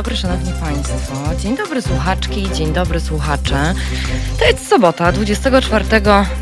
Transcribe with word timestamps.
dobry, 0.00 0.16
szanowni 0.16 0.52
państwo. 0.52 1.14
Dzień 1.38 1.56
dobry, 1.56 1.82
słuchaczki. 1.82 2.50
Dzień 2.54 2.72
dobry, 2.72 3.00
słuchacze. 3.00 3.74
To 4.38 4.44
jest 4.44 4.68
sobota, 4.68 5.12
24 5.12 5.84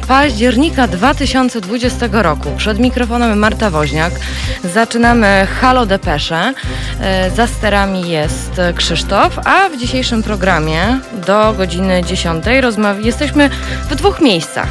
października 0.08 0.88
2020 0.88 2.08
roku. 2.12 2.50
Przed 2.56 2.78
mikrofonem 2.78 3.38
Marta 3.38 3.70
Woźniak. 3.70 4.12
Zaczynamy 4.64 5.46
Halo 5.60 5.86
Depesze. 5.86 6.54
E, 7.00 7.30
za 7.30 7.46
sterami 7.46 8.10
jest 8.10 8.60
Krzysztof, 8.74 9.38
a 9.44 9.68
w 9.68 9.76
dzisiejszym 9.76 10.22
programie 10.22 11.00
do 11.26 11.52
godziny 11.52 12.02
10 12.04 12.44
rozmawiamy. 12.60 13.06
Jesteśmy 13.06 13.50
w 13.90 13.94
dwóch 13.94 14.20
miejscach. 14.20 14.68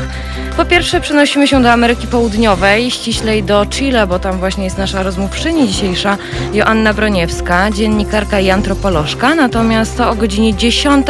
Po 0.57 0.65
pierwsze 0.65 1.01
przenosimy 1.01 1.47
się 1.47 1.63
do 1.63 1.71
Ameryki 1.71 2.07
Południowej, 2.07 2.91
ściślej 2.91 3.43
do 3.43 3.65
Chile, 3.65 4.07
bo 4.07 4.19
tam 4.19 4.39
właśnie 4.39 4.63
jest 4.63 4.77
nasza 4.77 5.03
rozmówczyni 5.03 5.67
dzisiejsza, 5.67 6.17
Joanna 6.53 6.93
Broniewska, 6.93 7.71
dziennikarka 7.71 8.39
i 8.39 8.49
antropolożka. 8.49 9.35
Natomiast 9.35 9.97
to 9.97 10.09
o 10.09 10.15
godzinie 10.15 10.55
10 10.55 11.07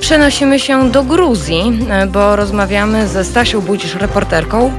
przenosimy 0.00 0.60
się 0.60 0.90
do 0.90 1.04
Gruzji, 1.04 1.78
bo 2.08 2.36
rozmawiamy 2.36 3.08
ze 3.08 3.24
Stasią 3.24 3.60
Budzisz, 3.60 3.94
reporterką 3.94 4.72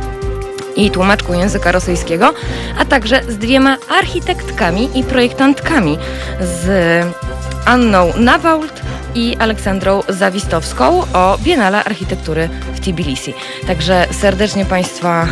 i 0.76 0.92
tłumaczką 0.92 1.34
języka 1.34 1.72
rosyjskiego, 1.72 2.34
a 2.80 2.86
także 2.86 3.22
z 3.30 3.38
dwiema 3.38 3.78
architektkami 4.00 4.90
i 4.96 5.04
projektantkami, 5.04 5.98
z 6.42 7.06
Anną 7.66 8.14
Nawault 8.18 8.87
i 9.18 9.36
Aleksandrą 9.40 10.04
Zawistowską 10.10 11.04
o 11.14 11.38
Biennale 11.44 11.84
Architektury 11.84 12.50
w 12.74 12.80
Tbilisi. 12.80 13.34
Także 13.68 14.08
serdecznie 14.12 14.66
Państwa 14.66 15.28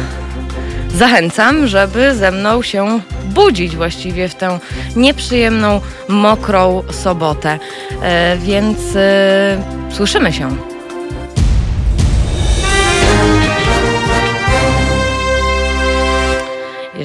zachęcam, 0.95 1.67
żeby 1.67 2.15
ze 2.15 2.31
mną 2.31 2.61
się 2.61 2.99
budzić 3.25 3.75
właściwie 3.75 4.29
w 4.29 4.35
tę 4.35 4.59
nieprzyjemną, 4.95 5.81
mokrą 6.07 6.83
sobotę. 6.91 7.59
E, 8.01 8.37
więc 8.37 8.77
e, 8.95 9.57
słyszymy 9.91 10.33
się. 10.33 10.74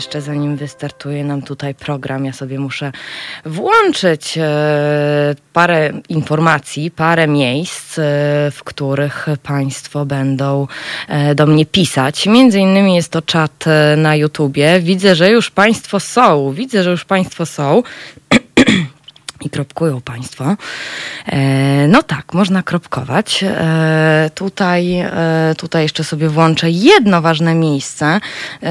Jeszcze 0.01 0.20
zanim 0.20 0.56
wystartuje 0.56 1.25
nam 1.25 1.43
tutaj 1.43 1.75
program, 1.75 2.25
ja 2.25 2.33
sobie 2.33 2.59
muszę 2.59 2.93
włączyć 3.45 4.39
e, 4.39 5.34
parę 5.53 5.93
informacji, 6.09 6.91
parę 6.91 7.29
miejsc, 7.29 7.98
e, 7.98 8.03
w 8.51 8.61
których 8.65 9.27
Państwo 9.43 10.06
będą 10.06 10.67
e, 11.09 11.34
do 11.34 11.47
mnie 11.47 11.67
pisać. 11.67 12.27
Między 12.27 12.61
innymi 12.61 12.95
jest 12.95 13.12
to 13.12 13.23
czat 13.23 13.65
na 13.97 14.17
YouTubie. 14.17 14.81
Widzę, 14.81 15.15
że 15.15 15.31
już 15.31 15.51
Państwo 15.51 16.01
są. 16.01 16.53
Widzę, 16.53 16.83
że 16.83 16.91
już 16.91 17.05
Państwo 17.05 17.47
są. 17.47 17.83
i 19.41 19.50
kropkują 19.50 20.00
Państwo. 20.00 20.56
E, 21.27 21.88
no 21.88 22.02
tak, 22.02 22.34
można 22.34 22.62
kropkować. 22.62 23.44
E, 23.44 24.30
tutaj, 24.34 24.98
e, 24.98 25.55
tutaj 25.58 25.82
jeszcze 25.82 26.05
sobie 26.05 26.28
włączę 26.28 26.70
jedno 26.70 27.22
ważne 27.22 27.55
miejsce, 27.55 28.20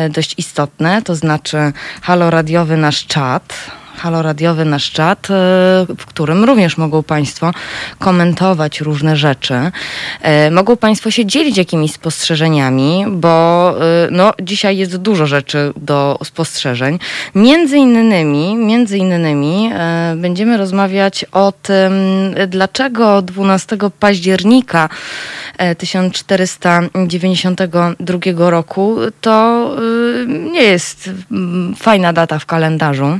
dość 0.10 0.36
istotne, 0.38 1.02
to 1.02 1.16
znaczy 1.16 1.58
halo 2.02 2.30
radiowy 2.30 2.78
nasz 2.78 3.06
czat. 3.06 3.79
Halo 4.00 4.22
Radiowy, 4.22 4.66
nasz 4.66 4.92
czat, 4.92 5.26
e, 5.26 5.30
w 5.98 6.06
którym 6.06 6.44
również 6.44 6.78
mogą 6.78 7.04
Państwo 7.04 7.52
komentować 8.00 8.82
różne 8.82 9.18
rzeczy. 9.18 9.72
E, 10.22 10.52
mogą 10.52 10.78
Państwo 10.78 11.12
się 11.12 11.26
dzielić 11.26 11.58
jakimiś 11.58 11.92
spostrzeżeniami, 11.92 13.06
bo 13.10 13.70
e, 13.70 13.74
no, 14.12 14.34
dzisiaj 14.42 14.78
jest 14.78 14.98
dużo 14.98 15.28
rzeczy 15.28 15.74
do 15.78 16.20
spostrzeżeń. 16.24 17.00
Między 17.36 17.78
innymi, 17.78 18.56
między 18.56 18.98
innymi 18.98 19.72
będziemy 20.16 20.58
rozmawiać 20.58 21.26
o 21.32 21.52
tym, 21.52 21.94
dlaczego 22.48 23.22
12 23.22 23.78
października 24.00 24.90
1492 25.78 28.50
roku 28.50 28.98
to 29.22 29.70
nie 30.52 30.64
jest 30.64 31.10
fajna 31.78 32.14
data 32.14 32.40
w 32.40 32.46
kalendarzu 32.46 33.20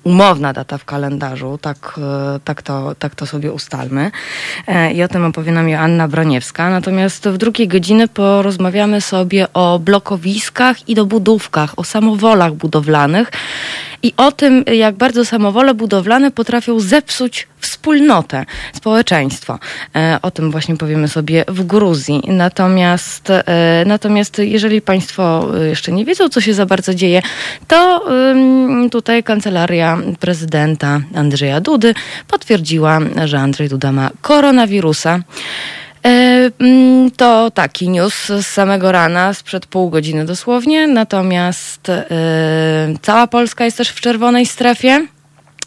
umowna 0.03 0.53
data 0.53 0.77
w 0.77 0.85
kalendarzu, 0.85 1.57
tak, 1.61 1.99
e, 2.35 2.39
tak, 2.39 2.61
to, 2.61 2.95
tak 2.99 3.15
to 3.15 3.25
sobie 3.25 3.51
ustalmy. 3.51 4.11
E, 4.67 4.93
I 4.93 5.03
o 5.03 5.07
tym 5.07 5.25
opowie 5.25 5.51
nam 5.51 5.69
Joanna 5.69 6.07
Broniewska. 6.07 6.69
Natomiast 6.69 7.29
w 7.29 7.37
drugiej 7.37 7.67
godziny 7.67 8.07
porozmawiamy 8.07 9.01
sobie 9.01 9.53
o 9.53 9.79
blokowiskach 9.79 10.89
i 10.89 10.95
dobudówkach, 10.95 11.79
o 11.79 11.83
samowolach 11.83 12.53
budowlanych 12.53 13.31
i 14.03 14.13
o 14.17 14.31
tym, 14.31 14.63
jak 14.73 14.95
bardzo 14.95 15.25
samowole 15.25 15.73
budowlane 15.73 16.31
potrafią 16.31 16.79
zepsuć 16.79 17.47
wspólnotę, 17.59 18.45
społeczeństwo. 18.73 19.59
E, 19.95 20.19
o 20.21 20.31
tym 20.31 20.51
właśnie 20.51 20.77
powiemy 20.77 21.07
sobie 21.07 21.45
w 21.47 21.63
Gruzji. 21.63 22.21
Natomiast, 22.27 23.31
natomiast 23.85 24.37
jeżeli 24.39 24.81
Państwo 24.81 25.47
jeszcze 25.69 25.91
nie 25.91 26.05
wiedzą, 26.05 26.29
co 26.29 26.41
się 26.41 26.53
za 26.53 26.65
bardzo 26.65 26.93
dzieje, 26.93 27.21
to 27.67 28.05
tutaj 28.91 29.23
kancelaria 29.23 29.90
prezydenta 30.19 31.01
Andrzeja 31.15 31.61
Dudy 31.61 31.93
potwierdziła, 32.27 32.99
że 33.25 33.39
Andrzej 33.39 33.69
Duda 33.69 33.91
ma 33.91 34.09
koronawirusa. 34.21 35.19
E, 36.05 36.51
mm, 36.59 37.11
to 37.11 37.51
taki 37.51 37.89
news 37.89 38.25
z 38.25 38.47
samego 38.47 38.91
rana, 38.91 39.33
sprzed 39.33 39.65
pół 39.65 39.89
godziny 39.89 40.25
dosłownie. 40.25 40.87
Natomiast 40.87 41.89
e, 41.89 42.05
cała 43.01 43.27
Polska 43.27 43.65
jest 43.65 43.77
też 43.77 43.89
w 43.89 44.01
czerwonej 44.01 44.45
strefie 44.45 45.07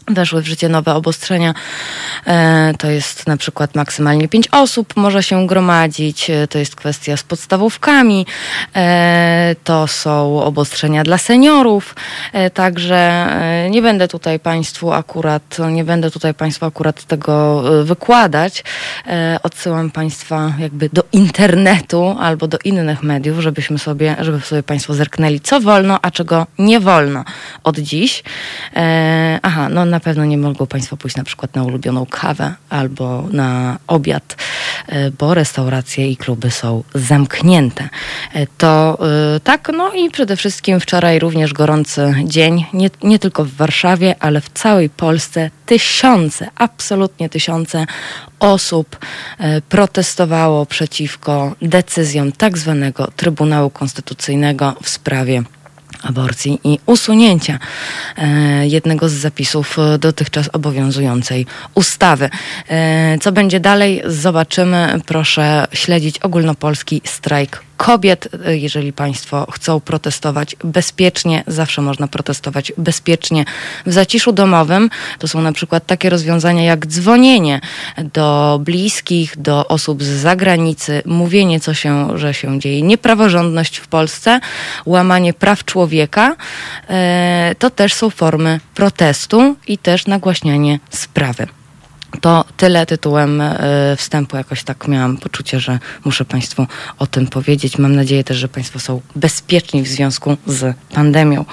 weszły 0.07 0.41
w 0.41 0.47
życie 0.47 0.69
nowe 0.69 0.93
obostrzenia. 0.93 1.53
E, 2.27 2.73
to 2.77 2.89
jest 2.89 3.27
na 3.27 3.37
przykład 3.37 3.75
maksymalnie 3.75 4.27
pięć 4.27 4.47
osób 4.51 4.93
może 4.95 5.23
się 5.23 5.47
gromadzić. 5.47 6.29
E, 6.29 6.47
to 6.47 6.57
jest 6.57 6.75
kwestia 6.75 7.17
z 7.17 7.23
podstawówkami. 7.23 8.25
E, 8.75 9.55
to 9.63 9.87
są 9.87 10.43
obostrzenia 10.43 11.03
dla 11.03 11.17
seniorów. 11.17 11.95
Także 12.53 13.27
nie 13.69 13.81
będę 13.81 14.07
tutaj 14.07 14.39
Państwu 14.39 14.93
akurat, 14.93 15.57
nie 15.71 15.83
będę 15.83 16.11
tutaj 16.11 16.33
Państwu 16.33 16.65
akurat 16.65 17.03
tego 17.03 17.63
wykładać. 17.83 18.63
Odsyłam 19.43 19.91
Państwa 19.91 20.53
jakby 20.59 20.89
do 20.93 21.03
internetu 21.11 22.15
albo 22.19 22.47
do 22.47 22.57
innych 22.63 23.03
mediów, 23.03 23.39
żebyśmy 23.39 23.79
sobie, 23.79 24.15
żeby 24.19 24.41
sobie 24.41 24.63
Państwo 24.63 24.93
zerknęli, 24.93 25.39
co 25.39 25.61
wolno, 25.61 25.99
a 26.01 26.11
czego 26.11 26.47
nie 26.59 26.79
wolno 26.79 27.23
od 27.63 27.79
dziś. 27.79 28.23
Aha, 29.41 29.69
no 29.69 29.85
na 29.95 29.99
pewno 29.99 30.25
nie 30.25 30.37
mogą 30.37 30.67
Państwo 30.67 30.97
pójść 30.97 31.15
na 31.15 31.23
przykład 31.23 31.55
na 31.55 31.63
ulubioną 31.63 32.05
kawę 32.05 32.53
albo 32.69 33.27
na 33.31 33.79
obiad, 33.87 34.35
e, 34.87 35.11
bo 35.11 35.33
restauracje 35.33 36.11
i 36.11 36.17
kluby 36.17 36.51
są 36.51 36.83
zamknięte. 36.95 37.89
E, 38.33 38.47
to 38.57 38.97
e, 39.35 39.39
tak, 39.39 39.71
no 39.77 39.93
i 39.93 40.09
przede 40.09 40.35
wszystkim 40.35 40.79
wczoraj 40.79 41.19
również 41.19 41.53
gorący 41.53 42.13
dzień, 42.23 42.65
nie, 42.73 42.89
nie 43.03 43.19
tylko 43.19 43.45
w 43.45 43.53
Warszawie, 43.53 44.15
ale 44.19 44.41
w 44.41 44.49
całej 44.49 44.89
Polsce. 44.89 45.49
Tysiące, 45.65 46.49
absolutnie 46.55 47.29
tysiące 47.29 47.85
osób 48.39 48.97
protestowało 49.69 50.65
przeciwko 50.65 51.55
decyzjom 51.61 52.31
tak 52.31 52.57
zwanego 52.57 53.11
Trybunału 53.15 53.69
Konstytucyjnego 53.69 54.75
w 54.83 54.89
sprawie 54.89 55.43
aborcji 56.03 56.59
i 56.63 56.79
usunięcia 56.85 57.59
e, 58.17 58.67
jednego 58.67 59.09
z 59.09 59.13
zapisów 59.13 59.77
dotychczas 59.99 60.49
obowiązującej 60.53 61.45
ustawy. 61.73 62.29
E, 62.69 63.17
co 63.21 63.31
będzie 63.31 63.59
dalej, 63.59 64.01
zobaczymy. 64.05 64.99
Proszę 65.05 65.67
śledzić 65.73 66.19
ogólnopolski 66.19 67.01
strajk 67.03 67.63
kobiet. 67.77 68.29
Jeżeli 68.47 68.93
Państwo 68.93 69.47
chcą 69.51 69.79
protestować 69.79 70.55
bezpiecznie, 70.63 71.43
zawsze 71.47 71.81
można 71.81 72.07
protestować 72.07 72.73
bezpiecznie 72.77 73.45
w 73.85 73.93
zaciszu 73.93 74.31
domowym. 74.31 74.89
To 75.19 75.27
są 75.27 75.41
na 75.41 75.51
przykład 75.51 75.85
takie 75.85 76.09
rozwiązania 76.09 76.63
jak 76.63 76.85
dzwonienie 76.85 77.61
do 78.13 78.59
bliskich, 78.63 79.37
do 79.37 79.67
osób 79.67 80.03
z 80.03 80.07
zagranicy, 80.07 81.01
mówienie, 81.05 81.59
co 81.59 81.73
się, 81.73 82.17
że 82.17 82.33
się 82.33 82.59
dzieje, 82.59 82.81
niepraworządność 82.81 83.77
w 83.77 83.87
Polsce, 83.87 84.39
łamanie 84.85 85.33
praw 85.33 85.65
człowieka. 85.65 86.35
E, 86.89 87.55
to 87.59 87.69
też 87.69 87.93
są 87.93 88.09
formy 88.09 88.59
protestu 88.75 89.55
i 89.67 89.77
też 89.77 90.07
nagłaśnianie 90.07 90.79
sprawy. 90.89 91.47
To 92.21 92.45
tyle 92.57 92.85
tytułem 92.85 93.41
e, 93.41 93.55
wstępu. 93.97 94.37
Jakoś 94.37 94.63
tak 94.63 94.87
miałam 94.87 95.17
poczucie, 95.17 95.59
że 95.59 95.79
muszę 96.05 96.25
Państwu 96.25 96.67
o 96.99 97.07
tym 97.07 97.27
powiedzieć. 97.27 97.77
Mam 97.77 97.95
nadzieję 97.95 98.23
też, 98.23 98.37
że 98.37 98.47
Państwo 98.47 98.79
są 98.79 99.01
bezpieczni 99.15 99.81
w 99.83 99.87
związku 99.87 100.37
z 100.47 100.75
pandemią. 100.93 101.45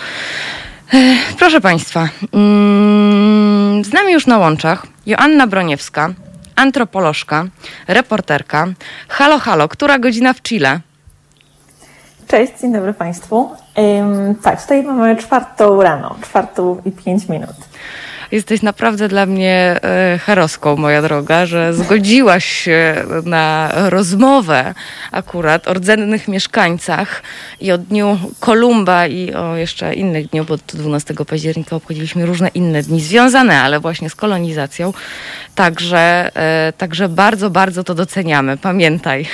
E, 0.95 1.17
proszę 1.39 1.61
Państwa, 1.61 2.09
mm, 2.33 3.85
z 3.85 3.93
nami 3.93 4.13
już 4.13 4.27
na 4.27 4.39
łączach 4.39 4.87
Joanna 5.07 5.47
Broniewska, 5.47 6.15
antropolożka, 6.57 7.45
reporterka. 7.89 8.67
Halo, 9.09 9.39
halo, 9.39 9.69
która 9.69 9.99
godzina 9.99 10.33
w 10.33 10.43
Chile? 10.43 10.81
Cześć, 12.29 12.53
dzień 12.61 12.73
dobry 12.73 12.95
Państwu. 12.95 13.51
tak, 14.43 14.63
tutaj 14.63 14.83
mamy 14.83 15.17
czwartą 15.17 15.83
rano, 15.83 16.17
czwartą 16.23 16.83
i 16.85 16.93
pięć 16.93 17.29
minut. 17.29 17.57
Jesteś 18.33 18.63
naprawdę 18.63 19.09
dla 19.09 19.27
mnie 19.27 19.81
e, 19.83 20.19
heroską, 20.19 20.77
moja 20.77 21.03
droga, 21.03 21.47
że 21.47 21.75
zgodziłaś 21.75 22.45
się 22.45 23.05
na 23.25 23.73
rozmowę 23.75 24.75
akurat 25.13 25.69
o 25.69 25.75
rdzennych 25.75 26.29
mieszkańcach 26.29 27.23
i 27.61 27.73
o 27.73 27.79
Dniu 27.79 28.19
Kolumba 28.41 29.07
i 29.07 29.35
o 29.35 29.57
jeszcze 29.57 29.95
innych 29.95 30.29
dniach, 30.29 30.47
bo 30.47 30.57
12 30.57 31.15
października 31.15 31.77
obchodziliśmy 31.77 32.27
różne 32.27 32.49
inne 32.49 32.83
dni 32.83 33.01
związane, 33.01 33.61
ale 33.61 33.81
właśnie 33.81 34.11
z 34.11 34.15
kolonizacją. 34.15 34.93
Także, 35.55 36.31
e, 36.37 36.73
także 36.79 37.09
bardzo, 37.09 37.51
bardzo 37.51 37.85
to 37.85 37.95
doceniamy. 37.95 38.57
Pamiętaj. 38.57 39.27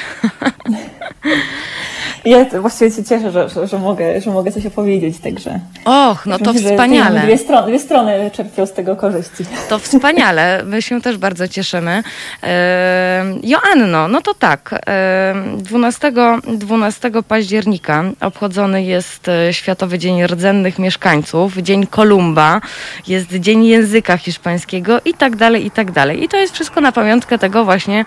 Ja 2.28 2.60
właściwie 2.60 2.90
się 2.90 3.04
cieszę, 3.04 3.30
że, 3.30 3.48
że, 3.48 3.66
że, 3.66 3.78
mogę, 3.78 4.20
że 4.20 4.30
mogę 4.30 4.52
coś 4.52 4.66
opowiedzieć, 4.66 5.18
także. 5.18 5.60
Och, 5.84 6.26
no 6.26 6.38
to 6.38 6.52
myślę, 6.52 6.70
wspaniale. 6.70 7.20
Dwie 7.20 7.38
strony, 7.38 7.68
dwie 7.68 7.78
strony 7.78 8.30
czerpią 8.30 8.66
z 8.66 8.72
tego 8.72 8.96
korzyści. 8.96 9.44
To 9.68 9.78
wspaniale. 9.78 10.62
My 10.64 10.82
się 10.82 11.00
też 11.00 11.16
bardzo 11.16 11.48
cieszymy. 11.48 12.02
E, 12.42 13.24
Joanno, 13.42 14.08
no 14.08 14.20
to 14.20 14.34
tak. 14.34 14.74
E, 14.86 15.34
12, 15.56 16.12
12 16.48 17.10
października 17.28 18.04
obchodzony 18.20 18.82
jest 18.82 19.28
e, 19.28 19.54
Światowy 19.54 19.98
Dzień 19.98 20.26
Rdzennych 20.26 20.78
Mieszkańców, 20.78 21.56
Dzień 21.56 21.86
Kolumba, 21.86 22.60
jest 23.06 23.34
Dzień 23.34 23.64
Języka 23.64 24.16
Hiszpańskiego 24.16 25.00
i 25.04 25.14
tak 25.14 25.36
dalej, 25.36 25.66
i 25.66 25.70
tak 25.70 25.90
dalej. 25.90 26.24
I 26.24 26.28
to 26.28 26.36
jest 26.36 26.54
wszystko 26.54 26.80
na 26.80 26.92
pamiątkę 26.92 27.38
tego 27.38 27.64
właśnie 27.64 28.04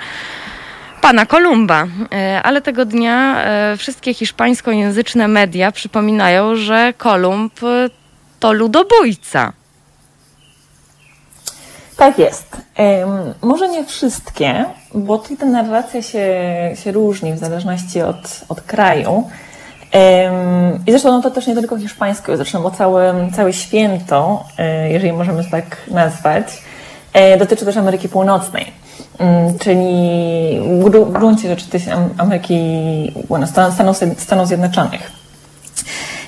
pana 1.02 1.26
Kolumba. 1.26 1.88
E, 2.14 2.42
ale 2.44 2.62
tego 2.62 2.86
dnia 2.86 3.44
e, 3.44 3.78
wszystkie 3.78 4.14
hiszpańskojęzyczne 4.14 5.28
media 5.28 5.72
przypominają, 5.72 6.56
że 6.56 6.94
Kolumb 6.98 7.64
e, 7.64 7.90
to 8.40 8.54
ludobójca. 8.54 9.54
Tak 11.98 12.20
jest. 12.20 12.58
może 13.42 13.70
nie 13.70 13.86
wszystkie, 13.86 14.66
bo 14.94 15.18
tutaj 15.18 15.38
ta 15.38 15.46
narracja 15.46 16.02
się, 16.02 16.28
się 16.84 16.92
różni 16.92 17.34
w 17.34 17.38
zależności 17.38 18.02
od, 18.02 18.42
od 18.50 18.62
kraju. 18.62 19.30
I 20.88 20.92
zresztą 20.92 21.12
no 21.12 21.22
to 21.22 21.32
też 21.32 21.48
nie 21.48 21.56
tylko 21.56 21.78
hiszpańsko, 21.78 22.38
zresztą 22.38 22.62
bo 22.62 22.72
całe, 22.72 23.30
całe 23.36 23.54
święto, 23.54 24.44
jeżeli 24.90 25.14
możemy 25.14 25.44
to 25.44 25.50
tak 25.52 25.78
nazwać, 25.88 26.62
dotyczy 27.40 27.66
też 27.66 27.78
Ameryki 27.78 28.10
Północnej. 28.10 28.81
Mm, 29.22 29.60
czyli 29.60 30.60
w 30.82 31.12
gruncie 31.12 31.50
rzeczy 31.50 31.66
Ameryki, 32.18 32.56
bueno, 33.28 33.48
Stanów, 33.48 33.98
Stanów 34.18 34.48
Zjednoczonych. 34.48 35.12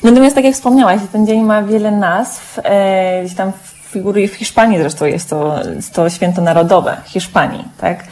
Natomiast 0.03 0.35
tak 0.35 0.45
jak 0.45 0.53
wspomniałaś, 0.53 1.01
ten 1.11 1.27
dzień 1.27 1.41
ma 1.41 1.63
wiele 1.63 1.91
nazw, 1.91 2.59
e, 2.63 3.23
gdzieś 3.23 3.37
tam 3.37 3.51
figuruje 3.89 4.27
w 4.27 4.33
Hiszpanii 4.33 4.77
zresztą 4.77 5.05
jest 5.05 5.29
to, 5.29 5.59
to 5.93 6.09
święto 6.09 6.41
narodowe 6.41 6.97
Hiszpanii, 7.05 7.63
tak? 7.77 8.03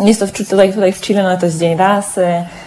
Jest 0.00 0.20
to 0.20 0.26
tutaj, 0.26 0.72
tutaj 0.72 0.92
w 0.92 1.00
Chile, 1.00 1.22
no 1.22 1.36
to 1.36 1.46
jest 1.46 1.58
Dzień 1.58 1.76
Rasy. 1.76 2.26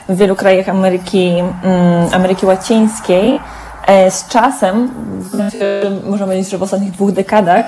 W 0.09 0.17
wielu 0.17 0.35
krajach 0.35 0.69
Ameryki, 0.69 1.33
mm, 1.63 2.13
Ameryki 2.13 2.45
Łacińskiej 2.45 3.39
e, 3.87 4.11
z 4.11 4.27
czasem, 4.27 4.91
znaczy, 5.31 5.91
możemy 6.05 6.31
powiedzieć, 6.31 6.51
że 6.51 6.57
w 6.57 6.63
ostatnich 6.63 6.91
dwóch 6.91 7.11
dekadach, 7.11 7.65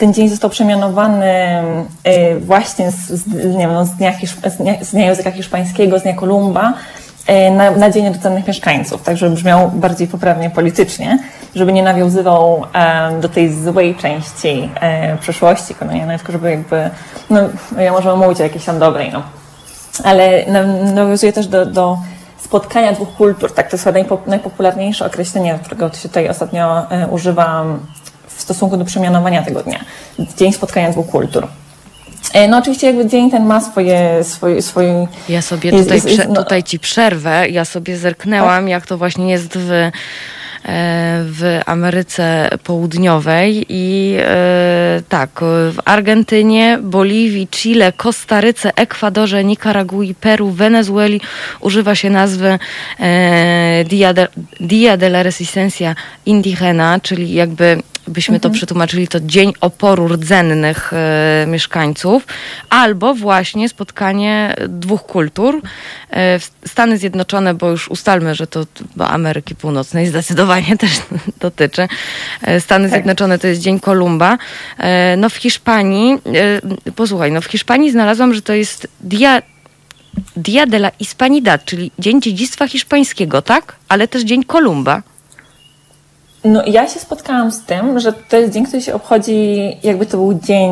ten 0.00 0.14
dzień 0.14 0.28
został 0.28 0.50
przemianowany 0.50 1.34
y, 2.36 2.40
właśnie 2.40 2.90
z, 2.90 2.96
z, 2.96 3.26
nie 3.44 3.58
wiem, 3.58 3.72
no, 3.72 3.84
z, 3.84 3.90
dnia, 3.90 4.12
z, 4.82 4.90
dnia, 4.90 5.06
języka 5.06 5.30
hiszpańskiego, 5.30 5.98
z 5.98 6.02
dnia 6.02 6.14
Kolumba, 6.14 6.72
y, 7.30 7.50
na, 7.50 7.70
na 7.70 7.90
Dzień 7.90 8.12
Rdzennych 8.12 8.46
Mieszkańców, 8.46 9.02
tak 9.02 9.16
żeby 9.16 9.34
brzmiał 9.34 9.70
bardziej 9.70 10.08
poprawnie 10.08 10.50
politycznie, 10.50 11.18
żeby 11.54 11.72
nie 11.72 11.82
nawiązywał 11.82 12.66
do 13.20 13.28
tej 13.28 13.52
złej 13.54 13.94
części 13.94 14.70
e, 14.80 15.16
przeszłości 15.16 15.74
kolonialnej, 15.74 16.16
tylko 16.18 16.32
żeby 16.32 16.50
jakby, 16.50 16.90
no 17.30 17.40
ja 17.78 17.92
możemy 17.92 18.16
mówić 18.16 18.40
o 18.40 18.42
jakiejś 18.42 18.64
tam 18.64 18.78
dobrej, 18.78 19.10
no. 19.12 19.22
Ale 20.04 20.44
nawiązuje 20.94 21.32
też 21.32 21.46
do, 21.46 21.66
do 21.66 21.98
spotkania 22.38 22.92
dwóch 22.92 23.16
kultur, 23.16 23.54
tak, 23.54 23.70
to 23.70 23.76
jest 23.76 23.84
chyba 23.84 23.98
najpopularniejsze 24.26 25.06
określenie, 25.06 25.58
którego 25.64 25.92
się 25.92 26.08
tutaj 26.08 26.28
ostatnio 26.28 26.86
używam 27.10 27.80
w 28.40 28.42
stosunku 28.42 28.76
do 28.76 28.84
przemianowania 28.84 29.42
tego 29.42 29.62
dnia. 29.62 29.80
Dzień 30.36 30.52
spotkania 30.52 30.90
dwóch 30.90 31.06
kultur. 31.06 31.48
E, 32.32 32.48
no 32.48 32.58
oczywiście 32.58 32.86
jakby 32.86 33.06
dzień 33.06 33.30
ten 33.30 33.46
ma 33.46 33.60
swoje... 33.60 34.24
swoje, 34.24 34.62
swoje 34.62 35.06
ja 35.28 35.42
sobie 35.42 35.70
tutaj, 35.70 35.94
jest, 35.94 36.08
jest, 36.08 36.28
no, 36.28 36.42
tutaj 36.42 36.62
ci 36.62 36.78
przerwę. 36.78 37.48
Ja 37.48 37.64
sobie 37.64 37.96
zerknęłam, 37.96 38.64
tak? 38.64 38.70
jak 38.70 38.86
to 38.86 38.98
właśnie 38.98 39.30
jest 39.30 39.58
w 39.58 39.90
w 41.24 41.60
Ameryce 41.66 42.50
Południowej 42.64 43.66
i 43.68 44.16
e, 44.18 45.02
tak, 45.08 45.30
w 45.42 45.76
Argentynie, 45.84 46.78
Boliwii, 46.82 47.48
Chile, 47.48 47.92
Kostaryce, 47.92 48.76
Ekwadorze, 48.76 49.44
Nikaragui, 49.44 50.14
Peru, 50.14 50.50
Wenezueli 50.50 51.20
używa 51.60 51.94
się 51.94 52.10
nazwy 52.10 52.58
Dia 53.84 54.12
de, 54.14 54.28
Dia 54.60 54.96
de 54.96 55.06
la 55.06 55.22
Resistencia 55.22 55.94
Indigena, 56.26 57.00
czyli 57.00 57.32
jakby 57.32 57.82
byśmy 58.10 58.34
mhm. 58.34 58.40
to 58.40 58.50
przetłumaczyli, 58.50 59.08
to 59.08 59.20
Dzień 59.20 59.52
Oporu 59.60 60.08
Rdzennych 60.08 60.92
e, 60.92 61.46
Mieszkańców, 61.48 62.26
albo 62.70 63.14
właśnie 63.14 63.68
spotkanie 63.68 64.56
dwóch 64.68 65.02
kultur. 65.02 65.62
E, 66.12 66.38
Stany 66.66 66.98
Zjednoczone, 66.98 67.54
bo 67.54 67.70
już 67.70 67.88
ustalmy, 67.88 68.34
że 68.34 68.46
to 68.46 68.66
Ameryki 68.98 69.54
Północnej 69.54 70.06
zdecydowanie 70.06 70.49
też 70.78 70.90
dotyczy. 71.40 71.88
E, 72.42 72.60
Stany 72.60 72.84
tak. 72.84 72.92
Zjednoczone 72.92 73.38
to 73.38 73.46
jest 73.46 73.60
Dzień 73.60 73.80
Kolumba. 73.80 74.38
E, 74.78 75.16
no 75.16 75.28
w 75.28 75.34
Hiszpanii, 75.36 76.18
e, 76.86 76.92
posłuchaj, 76.92 77.32
no 77.32 77.40
w 77.40 77.46
Hiszpanii 77.46 77.90
znalazłam, 77.90 78.34
że 78.34 78.42
to 78.42 78.52
jest 78.52 78.88
Dia 79.00 79.42
Dia 80.36 80.66
de 80.66 80.76
la 80.76 80.90
Hispanidad, 80.98 81.64
czyli 81.64 81.90
Dzień 81.98 82.22
Dziedzictwa 82.22 82.68
Hiszpańskiego, 82.68 83.42
tak? 83.42 83.76
Ale 83.88 84.08
też 84.08 84.22
Dzień 84.22 84.44
Kolumba. 84.44 85.02
No 86.44 86.62
ja 86.66 86.88
się 86.88 87.00
spotkałam 87.00 87.52
z 87.52 87.60
tym, 87.60 88.00
że 88.00 88.12
to 88.12 88.36
jest 88.36 88.52
dzień, 88.52 88.66
który 88.66 88.82
się 88.82 88.94
obchodzi, 88.94 89.58
jakby 89.82 90.06
to 90.06 90.16
był 90.16 90.34
dzień, 90.34 90.70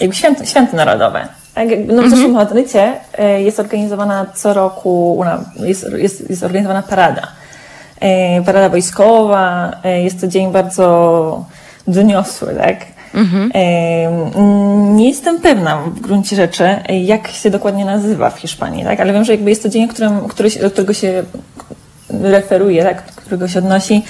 jakby 0.00 0.16
święto, 0.16 0.44
święto 0.44 0.76
narodowe. 0.76 1.28
Tak? 1.54 1.68
No 1.86 2.02
w 2.02 2.10
zeszłym 2.10 2.30
mhm. 2.30 2.32
Madrycie 2.32 2.92
e, 3.18 3.42
jest 3.42 3.60
organizowana 3.60 4.26
co 4.34 4.54
roku, 4.54 5.24
jest, 5.56 5.86
jest, 5.96 6.30
jest 6.30 6.42
organizowana 6.42 6.82
parada. 6.82 7.28
E, 8.00 8.42
parada 8.42 8.68
wojskowa, 8.68 9.72
e, 9.84 10.02
jest 10.02 10.20
to 10.20 10.26
dzień 10.28 10.52
bardzo 10.52 11.44
doniosły, 11.88 12.54
tak? 12.54 12.76
Mhm. 13.14 13.50
Nie 14.96 15.08
jestem 15.08 15.40
pewna 15.40 15.76
w 15.76 16.00
gruncie 16.00 16.36
rzeczy, 16.36 16.76
jak 17.04 17.28
się 17.28 17.50
dokładnie 17.50 17.84
nazywa 17.84 18.30
w 18.30 18.38
Hiszpanii, 18.38 18.84
tak? 18.84 19.00
ale 19.00 19.12
wiem, 19.12 19.24
że 19.24 19.32
jakby 19.32 19.50
jest 19.50 19.62
to 19.62 19.68
dzień, 19.68 19.88
którym, 19.88 20.28
który 20.28 20.50
się, 20.50 20.60
do 20.60 20.70
którego 20.70 20.92
się 20.92 21.24
referuje, 22.22 22.84
tak, 22.84 23.02
którego 23.02 23.48
się 23.48 23.58
odnosi 23.58 24.02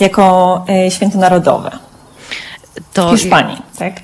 jako 0.00 0.64
e, 0.68 0.90
święto 0.90 1.18
narodowe. 1.18 1.70
To 2.92 3.08
w 3.08 3.10
Hiszpanii, 3.10 3.62
tak? 3.78 3.94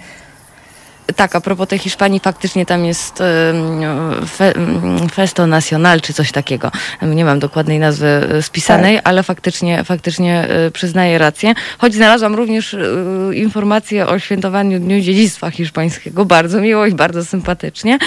Tak, 1.16 1.36
a 1.36 1.40
propos 1.40 1.68
tej 1.68 1.78
Hiszpanii, 1.78 2.20
faktycznie 2.20 2.66
tam 2.66 2.84
jest 2.84 3.18
fe, 4.26 4.52
Festo 5.12 5.46
Nacional 5.46 6.00
czy 6.00 6.12
coś 6.12 6.32
takiego. 6.32 6.70
Nie 7.02 7.24
mam 7.24 7.38
dokładnej 7.38 7.78
nazwy 7.78 8.06
e, 8.06 8.42
spisanej, 8.42 8.96
tak. 8.96 9.08
ale 9.08 9.22
faktycznie, 9.22 9.84
faktycznie 9.84 10.48
e, 10.48 10.70
przyznaję 10.70 11.18
rację. 11.18 11.54
Choć 11.78 11.94
znalazłam 11.94 12.34
również 12.34 12.74
e, 12.74 12.78
informację 13.34 14.06
o 14.06 14.18
świętowaniu 14.18 14.80
Dniu 14.80 15.00
Dziedzictwa 15.00 15.50
Hiszpańskiego. 15.50 16.24
Bardzo 16.24 16.60
miło 16.60 16.86
i 16.86 16.92
bardzo 16.92 17.24
sympatycznie. 17.24 17.98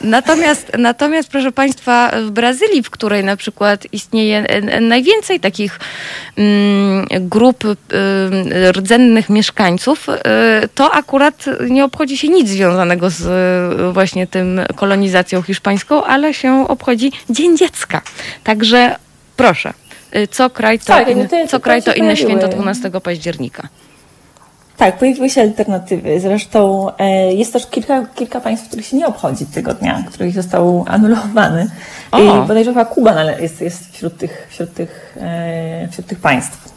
Natomiast, 0.00 0.72
natomiast 0.78 1.30
proszę 1.30 1.52
Państwa, 1.52 2.10
w 2.26 2.30
Brazylii, 2.30 2.82
w 2.82 2.90
której 2.90 3.24
na 3.24 3.36
przykład 3.36 3.86
istnieje 3.92 4.46
najwięcej 4.80 5.40
takich 5.40 5.80
mm, 6.36 7.06
grup 7.20 7.64
rdzennych 8.72 9.30
mieszkańców, 9.30 10.06
to 10.74 10.92
akurat 10.92 11.44
nie 11.70 11.81
nie 11.82 11.86
obchodzi 11.86 12.18
się 12.18 12.28
nic 12.28 12.48
związanego 12.48 13.10
z 13.10 13.22
e, 13.26 13.92
właśnie 13.92 14.26
tym 14.26 14.60
kolonizacją 14.76 15.42
hiszpańską, 15.42 16.04
ale 16.04 16.34
się 16.34 16.68
obchodzi 16.68 17.12
Dzień 17.30 17.58
Dziecka. 17.58 18.02
Także 18.44 18.96
proszę, 19.36 19.72
e, 20.12 20.26
co 20.26 20.50
kraj 20.50 20.78
to, 20.78 20.84
tak, 20.84 21.08
inny, 21.08 21.28
co 21.48 21.60
kraj 21.60 21.82
to 21.82 21.94
inne 21.94 22.16
święto 22.16 22.48
12 22.48 22.90
października. 22.90 23.68
Tak, 24.76 24.98
pojawiły 24.98 25.30
się 25.30 25.40
alternatywy. 25.40 26.20
Zresztą 26.20 26.88
e, 26.98 27.34
jest 27.34 27.52
też 27.52 27.66
kilka, 27.66 28.06
kilka 28.14 28.40
państw, 28.40 28.68
których 28.68 28.86
się 28.86 28.96
nie 28.96 29.06
obchodzi 29.06 29.46
tego 29.46 29.74
dnia, 29.74 30.04
których 30.08 30.34
został 30.34 30.84
anulowany. 30.88 31.70
O. 32.12 32.18
I 32.18 32.46
podejrzewam, 32.48 32.86
Kuba 32.86 33.24
jest, 33.24 33.60
jest 33.60 33.92
wśród, 33.92 34.16
tych, 34.16 34.46
wśród, 34.50 34.74
tych, 34.74 35.16
e, 35.20 35.88
wśród 35.90 36.06
tych 36.06 36.20
państw. 36.20 36.72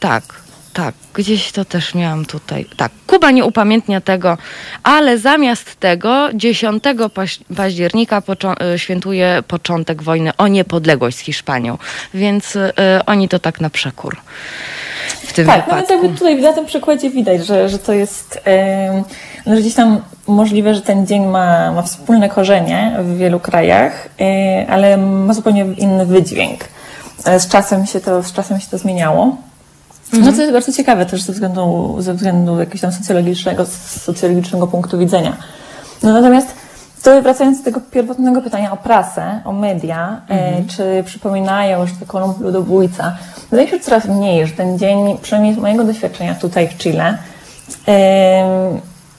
Tak. 0.00 0.43
Tak, 0.74 0.94
gdzieś 1.14 1.52
to 1.52 1.64
też 1.64 1.94
miałam 1.94 2.24
tutaj. 2.24 2.66
Tak, 2.76 2.92
Kuba 3.06 3.30
nie 3.30 3.44
upamiętnia 3.44 4.00
tego, 4.00 4.38
ale 4.82 5.18
zamiast 5.18 5.80
tego 5.80 6.28
10 6.34 6.84
października 7.56 8.22
y, 8.74 8.78
świętuje 8.78 9.42
początek 9.48 10.02
wojny 10.02 10.36
o 10.36 10.48
niepodległość 10.48 11.16
z 11.16 11.20
Hiszpanią, 11.20 11.78
więc 12.14 12.56
y, 12.56 12.72
oni 13.06 13.28
to 13.28 13.38
tak 13.38 13.60
na 13.60 13.70
przekór. 13.70 14.16
tym 15.34 15.46
tak, 15.46 15.64
wypadku. 15.64 15.88
Tak, 15.88 16.02
no 16.02 16.08
tutaj 16.08 16.42
na 16.42 16.52
tym 16.52 16.66
przykładzie 16.66 17.10
widać, 17.10 17.46
że, 17.46 17.68
że 17.68 17.78
to 17.78 17.92
jest, 17.92 18.40
yy, 19.46 19.54
że 19.54 19.60
gdzieś 19.60 19.74
tam 19.74 20.00
możliwe, 20.26 20.74
że 20.74 20.80
ten 20.80 21.06
dzień 21.06 21.26
ma, 21.26 21.72
ma 21.72 21.82
wspólne 21.82 22.28
korzenie 22.28 22.96
w 22.98 23.16
wielu 23.16 23.40
krajach, 23.40 24.08
yy, 24.18 24.26
ale 24.68 24.96
ma 24.96 25.34
zupełnie 25.34 25.66
inny 25.76 26.06
wydźwięk. 26.06 26.60
E, 27.24 27.40
z 27.40 27.48
czasem 27.48 27.86
się 27.86 28.00
to, 28.00 28.22
z 28.22 28.32
czasem 28.32 28.60
się 28.60 28.66
to 28.70 28.78
zmieniało. 28.78 29.36
No 30.12 30.32
to 30.32 30.40
jest 30.40 30.52
bardzo 30.52 30.72
ciekawe 30.72 31.06
też 31.06 31.22
ze 31.22 31.32
względu, 31.32 31.96
ze 31.98 32.14
względu 32.14 32.58
jakiegoś 32.58 32.80
tam 32.80 32.92
socjologicznego, 32.92 33.66
socjologicznego 33.86 34.66
punktu 34.66 34.98
widzenia. 34.98 35.36
No 36.02 36.12
natomiast 36.12 36.48
to 37.02 37.22
wracając 37.22 37.58
do 37.58 37.64
tego 37.64 37.80
pierwotnego 37.80 38.42
pytania 38.42 38.72
o 38.72 38.76
prasę, 38.76 39.40
o 39.44 39.52
media, 39.52 40.20
mhm. 40.28 40.54
e, 40.54 40.64
czy 40.68 41.04
przypominają, 41.06 41.86
że 41.86 41.92
to 42.00 42.06
kolumn 42.06 42.34
ludobójca, 42.40 43.16
wydaje 43.50 43.68
się, 43.68 43.80
coraz 43.80 44.04
mniej, 44.04 44.46
że 44.46 44.52
ten 44.52 44.78
dzień, 44.78 45.18
przynajmniej 45.22 45.54
z 45.54 45.58
mojego 45.58 45.84
doświadczenia 45.84 46.34
tutaj 46.34 46.68
w 46.68 46.76
Chile, 46.76 47.18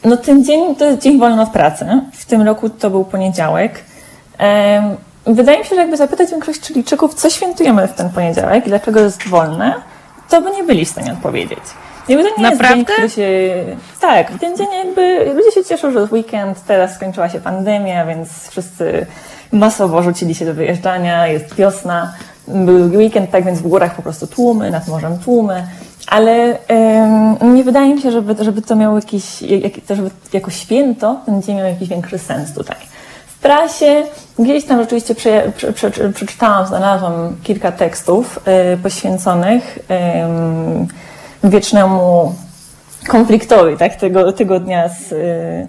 no 0.06 0.18
ten 0.18 0.44
dzień 0.46 0.76
to 0.76 0.86
jest 0.86 1.02
dzień 1.02 1.20
wolny 1.20 1.42
od 1.42 1.50
pracy. 1.50 1.86
W 2.14 2.26
tym 2.26 2.42
roku 2.42 2.70
to 2.70 2.90
był 2.90 3.06
poniedziałek. 3.06 3.84
Wydaje 5.26 5.60
mi 5.60 5.66
się, 5.66 5.70
że 5.70 5.82
jakby 5.82 5.98
zapytać 5.98 6.32
większość 6.32 6.62
Chilijczyków, 6.62 7.14
co 7.14 7.30
świętujemy 7.30 7.88
w 7.88 7.94
ten 7.94 8.10
poniedziałek 8.10 8.66
i 8.66 8.70
dlaczego 8.70 9.00
jest 9.00 9.28
wolne, 9.28 9.74
to 10.30 10.42
by 10.42 10.52
nie 10.52 10.64
byli 10.64 10.86
w 10.86 10.90
stanie 10.90 11.14
odpowiedzieć. 11.14 11.60
Jakby 12.10 12.30
to 12.30 12.42
nie 12.42 12.50
Naprawdę? 12.50 12.94
jest 13.00 13.16
dzień, 13.16 13.26
się... 13.26 13.54
Tak, 14.02 14.32
ten 14.40 14.58
dzień 14.58 14.68
jakby 14.86 15.34
ludzie 15.34 15.52
się 15.52 15.66
cieszą, 15.66 15.92
że 15.92 16.08
w 16.08 16.14
weekend, 16.14 16.66
teraz 16.68 16.96
skończyła 16.96 17.30
się 17.30 17.40
pandemia, 17.40 18.06
więc 18.06 18.50
wszyscy 18.50 19.06
masowo 19.52 20.04
rzucili 20.04 20.36
się 20.36 20.46
do 20.46 20.54
wyjeżdżania, 20.54 21.28
jest 21.28 21.56
wiosna, 21.56 22.14
był 22.48 22.80
długi 22.80 22.98
weekend, 22.98 23.32
tak 23.32 23.44
więc 23.44 23.60
w 23.60 23.68
górach 23.68 23.96
po 23.96 24.02
prostu 24.02 24.28
tłumy, 24.28 24.72
nad 24.72 24.88
morzem 24.88 25.18
tłumy, 25.20 25.68
ale 26.08 26.58
um, 27.40 27.56
nie 27.56 27.64
wydaje 27.64 27.96
mi 27.96 28.02
się, 28.02 28.12
żeby, 28.12 28.44
żeby 28.44 28.62
to 28.62 28.76
miało 28.76 28.96
jakiś, 28.96 29.42
jak, 29.42 29.74
żeby 29.90 30.10
jako 30.34 30.52
święto 30.52 31.20
ten 31.26 31.42
dzień 31.42 31.56
miał 31.56 31.66
jakiś 31.66 31.90
większy 31.90 32.18
sens 32.20 32.54
tutaj. 32.54 32.78
W 33.46 33.48
prasie 33.48 34.04
gdzieś 34.40 34.66
tam 34.66 34.82
rzeczywiście 34.82 35.16
prze, 35.16 35.52
prze, 35.56 35.74
prze, 35.74 35.92
przeczytałam, 36.14 36.68
znalazłam 36.68 37.36
kilka 37.44 37.72
tekstów 37.72 38.40
y, 38.74 38.78
poświęconych 38.78 39.80
y, 41.44 41.50
wiecznemu 41.50 42.36
konfliktowi 43.08 43.78
tak, 43.78 43.96
tego, 43.96 44.32
tego 44.32 44.60
dnia 44.60 44.90
z 44.90 45.12
y, 45.12 45.68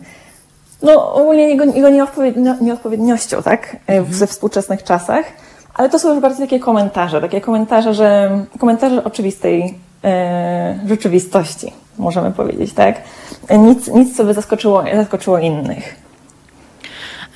no, 0.82 1.14
ogólnie 1.14 1.48
jego, 1.48 1.64
jego 1.64 1.88
nieodpowiednio, 1.88 2.54
nieodpowiedniością 2.60 3.42
tak, 3.42 3.76
w, 4.02 4.14
ze 4.14 4.26
współczesnych 4.26 4.84
czasach. 4.84 5.24
Ale 5.74 5.88
to 5.88 5.98
są 5.98 6.12
już 6.12 6.22
bardziej 6.22 6.46
takie 6.46 6.60
komentarze, 6.60 7.20
takie 7.20 7.40
komentarze, 7.40 7.94
że 7.94 8.38
komentarze 8.58 9.04
oczywistej 9.04 9.78
e, 10.04 10.78
rzeczywistości, 10.88 11.72
możemy 11.98 12.32
powiedzieć, 12.32 12.72
tak? 12.72 12.96
Nic, 13.58 13.88
nic 13.88 14.16
co 14.16 14.24
by 14.24 14.34
zaskoczyło, 14.34 14.84
zaskoczyło 14.94 15.38
innych. 15.38 16.05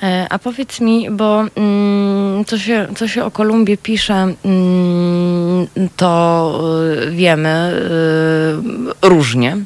E, 0.03 0.27
a 0.29 0.39
powiedz 0.39 0.79
mi, 0.79 1.09
bo 1.11 1.43
mm, 1.55 2.45
co, 2.45 2.57
się, 2.57 2.87
co 2.95 3.07
się 3.07 3.23
o 3.23 3.31
Kolumbii 3.31 3.77
pisze, 3.77 4.13
mm, 4.45 5.67
to 5.97 6.61
y, 7.07 7.11
wiemy 7.11 7.73
y, 9.03 9.09
różnie. 9.09 9.57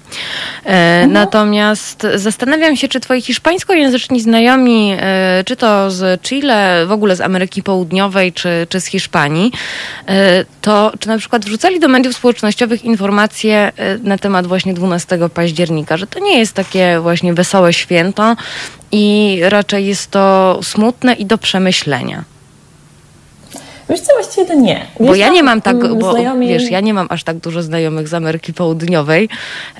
E, 0.65 0.69
mhm. 0.69 1.11
Natomiast 1.11 2.07
zastanawiam 2.15 2.75
się, 2.75 2.87
czy 2.87 2.99
twoi 2.99 3.21
hiszpańskojęzyczni 3.21 4.21
znajomi, 4.21 4.95
e, 4.99 5.43
czy 5.45 5.55
to 5.55 5.91
z 5.91 6.21
Chile, 6.21 6.85
w 6.85 6.91
ogóle 6.91 7.15
z 7.15 7.21
Ameryki 7.21 7.63
Południowej, 7.63 8.33
czy, 8.33 8.67
czy 8.69 8.81
z 8.81 8.85
Hiszpanii, 8.85 9.51
to 10.61 10.91
czy 10.99 11.07
na 11.07 11.17
przykład 11.17 11.45
wrzucali 11.45 11.79
do 11.79 11.87
mediów 11.87 12.15
społecznościowych 12.15 12.85
informacje 12.85 13.71
na 14.03 14.17
temat 14.17 14.47
właśnie 14.47 14.73
12 14.73 15.29
października, 15.33 15.97
że 15.97 16.07
to 16.07 16.19
nie 16.19 16.39
jest 16.39 16.53
takie 16.53 16.99
właśnie 16.99 17.33
wesołe 17.33 17.73
święto, 17.73 18.35
i 18.91 19.39
raczej 19.41 19.85
jest 19.85 20.11
to 20.11 20.59
smutne 20.63 21.13
i 21.13 21.25
do 21.25 21.37
przemyślenia. 21.37 22.23
Wiesz 23.89 23.99
co, 23.99 24.13
właściwie 24.13 24.47
to 24.47 24.53
nie. 24.53 24.85
Wiesz, 24.99 25.07
bo 25.07 25.15
ja 25.15 25.29
nie 25.29 25.43
mam 25.43 25.61
tak, 25.61 25.97
bo 25.97 26.11
znajomi... 26.11 26.47
wiesz, 26.47 26.71
ja 26.71 26.79
nie 26.79 26.93
mam 26.93 27.07
aż 27.09 27.23
tak 27.23 27.37
dużo 27.37 27.63
znajomych 27.63 28.07
z 28.07 28.13
Ameryki 28.13 28.53
Południowej. 28.53 29.29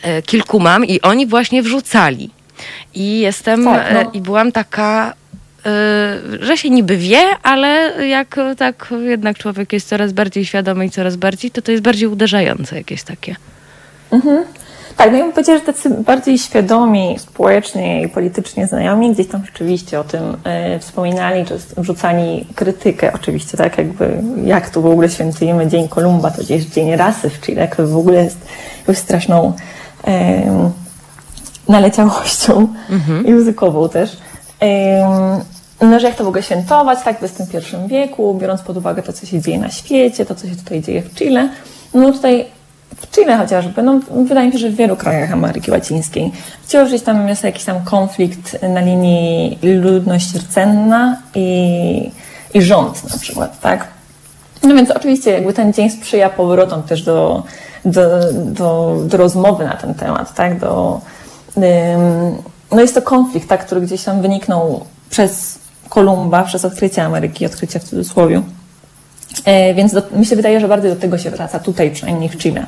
E, 0.01 0.21
kilku 0.21 0.59
mam 0.59 0.85
i 0.85 1.01
oni 1.01 1.27
właśnie 1.27 1.63
wrzucali. 1.63 2.29
I 2.93 3.19
jestem, 3.19 3.65
tak, 3.65 3.93
no. 3.93 3.99
e, 3.99 4.05
i 4.13 4.21
byłam 4.21 4.51
taka, 4.51 5.13
e, 5.65 6.17
że 6.39 6.57
się 6.57 6.69
niby 6.69 6.97
wie, 6.97 7.21
ale 7.43 7.93
jak 8.07 8.35
tak 8.57 8.93
jednak 9.05 9.37
człowiek 9.37 9.73
jest 9.73 9.87
coraz 9.87 10.13
bardziej 10.13 10.45
świadomy 10.45 10.85
i 10.85 10.89
coraz 10.89 11.15
bardziej, 11.15 11.51
to 11.51 11.61
to 11.61 11.71
jest 11.71 11.83
bardziej 11.83 12.07
uderzające 12.07 12.75
jakieś 12.77 13.03
takie. 13.03 13.35
Mhm. 14.11 14.43
Tak, 14.97 15.11
no 15.11 15.17
ja 15.17 15.23
bym 15.23 15.33
powiedziała, 15.33 15.59
że 15.59 15.65
tacy 15.65 15.89
bardziej 15.89 16.37
świadomi 16.37 17.15
społecznie 17.19 18.01
i 18.01 18.09
politycznie 18.09 18.67
znajomi 18.67 19.11
gdzieś 19.13 19.27
tam 19.27 19.45
rzeczywiście 19.45 19.99
o 19.99 20.03
tym 20.03 20.23
y, 20.75 20.79
wspominali, 20.79 21.45
czy 21.45 21.57
wrzucali 21.77 22.45
krytykę 22.55 23.13
oczywiście, 23.13 23.57
tak 23.57 23.77
jakby 23.77 24.21
jak 24.43 24.69
tu 24.69 24.81
w 24.81 24.85
ogóle 24.85 25.09
świętujemy 25.09 25.67
Dzień 25.67 25.87
Kolumba, 25.87 26.31
to 26.31 26.41
gdzieś 26.41 26.65
Dzień 26.65 26.95
Rasy 26.95 27.29
w 27.29 27.41
Chile, 27.41 27.67
to 27.67 27.87
w 27.87 27.97
ogóle 27.97 28.23
jest 28.23 28.37
jakąś 28.79 28.97
straszną 28.97 29.53
y, 30.07 30.11
naleciałością 31.71 32.67
mhm. 32.89 33.27
językową 33.27 33.89
też. 33.89 34.13
Y, 34.13 34.15
no, 35.81 35.99
że 35.99 36.07
jak 36.07 36.15
to 36.15 36.23
w 36.23 36.27
ogóle 36.27 36.43
świętować, 36.43 36.99
tak, 37.03 37.19
w 37.19 37.23
XXI 37.23 37.75
wieku, 37.87 38.37
biorąc 38.41 38.61
pod 38.61 38.77
uwagę 38.77 39.01
to, 39.01 39.13
co 39.13 39.25
się 39.25 39.41
dzieje 39.41 39.59
na 39.59 39.71
świecie, 39.71 40.25
to, 40.25 40.35
co 40.35 40.47
się 40.47 40.55
tutaj 40.55 40.81
dzieje 40.81 41.01
w 41.01 41.13
Chile. 41.15 41.49
No 41.93 42.11
tutaj 42.11 42.45
w 42.97 43.11
Chile 43.11 43.37
chociażby, 43.37 43.83
no, 43.83 43.99
wydaje 44.25 44.47
mi 44.47 44.53
się, 44.53 44.59
że 44.59 44.69
w 44.69 44.75
wielu 44.75 44.95
krajach 44.95 45.31
Ameryki 45.31 45.71
Łacińskiej 45.71 46.31
wciąż 46.63 46.91
jest 46.91 47.05
tam 47.05 47.27
jest 47.27 47.43
jakiś 47.43 47.63
tam 47.63 47.83
konflikt 47.83 48.63
na 48.63 48.81
linii 48.81 49.59
ludność 49.61 50.35
rdzenna 50.35 51.21
i, 51.35 52.11
i 52.53 52.61
rząd 52.61 53.13
na 53.13 53.19
przykład, 53.19 53.61
tak? 53.61 53.87
No 54.63 54.75
więc 54.75 54.91
oczywiście 54.91 55.31
jakby 55.31 55.53
ten 55.53 55.73
dzień 55.73 55.89
sprzyja 55.89 56.29
powrotom 56.29 56.83
też 56.83 57.03
do, 57.03 57.43
do, 57.85 58.33
do, 58.33 58.97
do 59.05 59.17
rozmowy 59.17 59.65
na 59.65 59.75
ten 59.75 59.93
temat, 59.93 60.33
tak? 60.33 60.59
Do, 60.59 61.01
no 62.71 62.81
jest 62.81 62.95
to 62.95 63.01
konflikt, 63.01 63.49
tak, 63.49 63.65
który 63.65 63.81
gdzieś 63.81 64.03
tam 64.03 64.21
wyniknął 64.21 64.85
przez 65.09 65.59
Kolumba, 65.89 66.43
przez 66.43 66.65
odkrycie 66.65 67.03
Ameryki, 67.03 67.45
odkrycie 67.45 67.79
w 67.79 67.83
cudzysłowie. 67.83 68.41
E, 69.45 69.73
więc 69.73 69.93
do, 69.93 70.01
mi 70.11 70.25
się 70.25 70.35
wydaje, 70.35 70.59
że 70.59 70.67
bardzo 70.67 70.89
do 70.89 70.95
tego 70.95 71.17
się 71.17 71.31
wraca 71.31 71.59
tutaj, 71.59 71.91
przynajmniej 71.91 72.29
w 72.29 72.37
Chile. 72.37 72.65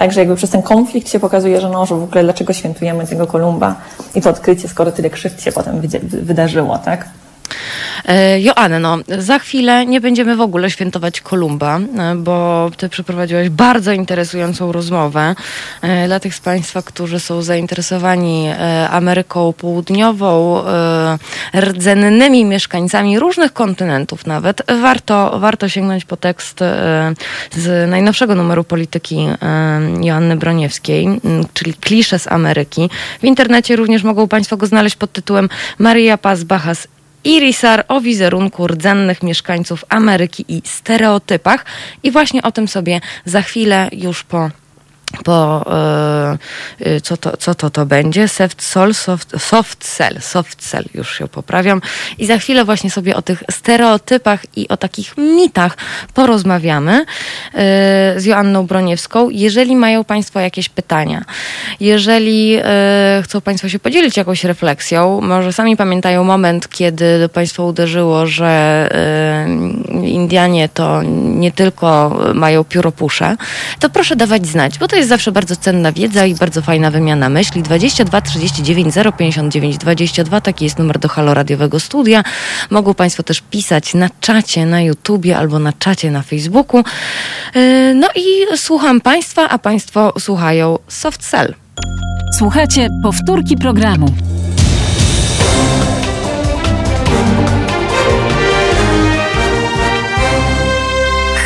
Także 0.00 0.20
jakby 0.20 0.36
przez 0.36 0.50
ten 0.50 0.62
konflikt 0.62 1.08
się 1.08 1.20
pokazuje, 1.20 1.60
że 1.60 1.68
no, 1.68 1.86
że 1.86 1.94
w 1.94 2.02
ogóle 2.02 2.24
dlaczego 2.24 2.52
świętujemy 2.52 3.06
tego 3.06 3.26
Kolumba 3.26 3.76
i 4.14 4.20
to 4.20 4.30
odkrycie, 4.30 4.68
skoro 4.68 4.92
tyle 4.92 5.10
krzywd 5.10 5.42
się 5.42 5.52
potem 5.52 5.80
wydarzyło, 6.02 6.78
tak? 6.78 7.08
E, 8.08 8.40
Joanno, 8.40 8.98
za 9.18 9.38
chwilę 9.38 9.86
nie 9.86 10.00
będziemy 10.00 10.36
w 10.36 10.40
ogóle 10.40 10.70
świętować 10.70 11.20
Kolumba, 11.20 11.78
e, 11.78 12.14
bo 12.14 12.70
ty 12.76 12.88
przeprowadziłaś 12.88 13.48
bardzo 13.48 13.92
interesującą 13.92 14.72
rozmowę 14.72 15.34
e, 15.82 16.06
dla 16.06 16.20
tych 16.20 16.34
z 16.34 16.40
Państwa, 16.40 16.82
którzy 16.82 17.20
są 17.20 17.42
zainteresowani 17.42 18.48
Ameryką 18.90 19.52
Południową, 19.52 20.62
rdzennymi 21.54 22.44
mieszkańcami 22.44 23.18
różnych 23.18 23.52
kontynentów 23.52 24.26
nawet. 24.26 24.62
Warto, 24.82 25.38
warto 25.38 25.68
sięgnąć 25.68 26.04
po 26.04 26.16
tekst 26.16 26.58
z 27.52 27.90
najnowszego 27.90 28.34
numeru 28.34 28.64
polityki 28.64 29.28
Joanny 30.00 30.36
Broniewskiej, 30.36 31.20
czyli 31.54 31.74
Klisze 31.74 32.18
z 32.18 32.28
Ameryki. 32.28 32.90
W 33.20 33.24
internecie 33.24 33.76
również 33.76 34.02
mogą 34.02 34.28
Państwo 34.28 34.56
go 34.56 34.66
znaleźć 34.66 34.96
pod 34.96 35.12
tytułem 35.12 35.48
Maria 35.78 36.18
Paz 36.18 36.44
Bachas 36.44 36.88
Irisar 37.24 37.84
o 37.88 38.00
wizerunku 38.00 38.66
rdzennych 38.66 39.22
mieszkańców 39.22 39.84
Ameryki 39.88 40.44
i 40.48 40.62
stereotypach. 40.64 41.64
I 42.02 42.10
właśnie 42.10 42.42
o 42.42 42.52
tym 42.52 42.68
sobie 42.68 43.00
za 43.24 43.42
chwilę 43.42 43.88
już 43.92 44.24
po 44.24 44.50
po 45.24 45.64
yy, 46.80 47.00
co, 47.00 47.16
to, 47.16 47.36
co 47.36 47.54
to 47.54 47.70
to 47.70 47.86
będzie? 47.86 48.28
Soft, 48.28 48.62
soul, 48.62 48.94
soft, 48.94 49.34
soft 49.38 49.96
cell, 49.96 50.20
soft 50.20 50.70
cell, 50.70 50.84
już 50.94 51.18
się 51.18 51.28
poprawiam. 51.28 51.80
I 52.18 52.26
za 52.26 52.38
chwilę 52.38 52.64
właśnie 52.64 52.90
sobie 52.90 53.16
o 53.16 53.22
tych 53.22 53.42
stereotypach 53.50 54.40
i 54.56 54.68
o 54.68 54.76
takich 54.76 55.16
mitach 55.18 55.76
porozmawiamy 56.14 56.92
yy, 56.92 57.60
z 58.16 58.24
Joanną 58.24 58.66
Broniewską. 58.66 59.30
Jeżeli 59.30 59.76
mają 59.76 60.04
Państwo 60.04 60.40
jakieś 60.40 60.68
pytania, 60.68 61.24
jeżeli 61.80 62.48
yy, 62.48 62.62
chcą 63.22 63.40
Państwo 63.40 63.68
się 63.68 63.78
podzielić 63.78 64.16
jakąś 64.16 64.44
refleksją, 64.44 65.20
może 65.20 65.52
sami 65.52 65.76
pamiętają 65.76 66.24
moment, 66.24 66.68
kiedy 66.68 67.20
do 67.20 67.28
Państwa 67.28 67.62
uderzyło, 67.62 68.26
że 68.26 68.88
Indianie 70.02 70.68
to 70.68 71.02
nie 71.02 71.52
tylko 71.52 72.18
mają 72.34 72.64
pióropusze, 72.64 73.36
to 73.80 73.90
proszę 73.90 74.16
dawać 74.16 74.46
znać, 74.46 74.78
bo 74.78 74.88
to 74.88 74.96
jest 75.00 75.08
zawsze 75.08 75.32
bardzo 75.32 75.56
cenna 75.56 75.92
wiedza 75.92 76.26
i 76.26 76.34
bardzo 76.34 76.62
fajna 76.62 76.90
wymiana 76.90 77.28
myśli. 77.28 77.62
22 77.62 78.20
39 78.20 78.94
059 79.18 79.78
22, 79.78 80.40
taki 80.40 80.64
jest 80.64 80.78
numer 80.78 80.98
do 80.98 81.08
Halo 81.08 81.34
Radiowego 81.34 81.80
Studia. 81.80 82.24
Mogą 82.70 82.94
Państwo 82.94 83.22
też 83.22 83.40
pisać 83.40 83.94
na 83.94 84.08
czacie 84.20 84.66
na 84.66 84.82
YouTubie 84.82 85.38
albo 85.38 85.58
na 85.58 85.72
czacie 85.72 86.10
na 86.10 86.22
Facebooku. 86.22 86.84
E, 87.54 87.94
no 87.94 88.08
i 88.14 88.56
słucham 88.56 89.00
Państwa, 89.00 89.48
a 89.48 89.58
Państwo 89.58 90.12
słuchają 90.18 90.78
Soft 90.88 91.30
Cell. 91.30 91.54
Słuchacie 92.38 92.88
powtórki 93.02 93.56
programu. 93.56 94.06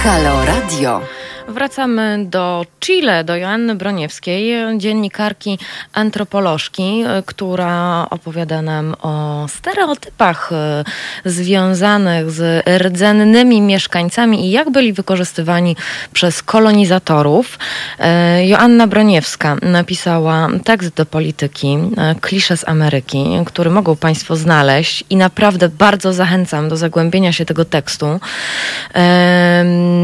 Halo 0.02 0.44
Radio. 0.44 1.23
Wracamy 1.54 2.26
do 2.30 2.66
Chile, 2.80 3.24
do 3.24 3.36
Joanny 3.36 3.74
Broniewskiej, 3.74 4.54
dziennikarki 4.78 5.58
antropolożki, 5.92 7.04
która 7.26 8.06
opowiada 8.10 8.62
nam 8.62 8.94
o 9.02 9.46
stereotypach 9.48 10.52
e, 10.52 10.84
związanych 11.24 12.30
z 12.30 12.68
rdzennymi 12.78 13.60
mieszkańcami 13.60 14.46
i 14.46 14.50
jak 14.50 14.70
byli 14.70 14.92
wykorzystywani 14.92 15.76
przez 16.12 16.42
kolonizatorów. 16.42 17.58
E, 17.98 18.46
Joanna 18.46 18.86
Broniewska 18.86 19.56
napisała 19.62 20.48
tekst 20.64 20.94
do 20.94 21.06
polityki, 21.06 21.78
e, 21.96 22.14
klisze 22.20 22.56
z 22.56 22.68
Ameryki, 22.68 23.24
który 23.46 23.70
mogą 23.70 23.96
Państwo 23.96 24.36
znaleźć 24.36 25.04
i 25.10 25.16
naprawdę 25.16 25.68
bardzo 25.68 26.12
zachęcam 26.12 26.68
do 26.68 26.76
zagłębienia 26.76 27.32
się 27.32 27.44
tego 27.44 27.64
tekstu 27.64 28.06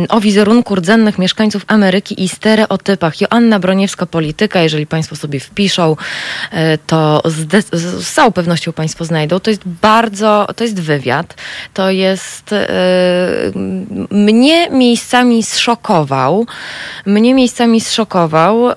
o 0.09 0.21
wizerunku 0.21 0.75
rdzennych 0.75 1.19
mieszkańców 1.19 1.39
mieszkańców 1.40 1.64
Ameryki 1.66 2.25
i 2.25 2.28
stereotypach. 2.28 3.20
Joanna 3.20 3.59
Broniewska, 3.59 4.06
polityka, 4.06 4.61
jeżeli 4.61 4.87
Państwo 4.87 5.16
sobie 5.16 5.40
wpiszą, 5.40 5.97
e, 6.50 6.78
to 6.78 7.23
z, 7.25 7.66
z 7.73 8.12
całą 8.12 8.32
pewnością 8.32 8.73
Państwo 8.73 9.04
znajdą. 9.04 9.40
To 9.40 9.50
jest 9.50 9.62
bardzo, 9.82 10.47
to 10.56 10.64
jest 10.64 10.80
wywiad, 10.80 11.35
to 11.75 11.90
jest, 11.90 12.52
e, 12.52 12.68
mnie 14.11 14.70
miejscami 14.70 15.42
zszokował, 15.42 16.47
mnie 17.06 17.35
miejscami 17.35 17.80
zszokował, 17.80 18.70
e, 18.70 18.75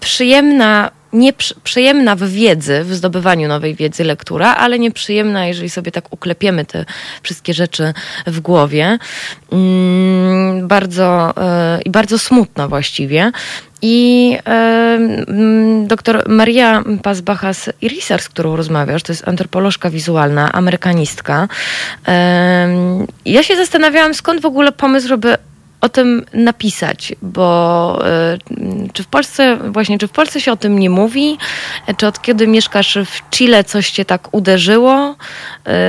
przyjemna 0.00 0.90
nieprzyjemna 1.12 2.16
w 2.16 2.22
wiedzy, 2.22 2.84
w 2.84 2.94
zdobywaniu 2.94 3.48
nowej 3.48 3.74
wiedzy 3.74 4.04
lektura, 4.04 4.54
ale 4.54 4.78
nieprzyjemna, 4.78 5.46
jeżeli 5.46 5.70
sobie 5.70 5.92
tak 5.92 6.12
uklepiemy 6.12 6.64
te 6.64 6.84
wszystkie 7.22 7.54
rzeczy 7.54 7.92
w 8.26 8.40
głowie. 8.40 8.98
Mm, 9.52 10.68
bardzo 10.68 11.34
e, 11.36 11.80
i 11.84 11.90
bardzo 11.90 12.18
smutna 12.18 12.68
właściwie. 12.68 13.32
I 13.82 14.36
e, 14.46 14.50
mm, 14.50 15.86
doktor 15.86 16.28
Maria 16.28 16.82
Pazbachas 17.02 17.70
Irisar, 17.82 18.22
z 18.22 18.28
którą 18.28 18.56
rozmawiasz, 18.56 19.02
to 19.02 19.12
jest 19.12 19.28
antropolożka 19.28 19.90
wizualna, 19.90 20.52
amerykanistka. 20.52 21.48
E, 22.08 22.68
ja 23.24 23.42
się 23.42 23.56
zastanawiałam, 23.56 24.14
skąd 24.14 24.40
w 24.40 24.46
ogóle 24.46 24.72
pomysł, 24.72 25.08
żeby 25.08 25.36
o 25.80 25.88
tym 25.88 26.24
napisać, 26.34 27.12
bo 27.22 27.98
y, 28.50 28.88
czy 28.92 29.02
w 29.02 29.06
Polsce, 29.06 29.56
właśnie, 29.56 29.98
czy 29.98 30.08
w 30.08 30.10
Polsce 30.10 30.40
się 30.40 30.52
o 30.52 30.56
tym 30.56 30.78
nie 30.78 30.90
mówi? 30.90 31.38
Czy 31.96 32.06
od 32.06 32.22
kiedy 32.22 32.46
mieszkasz 32.46 32.98
w 33.06 33.30
Chile 33.30 33.64
coś 33.64 33.90
cię 33.90 34.04
tak 34.04 34.34
uderzyło? 34.34 35.16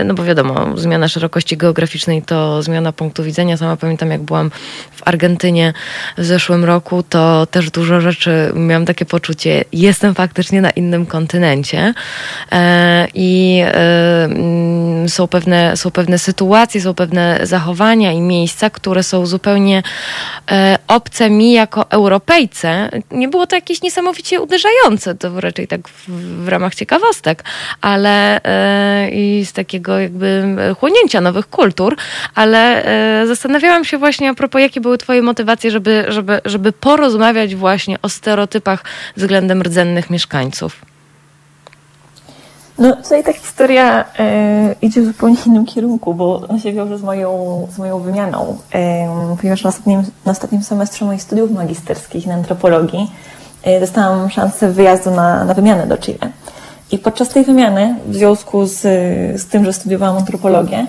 Y, 0.02 0.04
no 0.04 0.14
bo 0.14 0.24
wiadomo, 0.24 0.78
zmiana 0.78 1.08
szerokości 1.08 1.58
geograficznej 1.58 2.22
to 2.22 2.64
zmiana 2.64 2.92
punktu 2.92 3.24
widzenia. 3.24 3.58
Sama 3.58 3.78
pamiętam, 3.78 4.12
jak 4.12 4.22
byłam 4.22 4.52
w 4.92 5.08
Argentynie 5.08 5.74
w 6.18 6.26
zeszłym 6.26 6.66
roku, 6.66 7.04
to 7.04 7.46
też 7.46 7.72
dużo 7.72 8.02
rzeczy, 8.02 8.52
miałam 8.56 8.86
takie 8.86 9.06
poczucie, 9.06 9.66
jestem 9.74 10.16
faktycznie 10.16 10.62
na 10.62 10.70
innym 10.70 11.06
kontynencie 11.06 11.94
y, 11.94 12.56
i 13.14 13.62
mm, 13.66 15.10
są 15.10 15.28
pewne, 15.28 15.78
są 15.78 15.92
pewne 15.92 16.20
sytuacje, 16.20 16.82
są 16.82 16.94
pewne 16.94 17.40
zachowania 17.44 18.12
i 18.12 18.22
miejsca, 18.22 18.70
które 18.70 19.04
są 19.04 19.26
zupełnie 19.26 19.79
e, 20.52 20.78
obce 20.88 21.30
mi 21.30 21.54
jako 21.54 21.92
Europejce. 21.92 22.90
Nie 23.12 23.28
było 23.28 23.48
to 23.48 23.56
jakieś 23.56 23.82
niesamowicie 23.82 24.42
uderzające, 24.42 25.16
to 25.16 25.42
raczej 25.42 25.68
tak 25.68 25.88
w, 25.88 26.10
w 26.46 26.48
ramach 26.48 26.76
ciekawostek, 26.76 27.44
ale 27.82 28.44
e, 28.44 29.10
i 29.10 29.46
z 29.46 29.54
takiego 29.54 30.00
jakby 30.00 30.44
chłonięcia 30.80 31.22
nowych 31.22 31.50
kultur, 31.50 31.96
ale 32.36 32.86
e, 33.22 33.28
zastanawiałam 33.28 33.86
się 33.86 33.98
właśnie 33.98 34.30
a 34.30 34.34
propos, 34.34 34.62
jakie 34.62 34.82
były 34.82 34.98
twoje 34.98 35.22
motywacje, 35.22 35.72
żeby, 35.72 36.06
żeby, 36.08 36.42
żeby 36.46 36.72
porozmawiać 36.72 37.56
właśnie 37.56 38.02
o 38.02 38.10
stereotypach 38.10 38.84
względem 39.18 39.62
rdzennych 39.62 40.10
mieszkańców. 40.10 40.89
No 42.80 42.96
tutaj 42.96 43.24
ta 43.24 43.34
historia 43.34 44.06
e, 44.20 44.76
idzie 44.82 45.02
w 45.02 45.06
zupełnie 45.06 45.38
innym 45.46 45.66
kierunku, 45.66 46.14
bo 46.14 46.42
ona 46.50 46.60
się 46.60 46.74
wiąże 46.74 46.98
z 46.98 47.02
moją, 47.02 47.68
z 47.72 47.78
moją 47.78 48.00
wymianą, 48.00 48.58
e, 48.74 49.36
ponieważ 49.42 49.64
na 49.64 49.70
ostatnim, 49.70 50.04
na 50.26 50.32
ostatnim 50.32 50.64
semestrze 50.64 51.06
moich 51.06 51.22
studiów 51.22 51.52
magisterskich 51.52 52.28
na 52.28 52.34
antropologii 52.34 53.12
e, 53.64 53.80
dostałam 53.80 54.30
szansę 54.30 54.72
wyjazdu 54.72 55.12
na, 55.12 55.44
na 55.44 55.54
wymianę 55.54 55.88
do 55.88 55.98
Chile. 55.98 56.32
I 56.92 56.98
podczas 56.98 57.30
tej 57.30 57.46
wymiany, 57.46 57.96
w 58.08 58.16
związku 58.16 58.66
z, 58.66 58.82
z 59.42 59.46
tym, 59.46 59.66
że 59.66 59.74
studiowałam 59.74 60.18
antropologię, 60.18 60.88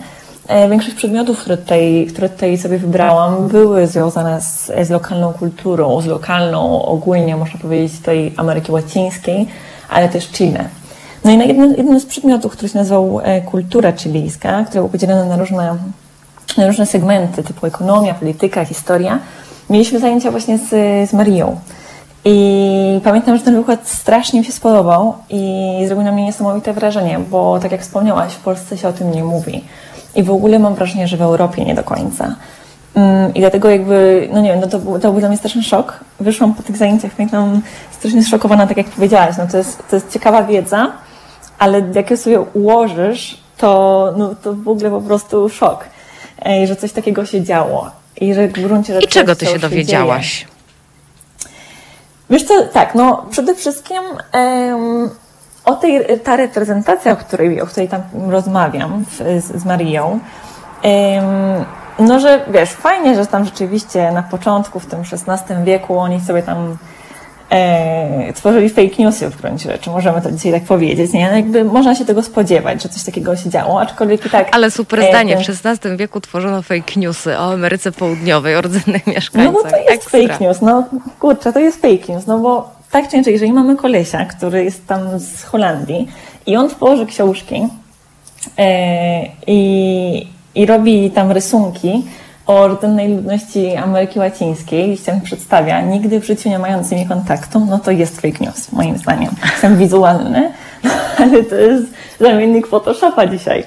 e, 0.49 0.69
większość 0.69 0.97
przedmiotów, 0.97 1.41
które 1.41 1.57
tutaj, 1.57 2.07
które 2.11 2.29
tutaj 2.29 2.59
sobie 2.59 2.79
wybrałam, 2.79 3.49
były 3.49 3.87
związane 3.87 4.41
z, 4.41 4.73
z 4.83 4.91
lokalną 4.91 5.33
kulturą, 5.33 6.01
z 6.01 6.07
lokalną, 6.07 6.85
ogólnie 6.85 7.37
można 7.37 7.61
powiedzieć, 7.61 8.01
tej 8.01 8.35
Ameryki 8.37 8.73
Łacińskiej, 8.73 9.49
ale 9.89 10.09
też 10.09 10.29
Chile. 10.29 10.80
No 11.25 11.31
i 11.31 11.37
na 11.37 11.45
jednym, 11.45 11.75
jednym 11.75 12.01
z 12.01 12.07
przedmiotów, 12.07 12.53
który 12.53 12.69
się 12.69 12.79
nazywał 12.79 13.21
e, 13.23 13.41
Kultura 13.41 13.93
chilijska, 13.93 14.65
który 14.65 14.81
był 14.81 14.89
podzielony 14.89 15.29
na 15.29 15.37
różne, 15.37 15.77
na 16.57 16.67
różne 16.67 16.87
segmenty, 16.87 17.43
typu 17.43 17.67
ekonomia, 17.67 18.15
polityka, 18.15 18.65
historia, 18.65 19.19
mieliśmy 19.71 19.99
zajęcia 19.99 20.31
właśnie 20.31 20.59
z, 20.59 20.69
z 21.11 21.13
Marią. 21.13 21.57
I 22.25 23.01
pamiętam, 23.05 23.37
że 23.37 23.43
ten 23.43 23.57
wykład 23.57 23.89
strasznie 23.89 24.41
mi 24.41 24.47
się 24.47 24.53
spodobał 24.53 25.15
i 25.31 25.75
zrobił 25.87 26.05
na 26.05 26.13
mnie 26.13 26.25
niesamowite 26.25 26.73
wrażenie, 26.73 27.19
bo 27.31 27.59
tak 27.59 27.73
jak 27.73 27.81
wspomniałaś, 27.81 28.33
w 28.33 28.41
Polsce 28.41 28.79
się 28.79 28.89
o 28.89 28.93
tym 28.93 29.13
nie 29.13 29.25
mówi. 29.25 29.65
I 30.15 30.23
w 30.23 30.31
ogóle 30.31 30.59
mam 30.59 30.75
wrażenie, 30.75 31.09
że 31.09 31.17
w 31.17 31.23
Europie 31.23 31.65
nie 31.65 31.75
do 31.75 31.85
końca. 31.85 32.35
Mm, 32.95 33.35
I 33.35 33.41
dlatego 33.41 33.71
jakby, 33.71 34.29
no 34.33 34.41
nie 34.41 34.51
wiem, 34.51 34.61
no 34.61 34.67
to, 34.67 34.79
był, 34.79 34.99
to 34.99 35.11
był 35.11 35.21
dla 35.21 35.29
mnie 35.29 35.39
straszny 35.39 35.63
szok. 35.63 36.01
Wyszłam 36.21 36.55
po 36.55 36.63
tych 36.63 36.77
zajęciach, 36.77 37.13
pamiętam, 37.13 37.61
strasznie 37.91 38.23
zszokowana, 38.23 38.67
tak 38.67 38.77
jak 38.77 38.87
powiedziałaś. 38.87 39.35
No 39.39 39.47
to 39.47 39.57
jest, 39.57 39.83
to 39.91 39.97
jest 39.97 40.13
ciekawa 40.13 40.43
wiedza, 40.43 40.93
ale 41.61 41.83
jak 41.95 42.11
je 42.11 42.17
sobie 42.17 42.41
ułożysz, 42.41 43.41
to, 43.57 44.13
no, 44.17 44.35
to 44.43 44.55
w 44.55 44.69
ogóle 44.69 44.91
po 44.91 45.01
prostu 45.01 45.49
szok, 45.49 45.85
że 46.65 46.77
coś 46.77 46.93
takiego 46.93 47.27
się 47.27 47.43
działo. 47.43 47.91
I 48.21 48.35
że 48.35 48.49
w 48.49 48.53
gruncie 48.53 48.95
rzeczy. 48.95 49.07
I 49.07 49.09
czego 49.09 49.37
ty 49.37 49.47
się 49.47 49.59
dowiedziałaś? 49.59 50.33
Się 50.33 50.47
Wiesz 52.31 52.45
co, 52.45 52.67
tak, 52.73 52.95
no 52.95 53.27
przede 53.31 53.55
wszystkim 53.55 54.03
um, 54.35 55.11
o 55.65 55.75
tej, 55.75 56.21
ta 56.25 56.37
reprezentacja, 56.37 57.13
o 57.13 57.17
której, 57.17 57.61
o 57.61 57.67
której 57.67 57.89
tam 57.89 58.03
rozmawiam 58.29 59.05
z, 59.11 59.45
z 59.45 59.65
Marią, 59.65 60.21
um, 60.83 61.65
no 61.99 62.21
że 62.21 62.45
wiesz, 62.49 62.71
fajnie, 62.71 63.15
że 63.15 63.27
tam 63.27 63.45
rzeczywiście 63.45 64.13
na 64.13 64.23
początku, 64.23 64.81
w 64.81 64.87
tym 64.87 65.01
XVI 65.01 65.65
wieku, 65.65 65.99
oni 65.99 66.21
sobie 66.21 66.43
tam 66.43 66.77
e, 67.51 68.33
tworzyli 68.33 68.69
fake 68.69 68.95
newsy 68.99 69.31
w 69.31 69.41
gruncie 69.41 69.73
rzeczy, 69.73 69.91
możemy 69.91 70.23
to 70.23 70.33
dzisiaj 70.33 70.53
tak 70.53 70.63
powiedzieć, 70.63 71.13
nie? 71.13 71.31
No 71.31 71.37
jakby 71.37 71.65
można 71.65 71.95
się 71.95 72.05
tego 72.05 72.23
spodziewać, 72.23 72.83
że 72.83 72.89
coś 72.89 73.05
takiego 73.05 73.37
się 73.37 73.51
działo, 73.51 73.81
aczkolwiek 73.81 74.27
i 74.27 74.31
tak... 74.31 74.49
Ale 74.53 74.71
super 74.71 75.05
zdanie, 75.09 75.37
e, 75.37 75.45
w 75.45 75.49
XVI 75.67 75.97
wieku 75.97 76.21
tworzono 76.21 76.63
fake 76.63 76.93
newsy 76.97 77.39
o 77.39 77.53
Ameryce 77.53 77.93
Południowej, 77.93 78.57
o 78.57 78.61
rdzennych 78.61 79.07
mieszkańcach. 79.15 79.55
No 79.55 79.63
bo 79.63 79.71
to 79.71 79.77
jest 79.77 79.91
Ekstra. 79.91 80.21
fake 80.21 80.45
news, 80.45 80.61
no 80.61 80.85
kurczę, 81.21 81.53
to 81.53 81.61
jest 81.61 81.83
fake 81.83 82.13
news, 82.13 82.27
no 82.27 82.39
bo 82.39 82.81
tak 82.91 83.09
czy 83.09 83.17
inaczej, 83.17 83.33
jeżeli 83.33 83.53
mamy 83.53 83.77
kolesia, 83.77 84.25
który 84.25 84.65
jest 84.65 84.87
tam 84.87 85.19
z 85.19 85.43
Holandii 85.43 86.09
i 86.47 86.57
on 86.57 86.69
tworzy 86.71 87.07
książki 87.07 87.69
e, 88.59 89.27
i, 89.47 90.27
i 90.55 90.67
robi 90.67 91.11
tam 91.11 91.33
rysunki, 91.33 92.03
o 92.51 92.69
rdzennej 92.69 93.09
ludności 93.17 93.77
Ameryki 93.77 94.19
Łacińskiej, 94.19 94.97
się 94.97 95.21
przedstawia, 95.25 95.81
nigdy 95.81 96.21
w 96.21 96.25
życiu 96.25 96.49
nie 96.49 96.59
mając 96.59 96.87
z 96.87 96.91
nimi 96.91 97.07
kontaktu, 97.07 97.61
no 97.61 97.79
to 97.79 97.91
jest 97.91 98.21
fake 98.21 98.45
news, 98.45 98.73
moim 98.73 98.99
zdaniem. 98.99 99.31
Jestem 99.53 99.79
wizualny, 99.79 100.53
ale 101.19 101.43
to 101.43 101.55
jest 101.55 101.87
zamiennik 102.21 102.67
Photoshopa 102.67 103.27
dzisiaj. 103.27 103.65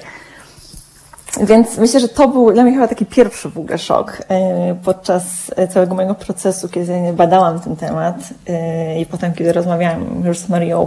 Więc 1.40 1.78
myślę, 1.78 2.00
że 2.00 2.08
to 2.08 2.28
był 2.28 2.52
dla 2.52 2.62
mnie 2.62 2.72
chyba 2.72 2.88
taki 2.88 3.06
pierwszy 3.06 3.48
w 3.48 3.58
ogóle 3.58 3.78
szok 3.78 4.22
e, 4.28 4.76
podczas 4.84 5.24
całego 5.70 5.94
mojego 5.94 6.14
procesu, 6.14 6.68
kiedy 6.68 6.92
badałam 7.12 7.60
ten 7.60 7.76
temat 7.76 8.16
e, 8.48 9.00
i 9.00 9.06
potem, 9.06 9.34
kiedy 9.34 9.52
rozmawiałam 9.52 10.22
już 10.24 10.38
z 10.38 10.48
Marią 10.48 10.86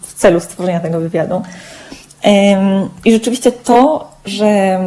w 0.00 0.14
celu 0.14 0.40
stworzenia 0.40 0.80
tego 0.80 1.00
wywiadu. 1.00 1.42
I 3.04 3.12
rzeczywiście 3.12 3.52
to, 3.52 4.10
że 4.24 4.78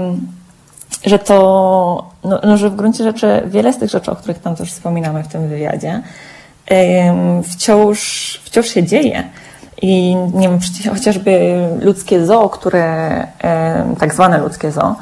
że 1.05 1.19
to, 1.19 2.09
no, 2.23 2.39
no, 2.43 2.57
że 2.57 2.69
w 2.69 2.75
gruncie 2.75 3.03
rzeczy 3.03 3.43
wiele 3.45 3.73
z 3.73 3.77
tych 3.77 3.89
rzeczy, 3.89 4.11
o 4.11 4.15
których 4.15 4.39
tam 4.39 4.55
też 4.55 4.71
wspominamy 4.71 5.23
w 5.23 5.27
tym 5.27 5.47
wywiadzie, 5.47 6.01
wciąż, 7.43 7.99
wciąż 8.45 8.67
się 8.67 8.83
dzieje. 8.83 9.23
I 9.81 10.15
nie 10.33 10.49
wiem, 10.49 10.59
chociażby 10.93 11.59
ludzkie 11.81 12.25
zoo, 12.25 12.49
które, 12.49 13.27
tak 13.99 14.13
zwane 14.13 14.37
ludzkie 14.37 14.71
zoo, 14.71 14.95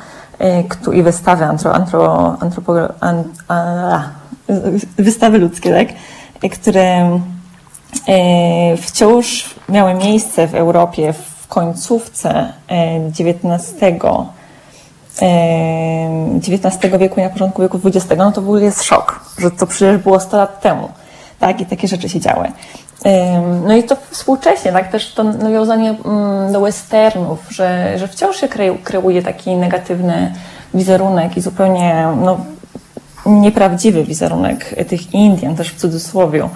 i 0.93 1.03
wystawy 1.03 1.45
antro, 1.45 1.75
antro, 1.75 2.37
antropo, 2.39 2.73
an, 2.99 3.23
a, 3.47 3.99
wystawy 4.97 5.37
ludzkie, 5.37 5.73
tak? 5.73 5.87
które 6.51 7.19
wciąż 8.81 9.55
miały 9.69 9.93
miejsce 9.93 10.47
w 10.47 10.55
Europie 10.55 11.13
w 11.13 11.47
końcówce 11.47 12.53
XIX 13.19 13.73
XIX 15.21 16.99
wieku 16.99 17.19
i 17.19 17.23
na 17.23 17.29
początku 17.29 17.61
wieku 17.61 17.79
XX, 17.85 18.07
no 18.17 18.31
to 18.31 18.41
w 18.41 18.45
ogóle 18.45 18.61
jest 18.61 18.83
szok, 18.83 19.19
że 19.37 19.51
to 19.51 19.67
przecież 19.67 19.97
było 19.97 20.19
100 20.19 20.37
lat 20.37 20.61
temu. 20.61 20.89
Tak, 21.39 21.61
i 21.61 21.65
takie 21.65 21.87
rzeczy 21.87 22.09
się 22.09 22.19
działy. 22.19 22.51
No 23.67 23.75
i 23.75 23.83
to 23.83 23.97
współcześnie, 24.09 24.71
tak, 24.71 24.91
też 24.91 25.13
to 25.13 25.23
nawiązanie 25.23 25.95
mm, 26.05 26.53
do 26.53 26.61
westernów, 26.61 27.39
że, 27.49 27.97
że 27.97 28.07
wciąż 28.07 28.37
się 28.37 28.47
kreuje 28.83 29.21
taki 29.21 29.55
negatywny 29.55 30.33
wizerunek 30.73 31.37
i 31.37 31.41
zupełnie 31.41 32.07
no, 32.21 32.37
nieprawdziwy 33.25 34.03
wizerunek 34.03 34.85
tych 34.87 35.13
Indian, 35.13 35.55
też 35.55 35.69
w 35.69 35.79
cudzysłowie, 35.79 36.49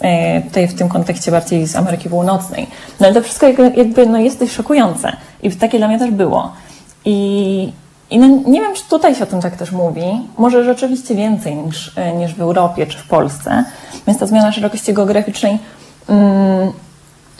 e, 0.00 0.40
tutaj 0.40 0.68
w 0.68 0.74
tym 0.74 0.88
kontekście 0.88 1.30
bardziej 1.30 1.66
z 1.66 1.76
Ameryki 1.76 2.08
Północnej. 2.08 2.66
No 3.00 3.06
ale 3.06 3.14
to 3.14 3.22
wszystko 3.22 3.46
jakby 3.76 4.06
no, 4.06 4.18
jest 4.18 4.38
dość 4.38 4.52
szokujące 4.52 5.16
i 5.42 5.50
takie 5.50 5.78
dla 5.78 5.88
mnie 5.88 5.98
też 5.98 6.10
było. 6.10 6.52
I, 7.04 7.72
i 8.12 8.18
no, 8.18 8.26
nie 8.46 8.60
wiem, 8.60 8.74
czy 8.74 8.82
tutaj 8.88 9.14
się 9.14 9.24
o 9.24 9.26
tym 9.26 9.40
tak 9.40 9.56
też 9.56 9.72
mówi. 9.72 10.04
Może 10.38 10.64
rzeczywiście 10.64 11.14
więcej 11.14 11.56
niż, 11.56 11.92
e, 11.96 12.12
niż 12.12 12.34
w 12.34 12.40
Europie 12.40 12.86
czy 12.86 12.98
w 12.98 13.08
Polsce. 13.08 13.64
Więc 14.06 14.18
ta 14.18 14.26
zmiana 14.26 14.52
szerokości 14.52 14.94
geograficznej 14.94 15.58
mm, 16.08 16.72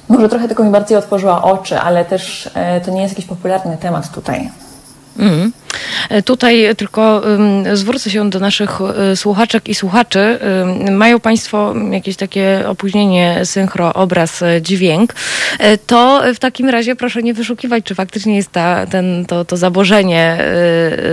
może 0.09 0.29
trochę 0.29 0.49
tylko 0.49 0.65
mi 0.65 0.71
bardziej 0.71 0.99
otworzyła 0.99 1.43
oczy, 1.43 1.81
ale 1.81 2.05
też 2.05 2.51
e, 2.55 2.81
to 2.81 2.91
nie 2.91 3.03
jest 3.03 3.15
jakiś 3.15 3.25
popularny 3.25 3.77
temat 3.77 4.13
tutaj. 4.13 4.51
Mm. 5.19 5.53
Tutaj 6.25 6.77
tylko 6.77 7.23
zwrócę 7.73 8.11
się 8.11 8.31
do 8.31 8.41
naszych 8.41 8.81
e, 8.81 9.17
słuchaczek 9.17 9.69
i 9.69 9.75
słuchaczy. 9.75 10.39
Mają 10.91 11.21
Państwo 11.21 11.75
jakieś 11.91 12.17
takie 12.17 12.65
opóźnienie 12.67 13.41
synchro, 13.45 13.95
obraz, 13.95 14.43
e, 14.43 14.63
dźwięk. 14.63 15.15
To 15.87 16.23
w 16.35 16.39
takim 16.39 16.69
razie 16.69 16.97
proszę 16.97 17.23
nie 17.23 17.35
wyszukiwać, 17.35 17.85
czy 17.85 17.95
faktycznie 17.95 18.37
jest 18.37 18.53
ta, 18.53 18.87
ten, 18.87 19.25
to, 19.27 19.45
to 19.45 19.57
zabożenie 19.57 20.39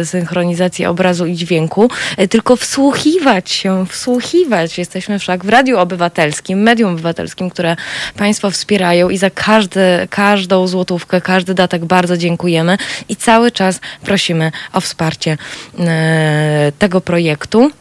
synchronizacji 0.04 0.86
obrazu 0.86 1.26
i 1.26 1.36
dźwięku, 1.36 1.90
tylko 2.30 2.56
wsłuchiwać 2.56 3.52
się, 3.52 3.86
wsłuchiwać. 3.90 4.78
Jesteśmy 4.78 5.20
wszak 5.20 5.46
w 5.46 5.50
Radiu 5.50 5.80
Obywatelskim, 5.80 6.62
medium 6.62 6.92
obywatelskim, 6.92 7.50
które 7.50 7.76
Państwo 8.18 8.52
wspierają 8.52 9.10
i 9.10 9.18
za 9.18 9.30
każdy, 9.30 10.08
każdą 10.10 10.68
złotówkę, 10.68 11.22
każdy 11.22 11.54
datek 11.54 11.86
bardzo 11.86 12.18
dziękujemy 12.18 12.78
i 13.10 13.16
cały 13.16 13.52
czas 13.52 13.80
prosimy 14.04 14.49
o 14.74 14.82
wsparcie 14.82 15.38
e, 15.80 16.72
tego 16.80 17.02
projektu 17.02 17.72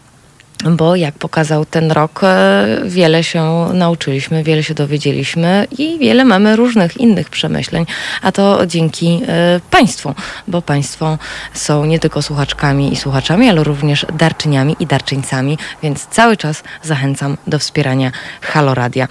bo 0.65 0.97
jak 0.97 1.15
pokazał 1.15 1.65
ten 1.65 1.93
rok, 1.93 2.21
e, 2.23 2.67
wiele 2.85 3.25
się 3.25 3.69
nauczyliśmy, 3.75 4.43
wiele 4.45 4.63
się 4.63 4.75
dowiedzieliśmy 4.75 5.67
i 5.79 5.99
wiele 5.99 6.25
mamy 6.25 6.57
różnych 6.57 6.97
innych 6.97 7.31
przemyśleń, 7.31 7.87
a 8.23 8.33
to 8.33 8.67
dzięki 8.67 9.23
e, 9.29 9.61
Państwu, 9.71 10.15
bo 10.49 10.63
Państwo 10.63 11.19
są 11.55 11.85
nie 11.85 11.99
tylko 11.99 12.23
słuchaczkami 12.23 12.93
i 12.93 12.97
słuchaczami, 12.97 13.49
ale 13.49 13.65
również 13.65 14.07
darczyniami 14.19 14.77
i 14.81 14.87
darczyńcami, 14.87 15.59
więc 15.83 16.07
cały 16.07 16.37
czas 16.37 16.63
zachęcam 16.83 17.37
do 17.47 17.59
wspierania 17.59 18.13
Haloradia. 18.41 19.09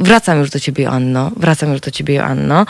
Wracam 0.00 0.38
już 0.38 0.50
do 0.50 0.60
Ciebie, 0.60 0.88
Anno. 0.90 1.30
Wracam 1.36 1.72
już 1.72 1.80
do 1.80 1.90
Ciebie, 1.90 2.14
Joanno. 2.14 2.66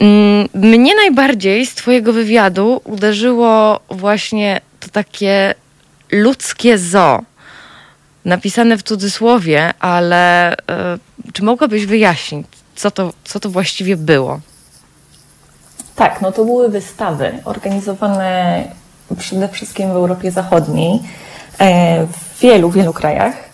Mm, 0.00 0.48
mnie 0.54 0.94
najbardziej 0.94 1.66
z 1.66 1.74
Twojego 1.74 2.12
wywiadu 2.12 2.80
uderzyło 2.84 3.80
właśnie 3.90 4.60
to 4.80 4.88
takie 4.88 5.54
ludzkie 6.12 6.78
zo. 6.78 7.20
Napisane 8.24 8.78
w 8.78 8.82
cudzysłowie, 8.82 9.74
ale 9.78 10.52
y, 10.54 10.56
czy 11.32 11.44
mogłabyś 11.44 11.86
wyjaśnić, 11.86 12.46
co 12.76 12.90
to, 12.90 13.12
co 13.24 13.40
to 13.40 13.50
właściwie 13.50 13.96
było? 13.96 14.40
Tak, 15.96 16.20
no 16.20 16.32
to 16.32 16.44
były 16.44 16.68
wystawy 16.68 17.38
organizowane 17.44 18.64
przede 19.18 19.48
wszystkim 19.48 19.88
w 19.88 19.96
Europie 19.96 20.30
Zachodniej, 20.30 21.00
e, 21.58 22.06
w 22.06 22.40
wielu, 22.40 22.70
wielu 22.70 22.92
krajach. 22.92 23.45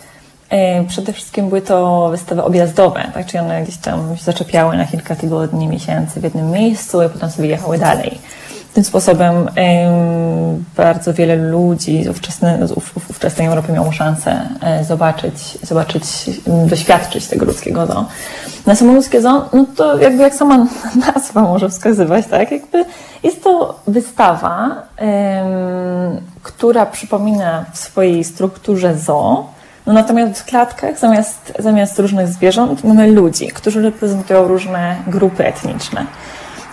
E, 0.53 0.85
przede 0.85 1.13
wszystkim 1.13 1.49
były 1.49 1.63
to 1.63 2.09
wystawy 2.11 2.45
objazdowe, 2.45 3.11
tak? 3.15 3.27
czyli 3.27 3.39
one 3.39 3.63
gdzieś 3.63 3.77
tam 3.77 4.17
się 4.17 4.25
zaczepiały 4.25 4.77
na 4.77 4.87
kilka 4.87 5.17
tygodni, 5.17 5.69
miesięcy 5.69 6.21
w 6.21 6.25
jednym 6.25 6.51
miejscu 6.51 7.03
i 7.03 7.09
potem 7.09 7.31
sobie 7.31 7.49
jechały 7.49 7.79
dalej. 7.79 8.19
Tym 8.75 8.85
sposobem 8.85 9.49
bardzo 10.77 11.15
wiele 11.15 11.37
ludzi 11.37 12.05
z 12.05 12.09
ówczesnej, 12.09 12.69
z 12.69 12.73
ówczesnej 13.11 13.47
Europy 13.47 13.73
miało 13.73 13.93
szansę 13.93 14.49
e, 14.61 14.85
zobaczyć, 14.85 15.59
zobaczyć, 15.63 16.05
doświadczyć 16.67 17.27
tego 17.27 17.47
ludzkiego 17.47 17.87
zoo. 17.87 18.05
Na 18.67 18.75
samo 18.75 18.93
ludzkie 18.93 19.21
zoo, 19.21 19.49
no 19.53 19.67
to 19.77 19.99
jakby 19.99 20.23
jak 20.23 20.35
sama 20.35 20.67
nazwa 21.15 21.43
może 21.43 21.69
wskazywać, 21.69 22.27
tak? 22.27 22.53
Jakby 22.53 22.85
jest 23.23 23.45
to 23.45 23.81
wystawa, 23.87 24.83
która 26.43 26.87
przypomina 26.87 27.65
w 27.73 27.79
swojej 27.79 28.25
strukturze 28.25 28.99
zoo, 28.99 29.47
no 29.87 29.93
natomiast 29.93 30.41
w 30.41 30.45
klatkach 30.45 30.99
zamiast, 30.99 31.53
zamiast 31.59 31.99
różnych 31.99 32.29
zwierząt 32.29 32.85
mamy 32.85 33.07
ludzi, 33.07 33.49
którzy 33.49 33.83
reprezentują 33.83 34.49
różne 34.49 34.97
grupy 35.07 35.47
etniczne. 35.47 36.07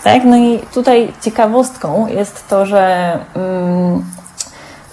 Tak? 0.03 0.25
No 0.25 0.37
i 0.37 0.59
tutaj 0.73 1.13
ciekawostką 1.21 2.07
jest 2.07 2.47
to, 2.47 2.65
że 2.65 3.13
um, 3.35 4.05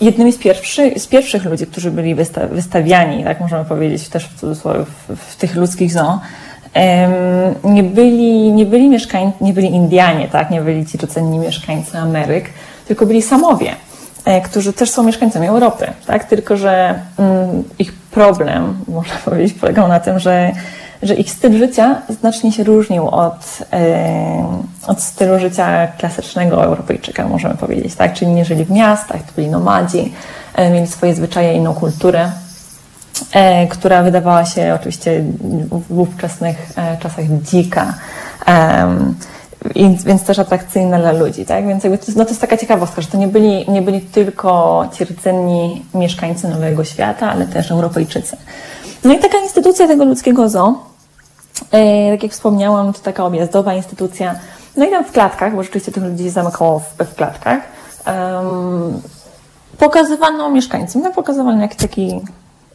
jednymi 0.00 0.32
z, 0.32 0.38
pierwszy, 0.38 0.92
z 0.96 1.06
pierwszych 1.06 1.44
ludzi, 1.44 1.66
którzy 1.66 1.90
byli 1.90 2.14
wysta 2.14 2.46
wystawiani, 2.46 3.24
tak 3.24 3.40
możemy 3.40 3.64
powiedzieć 3.64 4.08
też 4.08 4.28
w 4.28 4.40
cudzysłowie, 4.40 4.84
w, 4.84 5.16
w 5.16 5.36
tych 5.36 5.56
ludzkich 5.56 5.92
zoo, 5.92 6.20
um, 7.64 7.74
nie 7.74 7.82
byli, 7.82 8.52
nie 8.52 8.66
byli 8.66 8.88
mieszkańcy, 8.88 9.44
nie 9.44 9.52
byli 9.52 9.68
Indianie, 9.68 10.28
tak? 10.28 10.50
nie 10.50 10.60
byli 10.60 10.86
ci 10.86 10.98
rdzenni 10.98 11.38
mieszkańcy 11.38 11.98
Ameryk, 11.98 12.50
tylko 12.88 13.06
byli 13.06 13.22
Samowie, 13.22 13.74
którzy 14.44 14.72
też 14.72 14.90
są 14.90 15.02
mieszkańcami 15.02 15.46
Europy, 15.46 15.86
tak? 16.06 16.24
Tylko, 16.24 16.56
że 16.56 17.00
um, 17.16 17.64
ich 17.78 17.92
problem, 17.92 18.76
można 18.88 19.16
powiedzieć, 19.24 19.58
polegał 19.58 19.88
na 19.88 20.00
tym, 20.00 20.18
że 20.18 20.52
że 21.02 21.14
ich 21.14 21.30
styl 21.30 21.58
życia 21.58 22.02
znacznie 22.20 22.52
się 22.52 22.64
różnił 22.64 23.08
od, 23.08 23.58
od 24.86 25.02
stylu 25.02 25.38
życia 25.38 25.86
klasycznego 25.86 26.64
Europejczyka, 26.64 27.28
możemy 27.28 27.54
powiedzieć, 27.54 27.94
tak? 27.94 28.12
Czyli 28.14 28.30
nie 28.30 28.44
żyli 28.44 28.64
w 28.64 28.70
miastach, 28.70 29.22
to 29.22 29.32
byli 29.36 29.48
nomadzi, 29.48 30.12
e, 30.54 30.70
mieli 30.70 30.86
swoje 30.86 31.14
zwyczaje, 31.14 31.54
inną 31.54 31.74
kulturę, 31.74 32.30
e, 33.32 33.66
która 33.66 34.02
wydawała 34.02 34.44
się 34.44 34.74
oczywiście 34.80 35.24
w 35.88 35.98
ówczesnych 35.98 36.56
e, 36.76 36.96
czasach 36.96 37.24
dzika. 37.42 37.94
Więc 40.04 40.24
też 40.24 40.38
atrakcyjna 40.38 40.98
dla 40.98 41.12
ludzi, 41.12 41.46
tak? 41.46 41.66
Więc 41.66 41.84
jakby 41.84 41.98
to, 41.98 42.04
no 42.16 42.24
to 42.24 42.30
jest 42.30 42.40
taka 42.40 42.56
ciekawostka, 42.56 43.02
że 43.02 43.08
to 43.08 43.18
nie 43.18 43.28
byli, 43.28 43.70
nie 43.70 43.82
byli 43.82 44.00
tylko 44.00 44.84
ci 44.92 45.04
rdzenni 45.04 45.84
mieszkańcy 45.94 46.48
Nowego 46.48 46.84
Świata, 46.84 47.30
ale 47.30 47.46
też 47.46 47.70
Europejczycy. 47.70 48.36
No 49.04 49.14
i 49.14 49.18
taka 49.18 49.38
instytucja 49.38 49.86
tego 49.86 50.04
ludzkiego 50.04 50.48
zoo, 50.48 50.78
e, 51.72 52.12
tak 52.12 52.22
jak 52.22 52.32
wspomniałam, 52.32 52.92
to 52.92 52.98
taka 52.98 53.24
objazdowa 53.24 53.74
instytucja. 53.74 54.34
No 54.76 54.84
i 54.84 54.90
tam 54.90 55.04
w 55.04 55.12
klatkach, 55.12 55.54
bo 55.54 55.62
rzeczywiście 55.62 55.92
tych 55.92 56.02
ludzi 56.02 56.30
zamykało 56.30 56.78
w, 56.80 57.04
w 57.04 57.14
klatkach, 57.14 57.60
um, 58.06 59.02
pokazywano 59.78 60.50
mieszkańcom, 60.50 61.02
no 61.02 61.12
pokazywano 61.12 61.62
jak 61.62 61.74
taki 61.74 62.20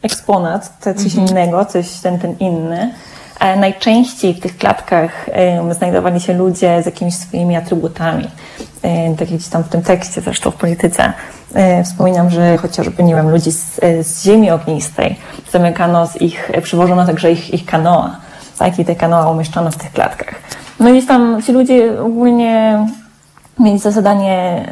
eksponat, 0.02 0.72
coś 0.80 1.04
mhm. 1.04 1.28
innego, 1.28 1.64
coś 1.64 2.00
ten, 2.00 2.18
ten 2.18 2.36
inny. 2.38 2.94
E, 3.42 3.56
najczęściej 3.56 4.34
w 4.34 4.40
tych 4.40 4.56
klatkach 4.56 5.26
znajdowali 5.70 6.20
się 6.20 6.34
ludzie 6.34 6.82
z 6.82 6.86
jakimiś 6.86 7.14
swoimi 7.14 7.56
atrybutami. 7.56 8.28
E, 8.82 9.16
tak 9.16 9.30
jak 9.30 9.40
tam 9.42 9.64
w 9.64 9.68
tym 9.68 9.82
tekście, 9.82 10.20
zresztą 10.20 10.50
w 10.50 10.54
polityce, 10.54 11.12
e, 11.54 11.84
wspominam, 11.84 12.30
że 12.30 12.56
chociażby, 12.56 13.02
nie 13.02 13.14
wiem, 13.14 13.30
ludzi 13.30 13.52
z, 13.52 13.80
z 14.06 14.24
ziemi 14.24 14.50
ognistej 14.50 15.16
zamykano 15.52 16.06
z 16.06 16.22
ich, 16.22 16.50
przywożono 16.62 17.06
także 17.06 17.32
ich, 17.32 17.54
ich 17.54 17.66
kanoa, 17.66 18.16
tak, 18.58 18.78
i 18.78 18.84
te 18.84 18.94
kanoa 18.94 19.30
umieszczono 19.30 19.70
w 19.70 19.76
tych 19.76 19.92
klatkach. 19.92 20.34
No 20.80 20.90
i 20.90 21.02
tam 21.02 21.42
ci 21.42 21.52
ludzie 21.52 22.02
ogólnie 22.02 22.86
mieli 23.58 23.78
za 23.78 23.90
zadanie 23.90 24.64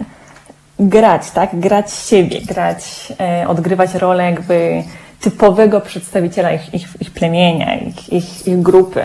grać, 0.80 1.30
tak, 1.30 1.61
grać 1.61 1.92
siebie, 1.92 2.40
grać, 2.40 3.12
odgrywać 3.46 3.94
rolę 3.94 4.24
jakby 4.24 4.83
typowego 5.20 5.80
przedstawiciela 5.80 6.52
ich, 6.52 6.74
ich, 6.74 6.88
ich 7.00 7.11
plemienia, 7.11 7.74
ich, 7.74 8.12
ich, 8.12 8.48
ich 8.48 8.62
grupy. 8.62 9.00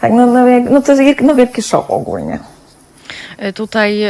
Tak, 0.00 0.12
no, 0.12 0.26
no, 0.26 0.44
no 0.70 0.82
to 0.82 0.92
jest 0.92 1.20
no, 1.20 1.34
wielki 1.34 1.62
szok 1.62 1.90
ogólnie. 1.90 2.38
Tutaj 3.54 4.00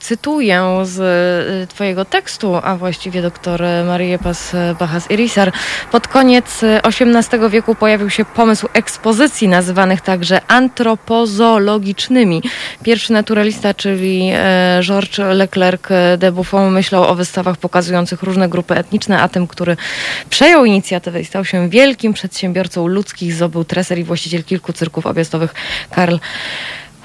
cytuję 0.00 0.80
z 0.82 1.70
Twojego 1.70 2.04
tekstu, 2.04 2.60
a 2.62 2.76
właściwie 2.76 3.22
doktor 3.22 3.62
Marie 3.86 4.18
Pas 4.18 4.52
Bachas 4.78 5.10
Irisar. 5.10 5.52
Pod 5.92 6.08
koniec 6.08 6.60
XVIII 6.82 7.50
wieku 7.50 7.74
pojawił 7.74 8.10
się 8.10 8.24
pomysł 8.24 8.68
ekspozycji 8.72 9.48
nazywanych 9.48 10.00
także 10.00 10.40
antropozoologicznymi. 10.48 12.42
Pierwszy 12.82 13.12
naturalista, 13.12 13.74
czyli 13.74 14.30
Georges 14.82 15.36
Leclerc 15.36 15.82
de 16.18 16.32
Buffon 16.32 16.72
myślał 16.72 17.04
o 17.04 17.14
wystawach 17.14 17.56
pokazujących 17.56 18.22
różne 18.22 18.48
grupy 18.48 18.74
etniczne, 18.74 19.22
a 19.22 19.28
tym, 19.28 19.46
który 19.46 19.76
przejął 20.30 20.64
inicjatywę 20.64 21.20
i 21.20 21.24
stał 21.24 21.44
się 21.44 21.68
wielkim 21.68 22.12
przedsiębiorcą 22.12 22.86
ludzkich, 22.86 23.34
zdobył 23.34 23.64
treser 23.64 23.98
i 23.98 24.04
właściciel 24.04 24.44
kilku 24.44 24.72
cyrków 24.72 25.06
objazdowych 25.06 25.54
Karl 25.90 26.16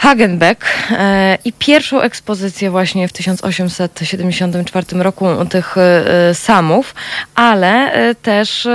Hagenbeck 0.02 0.66
e, 0.92 1.38
i 1.46 1.54
pierwszą 1.54 2.02
ekspozycję 2.02 2.72
właśnie 2.72 3.08
w 3.08 3.14
1874 3.14 4.86
roku 4.94 5.26
tych 5.50 5.76
e, 5.78 6.36
samów, 6.36 6.96
ale 7.36 7.94
e, 7.94 8.16
też 8.16 8.68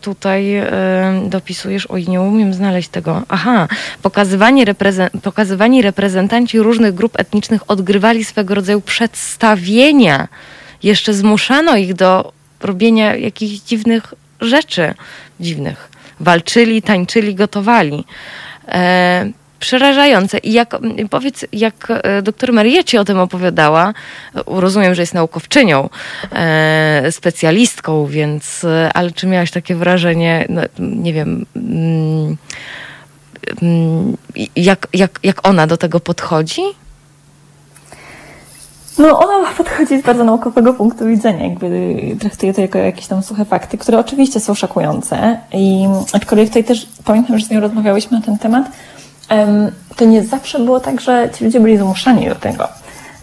tutaj 0.00 0.62
dopisujesz, 1.26 1.86
oj 1.86 2.08
nie 2.08 2.20
umiem 2.20 2.54
znaleźć 2.54 2.88
tego, 2.88 3.22
aha, 3.28 3.68
pokazywani, 4.02 4.64
reprezen 4.64 5.08
pokazywani 5.22 5.82
reprezentanci 5.82 6.58
różnych 6.58 6.94
grup 6.94 7.18
etnicznych 7.18 7.70
odgrywali 7.70 8.24
swego 8.24 8.54
rodzaju 8.54 8.80
przedstawienia. 8.80 10.28
Jeszcze 10.82 11.14
zmuszano 11.14 11.76
ich 11.76 11.94
do 11.94 12.32
robienia 12.60 13.16
jakichś 13.16 13.60
dziwnych 13.60 14.14
rzeczy, 14.40 14.94
dziwnych. 15.40 15.90
Walczyli, 16.20 16.82
tańczyli, 16.82 17.34
gotowali 17.34 18.04
przerażające. 19.60 20.38
I 20.38 20.52
jak, 20.52 20.76
powiedz, 21.10 21.44
jak 21.52 21.88
e, 21.90 22.22
doktor 22.22 22.52
Maria 22.52 22.82
ci 22.82 22.98
o 22.98 23.04
tym 23.04 23.18
opowiadała, 23.18 23.94
rozumiem, 24.46 24.94
że 24.94 25.02
jest 25.02 25.14
naukowczynią, 25.14 25.88
e, 26.32 27.12
specjalistką, 27.12 28.06
więc, 28.06 28.64
e, 28.64 28.90
ale 28.94 29.10
czy 29.10 29.26
miałaś 29.26 29.50
takie 29.50 29.74
wrażenie, 29.74 30.46
no, 30.48 30.62
nie 30.78 31.12
wiem, 31.12 31.46
mm, 31.56 32.36
mm, 33.62 34.16
jak, 34.56 34.88
jak, 34.92 35.20
jak 35.22 35.48
ona 35.48 35.66
do 35.66 35.76
tego 35.76 36.00
podchodzi? 36.00 36.62
No, 38.98 39.18
ona 39.18 39.48
podchodzi 39.56 40.00
z 40.00 40.02
bardzo 40.02 40.24
naukowego 40.24 40.74
punktu 40.74 41.06
widzenia, 41.06 41.46
jakby 41.46 41.96
traktuje 42.20 42.54
to 42.54 42.60
jako 42.60 42.78
jakieś 42.78 43.06
tam 43.06 43.22
suche 43.22 43.44
fakty, 43.44 43.78
które 43.78 43.98
oczywiście 43.98 44.40
są 44.40 44.54
szokujące. 44.54 45.40
I 45.52 45.86
aczkolwiek 46.12 46.48
tutaj 46.48 46.64
też 46.64 46.88
pamiętam, 47.04 47.38
że 47.38 47.46
z 47.46 47.50
nią 47.50 47.60
rozmawiałyśmy 47.60 48.18
na 48.18 48.24
ten 48.24 48.38
temat, 48.38 48.64
to 49.96 50.04
nie 50.04 50.24
zawsze 50.24 50.58
było 50.58 50.80
tak, 50.80 51.00
że 51.00 51.28
ci 51.38 51.44
ludzie 51.44 51.60
byli 51.60 51.78
zmuszani 51.78 52.28
do 52.28 52.34
tego. 52.34 52.68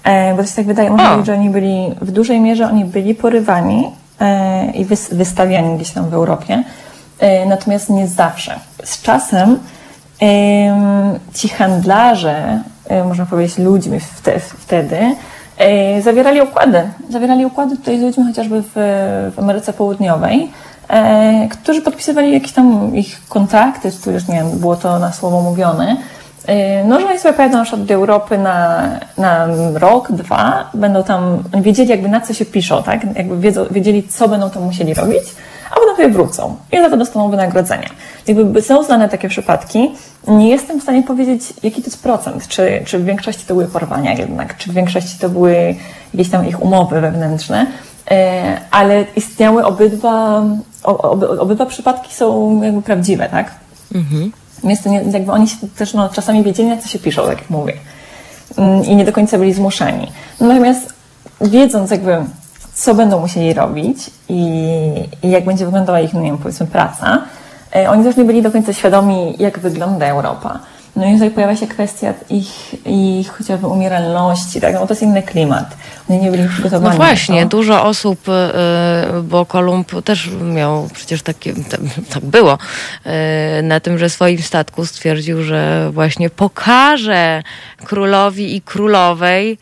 E, 0.04 0.36
bo 0.36 0.43
to 0.43 0.50
się 0.50 0.56
tak 0.56 0.65
wydaje, 0.65 0.89
można 0.89 1.06
powiedzieć, 1.06 1.26
że 1.26 1.34
oni 1.34 1.50
byli, 1.50 1.96
w 2.02 2.12
dużej 2.12 2.39
mierze 2.39 2.65
oni 2.65 2.86
byli 2.86 3.15
porywani 3.15 3.91
e, 4.20 4.72
i 4.72 4.86
wystawiani 5.12 5.76
gdzieś 5.76 5.91
tam 5.91 6.10
w 6.10 6.13
Europie, 6.13 6.63
e, 7.20 7.46
natomiast 7.46 7.89
nie 7.89 8.08
zawsze. 8.08 8.60
Z 8.84 9.02
czasem 9.02 9.60
ci 11.34 11.50
handlarze, 11.50 12.60
można 13.06 13.26
powiedzieć 13.26 13.58
ludźmi 13.58 14.00
wtedy, 14.58 15.15
zawierali 16.02 16.41
układy. 16.41 16.89
Zawierali 17.10 17.46
układy 17.46 17.78
tutaj 17.78 18.00
z 18.00 18.02
ludźmi 18.02 18.24
chociażby 18.28 18.62
w, 18.62 18.72
w 19.36 19.39
Ameryce 19.39 19.74
Południowej, 19.74 20.52
e, 20.89 21.47
którzy 21.52 21.82
podpisywali 21.82 22.34
jakieś 22.34 22.52
tam 22.52 22.95
ich 22.95 23.21
kontakty, 23.30 23.91
czy 24.04 24.12
już 24.12 24.28
nie 24.28 24.36
wiem, 24.36 24.60
było 24.60 24.76
to 24.76 25.00
na 25.00 25.13
słowo 25.13 25.41
mówione. 25.41 25.97
E, 26.47 26.84
no, 26.84 27.00
że 27.00 27.08
oni 27.08 27.19
sobie 27.19 27.34
pojadą 27.34 27.58
na 27.58 27.78
do 27.78 27.93
Europy 27.93 28.38
na, 28.38 28.89
na 29.17 29.47
rok, 29.73 30.12
dwa, 30.12 30.69
będą 30.73 31.04
tam, 31.04 31.43
wiedzieli 31.62 31.89
jakby 31.89 32.10
na 32.10 32.21
co 32.21 32.34
się 32.34 32.45
piszą, 32.45 32.84
tak? 32.84 33.17
Jakby 33.17 33.38
wiedzą, 33.38 33.65
wiedzieli, 33.71 34.04
co 34.04 34.28
będą 34.28 34.50
tam 34.50 34.63
musieli 34.63 34.93
robić, 34.93 35.23
a 35.71 35.76
potem 35.76 35.95
sobie 35.95 36.10
wrócą 36.10 36.56
i 36.71 36.78
za 36.78 36.89
to 36.89 36.97
dostaną 36.97 37.30
wynagrodzenia. 37.30 37.89
Jakby 38.28 38.62
są 38.62 38.84
znane 38.84 39.10
takie 39.10 39.30
przypadki. 39.30 39.91
Nie 40.28 40.50
jestem 40.50 40.80
w 40.80 40.84
stanie 40.84 41.04
powiedzieć, 41.04 41.41
jaki 41.63 41.82
to 41.82 41.88
jest 41.88 42.04
procent, 42.04 42.47
czy, 42.47 42.82
czy 42.86 43.00
w 43.00 43.06
większości 43.06 43.45
to 43.47 43.54
były 43.54 43.65
porwania 43.65 44.13
jednak, 44.13 44.58
czy 44.58 44.71
w 44.71 44.73
większości 44.73 45.19
to 45.19 45.30
były 45.30 45.76
jakieś 46.13 46.32
tam 46.32 46.47
ich 46.47 46.62
umowy 46.62 47.02
wewnętrzne, 47.02 47.65
ale 48.72 49.06
istniały 49.15 49.65
obydwa, 49.65 50.43
obydwa 51.39 51.65
przypadki 51.65 52.13
są 52.13 52.62
jakby 52.62 52.82
prawdziwe, 52.82 53.30
tak? 53.30 53.52
Mhm. 53.96 54.32
Więc 54.63 54.84
to 54.84 54.89
nie, 54.89 55.04
jakby 55.12 55.32
oni 55.32 55.48
też 55.78 55.93
no, 55.93 56.10
czasami 56.10 56.43
wiedzieli, 56.43 56.70
na 56.70 56.78
co 56.78 56.88
się 56.88 57.00
piszą, 57.00 57.22
tak 57.22 57.38
jak 57.38 57.50
mówię. 57.50 57.74
Mm, 58.58 58.86
I 58.86 58.96
nie 58.96 59.06
do 59.06 59.12
końca 59.12 59.38
byli 59.38 59.54
zmuszani. 59.54 60.12
Natomiast 60.39 60.93
wiedząc 61.41 61.91
jakby, 61.91 62.17
co 62.74 62.96
będą 62.96 63.20
musieli 63.20 63.54
robić 63.54 63.98
i, 64.30 64.43
i 65.24 65.30
jak 65.30 65.46
będzie 65.46 65.65
wyglądała 65.65 66.00
ich, 66.00 66.13
no 66.13 66.22
nie 66.22 66.30
wiem, 66.30 66.38
powiedzmy 66.38 66.67
praca, 66.67 67.22
e, 67.76 67.89
oni 67.89 68.04
też 68.04 68.17
nie 68.17 68.24
byli 68.26 68.41
do 68.41 68.52
końca 68.52 68.74
świadomi, 68.74 69.36
jak 69.39 69.60
wygląda 69.60 70.06
Europa. 70.06 70.60
No 70.98 71.06
i 71.06 71.14
tutaj 71.14 71.32
pojawia 71.32 71.56
się 71.56 71.68
kwestia 71.68 72.14
ich, 72.30 72.76
ich 72.86 73.32
chociażby 73.32 73.68
umieralności, 73.68 74.62
tak? 74.62 74.74
No 74.74 74.80
bo 74.80 74.88
to 74.88 74.94
jest 74.94 75.04
inny 75.04 75.24
klimat. 75.24 75.78
Oni 76.10 76.20
nie 76.20 76.32
byli 76.32 76.50
przygotowani. 76.50 76.90
No 76.90 77.06
właśnie, 77.06 77.46
dużo 77.46 77.84
osób, 77.84 78.20
y, 78.30 79.24
bo 79.24 79.46
Kolumb 79.46 80.04
też 80.04 80.30
miał 80.42 80.90
przecież 80.94 81.22
takie, 81.22 81.54
tak 82.14 82.26
było, 82.26 82.58
y, 83.60 83.62
na 83.64 83.80
tym, 83.80 83.98
że 83.98 84.10
swoim 84.10 84.42
statku 84.42 84.86
stwierdził, 84.86 85.44
że 85.44 85.90
właśnie 85.94 86.30
pokaże 86.30 87.44
królowi 87.86 88.56
i 88.56 88.62
królowej, 88.62 89.58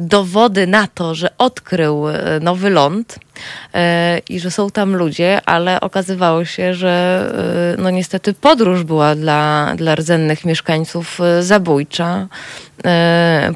dowody 0.00 0.66
na 0.66 0.86
to, 0.86 1.14
że 1.14 1.28
odkrył 1.38 2.08
e, 2.08 2.40
nowy 2.40 2.70
ląd 2.70 3.18
e, 3.74 4.18
i 4.28 4.40
że 4.40 4.50
są 4.50 4.70
tam 4.70 4.96
ludzie, 4.96 5.40
ale 5.46 5.80
okazywało 5.80 6.44
się, 6.44 6.74
że 6.74 7.24
no 7.78 7.90
niestety 7.90 8.34
podróż 8.34 8.84
była 8.84 9.14
dla, 9.14 9.72
dla 9.76 9.94
rdzennych 9.94 10.44
mieszkańców 10.44 11.18
zabójcza. 11.40 12.26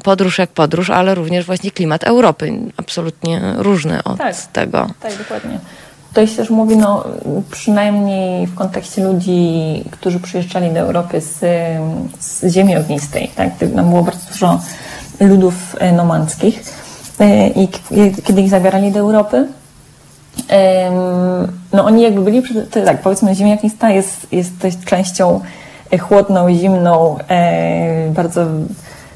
Podróż 0.03 0.37
jak 0.37 0.49
podróż, 0.49 0.89
ale 0.89 1.15
również 1.15 1.45
właśnie 1.45 1.71
klimat 1.71 2.03
Europy, 2.03 2.53
absolutnie 2.77 3.41
różny 3.57 4.03
od 4.03 4.17
tak, 4.17 4.35
tego. 4.53 4.89
Tak, 4.99 5.17
dokładnie. 5.17 5.59
Tutaj 6.13 6.27
się 6.27 6.35
też 6.35 6.49
mówi, 6.49 6.77
no, 6.77 7.05
przynajmniej 7.51 8.47
w 8.47 8.55
kontekście 8.55 9.03
ludzi, 9.03 9.83
którzy 9.91 10.19
przyjeżdżali 10.19 10.71
do 10.71 10.79
Europy 10.79 11.21
z, 11.21 11.39
z 12.19 12.53
ziemi 12.53 12.77
ognistej. 12.77 13.31
Tak? 13.35 13.49
Nam 13.73 13.89
było 13.89 14.03
bardzo 14.03 14.31
dużo 14.31 14.61
ludów 15.19 15.75
e, 15.79 15.91
nomandzkich 15.91 16.63
e, 17.19 17.47
i 17.47 17.67
kiedy 18.23 18.41
ich 18.41 18.49
zabierali 18.49 18.91
do 18.91 18.99
Europy, 18.99 19.47
no 21.73 21.85
oni 21.85 22.01
jakby 22.01 22.21
byli, 22.21 22.43
tak, 22.85 23.01
powiedzmy 23.01 23.35
ziemia 23.35 23.53
ognista 23.53 23.89
jest, 23.89 24.27
jest 24.31 24.53
częścią 24.85 25.41
e, 25.91 25.97
chłodną, 25.97 26.53
zimną, 26.53 27.17
bardzo 28.09 28.45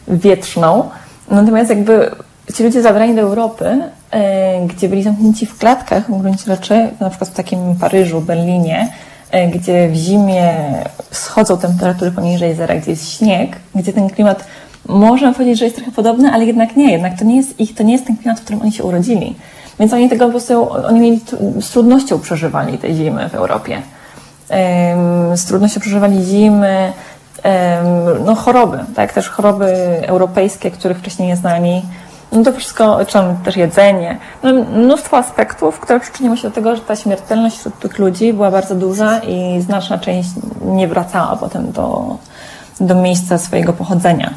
wietrzną. 0.07 0.89
Natomiast 1.31 1.69
jakby 1.69 2.12
ci 2.55 2.63
ludzie 2.63 2.81
zabrani 2.81 3.15
do 3.15 3.21
Europy, 3.21 3.81
gdzie 4.67 4.89
byli 4.89 5.03
zamknięci 5.03 5.45
w 5.45 5.57
klatkach 5.57 6.12
w 6.12 6.21
gruncie 6.21 6.45
rzeczy, 6.45 6.89
na 6.99 7.10
przykład 7.10 7.29
w 7.29 7.33
takim 7.33 7.75
Paryżu, 7.75 8.21
Berlinie, 8.21 8.89
gdzie 9.53 9.89
w 9.89 9.95
zimie 9.95 10.53
schodzą 11.12 11.57
temperatury 11.57 12.12
poniżej 12.12 12.55
zera, 12.55 12.75
gdzie 12.75 12.91
jest 12.91 13.17
śnieg, 13.17 13.55
gdzie 13.75 13.93
ten 13.93 14.10
klimat 14.10 14.43
można 14.88 15.34
powiedzieć, 15.34 15.60
że 15.60 15.65
jest 15.65 15.78
trochę 15.78 15.91
podobny, 15.91 16.32
ale 16.32 16.45
jednak 16.45 16.76
nie. 16.76 16.91
Jednak 16.91 17.19
to 17.19 17.26
nie 17.26 17.38
jest 17.38 17.60
ich, 17.60 17.76
to 17.76 17.84
nie 17.84 17.93
jest 17.93 18.06
ten 18.06 18.17
klimat, 18.17 18.39
w 18.39 18.43
którym 18.43 18.62
oni 18.62 18.71
się 18.71 18.84
urodzili. 18.84 19.36
Więc 19.80 19.93
oni 19.93 20.10
tego 20.10 20.26
po 20.26 20.32
prostu, 20.32 20.71
oni 20.71 21.00
mieli, 21.00 21.21
z 21.62 21.69
trudnością 21.69 22.19
przeżywali 22.19 22.78
te 22.78 22.93
zimy 22.93 23.30
w 23.30 23.36
Europie. 23.36 23.82
Z 25.36 25.45
trudnością 25.45 25.80
przeżywali 25.80 26.23
zimy, 26.23 26.93
no 28.26 28.36
choroby, 28.36 28.80
tak, 28.95 29.13
też 29.13 29.30
choroby 29.30 29.65
europejskie, 30.08 30.71
których 30.71 30.97
wcześniej 30.97 31.28
nie 31.28 31.36
znali. 31.36 31.82
No 32.32 32.43
to 32.43 32.52
wszystko, 32.52 33.06
czy 33.06 33.19
też 33.45 33.58
jedzenie, 33.58 34.17
no, 34.43 34.54
mnóstwo 34.54 35.17
aspektów, 35.17 35.80
które 35.80 36.00
przyczyniły 36.00 36.38
się 36.38 36.43
do 36.43 36.56
tego, 36.56 36.76
że 36.76 36.82
ta 36.82 36.95
śmiertelność 36.95 37.58
wśród 37.58 37.80
tych 37.80 38.00
ludzi 38.00 38.34
była 38.34 38.52
bardzo 38.52 38.76
duża 38.76 39.19
i 39.19 39.62
znaczna 39.62 39.97
część 39.97 40.30
nie 40.65 40.88
wracała 40.88 41.36
potem 41.36 41.71
do, 41.71 42.17
do 42.80 42.95
miejsca 42.95 43.38
swojego 43.38 43.73
pochodzenia. 43.73 44.34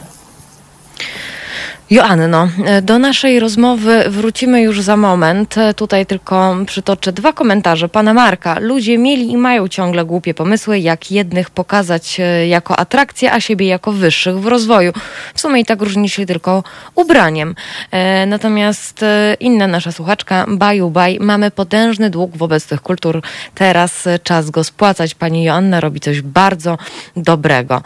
Joanno, 1.90 2.48
do 2.83 2.98
naszej 2.98 3.40
rozmowy 3.40 4.05
wrócimy 4.09 4.62
już 4.62 4.83
za 4.83 4.96
moment. 4.96 5.55
Tutaj 5.76 6.07
tylko 6.07 6.57
przytoczę 6.66 7.12
dwa 7.12 7.33
komentarze 7.33 7.88
pana 7.88 8.14
Marka. 8.14 8.59
Ludzie 8.61 8.98
mieli 8.98 9.31
i 9.31 9.37
mają 9.37 9.68
ciągle 9.68 10.05
głupie 10.05 10.35
pomysły, 10.35 10.79
jak 10.79 11.11
jednych 11.11 11.50
pokazać 11.50 12.20
e, 12.20 12.46
jako 12.46 12.79
atrakcję, 12.79 13.33
a 13.33 13.40
siebie 13.40 13.66
jako 13.66 13.92
wyższych 13.92 14.40
w 14.40 14.46
rozwoju. 14.46 14.92
W 15.35 15.40
sumie 15.40 15.61
i 15.61 15.64
tak 15.64 15.83
różni 15.83 16.09
się 16.09 16.26
tylko 16.26 16.64
ubraniem. 16.94 17.55
E, 17.90 18.26
natomiast 18.26 19.03
e, 19.03 19.37
inna 19.40 19.66
nasza 19.66 19.92
słuchaczka, 19.92 20.46
baju 20.48 20.90
baj, 20.90 21.18
mamy 21.20 21.50
potężny 21.50 22.11
dług 22.11 22.37
wobec 22.37 22.66
tych 22.66 22.81
kultur. 22.81 23.22
Teraz 23.55 24.09
czas 24.22 24.50
go 24.50 24.64
spłacać. 24.64 25.14
Pani 25.14 25.44
Joanna 25.44 25.81
robi 25.81 26.00
coś 26.00 26.20
bardzo 26.20 26.79
dobrego. 27.16 27.83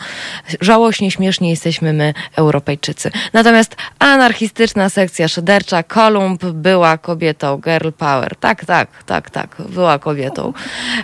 Żałośnie, 0.60 1.10
śmiesznie 1.10 1.50
jesteśmy 1.50 1.92
my, 1.92 2.14
Europejczycy. 2.36 3.10
Natomiast 3.32 3.76
Anarchistyczna 3.98 4.88
sekcja 4.88 5.28
szydercza. 5.28 5.82
Kolumb 5.82 6.44
była 6.44 6.98
kobietą. 6.98 7.60
Girl 7.60 7.90
power. 7.98 8.36
Tak, 8.36 8.64
tak, 8.64 9.04
tak, 9.04 9.30
tak. 9.30 9.56
Była 9.68 9.98
kobietą. 9.98 10.52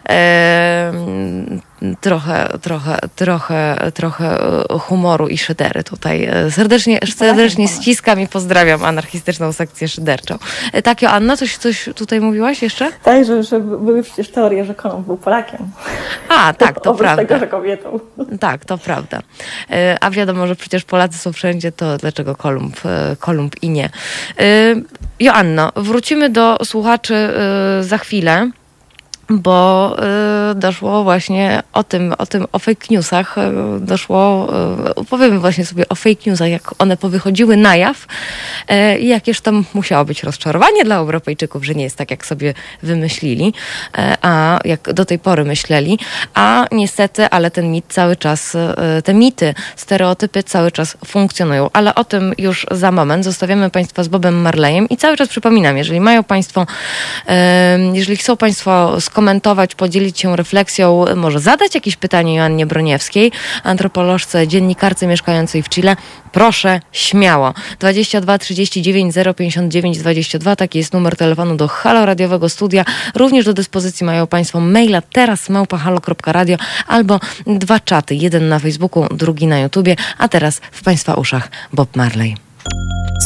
E, 0.08 0.92
trochę, 2.00 2.48
trochę, 2.62 2.98
trochę, 3.16 3.76
trochę 3.94 4.38
humoru 4.80 5.28
i 5.28 5.38
szydery 5.38 5.84
tutaj. 5.84 6.30
Serdecznie, 6.50 7.00
serdecznie 7.16 7.68
ściskam 7.68 8.20
i 8.20 8.28
pozdrawiam 8.28 8.84
anarchistyczną 8.84 9.52
sekcję 9.52 9.88
szyderczą. 9.88 10.38
E, 10.72 10.82
tak, 10.82 11.02
Joanna, 11.02 11.36
coś, 11.36 11.56
coś 11.56 11.88
tutaj 11.94 12.20
mówiłaś 12.20 12.62
jeszcze? 12.62 12.90
Tak, 13.02 13.24
że, 13.24 13.42
że 13.42 13.60
były 13.60 14.02
przecież 14.02 14.30
teorie, 14.30 14.64
że 14.64 14.74
Kolumb 14.74 15.06
był 15.06 15.16
Polakiem. 15.16 15.70
A, 16.28 16.52
tak, 16.52 16.80
to 16.80 16.94
prawda. 17.00 17.22
tego, 17.22 17.38
że 17.38 17.46
kobietą. 17.46 18.00
Tak, 18.40 18.64
to 18.64 18.78
prawda. 18.78 19.20
E, 19.70 19.96
a 20.00 20.10
wiadomo, 20.10 20.46
że 20.46 20.56
przecież 20.56 20.84
Polacy 20.84 21.18
są 21.18 21.32
wszędzie, 21.32 21.72
to 21.72 21.98
dlaczego 21.98 22.36
Kolumb, 22.36 22.76
e, 22.86 23.16
Kolumb 23.20 23.62
i 23.62 23.68
nie. 23.68 23.90
Joanno, 25.20 25.72
wrócimy 25.76 26.30
do 26.30 26.58
słuchaczy 26.64 27.28
za 27.80 27.98
chwilę 27.98 28.50
bo 29.30 29.96
y, 30.50 30.54
doszło 30.54 31.04
właśnie 31.04 31.62
o 31.72 31.84
tym, 31.84 32.14
o 32.18 32.26
tym, 32.26 32.46
o 32.52 32.58
fake 32.58 32.86
newsach, 32.90 33.38
y, 33.38 33.80
doszło, 33.80 34.48
y, 35.00 35.04
powiemy 35.04 35.38
właśnie 35.38 35.66
sobie 35.66 35.88
o 35.88 35.94
fake 35.94 36.20
newsach, 36.26 36.48
jak 36.48 36.74
one 36.78 36.96
powychodziły 36.96 37.56
na 37.56 37.76
jaw 37.76 38.06
i 39.00 39.08
jakież 39.08 39.40
tam 39.40 39.64
musiało 39.74 40.04
być 40.04 40.22
rozczarowanie 40.22 40.84
dla 40.84 40.96
Europejczyków, 40.96 41.64
że 41.64 41.74
nie 41.74 41.84
jest 41.84 41.96
tak, 41.96 42.10
jak 42.10 42.26
sobie 42.26 42.54
wymyślili, 42.82 43.54
a 44.22 44.58
jak 44.64 44.92
do 44.92 45.04
tej 45.04 45.18
pory 45.18 45.44
myśleli, 45.44 45.98
a 46.34 46.66
niestety, 46.72 47.28
ale 47.30 47.50
ten 47.50 47.72
mit 47.72 47.84
cały 47.88 48.16
czas, 48.16 48.56
te 49.04 49.14
mity, 49.14 49.54
stereotypy 49.76 50.42
cały 50.42 50.72
czas 50.72 50.96
funkcjonują, 51.06 51.70
ale 51.72 51.94
o 51.94 52.04
tym 52.04 52.34
już 52.38 52.66
za 52.70 52.92
moment. 52.92 53.24
Zostawiamy 53.24 53.70
Państwa 53.70 54.02
z 54.02 54.08
Bobem 54.08 54.42
Marlejem 54.42 54.88
i 54.88 54.96
cały 54.96 55.16
czas 55.16 55.28
przypominam, 55.28 55.76
jeżeli 55.76 56.00
mają 56.00 56.24
Państwo, 56.24 56.66
jeżeli 57.92 58.16
chcą 58.16 58.36
Państwo 58.36 59.00
skomentować 59.00 59.19
skomentować, 59.20 59.74
podzielić 59.74 60.20
się 60.20 60.36
refleksją, 60.36 61.04
może 61.16 61.40
zadać 61.40 61.74
jakieś 61.74 61.96
pytanie 61.96 62.34
Joannie 62.34 62.66
Broniewskiej, 62.66 63.32
antropolożce, 63.62 64.48
dziennikarce 64.48 65.06
mieszkającej 65.06 65.62
w 65.62 65.68
Chile, 65.68 65.96
proszę 66.32 66.80
śmiało. 66.92 67.54
22 67.78 68.38
39 68.38 69.14
059 69.36 69.98
22, 69.98 70.56
taki 70.56 70.78
jest 70.78 70.92
numer 70.92 71.16
telefonu 71.16 71.56
do 71.56 71.68
Halo 71.68 72.06
Radiowego 72.06 72.48
Studia. 72.48 72.84
Również 73.14 73.44
do 73.44 73.52
dyspozycji 73.52 74.06
mają 74.06 74.26
Państwo 74.26 74.60
maila 74.60 75.02
teraz 75.02 75.48
małpahalo.radio 75.48 76.56
albo 76.86 77.20
dwa 77.46 77.80
czaty, 77.80 78.14
jeden 78.14 78.48
na 78.48 78.58
Facebooku, 78.58 79.06
drugi 79.10 79.46
na 79.46 79.58
YouTubie, 79.58 79.96
a 80.18 80.28
teraz 80.28 80.60
w 80.72 80.82
Państwa 80.82 81.14
uszach 81.14 81.50
Bob 81.72 81.96
Marley. 81.96 82.34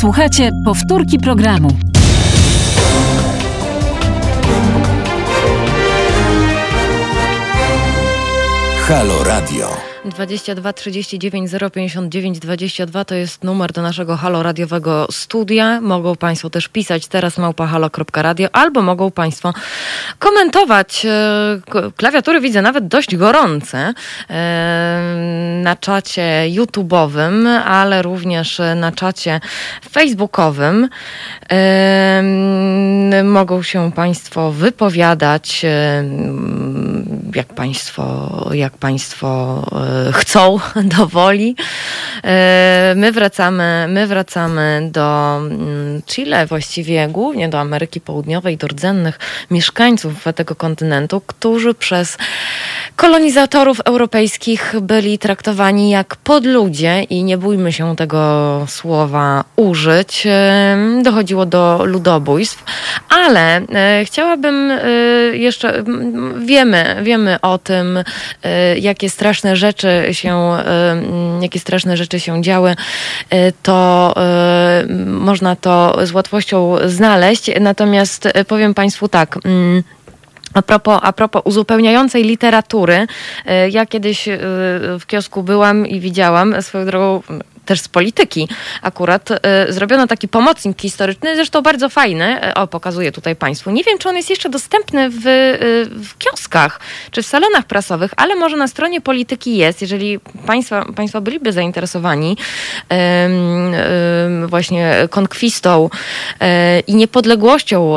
Słuchajcie 0.00 0.50
powtórki 0.64 1.18
programu. 1.18 1.93
Halo 8.86 9.24
Radio. 9.24 9.93
22 10.04 10.72
39 10.72 11.50
059 11.72 12.38
22 12.38 13.04
to 13.04 13.14
jest 13.14 13.44
numer 13.44 13.72
do 13.72 13.82
naszego 13.82 14.16
halo 14.16 14.42
radiowego 14.42 15.06
studia. 15.10 15.80
Mogą 15.80 16.16
Państwo 16.16 16.50
też 16.50 16.68
pisać 16.68 17.06
teraz 17.06 17.38
małpahalo.radio 17.38 18.48
albo 18.52 18.82
mogą 18.82 19.10
Państwo 19.10 19.52
komentować. 20.18 21.06
E, 21.06 21.90
klawiatury 21.96 22.40
widzę 22.40 22.62
nawet 22.62 22.88
dość 22.88 23.16
gorące 23.16 23.94
e, 24.30 25.00
na 25.62 25.76
czacie 25.76 26.44
YouTube'owym, 26.48 27.48
ale 27.64 28.02
również 28.02 28.60
na 28.76 28.92
czacie 28.92 29.40
Facebookowym. 29.90 30.88
E, 31.50 32.22
mogą 33.24 33.62
się 33.62 33.92
Państwo 33.92 34.52
wypowiadać, 34.52 35.66
jak 37.34 37.46
Państwo, 37.46 38.30
jak 38.52 38.78
Państwo 38.78 39.64
chcą 40.12 40.58
do 40.96 41.06
woli. 41.06 41.56
E, 42.24 42.94
my 42.96 43.12
wracamy, 43.12 43.86
my 43.88 44.06
wracamy 44.06 44.88
do 44.92 45.36
mm, 45.36 46.02
Chile, 46.06 46.46
właściwie 46.46 47.08
głównie 47.08 47.48
do 47.48 47.60
Ameryki 47.60 48.00
Południowej, 48.00 48.56
do 48.56 48.66
rdzennych 48.66 49.18
mieszkańców 49.50 50.24
tego 50.34 50.54
kontynentu, 50.54 51.20
którzy 51.26 51.74
przez 51.74 52.18
kolonizatorów 52.96 53.80
europejskich 53.80 54.74
byli 54.80 55.18
traktowani 55.18 55.90
jak 55.90 56.16
podludzie 56.16 57.02
i 57.02 57.24
nie 57.24 57.38
bójmy 57.38 57.72
się 57.72 57.96
tego 57.96 58.64
słowa 58.68 59.44
użyć. 59.56 60.26
E, 60.26 60.76
dochodziło 61.02 61.46
do 61.46 61.84
ludobójstw, 61.84 62.64
ale 63.08 63.56
e, 63.56 64.04
chciałabym 64.04 64.72
jeszcze, 65.32 65.84
wiemy, 66.38 66.96
wiemy 67.02 67.40
o 67.40 67.58
tym, 67.58 67.98
jakie 68.80 69.10
straszne 69.10 69.56
rzeczy 69.56 69.83
rzeczy 69.84 70.14
się, 70.14 70.50
jakie 71.40 71.60
straszne 71.60 71.96
rzeczy 71.96 72.20
się 72.20 72.42
działy, 72.42 72.76
e, 73.30 73.52
to 73.52 74.14
e, 74.16 74.84
można 75.06 75.56
to 75.56 76.06
z 76.06 76.12
łatwością 76.12 76.76
znaleźć. 76.86 77.50
Natomiast 77.60 78.28
powiem 78.48 78.74
Państwu 78.74 79.08
tak. 79.08 79.38
Mm, 79.44 79.82
a 80.54 80.62
propos, 80.62 80.98
a 81.02 81.12
propos 81.12 81.42
uzupełniającej 81.44 82.24
literatury, 82.24 83.06
ja 83.70 83.86
kiedyś 83.86 84.28
w 85.00 85.02
kiosku 85.06 85.42
byłam 85.42 85.86
i 85.86 86.00
widziałam 86.00 86.62
swoją 86.62 86.86
drogą 86.86 87.22
też 87.64 87.80
z 87.80 87.88
polityki 87.88 88.48
akurat, 88.82 89.30
y, 89.30 89.36
zrobiono 89.72 90.06
taki 90.06 90.28
pomocnik 90.28 90.80
historyczny, 90.80 91.36
zresztą 91.36 91.62
bardzo 91.62 91.88
fajny, 91.88 92.50
y, 92.50 92.54
o 92.54 92.66
pokazuję 92.66 93.12
tutaj 93.12 93.36
Państwu. 93.36 93.70
Nie 93.70 93.84
wiem, 93.84 93.98
czy 93.98 94.08
on 94.08 94.16
jest 94.16 94.30
jeszcze 94.30 94.48
dostępny 94.48 95.10
w, 95.10 95.26
y, 95.26 95.88
w 95.90 96.18
kioskach, 96.18 96.80
czy 97.10 97.22
w 97.22 97.26
salonach 97.26 97.64
prasowych, 97.64 98.10
ale 98.16 98.34
może 98.34 98.56
na 98.56 98.68
stronie 98.68 99.00
polityki 99.00 99.56
jest, 99.56 99.82
jeżeli 99.82 100.20
Państwa, 100.46 100.84
państwo 100.96 101.20
byliby 101.20 101.52
zainteresowani 101.52 102.36
właśnie 104.46 104.94
konkwistą 105.10 105.90
i 106.86 106.94
niepodległością, 106.94 107.96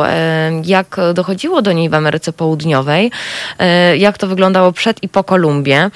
jak 0.64 0.98
dochodziło 1.14 1.62
do 1.62 1.72
niej 1.72 1.90
w 1.90 1.94
Ameryce 1.94 2.34
Południowej, 2.34 3.12
jak 3.98 4.18
to 4.18 4.28
wyglądało 4.28 4.72
przed 4.72 5.04
i 5.04 5.10
po 5.10 5.24
Kolumbie, 5.24 5.90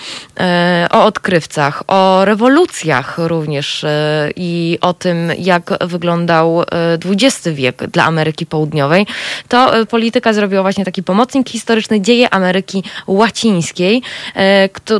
o 0.91 1.05
odkrywcach, 1.05 1.83
o 1.87 2.25
rewolucjach 2.25 3.15
również, 3.17 3.60
e, 3.83 4.29
i 4.35 4.77
o 4.81 4.93
tym, 4.93 5.31
jak 5.37 5.73
wyglądał 5.81 6.63
XX 7.05 7.47
e, 7.47 7.51
wiek 7.51 7.87
dla 7.87 8.05
Ameryki 8.05 8.45
Południowej, 8.45 9.07
to 9.47 9.77
e, 9.77 9.85
polityka 9.85 10.33
zrobiła 10.33 10.61
właśnie 10.61 10.85
taki 10.85 11.03
pomocnik 11.03 11.49
historyczny 11.49 12.01
Dzieje 12.01 12.33
Ameryki 12.33 12.83
Łacińskiej, 13.07 14.01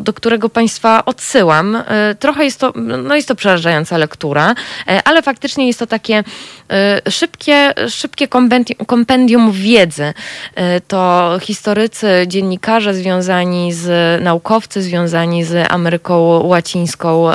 do 0.02 0.13
którego 0.13 0.50
Państwa 0.50 1.06
odsyłam. 1.06 1.84
Trochę 2.19 2.43
jest 2.43 2.60
to, 2.60 2.74
no 3.04 3.15
jest 3.15 3.28
to 3.28 3.36
przerażająca 3.36 3.97
lektura, 3.97 4.56
ale 5.06 5.21
faktycznie 5.21 5.67
jest 5.67 5.80
to 5.80 5.88
takie 5.88 6.24
szybkie, 7.10 7.74
szybkie 7.90 8.28
kompendium 8.88 9.52
wiedzy. 9.52 10.14
To 10.88 11.32
historycy, 11.42 12.08
dziennikarze 12.28 12.94
związani 12.94 13.74
z, 13.74 14.22
naukowcy 14.24 14.82
związani 14.82 15.44
z 15.44 15.72
Ameryką 15.72 16.48
Łacińską 16.48 17.28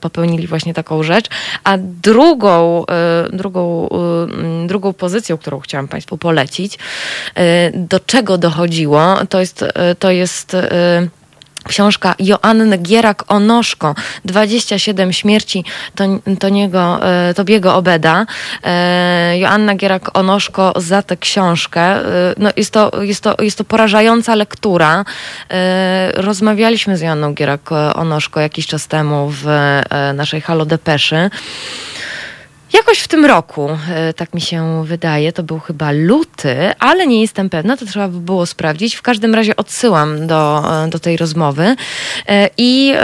popełnili 0.00 0.46
właśnie 0.46 0.74
taką 0.74 1.02
rzecz. 1.02 1.26
A 1.64 1.78
drugą, 1.78 2.84
drugą, 3.32 3.88
drugą 4.66 4.92
pozycją, 4.92 5.38
którą 5.38 5.60
chciałam 5.60 5.88
Państwu 5.88 6.18
polecić, 6.18 6.78
do 7.74 8.00
czego 8.00 8.38
dochodziło, 8.38 9.16
to 9.28 9.40
jest, 9.40 9.64
to 9.98 10.10
jest 10.10 10.56
Książka 11.68 12.14
Joanny 12.18 12.78
Gierak-Onoszko, 12.78 13.94
27 14.24 15.12
śmierci 15.12 15.64
Toniego, 16.38 17.00
Tobiego 17.36 17.74
Obeda. 17.74 18.26
Joanna 19.34 19.74
Gierak-Onoszko 19.74 20.80
za 20.80 21.02
tę 21.02 21.16
książkę. 21.16 21.96
No 22.38 22.50
jest, 22.56 22.70
to, 22.70 22.90
jest, 23.02 23.20
to, 23.20 23.36
jest 23.40 23.58
to 23.58 23.64
porażająca 23.64 24.34
lektura. 24.34 25.04
Rozmawialiśmy 26.14 26.96
z 26.96 27.00
Joanną 27.00 27.34
Gierak-Onoszko 27.34 28.40
jakiś 28.40 28.66
czas 28.66 28.86
temu 28.86 29.28
w 29.30 29.46
naszej 30.14 30.40
Halo 30.40 30.64
Depeszy. 30.66 31.30
Jakoś 32.72 32.98
w 32.98 33.08
tym 33.08 33.24
roku, 33.24 33.68
e, 33.90 34.12
tak 34.12 34.34
mi 34.34 34.40
się 34.40 34.84
wydaje, 34.84 35.32
to 35.32 35.42
był 35.42 35.58
chyba 35.60 35.92
luty, 35.92 36.56
ale 36.78 37.06
nie 37.06 37.20
jestem 37.20 37.50
pewna, 37.50 37.76
to 37.76 37.86
trzeba 37.86 38.08
by 38.08 38.20
było 38.20 38.46
sprawdzić. 38.46 38.94
W 38.94 39.02
każdym 39.02 39.34
razie 39.34 39.56
odsyłam 39.56 40.26
do, 40.26 40.62
e, 40.84 40.88
do 40.88 40.98
tej 40.98 41.16
rozmowy. 41.16 41.76
E, 42.28 42.50
I 42.56 42.94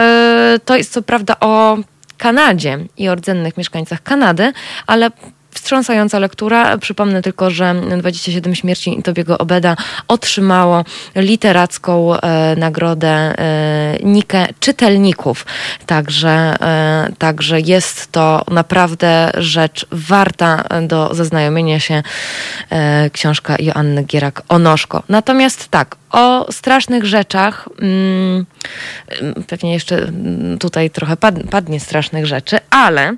to 0.64 0.76
jest 0.76 0.92
co 0.92 1.02
prawda 1.02 1.36
o 1.40 1.78
Kanadzie 2.18 2.78
i 2.96 3.08
o 3.08 3.14
rdzennych 3.14 3.56
mieszkańcach 3.56 4.02
Kanady, 4.02 4.52
ale 4.86 5.10
wstrząsająca 5.54 6.18
lektura. 6.18 6.78
Przypomnę 6.78 7.22
tylko, 7.22 7.50
że 7.50 7.74
27 7.98 8.54
śmierci 8.54 9.02
Tobiego 9.02 9.38
Obeda 9.38 9.76
otrzymało 10.08 10.84
literacką 11.16 12.16
e, 12.20 12.56
nagrodę 12.56 13.08
e, 13.08 13.98
czytelników. 14.60 15.46
Także, 15.86 16.30
e, 16.60 17.12
także 17.18 17.60
jest 17.60 18.12
to 18.12 18.44
naprawdę 18.50 19.30
rzecz 19.34 19.86
warta 19.90 20.64
do 20.82 21.14
zaznajomienia 21.14 21.80
się 21.80 22.02
e, 22.70 23.10
książka 23.10 23.56
Joanny 23.58 24.04
Gierak-Onoszko. 24.04 25.02
Natomiast 25.08 25.68
tak, 25.68 25.96
o 26.10 26.52
strasznych 26.52 27.04
rzeczach, 27.04 27.68
mm, 27.78 28.46
pewnie 29.46 29.72
jeszcze 29.72 30.12
tutaj 30.60 30.90
trochę 30.90 31.16
padnie 31.50 31.80
strasznych 31.80 32.26
rzeczy, 32.26 32.58
ale 32.70 33.16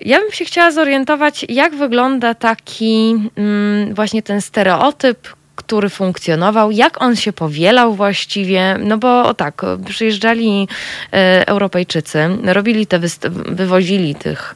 ja 0.00 0.20
bym 0.20 0.32
się 0.32 0.44
chciała 0.44 0.70
zorientować, 0.70 1.46
jak 1.48 1.74
wygląda 1.74 2.34
taki 2.34 3.14
mm, 3.36 3.94
właśnie 3.94 4.22
ten 4.22 4.40
stereotyp, 4.40 5.38
który 5.58 5.88
funkcjonował, 5.88 6.70
jak 6.70 7.02
on 7.02 7.16
się 7.16 7.32
powielał 7.32 7.94
właściwie, 7.94 8.76
no 8.80 8.98
bo 8.98 9.34
tak, 9.34 9.62
przyjeżdżali 9.86 10.68
e, 11.12 11.48
Europejczycy, 11.48 12.28
robili 12.44 12.86
te, 12.86 13.00
wywozili 13.46 14.14
tych 14.14 14.54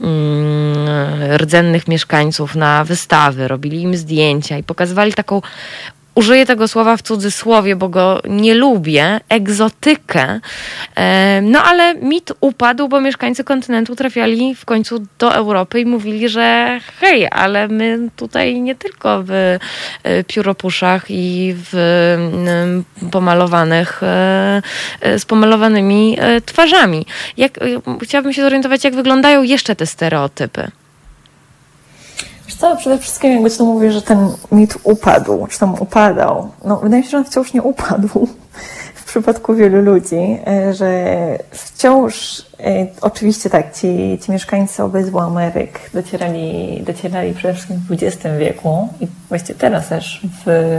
mm, 0.00 1.36
rdzennych 1.36 1.88
mieszkańców 1.88 2.54
na 2.54 2.84
wystawy, 2.84 3.48
robili 3.48 3.82
im 3.82 3.96
zdjęcia 3.96 4.58
i 4.58 4.62
pokazywali 4.62 5.12
taką 5.12 5.42
użyję 6.14 6.46
tego 6.46 6.68
słowa 6.68 6.96
w 6.96 7.02
cudzysłowie, 7.02 7.76
bo 7.76 7.88
go 7.88 8.20
nie 8.28 8.54
lubię, 8.54 9.20
egzotykę. 9.28 10.40
E, 10.96 11.40
no 11.42 11.62
ale 11.62 11.94
mit 11.94 12.32
upadł, 12.40 12.88
bo 12.88 13.00
mieszkańcy 13.00 13.44
kontynentu 13.44 13.96
trafiali 13.96 14.54
w 14.54 14.64
końcu 14.64 15.06
do 15.18 15.34
Europy 15.34 15.80
i 15.80 15.86
mówili, 15.86 16.28
że 16.28 16.78
hej, 17.00 17.28
ale 17.30 17.68
my 17.68 17.98
tutaj 18.16 18.60
nie 18.60 18.74
tylko 18.74 19.22
w 19.22 19.30
e, 19.30 19.58
pióropuszach 20.24 21.04
i 21.08 21.54
w 21.56 21.74
pomalowanych, 23.10 24.02
e, 24.02 24.62
z 25.18 25.24
pomalowanymi 25.24 26.18
twarzami. 26.46 27.06
Jak, 27.36 27.58
chciałabym 28.02 28.32
się 28.32 28.42
zorientować, 28.42 28.84
jak 28.84 28.94
wyglądają 28.94 29.42
jeszcze 29.42 29.76
te 29.76 29.86
stereotypy. 29.86 30.70
Co, 32.64 32.76
przede 32.76 32.98
wszystkim 32.98 33.32
jakby 33.32 33.50
to 33.50 33.64
mówię, 33.64 33.92
że 33.92 34.02
ten 34.02 34.28
mit 34.52 34.74
upadł, 34.84 35.46
czy 35.46 35.58
tam 35.58 35.74
upadał. 35.80 36.50
No, 36.64 36.76
wydaje 36.76 37.02
mi 37.02 37.04
się, 37.04 37.10
że 37.10 37.18
on 37.18 37.24
wciąż 37.24 37.52
nie 37.52 37.62
upadł 37.62 38.28
w 38.94 39.04
przypadku 39.04 39.54
wielu 39.54 39.82
ludzi, 39.82 40.38
e, 40.46 40.74
że 40.74 41.04
wciąż, 41.50 42.42
e, 42.60 42.86
oczywiście 43.00 43.50
tak, 43.50 43.74
ci, 43.74 44.18
ci 44.22 44.32
mieszkańcy 44.32 44.82
obydwu 44.82 45.18
Ameryk 45.18 45.90
docierali, 45.94 46.82
docierali 46.86 47.34
przede 47.34 47.54
wszystkim 47.54 47.76
w 47.88 47.92
XX 47.92 48.34
wieku 48.38 48.88
i 49.00 49.06
właściwie 49.28 49.58
teraz 49.58 49.88
też 49.88 50.26
w 50.46 50.70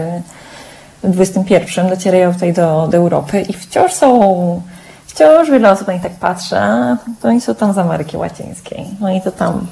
XXI 1.03 1.81
docierają 1.89 2.33
tutaj 2.33 2.53
do, 2.53 2.87
do 2.91 2.97
Europy 2.97 3.41
i 3.41 3.53
wciąż 3.53 3.93
są 3.93 4.61
wciąż 5.07 5.51
wiele 5.51 5.71
osób 5.71 5.87
na 5.87 5.93
nich 5.93 6.03
tak 6.03 6.15
patrzy, 6.15 6.55
to 7.21 7.27
oni 7.27 7.41
są 7.41 7.55
tam 7.55 7.73
z 7.73 7.77
Ameryki 7.77 8.17
Łacińskiej. 8.17 8.85
Oni 9.01 9.21
to 9.21 9.31
tam 9.31 9.67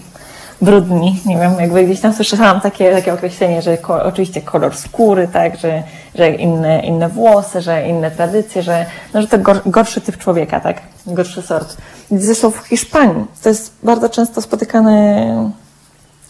brudni, 0.64 1.22
nie 1.26 1.38
wiem, 1.38 1.60
jakby 1.60 1.84
gdzieś 1.84 2.02
tam 2.02 2.14
słyszałam 2.14 2.62
takie, 2.62 2.92
takie 2.92 3.14
określenie, 3.14 3.62
że 3.62 3.78
ko, 3.78 4.04
oczywiście 4.04 4.42
kolor 4.42 4.76
skóry, 4.76 5.28
tak, 5.28 5.58
że, 5.58 5.84
że 6.16 6.30
inne, 6.30 6.80
inne 6.80 7.10
włosy, 7.10 7.62
że 7.62 7.88
inne 7.88 8.12
tradycje, 8.12 8.64
że, 8.64 8.86
no, 9.14 9.22
że 9.22 9.28
to 9.28 9.40
gor, 9.40 9.62
gorszy 9.66 10.02
typ 10.02 10.18
człowieka, 10.18 10.60
tak, 10.60 10.82
gorszy 11.06 11.42
sort. 11.42 11.78
Zresztą 12.12 12.52
w 12.52 12.58
Hiszpanii. 12.58 13.26
To 13.44 13.50
jest 13.50 13.74
bardzo 13.84 14.10
często 14.10 14.42
spotykany, 14.42 15.28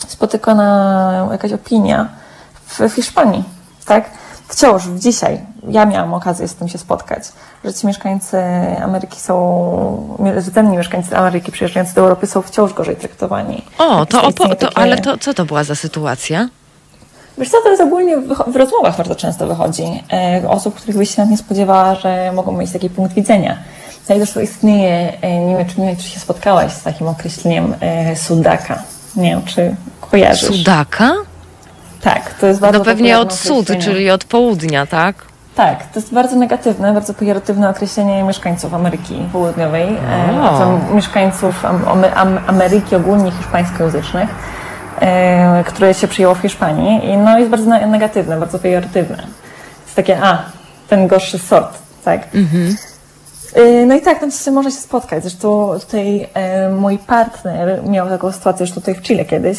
spotykana 0.08 1.28
jakaś 1.32 1.54
opinia 1.54 2.10
w, 2.66 2.80
w 2.80 2.94
Hiszpanii, 2.94 3.44
tak, 3.86 4.10
wciąż 4.54 4.84
dzisiaj, 4.84 5.40
ja 5.70 5.86
miałam 5.86 6.14
okazję 6.14 6.48
z 6.48 6.56
tym 6.56 6.68
się 6.68 6.78
spotkać, 6.78 7.24
że 7.66 7.74
ci 7.74 7.88
mieszkańcy 7.88 8.38
Ameryki 8.84 9.20
są, 9.20 10.18
rdzenni 10.38 10.78
mieszkańcy 10.78 11.18
Ameryki 11.18 11.52
przyjeżdżający 11.52 11.96
do 11.96 12.02
Europy 12.02 12.28
są 12.28 12.42
wciąż 12.42 12.74
gorzej 12.74 12.96
traktowani. 12.96 13.62
O, 13.78 14.06
to, 14.06 14.22
opo- 14.22 14.56
to 14.56 14.70
ale 14.78 14.98
to, 14.98 15.18
co 15.18 15.34
to 15.34 15.46
była 15.46 15.64
za 15.64 15.76
sytuacja? 15.76 16.50
Wiesz 17.38 17.50
co, 17.50 17.58
to 17.64 17.70
jest 17.70 17.82
ogólnie 17.82 18.18
w 18.48 18.56
rozmowach 18.56 18.98
bardzo 18.98 19.16
często 19.16 19.48
wychodzi. 19.48 20.04
E, 20.14 20.50
osób, 20.50 20.76
których 20.76 20.98
byś 20.98 21.10
się 21.10 21.22
nawet 21.22 21.32
nie 21.32 21.38
spodziewała, 21.38 21.96
że 21.96 22.32
mogą 22.36 22.52
mieć 22.52 22.72
taki 22.72 22.90
punkt 22.90 23.14
widzenia. 23.14 23.58
Tutaj 24.02 24.18
zresztą 24.18 24.40
istnieje, 24.40 25.14
e, 25.22 25.40
nie 25.40 25.58
wiem, 25.58 25.68
czy, 25.68 25.82
nie 25.82 25.88
wiem, 25.88 25.96
czy 25.96 26.04
się 26.04 26.20
spotkałaś 26.20 26.72
z 26.74 26.84
takim 26.84 27.08
określeniem 27.08 27.76
e, 27.80 28.16
sudaka. 28.16 28.84
Nie 29.16 29.30
wiem, 29.30 29.44
czy 29.46 29.76
kojarzysz. 30.12 30.58
Sudaka? 30.58 31.14
Tak, 32.04 32.34
to 32.34 32.48
jest 32.48 32.60
bardzo 32.60 32.80
No 32.80 32.86
pewnie 32.86 33.20
od 33.20 33.34
sud, 33.34 33.68
czyli 33.80 34.12
od 34.12 34.26
południa, 34.26 34.86
tak? 34.86 35.16
Tak, 35.56 35.84
to 35.84 36.00
jest 36.00 36.14
bardzo 36.14 36.36
negatywne, 36.36 36.94
bardzo 36.94 37.14
pejoratywne 37.14 37.70
określenie 37.70 38.24
mieszkańców 38.24 38.74
Ameryki 38.74 39.16
Południowej, 39.32 39.98
e, 40.92 40.96
mieszkańców 40.96 41.66
am, 41.66 42.04
am, 42.16 42.40
Ameryki 42.48 42.96
ogólnie 42.96 43.32
hiszpańskojęzycznych, 43.32 44.30
e, 45.00 45.64
które 45.68 45.94
się 45.94 46.08
przyjęło 46.08 46.36
w 46.36 46.40
Hiszpanii. 46.40 47.10
I 47.10 47.18
no 47.18 47.40
jest 47.40 47.52
bardzo 47.52 47.70
negatywne, 47.70 48.40
bardzo 48.40 48.60
pejoratywne. 48.60 49.24
Jest 49.84 49.96
takie, 49.96 50.24
a, 50.24 50.38
ten 50.90 51.08
gorszy 51.08 51.40
sort, 51.40 51.78
tak? 52.06 52.36
Mhm. 52.36 52.76
Y, 53.58 53.86
no 53.86 53.96
i 53.96 54.02
tak, 54.02 54.20
tam 54.20 54.32
się, 54.32 54.52
można 54.52 54.72
się 54.72 54.78
spotkać. 54.78 55.24
Zresztą 55.24 55.80
tutaj 55.80 56.28
e, 56.34 56.70
mój 56.70 56.98
partner 56.98 57.84
miał 57.90 58.10
taką 58.10 58.32
sytuację 58.32 58.66
już 58.66 58.76
tutaj 58.76 58.96
w 58.96 59.02
Chile 59.02 59.26
kiedyś. 59.26 59.58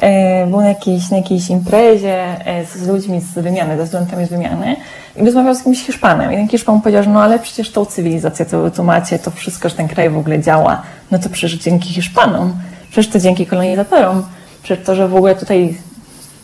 E, 0.00 0.46
był 0.46 0.60
na 0.60 0.68
jakiejś, 0.68 1.10
na 1.10 1.16
jakiejś 1.16 1.50
imprezie 1.50 2.46
e, 2.46 2.66
z, 2.66 2.76
z 2.76 2.88
ludźmi 2.88 3.20
z 3.20 3.34
wymiany, 3.34 3.76
ze 3.76 3.86
studentami 3.86 4.26
z 4.26 4.28
wymiany 4.28 4.76
i 5.16 5.24
rozmawiał 5.24 5.54
z 5.54 5.58
jakimś 5.58 5.86
Hiszpanem. 5.86 6.32
I 6.32 6.36
ten 6.36 6.48
Hiszpan 6.48 6.80
powiedział, 6.80 7.02
że 7.02 7.10
no 7.10 7.22
ale 7.22 7.38
przecież 7.38 7.72
tą 7.72 7.84
cywilizację, 7.84 8.46
co 8.46 8.70
tu 8.70 8.84
macie, 8.84 9.18
to 9.18 9.30
wszystko, 9.30 9.68
że 9.68 9.74
ten 9.74 9.88
kraj 9.88 10.10
w 10.10 10.18
ogóle 10.18 10.40
działa, 10.40 10.82
no 11.10 11.18
to 11.18 11.28
przecież 11.28 11.58
dzięki 11.58 11.88
Hiszpanom, 11.88 12.52
przecież 12.90 13.12
to 13.12 13.18
dzięki 13.18 13.46
kolonizatorom, 13.46 14.22
przecież 14.62 14.86
to, 14.86 14.94
że 14.94 15.08
w 15.08 15.16
ogóle 15.16 15.34
tutaj 15.34 15.78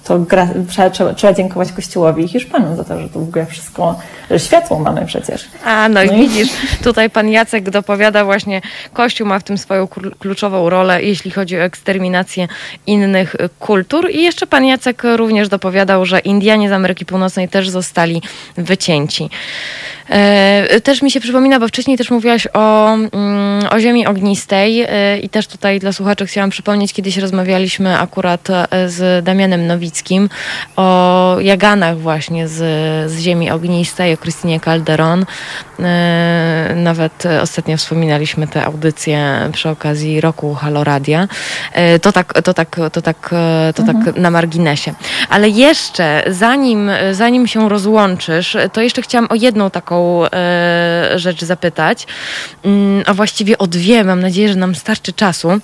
to 0.04 0.18
gra, 0.18 0.48
trzeba, 0.68 0.90
trzeba, 0.90 1.14
trzeba, 1.14 1.32
dziękować 1.32 1.72
Kościołowi 1.72 2.24
i 2.24 2.28
Hiszpanom 2.28 2.76
za 2.76 2.84
to, 2.84 3.00
że 3.00 3.08
to 3.08 3.20
w 3.20 3.22
ogóle 3.22 3.46
wszystko, 3.46 4.00
że 4.30 4.38
światło 4.38 4.78
mamy 4.78 5.06
przecież. 5.06 5.48
A, 5.64 5.88
no, 5.88 5.94
no 5.94 6.12
i 6.12 6.28
widzisz, 6.28 6.48
tutaj 6.82 7.10
pan 7.10 7.28
Jacek 7.28 7.70
dopowiada 7.70 8.24
właśnie, 8.24 8.62
Kościół 8.92 9.26
ma 9.26 9.38
w 9.38 9.42
tym 9.42 9.58
swoją 9.58 9.88
kluczową 10.18 10.70
rolę, 10.70 11.02
jeśli 11.02 11.30
chodzi 11.30 11.56
o 11.56 11.62
eksterminację 11.62 12.48
innych 12.86 13.36
kultur. 13.58 14.10
I 14.10 14.22
jeszcze 14.22 14.46
pan 14.46 14.64
Jacek 14.64 15.02
również 15.16 15.48
dopowiadał, 15.48 16.06
że 16.06 16.18
Indianie 16.18 16.68
z 16.68 16.72
Ameryki 16.72 17.06
Północnej 17.06 17.48
też 17.48 17.68
zostali 17.68 18.22
wycięci. 18.56 19.30
E, 20.08 20.80
też 20.80 21.02
mi 21.02 21.10
się 21.10 21.20
przypomina, 21.20 21.60
bo 21.60 21.68
wcześniej 21.68 21.98
też 21.98 22.10
mówiłaś 22.10 22.48
o, 22.52 22.94
mm, 22.94 23.66
o 23.70 23.80
ziemi 23.80 24.06
ognistej 24.06 24.80
e, 24.80 25.18
i 25.18 25.28
też 25.28 25.46
tutaj 25.46 25.80
dla 25.80 25.92
słuchaczy 25.92 26.26
chciałam 26.26 26.50
przypomnieć, 26.50 26.92
kiedyś 26.92 27.16
rozmawialiśmy 27.16 27.98
akurat 27.98 28.48
e, 28.50 28.88
z 28.88 29.24
Damianem 29.24 29.66
Nowickim 29.66 29.93
o 30.76 31.36
jaganach 31.40 31.98
właśnie 31.98 32.48
z, 32.48 32.60
z 33.10 33.18
ziemi 33.18 33.50
ognistej, 33.50 34.14
o 34.14 34.16
Krystynie 34.16 34.60
Calderon. 34.60 35.26
Nawet 36.76 37.22
ostatnio 37.42 37.76
wspominaliśmy 37.76 38.46
te 38.46 38.64
audycje 38.64 39.48
przy 39.52 39.68
okazji 39.68 40.20
roku 40.20 40.54
Haloradia. 40.54 41.28
To 42.02 42.12
tak, 42.12 42.42
to 42.42 42.54
tak, 42.54 42.76
to 42.92 43.02
tak, 43.02 43.30
to 43.74 43.82
tak 43.82 43.96
mhm. 43.96 44.04
tak 44.04 44.16
na 44.16 44.30
marginesie. 44.30 44.94
Ale 45.28 45.48
jeszcze, 45.48 46.24
zanim, 46.26 46.90
zanim 47.12 47.46
się 47.46 47.68
rozłączysz, 47.68 48.56
to 48.72 48.80
jeszcze 48.80 49.02
chciałam 49.02 49.28
o 49.30 49.34
jedną 49.34 49.70
taką 49.70 50.26
e, 50.26 51.12
rzecz 51.16 51.44
zapytać, 51.44 52.06
mm, 52.64 53.02
a 53.06 53.14
właściwie 53.14 53.58
o 53.58 53.66
dwie. 53.66 54.04
Mam 54.04 54.20
nadzieję, 54.20 54.48
że 54.48 54.54
nam 54.54 54.74
starczy 54.74 55.12
czasu. 55.12 55.60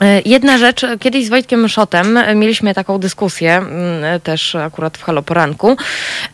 E, 0.00 0.22
jedna 0.24 0.58
rzecz, 0.58 0.86
kiedyś 1.00 1.26
z 1.26 1.28
Wojtkiem 1.28 1.68
Szotem 1.68 2.18
mieliśmy 2.34 2.74
taką 2.74 2.98
dyskusję, 2.98 3.56
mm, 3.56 4.20
też 4.20 4.54
akurat 4.54 4.98
w 4.98 5.02
Halo 5.02 5.22
Poranku, 5.22 5.76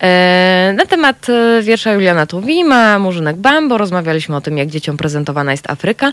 e, 0.00 0.74
na 0.76 0.86
temat 0.86 1.26
e, 1.28 1.62
wiersza 1.62 1.92
Juliana 1.92 2.26
Tuwima, 2.26 2.98
Murzynek 2.98 3.36
Bambo. 3.36 3.78
Rozmawialiśmy 3.78 4.36
o 4.36 4.40
tym, 4.40 4.58
jak 4.58 4.68
dzieciom 4.68 4.96
prezentowana 4.96 5.52
jest 5.52 5.70
Afryka, 5.70 6.12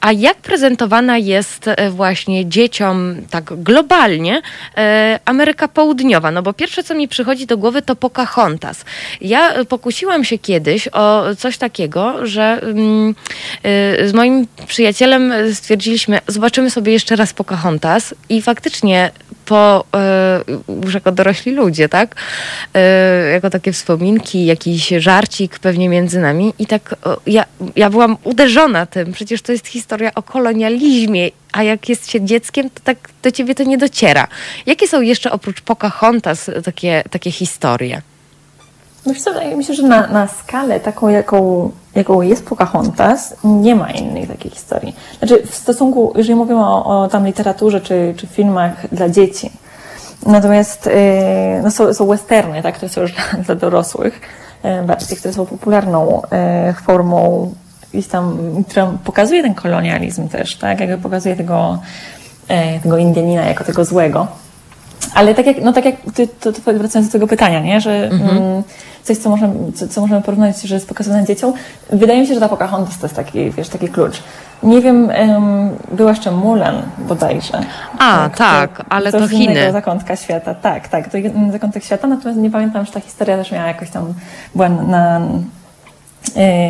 a 0.00 0.12
jak 0.12 0.36
prezentowana 0.36 1.18
jest 1.18 1.70
właśnie 1.90 2.46
dzieciom 2.46 3.16
tak 3.30 3.44
globalnie 3.62 4.42
Ameryka 5.24 5.68
Południowa. 5.68 6.30
No 6.30 6.42
bo 6.42 6.52
pierwsze, 6.52 6.82
co 6.82 6.94
mi 6.94 7.08
przychodzi 7.08 7.46
do 7.46 7.58
głowy, 7.58 7.82
to 7.82 7.96
Pocahontas. 7.96 8.84
Ja 9.20 9.64
pokusiłam 9.64 10.24
się 10.24 10.38
kiedyś 10.38 10.88
o 10.88 11.24
coś 11.38 11.58
takiego, 11.58 12.26
że 12.26 12.60
mm, 12.62 13.14
z 14.04 14.12
moim 14.12 14.46
przyjacielem 14.66 15.32
stwierdziliśmy, 15.54 16.20
zobaczymy 16.26 16.59
zobaczymy 16.60 16.70
sobie 16.70 16.92
jeszcze 16.92 17.16
raz 17.16 17.32
Pocahontas 17.32 18.14
i 18.28 18.42
faktycznie 18.42 19.10
po, 19.44 19.84
y, 20.78 20.84
już 20.84 20.94
jako 20.94 21.12
dorośli 21.12 21.52
ludzie, 21.52 21.88
tak? 21.88 22.14
Y, 22.76 23.30
jako 23.32 23.50
takie 23.50 23.72
wspominki, 23.72 24.46
jakiś 24.46 24.88
żarcik 24.88 25.58
pewnie 25.58 25.88
między 25.88 26.20
nami 26.20 26.54
i 26.58 26.66
tak 26.66 26.94
ja, 27.26 27.44
ja 27.76 27.90
byłam 27.90 28.16
uderzona 28.24 28.86
tym, 28.86 29.12
przecież 29.12 29.42
to 29.42 29.52
jest 29.52 29.66
historia 29.66 30.10
o 30.14 30.22
kolonializmie, 30.22 31.30
a 31.52 31.62
jak 31.62 31.88
jest 31.88 32.10
się 32.10 32.20
dzieckiem, 32.20 32.70
to 32.70 32.80
tak 32.84 32.98
do 33.22 33.30
ciebie 33.30 33.54
to 33.54 33.62
nie 33.62 33.78
dociera. 33.78 34.28
Jakie 34.66 34.88
są 34.88 35.00
jeszcze 35.00 35.32
oprócz 35.32 35.60
Pocahontas 35.60 36.50
takie, 36.64 37.02
takie 37.10 37.30
historie? 37.30 38.02
Się, 39.66 39.74
że 39.74 39.82
na, 39.82 40.06
na 40.06 40.28
skalę 40.28 40.80
taką, 40.80 41.08
jaką, 41.08 41.70
jaką 41.94 42.22
jest 42.22 42.46
Pocahontas, 42.46 43.34
nie 43.44 43.74
ma 43.74 43.90
innej 43.90 44.26
takiej 44.26 44.50
historii. 44.50 44.96
Znaczy 45.18 45.42
w 45.46 45.54
stosunku, 45.54 46.12
jeżeli 46.16 46.34
mówimy 46.34 46.66
o, 46.66 47.02
o 47.02 47.08
tam 47.08 47.26
literaturze 47.26 47.80
czy, 47.80 48.14
czy 48.16 48.26
filmach 48.26 48.94
dla 48.94 49.08
dzieci, 49.08 49.50
natomiast 50.26 50.86
yy, 50.86 50.92
no 51.62 51.70
są, 51.70 51.94
są 51.94 52.06
westerny, 52.06 52.62
tak, 52.62 52.74
które 52.74 52.88
są 52.88 53.00
już 53.00 53.12
dla, 53.16 53.42
dla 53.42 53.54
dorosłych, 53.54 54.20
yy, 54.64 54.82
bardziej, 54.82 55.18
które 55.18 55.34
są 55.34 55.46
popularną 55.46 56.22
yy, 56.66 56.72
formą 56.72 57.54
tam, 58.10 58.38
która 58.68 58.92
pokazuje 59.04 59.42
ten 59.42 59.54
kolonializm 59.54 60.28
też, 60.28 60.56
tak, 60.56 60.80
jakby 60.80 60.98
pokazuje 60.98 61.36
tego, 61.36 61.78
yy, 62.48 62.80
tego 62.82 62.98
Indianina 62.98 63.44
jako 63.44 63.64
tego 63.64 63.84
złego. 63.84 64.26
Ale 65.14 65.34
tak 65.34 65.46
jak, 65.46 65.62
no 65.62 65.72
tak 65.72 65.84
jak 65.84 65.94
ty, 66.14 66.28
to, 66.28 66.52
to 66.52 66.60
wracając 66.74 67.08
do 67.08 67.12
tego 67.12 67.26
pytania, 67.26 67.60
nie? 67.60 67.80
że 67.80 68.10
mhm. 68.12 68.38
mm, 68.38 68.62
coś, 69.02 69.18
co 69.18 69.30
możemy, 69.30 69.72
co, 69.72 69.88
co, 69.88 70.00
możemy 70.00 70.22
porównać, 70.22 70.62
że 70.62 70.74
jest 70.74 70.88
pokazywane 70.88 71.24
dzieciom, 71.24 71.52
wydaje 71.90 72.20
mi 72.20 72.26
się, 72.26 72.34
że 72.34 72.40
ta 72.40 72.48
Pocahontas 72.48 72.98
to 72.98 73.06
jest 73.06 73.16
taki, 73.16 73.50
wiesz, 73.50 73.68
taki 73.68 73.88
klucz. 73.88 74.22
Nie 74.62 74.80
wiem, 74.80 75.08
um, 75.08 75.70
była 75.92 76.10
jeszcze 76.10 76.30
Mulan 76.30 76.82
bodajże. 76.98 77.60
A, 77.98 78.30
tak, 78.36 78.36
tak 78.36 78.86
ale 78.88 79.12
to, 79.12 79.20
to 79.20 79.28
Chiny. 79.28 79.72
zakątka 79.72 80.16
świata, 80.16 80.54
tak, 80.54 80.88
tak, 80.88 81.08
to 81.08 81.18
zakątek 81.52 81.84
świata, 81.84 82.08
natomiast 82.08 82.40
nie 82.40 82.50
pamiętam, 82.50 82.86
że 82.86 82.92
ta 82.92 83.00
historia 83.00 83.36
też 83.36 83.52
miała 83.52 83.66
jakoś 83.66 83.90
tam, 83.90 84.14
była 84.54 84.68
na, 84.68 85.20
Y, 85.20 85.59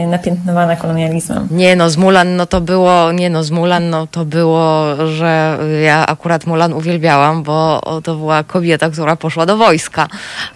napiętnowana 0.06 0.76
kolonializmem. 0.76 1.48
Nie 1.50 1.76
no, 1.76 1.90
z 1.90 1.96
Mulan 1.96 2.36
no 2.36 2.46
to 2.46 2.60
było, 2.60 3.12
nie 3.12 3.30
no, 3.30 3.44
z 3.44 3.50
Mulan 3.50 3.90
no 3.90 4.06
to 4.06 4.24
było, 4.24 4.84
że 5.06 5.58
ja 5.84 6.06
akurat 6.06 6.46
Mulan 6.46 6.72
uwielbiałam, 6.72 7.42
bo 7.42 7.80
to 8.04 8.14
była 8.14 8.44
kobieta, 8.44 8.90
która 8.90 9.16
poszła 9.16 9.46
do 9.46 9.56
wojska 9.56 10.08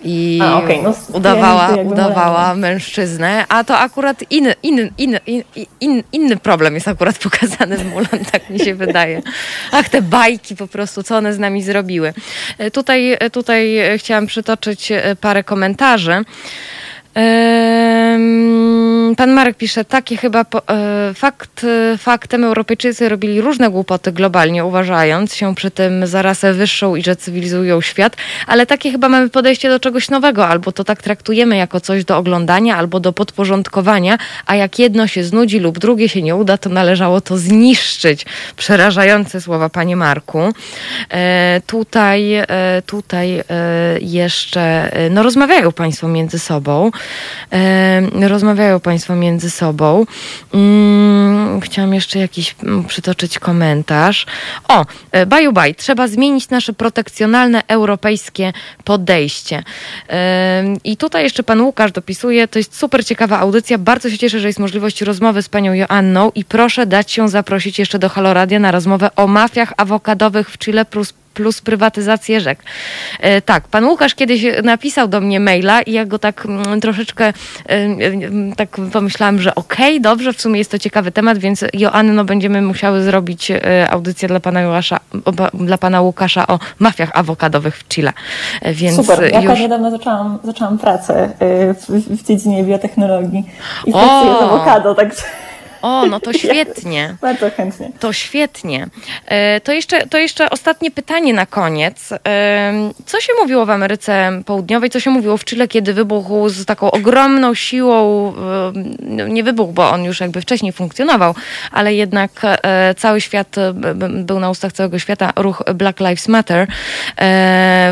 i 0.04 0.40
a, 0.42 0.58
okay. 0.58 0.82
no, 0.82 0.94
udawała, 1.12 1.68
udawała 1.68 2.54
mężczyznę, 2.54 3.44
a 3.48 3.64
to 3.64 3.78
akurat 3.78 4.24
inny, 4.30 4.54
inny, 4.62 4.90
inny, 4.96 5.20
inny, 5.80 6.04
inny 6.12 6.36
problem 6.36 6.74
jest 6.74 6.88
akurat 6.88 7.18
pokazany 7.28 7.76
w 7.76 7.90
Mulan, 7.90 8.24
tak 8.32 8.50
mi 8.50 8.58
się 8.60 8.74
wydaje. 8.74 9.22
Ach, 9.72 9.88
te 9.88 10.02
bajki 10.02 10.56
po 10.56 10.66
prostu, 10.66 11.02
co 11.02 11.16
one 11.16 11.34
z 11.34 11.38
nami 11.38 11.62
zrobiły. 11.62 12.14
Y, 12.60 12.70
tutaj, 12.70 13.16
tutaj 13.32 13.80
chciałam 13.98 14.26
przytoczyć 14.26 14.92
parę 15.20 15.44
komentarzy. 15.44 16.24
Pan 19.16 19.32
Marek 19.32 19.56
pisze, 19.56 19.84
takie 19.84 20.16
chyba 20.16 20.44
po, 20.44 20.68
e, 20.68 21.14
fakt, 21.14 21.64
e, 21.64 21.98
faktem 21.98 22.44
Europejczycy 22.44 23.08
robili 23.08 23.40
różne 23.40 23.70
głupoty 23.70 24.12
globalnie, 24.12 24.64
uważając 24.64 25.34
się 25.34 25.54
przy 25.54 25.70
tym 25.70 26.06
za 26.06 26.22
rasę 26.22 26.52
wyższą 26.52 26.96
i 26.96 27.02
że 27.02 27.16
cywilizują 27.16 27.80
świat, 27.80 28.16
ale 28.46 28.66
takie 28.66 28.90
chyba 28.90 29.08
mamy 29.08 29.30
podejście 29.30 29.68
do 29.68 29.80
czegoś 29.80 30.10
nowego, 30.10 30.46
albo 30.46 30.72
to 30.72 30.84
tak 30.84 31.02
traktujemy 31.02 31.56
jako 31.56 31.80
coś 31.80 32.04
do 32.04 32.16
oglądania, 32.16 32.76
albo 32.76 33.00
do 33.00 33.12
podporządkowania, 33.12 34.18
a 34.46 34.56
jak 34.56 34.78
jedno 34.78 35.06
się 35.06 35.24
znudzi 35.24 35.58
lub 35.58 35.78
drugie 35.78 36.08
się 36.08 36.22
nie 36.22 36.36
uda, 36.36 36.58
to 36.58 36.70
należało 36.70 37.20
to 37.20 37.38
zniszczyć. 37.38 38.26
Przerażające 38.56 39.40
słowa, 39.40 39.68
panie 39.68 39.96
Marku. 39.96 40.40
E, 41.10 41.60
tutaj, 41.66 42.34
e, 42.34 42.82
tutaj 42.86 43.38
e, 43.38 43.44
jeszcze, 44.00 44.60
e, 44.92 45.10
no 45.10 45.22
rozmawiają 45.22 45.72
państwo 45.72 46.08
między 46.08 46.38
sobą 46.38 46.90
rozmawiają 48.28 48.80
Państwo 48.80 49.16
między 49.16 49.50
sobą. 49.50 50.06
Mm, 50.54 51.60
chciałam 51.60 51.94
jeszcze 51.94 52.18
jakiś 52.18 52.54
mm, 52.62 52.84
przytoczyć 52.84 53.38
komentarz. 53.38 54.26
O, 54.68 54.86
e, 55.12 55.26
baju 55.26 55.52
baj, 55.52 55.74
trzeba 55.74 56.08
zmienić 56.08 56.48
nasze 56.48 56.72
protekcjonalne 56.72 57.62
europejskie 57.68 58.52
podejście. 58.84 59.62
I 60.84 60.96
tutaj 60.96 61.22
jeszcze 61.22 61.42
Pan 61.42 61.60
Łukasz 61.60 61.92
dopisuje, 61.92 62.48
to 62.48 62.58
jest 62.58 62.76
super 62.76 63.06
ciekawa 63.06 63.38
audycja, 63.38 63.78
bardzo 63.78 64.10
się 64.10 64.18
cieszę, 64.18 64.40
że 64.40 64.46
jest 64.46 64.58
możliwość 64.58 65.02
rozmowy 65.02 65.42
z 65.42 65.48
Panią 65.48 65.72
Joanną 65.72 66.30
i 66.34 66.44
proszę 66.44 66.86
dać 66.86 67.12
się 67.12 67.28
zaprosić 67.28 67.78
jeszcze 67.78 67.98
do 67.98 68.08
Haloradia 68.08 68.58
na 68.58 68.70
rozmowę 68.70 69.10
o 69.16 69.26
mafiach 69.26 69.72
awokadowych 69.76 70.50
w 70.50 70.58
Chile 70.58 70.84
plus 70.84 71.12
plus 71.34 71.60
prywatyzację 71.60 72.40
rzek. 72.40 72.58
E, 73.20 73.40
tak, 73.40 73.68
pan 73.68 73.84
Łukasz 73.84 74.14
kiedyś 74.14 74.44
napisał 74.62 75.08
do 75.08 75.20
mnie 75.20 75.40
maila 75.40 75.82
i 75.82 75.92
ja 75.92 76.04
go 76.04 76.18
tak 76.18 76.46
mm, 76.46 76.80
troszeczkę 76.80 77.24
e, 77.24 77.32
tak 78.56 78.68
pomyślałam, 78.92 79.38
że 79.38 79.54
okej, 79.54 79.92
okay, 79.92 80.00
dobrze, 80.00 80.32
w 80.32 80.40
sumie 80.40 80.58
jest 80.58 80.70
to 80.70 80.78
ciekawy 80.78 81.12
temat, 81.12 81.38
więc 81.38 81.64
Joanno 81.72 82.24
będziemy 82.24 82.62
musiały 82.62 83.02
zrobić 83.02 83.50
e, 83.50 83.90
audycję 83.90 84.28
dla 84.28 84.40
pana, 84.40 84.60
Joasza, 84.60 85.00
dla 85.54 85.78
pana 85.78 86.00
Łukasza 86.00 86.46
o 86.46 86.58
mafiach 86.78 87.10
awokadowych 87.14 87.76
w 87.76 87.88
Chile. 87.88 88.12
Więc 88.62 88.96
Super, 88.96 89.32
ja 89.32 89.40
już... 89.40 89.60
niedawno 89.60 89.90
zaczęłam, 89.90 90.38
zaczęłam 90.44 90.78
pracę 90.78 91.30
w, 91.74 92.20
w 92.20 92.26
dziedzinie 92.26 92.64
biotechnologii 92.64 93.44
i 93.86 93.92
pracuję 93.92 94.34
z 94.40 94.42
awokado, 94.42 94.94
także... 94.94 95.22
O, 95.84 96.06
no 96.06 96.20
to 96.20 96.32
świetnie. 96.42 97.16
Bardzo 97.20 97.50
chętnie. 97.50 97.90
To 98.00 98.12
świetnie. 98.12 98.88
E, 99.26 99.60
to 99.60 99.72
jeszcze, 99.72 100.06
to 100.06 100.18
jeszcze 100.18 100.50
ostatnie 100.50 100.90
pytanie 100.90 101.34
na 101.34 101.46
koniec. 101.46 102.12
E, 102.12 102.90
co 103.06 103.20
się 103.20 103.32
mówiło 103.40 103.66
w 103.66 103.70
Ameryce 103.70 104.42
Południowej, 104.46 104.90
co 104.90 105.00
się 105.00 105.10
mówiło 105.10 105.36
w 105.36 105.44
Chile, 105.44 105.68
kiedy 105.68 105.94
wybuchł 105.94 106.48
z 106.48 106.64
taką 106.64 106.90
ogromną 106.90 107.54
siłą, 107.54 108.32
e, 109.18 109.28
nie 109.28 109.44
wybuchł, 109.44 109.72
bo 109.72 109.90
on 109.90 110.04
już 110.04 110.20
jakby 110.20 110.40
wcześniej 110.40 110.72
funkcjonował, 110.72 111.34
ale 111.72 111.94
jednak 111.94 112.30
cały 112.96 113.20
świat, 113.20 113.56
był 114.10 114.40
na 114.40 114.50
ustach 114.50 114.72
całego 114.72 114.98
świata 114.98 115.32
ruch 115.36 115.62
Black 115.74 116.00
Lives 116.00 116.28
Matter. 116.28 116.66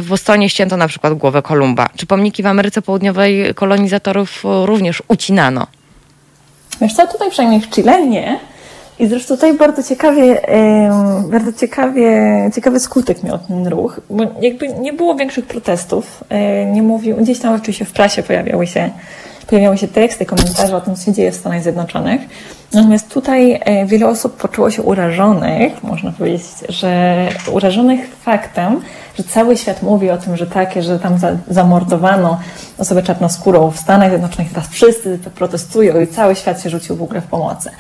W 0.01 0.07
Bostonie 0.09 0.49
ścięto 0.49 0.77
na 0.77 0.89
przykład 0.89 1.15
głowę 1.15 1.43
Kolumba. 1.43 1.89
Czy 1.97 2.07
pomniki 2.07 2.43
w 2.43 2.47
Ameryce 2.47 2.83
Południowej 2.83 3.55
kolonizatorów 3.55 4.43
również 4.45 5.03
ucinano? 5.09 5.67
Wiesz 6.81 6.95
co, 6.95 7.07
tutaj 7.07 7.31
przynajmniej 7.31 7.61
w 7.61 7.71
Chile 7.71 8.07
nie. 8.07 8.39
I 8.99 9.07
zresztą 9.07 9.35
tutaj 9.35 9.55
bardzo 9.55 9.83
ciekawie, 9.83 10.41
bardzo 11.31 11.53
ciekawie, 11.53 12.11
ciekawy 12.55 12.81
skutek 12.81 13.23
miał 13.23 13.39
ten 13.39 13.67
ruch, 13.67 14.01
bo 14.11 14.25
jakby 14.41 14.69
nie 14.69 14.93
było 14.93 15.15
większych 15.15 15.47
protestów. 15.47 16.25
E, 16.29 16.67
nie 16.67 16.83
mówił, 16.83 17.17
gdzieś 17.17 17.39
tam 17.39 17.55
oczywiście 17.55 17.85
w 17.85 17.93
prasie 17.93 18.23
pojawiały 18.23 18.67
się, 18.67 18.91
pojawiały 19.47 19.79
się 19.79 19.89
teksty, 19.89 20.27
komentarze 20.27 20.77
o 20.77 20.81
tym, 20.81 20.97
co 20.97 21.05
się 21.05 21.13
dzieje 21.13 21.33
w 21.33 21.37
Stanach 21.37 21.63
Zjednoczonych. 21.63 22.21
Natomiast 22.73 23.09
tutaj 23.09 23.61
e, 23.65 23.87
wiele 23.87 24.09
osób 24.09 24.37
poczuło 24.37 24.71
się 24.71 24.83
urażonych, 24.83 25.83
można 25.83 26.13
powiedzieć, 26.13 26.43
że 26.69 27.29
urażonych 27.53 28.01
faktem, 28.17 28.81
że 29.19 29.25
cały 29.25 29.57
świat 29.57 29.83
mówi 29.83 30.11
o 30.11 30.17
tym, 30.19 30.37
że 30.37 30.47
takie, 30.47 30.83
że 30.83 30.99
tam 30.99 31.19
zamordowano 31.49 32.41
osobę 32.79 33.03
czarnoskórą 33.03 33.71
w 33.71 33.79
Stanach 33.79 34.09
Zjednoczonych, 34.09 34.53
teraz 34.53 34.69
wszyscy 34.69 35.19
protestują 35.35 36.01
i 36.01 36.07
cały 36.07 36.35
świat 36.35 36.63
się 36.63 36.71
rzucił 36.71 36.97
w 36.97 37.03
ogóle 37.03 37.21
w 37.21 37.27
pomocy. 37.27 37.71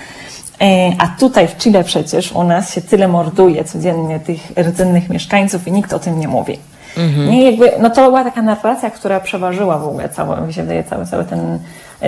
E, 0.60 0.92
a 0.98 1.06
tutaj 1.06 1.48
w 1.48 1.56
Chile 1.56 1.84
przecież 1.84 2.32
u 2.32 2.44
nas 2.44 2.74
się 2.74 2.80
tyle 2.80 3.08
morduje 3.08 3.64
codziennie 3.64 4.20
tych 4.20 4.40
rdzennych 4.58 5.08
mieszkańców 5.08 5.68
i 5.68 5.72
nikt 5.72 5.92
o 5.92 5.98
tym 5.98 6.20
nie 6.20 6.28
mówi. 6.28 6.58
Mhm. 6.96 7.30
Nie, 7.30 7.50
jakby, 7.50 7.72
no 7.82 7.90
to 7.90 8.04
była 8.04 8.24
taka 8.24 8.42
narracja, 8.42 8.90
która 8.90 9.20
przeważyła 9.20 9.78
w 9.78 9.88
ogóle 9.88 10.08
cały, 10.08 10.46
mi 10.46 10.54
się 10.54 10.62
wydaje, 10.62 10.84
cały, 10.84 11.06
cały 11.06 11.24
ten, 11.24 11.58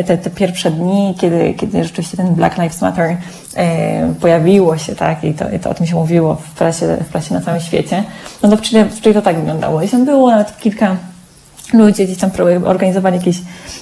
te, 0.03 0.19
te 0.19 0.31
pierwsze 0.31 0.71
dni, 0.71 1.15
kiedy, 1.21 1.55
kiedy 1.55 1.85
rzeczywiście 1.85 2.17
ten 2.17 2.35
Black 2.35 2.59
Lives 2.59 2.81
Matter 2.81 3.17
e, 3.57 4.15
pojawiło 4.21 4.79
się, 4.79 4.95
tak, 4.95 5.25
i 5.25 5.35
to, 5.35 5.51
i 5.51 5.59
to 5.59 5.71
o 5.71 5.75
tym 5.75 5.87
się 5.87 5.95
mówiło 5.95 6.35
w 6.35 6.51
prasie, 6.51 6.97
w 6.97 7.09
prasie 7.09 7.35
na 7.35 7.41
całym 7.41 7.61
świecie, 7.61 8.05
no 8.43 8.49
to 8.51 8.57
w 8.57 8.61
Chile, 8.61 8.85
w 8.85 9.01
Chile 9.01 9.15
to 9.15 9.23
tak 9.23 9.37
wyglądało. 9.37 9.83
I 9.83 9.89
tam 9.89 10.05
było 10.05 10.31
nawet 10.31 10.59
kilka 10.59 10.97
ludzi 11.73 12.05
gdzieś 12.05 12.19
tam 12.19 12.31
organizowali 12.65 13.17
jakieś 13.17 13.37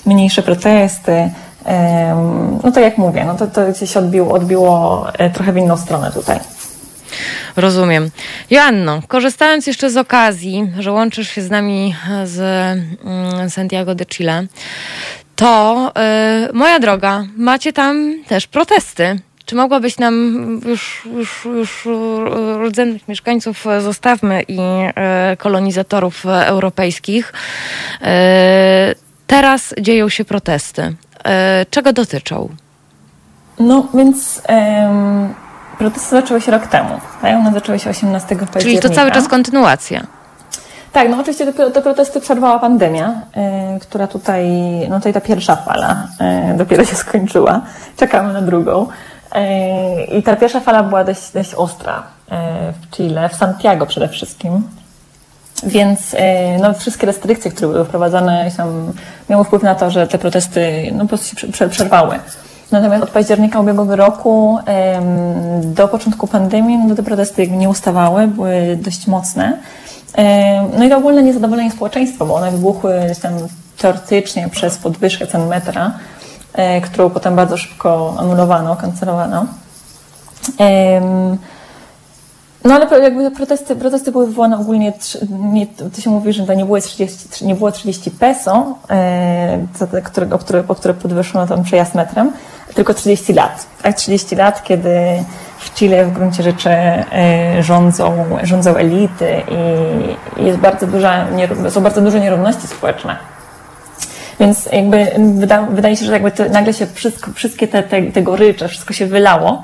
mniejsze 0.07 0.43
protesty, 0.43 1.31
no 2.65 2.73
to 2.73 2.81
jak 2.81 2.99
mówię, 2.99 3.25
no 3.25 3.35
to, 3.35 3.47
to 3.47 3.87
się 3.87 3.99
odbiło, 3.99 4.35
odbiło 4.35 5.07
e, 5.19 5.31
trochę 5.31 5.53
w 5.53 5.57
inną 5.57 5.77
stronę 5.77 6.11
tutaj. 6.13 6.39
Rozumiem. 7.57 8.11
Joanno, 8.51 9.03
korzystając 9.09 9.67
jeszcze 9.67 9.91
z 9.91 9.97
okazji, 9.97 10.73
że 10.79 10.93
łączysz 10.93 11.29
się 11.29 11.43
z 11.43 11.51
nami 11.51 11.95
z 12.25 12.39
mm, 13.05 13.51
Santiago 13.51 13.95
de 13.95 14.07
Chile, 14.07 14.47
to 15.43 15.93
yy, 16.47 16.53
moja 16.53 16.79
droga, 16.79 17.25
macie 17.37 17.73
tam 17.73 18.15
też 18.29 18.47
protesty. 18.47 19.21
Czy 19.45 19.55
mogłabyś 19.55 19.99
nam 19.99 20.61
już, 20.67 21.09
już, 21.17 21.45
już 21.45 21.89
rdzennych 22.67 23.09
mieszkańców 23.09 23.65
zostawmy 23.81 24.43
i 24.49 24.59
y, 25.33 25.37
kolonizatorów 25.37 26.27
europejskich? 26.27 27.33
Y, 27.33 28.07
teraz 29.27 29.75
dzieją 29.81 30.09
się 30.09 30.25
protesty. 30.25 30.83
Y, 30.83 30.95
czego 31.71 31.93
dotyczą? 31.93 32.49
No 33.59 33.89
więc 33.95 34.43
protesty 35.79 36.11
zaczęły 36.11 36.41
się 36.41 36.53
rok 36.53 36.67
temu. 36.67 37.01
Tak? 37.23 37.37
One 37.37 37.53
zaczęły 37.53 37.79
się 37.79 37.91
18 37.91 38.29
października. 38.29 38.61
Czyli 38.61 38.81
to 38.81 38.91
cały 38.91 39.11
czas 39.11 39.29
kontynuacja. 39.29 40.07
Tak, 40.93 41.09
no 41.09 41.21
oczywiście 41.21 41.53
te, 41.53 41.71
te 41.71 41.83
protesty 41.83 42.21
przerwała 42.21 42.59
pandemia, 42.59 43.23
y, 43.77 43.81
która 43.81 44.07
tutaj, 44.07 44.51
no 44.91 44.97
tutaj 44.97 45.13
ta 45.13 45.21
pierwsza 45.21 45.57
fala 45.57 46.07
y, 46.55 46.57
dopiero 46.57 46.85
się 46.85 46.97
skończyła. 46.97 47.61
Czekamy 47.97 48.33
na 48.33 48.43
drugą. 48.43 48.87
Y, 48.87 49.39
I 50.05 50.23
ta 50.23 50.37
pierwsza 50.37 50.61
fala 50.61 50.83
była 50.83 51.05
dość, 51.05 51.33
dość 51.33 51.55
ostra 51.55 52.03
w 52.83 52.97
Chile, 52.97 53.29
w 53.29 53.35
Santiago 53.35 53.87
przede 53.87 54.09
wszystkim. 54.09 54.63
Więc 55.63 56.17
no, 56.61 56.75
wszystkie 56.75 57.07
restrykcje, 57.07 57.51
które 57.51 57.73
były 57.73 57.85
wprowadzane, 57.85 58.51
tam, 58.57 58.93
miały 59.31 59.45
wpływ 59.45 59.63
na 59.63 59.75
to, 59.75 59.91
że 59.91 60.07
te 60.07 60.19
protesty 60.19 60.91
no, 60.93 61.05
po 61.05 61.09
prostu 61.09 61.53
się 61.53 61.69
przerwały. 61.69 62.19
Natomiast 62.71 63.03
od 63.03 63.11
października 63.11 63.61
ubiegłego 63.61 63.97
roku 63.97 64.59
do 65.63 65.89
początku 65.89 66.27
pandemii 66.27 66.79
no, 66.79 66.95
te 66.95 67.03
protesty 67.03 67.49
nie 67.49 67.69
ustawały, 67.69 68.27
były 68.27 68.79
dość 68.81 69.07
mocne. 69.07 69.59
No 70.79 70.85
i 70.85 70.93
ogólne 70.93 71.23
niezadowolenie 71.23 71.71
społeczeństwa, 71.71 72.25
bo 72.25 72.35
one 72.35 72.51
wybuchły 72.51 73.01
tam 73.23 73.33
teoretycznie 73.79 74.49
przez 74.49 74.77
podwyżkę 74.77 75.27
cen 75.27 75.47
metra, 75.47 75.93
e, 76.53 76.81
którą 76.81 77.11
potem 77.11 77.37
bardzo 77.37 77.57
szybko 77.57 78.15
anulowano, 78.19 78.77
kancelowano. 78.77 79.47
No 82.65 82.75
ale 82.75 83.03
jakby 83.03 83.31
protesty, 83.31 83.77
protesty 83.77 84.13
były 84.13 84.27
wywołane 84.27 84.59
ogólnie, 84.59 84.93
nie, 85.31 85.67
to 85.67 86.01
się 86.01 86.11
mówi, 86.11 86.33
że 86.33 86.47
to 86.47 86.55
nie 86.55 86.65
było 86.65 86.81
30, 86.81 87.47
nie 87.47 87.55
było 87.55 87.73
30 87.73 88.11
peso, 88.11 88.79
e, 88.91 89.59
które, 90.05 90.29
o, 90.69 90.75
które, 90.75 90.95
podwyższono 90.95 91.47
tam 91.47 91.63
przejazd 91.63 91.95
metrem, 91.95 92.33
tylko 92.75 92.95
30 92.95 93.33
lat. 93.33 93.67
Tak, 93.83 93.97
30 93.97 94.37
lat, 94.37 94.63
kiedy 94.63 94.91
w 95.63 95.75
Chile 95.75 96.05
w 96.05 96.13
gruncie 96.13 96.43
rzeczy 96.43 96.71
e, 96.71 97.63
rządzą, 97.63 98.25
rządzą 98.43 98.77
elity 98.77 99.43
i 100.39 100.45
jest 100.45 100.59
bardzo 100.59 100.87
duża, 100.87 101.27
są 101.69 101.81
bardzo 101.81 102.01
duże 102.01 102.21
nierówności 102.21 102.67
społeczne. 102.67 103.17
Więc 104.41 104.69
jakby 104.73 105.07
wyda, 105.35 105.63
wydaje 105.63 105.97
się, 105.97 106.07
że 106.07 106.13
jakby 106.13 106.31
to, 106.31 106.49
nagle 106.49 106.73
się 106.73 106.87
wszystko, 106.87 107.33
wszystkie 107.33 107.69
te, 107.69 107.83
te, 107.83 108.03
te 108.03 108.23
gorycze, 108.23 108.69
wszystko 108.69 108.93
się 108.95 109.07
wylało. 109.07 109.63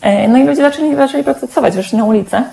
E, 0.00 0.28
no 0.28 0.38
i 0.38 0.44
ludzie 0.44 0.62
zaczęli, 0.62 0.96
zaczęli 0.96 1.24
protestować, 1.24 1.74
wyszli 1.74 1.98
na 1.98 2.04
ulicę. 2.04 2.44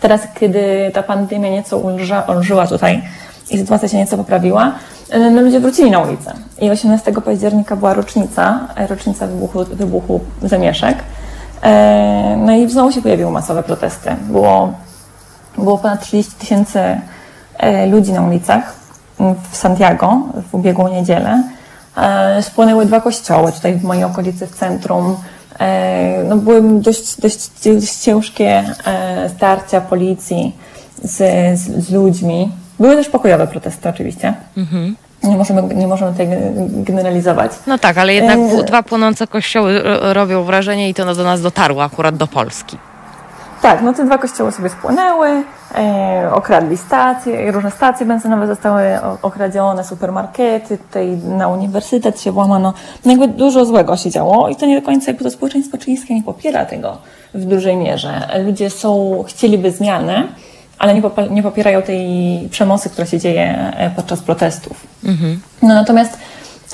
Teraz, 0.00 0.20
kiedy 0.40 0.90
ta 0.94 1.02
pandemia 1.02 1.50
nieco 1.50 1.78
ulża, 1.78 2.20
ulżyła 2.20 2.66
tutaj 2.66 3.02
i 3.50 3.58
sytuacja 3.58 3.88
się 3.88 3.96
nieco 3.96 4.16
poprawiła, 4.16 4.72
e, 5.10 5.30
no 5.30 5.42
ludzie 5.42 5.60
wrócili 5.60 5.90
na 5.90 5.98
ulicę. 5.98 6.32
I 6.60 6.70
18 6.70 7.12
października 7.12 7.76
była 7.76 7.94
rocznica, 7.94 8.68
rocznica 8.88 9.26
wybuchu, 9.26 9.64
wybuchu 9.64 10.20
zamieszek. 10.42 10.98
E, 11.66 12.36
no 12.36 12.52
i 12.52 12.70
znowu 12.70 12.92
się 12.92 13.02
pojawiły 13.02 13.30
masowe 13.30 13.62
protesty. 13.62 14.16
Było, 14.20 14.72
było 15.58 15.78
ponad 15.78 16.00
30 16.00 16.32
tysięcy 16.32 17.00
e, 17.58 17.86
ludzi 17.86 18.12
na 18.12 18.22
ulicach 18.22 18.74
w 19.50 19.56
Santiago 19.56 20.22
w 20.50 20.54
ubiegłą 20.54 20.88
niedzielę. 20.88 21.42
E, 21.96 22.42
spłonęły 22.42 22.86
dwa 22.86 23.00
kościoły 23.00 23.52
tutaj 23.52 23.74
w 23.74 23.84
mojej 23.84 24.04
okolicy, 24.04 24.46
w 24.46 24.54
centrum. 24.54 25.16
No, 26.28 26.36
były 26.36 26.80
dość, 26.80 27.20
dość, 27.20 27.50
dość 27.64 27.96
ciężkie 27.96 28.64
starcia 29.36 29.80
policji 29.80 30.56
z, 31.02 31.16
z, 31.58 31.84
z 31.86 31.90
ludźmi. 31.90 32.52
Były 32.80 32.96
też 32.96 33.08
pokojowe 33.08 33.46
protesty 33.46 33.88
oczywiście. 33.88 34.34
Mhm. 34.56 34.96
Nie 35.26 35.36
możemy, 35.36 35.74
nie 35.74 35.86
możemy 35.86 36.12
tutaj 36.12 36.28
generalizować. 36.70 37.52
No 37.66 37.78
tak, 37.78 37.98
ale 37.98 38.14
jednak 38.14 38.38
e... 38.38 38.62
dwa 38.62 38.82
płonące 38.82 39.26
kościoły 39.26 39.82
robią 40.00 40.44
wrażenie 40.44 40.88
i 40.88 40.94
to 40.94 41.14
do 41.14 41.24
nas 41.24 41.40
dotarło 41.40 41.84
akurat 41.84 42.16
do 42.16 42.26
Polski. 42.26 42.78
Tak, 43.62 43.82
no 43.82 43.92
te 43.92 44.04
dwa 44.04 44.18
kościoły 44.18 44.52
sobie 44.52 44.68
spłonęły, 44.68 45.28
e, 45.74 46.30
okradli 46.32 46.76
stacje, 46.76 47.52
różne 47.52 47.70
stacje 47.70 48.06
benzynowe 48.06 48.46
zostały 48.46 48.82
okradzione, 49.22 49.84
supermarkety, 49.84 50.78
tutaj 50.78 51.08
na 51.16 51.48
uniwersytet 51.48 52.20
się 52.20 52.32
włamano. 52.32 52.72
No 53.04 53.10
jakby 53.10 53.28
dużo 53.28 53.64
złego 53.64 53.96
się 53.96 54.10
działo 54.10 54.48
i 54.48 54.56
to 54.56 54.66
nie 54.66 54.80
do 54.80 54.86
końca 54.86 55.10
jakby 55.10 55.24
to 55.24 55.30
społeczeństwo 55.30 55.78
chilijskie 55.78 56.14
nie 56.14 56.22
popiera 56.22 56.64
tego 56.64 56.98
w 57.34 57.44
dużej 57.44 57.76
mierze. 57.76 58.28
Ludzie 58.44 58.70
są, 58.70 59.24
chcieliby 59.28 59.70
zmiany, 59.70 60.28
ale 60.78 60.94
nie, 60.94 61.02
nie 61.30 61.42
popierają 61.42 61.82
tej 61.82 62.08
przemocy, 62.50 62.90
która 62.90 63.06
się 63.06 63.18
dzieje 63.18 63.72
e, 63.76 63.90
podczas 63.96 64.20
protestów. 64.20 64.86
Mhm. 65.04 65.40
No 65.62 65.74
natomiast 65.74 66.18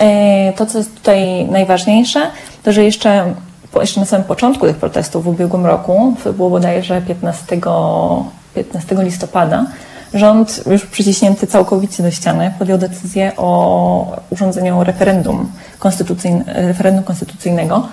e, 0.01 0.53
to, 0.53 0.67
co 0.67 0.79
jest 0.79 0.95
tutaj 0.95 1.45
najważniejsze, 1.45 2.21
to 2.63 2.73
że 2.73 2.85
jeszcze, 2.85 3.35
jeszcze 3.81 4.01
na 4.01 4.07
samym 4.07 4.27
początku 4.27 4.67
tych 4.67 4.77
protestów 4.77 5.25
w 5.25 5.29
ubiegłym 5.29 5.67
roku, 5.67 6.15
było 6.37 6.51
bodajże 6.51 7.03
15, 7.03 7.61
15 8.55 8.97
listopada, 8.99 9.67
rząd 10.15 10.63
już 10.67 10.87
przyciśnięty 10.87 11.47
całkowicie 11.47 12.03
do 12.03 12.11
ściany 12.11 12.53
podjął 12.59 12.79
decyzję 12.79 13.33
o 13.37 14.17
urządzeniu 14.31 14.85
referendum, 14.85 15.53
referendum 16.47 17.05
konstytucyjnego, 17.05 17.89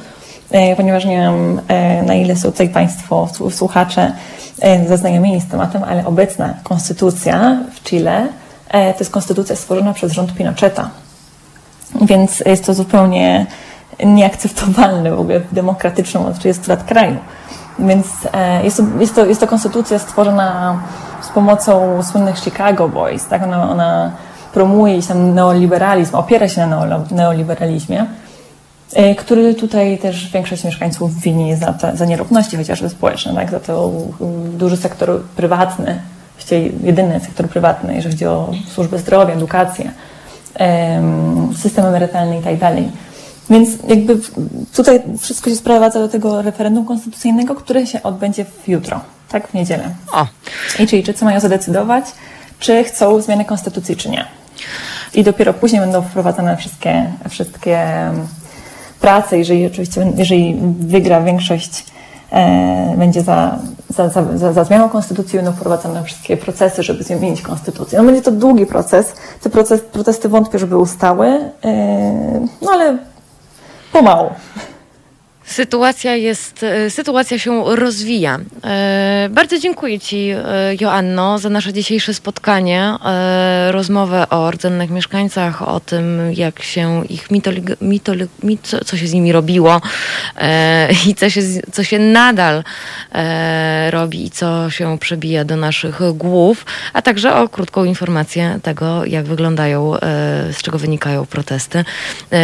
ponieważ 0.78 1.06
nie 1.06 1.18
wiem, 1.18 1.62
na 2.06 2.16
ile 2.16 2.36
są 2.36 2.52
tutaj 2.52 2.70
Państwo, 2.70 3.30
słuchacze, 3.52 4.12
E, 4.62 4.88
zaznajomieni 4.88 5.42
z 5.42 5.48
tematem, 5.48 5.84
ale 5.84 6.06
obecna 6.06 6.54
konstytucja 6.64 7.58
w 7.74 7.84
Chile 7.84 8.28
e, 8.70 8.94
to 8.94 9.00
jest 9.00 9.12
konstytucja 9.12 9.56
stworzona 9.56 9.94
przez 9.94 10.12
rząd 10.12 10.34
Pinocheta. 10.34 10.90
Więc 12.02 12.40
jest 12.40 12.66
to 12.66 12.74
zupełnie 12.74 13.46
nieakceptowalne 14.06 15.12
w 15.12 15.20
ogóle 15.20 15.40
w 15.40 15.54
demokratycznym 15.54 16.26
od 16.26 16.40
30 16.40 16.70
lat 16.70 16.84
kraju. 16.84 17.18
Więc 17.80 18.08
e, 18.34 18.64
jest 18.64 18.78
to, 18.78 18.84
jest 19.00 19.16
to, 19.16 19.26
jest 19.26 19.42
to 19.42 19.48
konstytucja 19.48 20.00
stworzona 20.00 20.80
z 21.22 21.30
pomocą 21.30 22.04
słynnych 22.04 22.40
Chicago 22.40 22.90
Boys. 22.90 23.28
Tak? 23.28 23.44
Ona, 23.44 23.72
ona 23.72 24.12
promuje 24.54 25.04
tam 25.04 25.34
neoliberalizm, 25.34 26.16
opiera 26.16 26.50
się 26.50 26.68
na 26.68 27.00
neoliberalizmie 27.12 28.02
E, 28.02 28.29
który 29.18 29.56
tutaj 29.56 29.98
też 29.98 30.32
większość 30.32 30.64
mieszkańców 30.64 31.22
wini 31.22 31.56
za, 31.56 31.74
te, 31.74 31.98
za 31.98 32.06
nierówności 32.06 32.58
chociażby 32.58 32.90
społeczne, 32.90 33.36
tak? 33.36 33.52
za 33.52 33.60
to 33.60 33.92
duży 34.54 34.78
sektor 34.78 35.22
prywatny, 35.22 36.02
właściwie 36.36 36.70
jedyny 36.84 37.20
sektor 37.20 37.50
prywatny, 37.50 37.96
jeżeli 37.96 38.14
chodzi 38.16 38.26
o 38.26 38.52
służbę 38.74 39.00
zdrowia, 39.00 39.34
edukację, 39.34 39.92
system 41.58 41.86
emerytalny 41.86 42.40
i 42.40 42.42
tak 42.42 42.58
dalej. 42.58 42.92
Więc 43.50 43.70
jakby 43.88 44.18
tutaj 44.76 45.02
wszystko 45.20 45.50
się 45.50 45.56
sprowadza 45.56 46.00
do 46.00 46.10
tego 46.10 46.42
referendum 46.42 46.86
konstytucyjnego, 46.86 47.56
które 47.56 47.88
się 47.88 48.04
odbędzie 48.04 48.46
w 48.46 48.68
jutro, 48.68 49.00
tak, 49.30 49.48
w 49.48 49.54
niedzielę. 49.54 49.90
O. 50.12 50.28
I 50.80 50.88
czyli 50.88 51.14
co 51.14 51.26
mają 51.26 51.40
zadecydować, 51.40 52.06
czy 52.60 52.84
chcą 52.84 53.22
zmiany 53.22 53.46
konstytucji, 53.46 53.96
czy 53.96 54.10
nie. 54.10 54.26
I 55.14 55.24
dopiero 55.24 55.54
później 55.54 55.82
będą 55.82 56.02
wprowadzane 56.02 56.58
wszystkie, 56.58 57.12
wszystkie 57.30 57.88
pracę, 59.02 59.38
jeżeli 59.38 59.66
oczywiście, 59.66 60.12
jeżeli 60.18 60.60
wygra 60.80 61.22
większość, 61.22 61.86
e, 62.32 62.96
będzie 62.98 63.22
za, 63.22 63.60
za, 63.90 64.10
za, 64.10 64.54
za 64.54 64.64
zmianą 64.64 64.90
konstytucji, 64.90 65.40
będą 65.40 65.52
wprowadzane 65.52 66.04
wszystkie 66.04 66.38
procesy, 66.38 66.84
żeby 66.84 67.04
zmienić 67.04 67.42
konstytucję. 67.42 68.00
No 68.00 68.06
będzie 68.06 68.22
to 68.22 68.32
długi 68.32 68.66
proces. 68.66 69.14
Te 69.42 69.50
proces, 69.50 69.82
protesty 69.82 70.30
wątpię, 70.30 70.60
żeby 70.60 70.78
ustały, 70.78 71.28
e, 71.28 72.48
no 72.62 72.72
ale 72.72 72.98
pomału. 73.94 74.30
Sytuacja 75.50 76.16
jest, 76.16 76.64
e, 76.64 76.90
sytuacja 76.90 77.40
się 77.40 77.64
rozwija. 77.76 78.40
E, 78.64 79.28
bardzo 79.32 79.60
dziękuję 79.60 80.00
Ci, 80.00 80.30
e, 80.30 80.46
Joanno, 80.82 81.40
za 81.40 81.50
nasze 81.50 81.74
dzisiejsze 81.74 82.14
spotkanie, 82.14 82.96
rozmowę 83.70 84.30
o 84.30 84.52
rdzennych 84.52 84.90
mieszkańcach, 84.90 85.62
o 85.62 85.80
tym, 85.80 86.34
jak 86.34 86.64
się 86.64 87.06
ich 87.06 87.32
mitoli, 87.32 87.64
mitoli, 87.82 88.26
mit, 88.44 88.72
co 88.86 88.98
się 88.98 89.08
z 89.08 89.14
nimi 89.14 89.32
robiło 89.32 89.82
i 91.08 91.16
co 91.16 91.30
się, 91.30 91.42
co 91.72 91.84
się 91.84 92.00
nadal 92.00 92.64
robi 93.90 94.26
i 94.26 94.32
co 94.32 94.70
się 94.70 94.98
przebija 95.00 95.46
do 95.46 95.56
naszych 95.56 96.00
głów, 96.14 96.66
a 96.94 97.02
także 97.02 97.36
o 97.36 97.50
krótką 97.50 97.84
informację 97.84 98.60
tego, 98.64 99.06
jak 99.06 99.26
wyglądają, 99.26 99.94
z 100.52 100.58
czego 100.62 100.78
wynikają 100.78 101.26
protesty. 101.26 101.86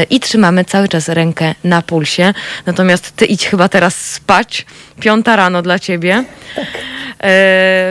I 0.09 0.19
trzymamy 0.19 0.65
cały 0.65 0.87
czas 0.87 1.09
rękę 1.09 1.55
na 1.63 1.81
pulsie. 1.81 2.33
Natomiast 2.65 2.94
Natomiast 2.95 3.15
ty 3.15 3.25
idź 3.25 3.47
chyba 3.47 3.69
teraz 3.69 3.95
spać. 3.95 4.65
Piąta 4.99 5.35
rano 5.35 5.61
dla 5.61 5.79
ciebie. 5.79 6.23
Tak. 6.55 6.65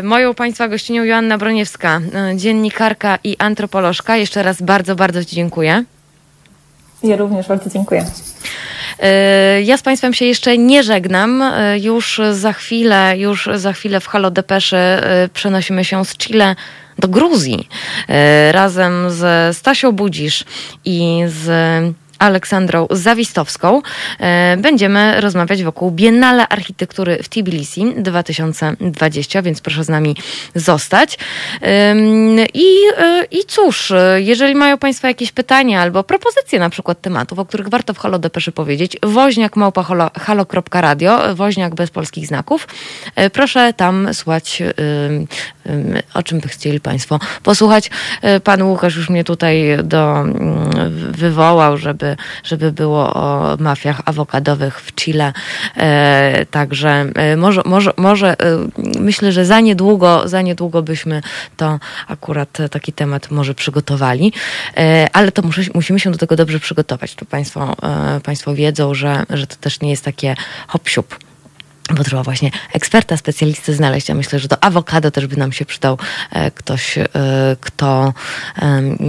Moją 0.02 0.34
Państwa 0.34 0.68
gościnią 0.68 1.04
Joanna 1.04 1.38
Broniewska, 1.38 2.00
e, 2.14 2.36
dziennikarka 2.36 3.18
i 3.24 3.36
antropolożka. 3.38 4.16
Jeszcze 4.16 4.42
raz 4.42 4.62
bardzo, 4.62 4.96
bardzo 4.96 5.24
Ci 5.24 5.36
dziękuję. 5.36 5.84
Ja 7.02 7.16
również 7.16 7.48
bardzo 7.48 7.70
dziękuję. 7.70 8.04
E, 9.00 9.62
ja 9.62 9.76
z 9.76 9.82
Państwem 9.82 10.14
się 10.14 10.24
jeszcze 10.24 10.58
nie 10.58 10.82
żegnam. 10.82 11.44
Już 11.80 12.20
za 12.32 12.52
chwilę, 12.52 13.14
już 13.18 13.48
za 13.54 13.72
chwilę 13.72 14.00
w 14.00 14.06
Halo 14.06 14.30
Depesze 14.30 15.02
przenosimy 15.34 15.84
się 15.84 16.04
z 16.04 16.16
Chile 16.16 16.56
do 16.98 17.08
Gruzji 17.08 17.68
razem 18.52 19.10
z 19.10 19.56
Stasią 19.56 19.92
Budzisz 19.92 20.44
i 20.84 21.22
z 21.26 21.48
Aleksandrą 22.24 22.86
Zawistowską. 22.90 23.82
Będziemy 24.58 25.20
rozmawiać 25.20 25.62
wokół 25.62 25.90
Biennale 25.90 26.48
Architektury 26.48 27.18
w 27.22 27.28
Tbilisi 27.28 27.94
2020, 27.96 29.42
więc 29.42 29.60
proszę 29.60 29.84
z 29.84 29.88
nami 29.88 30.16
zostać. 30.54 31.18
I, 32.54 32.66
i 33.30 33.44
cóż, 33.46 33.92
jeżeli 34.16 34.54
mają 34.54 34.78
Państwo 34.78 35.06
jakieś 35.06 35.32
pytania 35.32 35.82
albo 35.82 36.04
propozycje 36.04 36.58
na 36.58 36.70
przykład 36.70 37.00
tematów, 37.00 37.38
o 37.38 37.44
których 37.44 37.68
warto 37.68 37.94
w 37.94 37.98
Halo 37.98 38.18
Depeszy 38.18 38.52
powiedzieć, 38.52 38.96
woźniak 39.02 39.56
małpa 39.56 39.82
halo.radio, 40.20 41.34
woźniak 41.34 41.74
bez 41.74 41.90
polskich 41.90 42.26
znaków, 42.26 42.68
proszę 43.32 43.72
tam 43.72 44.14
słuchać, 44.14 44.62
o 46.14 46.22
czym 46.22 46.40
by 46.40 46.48
chcieli 46.48 46.80
Państwo 46.80 47.18
posłuchać. 47.42 47.90
Pan 48.44 48.62
Łukasz 48.62 48.96
już 48.96 49.10
mnie 49.10 49.24
tutaj 49.24 49.78
do, 49.82 50.20
mm, 50.20 51.12
wywołał, 51.12 51.76
żeby, 51.76 52.13
żeby 52.44 52.72
było 52.72 53.14
o 53.14 53.56
mafiach 53.60 54.00
awokadowych 54.04 54.80
w 54.80 54.94
Chile. 54.94 55.32
E, 55.76 56.46
także 56.50 57.06
e, 57.14 57.36
może, 57.36 57.62
może, 57.64 57.92
może 57.96 58.40
e, 58.40 58.58
myślę, 59.00 59.32
że 59.32 59.44
za 59.44 59.60
niedługo, 59.60 60.28
za 60.28 60.42
niedługo 60.42 60.82
byśmy 60.82 61.22
to 61.56 61.78
akurat 62.08 62.58
taki 62.70 62.92
temat 62.92 63.30
może 63.30 63.54
przygotowali, 63.54 64.32
ale 65.12 65.32
to 65.32 65.42
musimy 65.74 66.00
się 66.00 66.10
do 66.10 66.18
tego 66.18 66.36
dobrze 66.36 66.60
przygotować. 66.60 67.14
To 67.14 67.24
Państwo, 67.24 67.76
państwo 68.22 68.54
wiedzą, 68.54 68.94
że, 68.94 69.26
że 69.30 69.46
to 69.46 69.56
też 69.56 69.80
nie 69.80 69.90
jest 69.90 70.04
takie 70.04 70.34
hop 70.68 70.82
-siup 70.84 71.23
bo 71.90 72.04
trzeba 72.04 72.22
właśnie 72.22 72.50
eksperta, 72.72 73.16
specjalisty 73.16 73.74
znaleźć. 73.74 74.08
Ja 74.08 74.14
myślę, 74.14 74.38
że 74.38 74.48
do 74.48 74.64
awokado 74.64 75.10
też 75.10 75.26
by 75.26 75.36
nam 75.36 75.52
się 75.52 75.64
przydał 75.64 75.98
e, 76.32 76.50
ktoś, 76.50 76.98
e, 76.98 77.08
kto, 77.60 78.12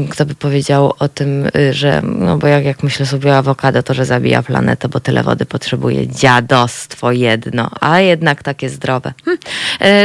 kto 0.10 0.26
by 0.26 0.36
powiedział 0.36 0.94
o 1.00 1.10
tym, 1.10 1.50
e, 1.56 1.74
że, 1.74 2.02
no 2.04 2.38
bo 2.38 2.48
jak, 2.48 2.66
jak 2.66 2.84
myślę 2.84 3.06
sobie 3.06 3.32
o 3.32 3.38
awokado, 3.38 3.84
to 3.84 3.94
że 3.94 4.06
zabija 4.06 4.44
planetę, 4.44 4.90
bo 4.90 5.00
tyle 5.00 5.24
wody 5.24 5.46
potrzebuje. 5.46 6.08
Dziadostwo 6.08 7.12
jedno, 7.12 7.70
a 7.82 8.00
jednak 8.00 8.44
takie 8.44 8.70
zdrowe. 8.70 9.14
Hm. 9.26 9.38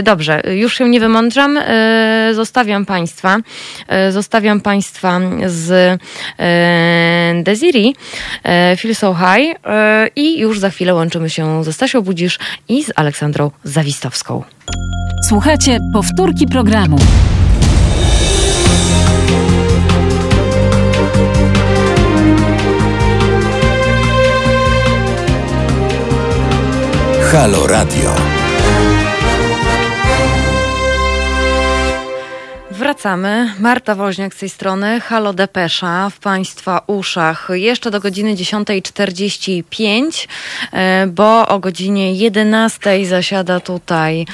Dobrze, 0.03 0.43
już 0.55 0.75
się 0.75 0.89
nie 0.89 1.01
wymądrzam. 1.01 1.59
Zostawiam 2.33 2.87
Państwa. 2.87 3.37
Zostawiam 4.11 4.61
Państwa 4.61 5.21
z 5.47 6.01
Desiri, 7.43 7.95
Feel 8.79 8.95
So 8.95 9.15
High 9.15 9.57
i 10.17 10.39
już 10.39 10.59
za 10.59 10.71
chwilę 10.71 10.95
łączymy 10.95 11.31
się 11.31 11.65
ze 11.65 11.73
Stasią 11.73 12.03
Budzisz 12.03 12.39
i 12.69 12.85
z 12.85 12.93
Aleksandrą 12.97 13.51
Zawistowską. 13.65 14.43
Słuchajcie 15.29 15.79
powtórki 15.93 16.47
programu. 16.47 16.99
Halo 27.33 27.67
Radio. 27.67 28.30
Wracamy. 32.91 33.55
Marta 33.59 33.95
Woźniak 33.95 34.35
z 34.35 34.39
tej 34.39 34.49
strony. 34.49 35.01
Halo 35.01 35.33
Depesza 35.33 36.11
w 36.11 36.19
Państwa 36.19 36.83
uszach. 36.87 37.49
Jeszcze 37.53 37.91
do 37.91 38.01
godziny 38.01 38.35
10.45, 38.35 40.29
e, 40.73 41.07
bo 41.07 41.49
o 41.49 41.59
godzinie 41.59 42.15
11 42.15 43.07
zasiada 43.07 43.61
tutaj 43.61 44.27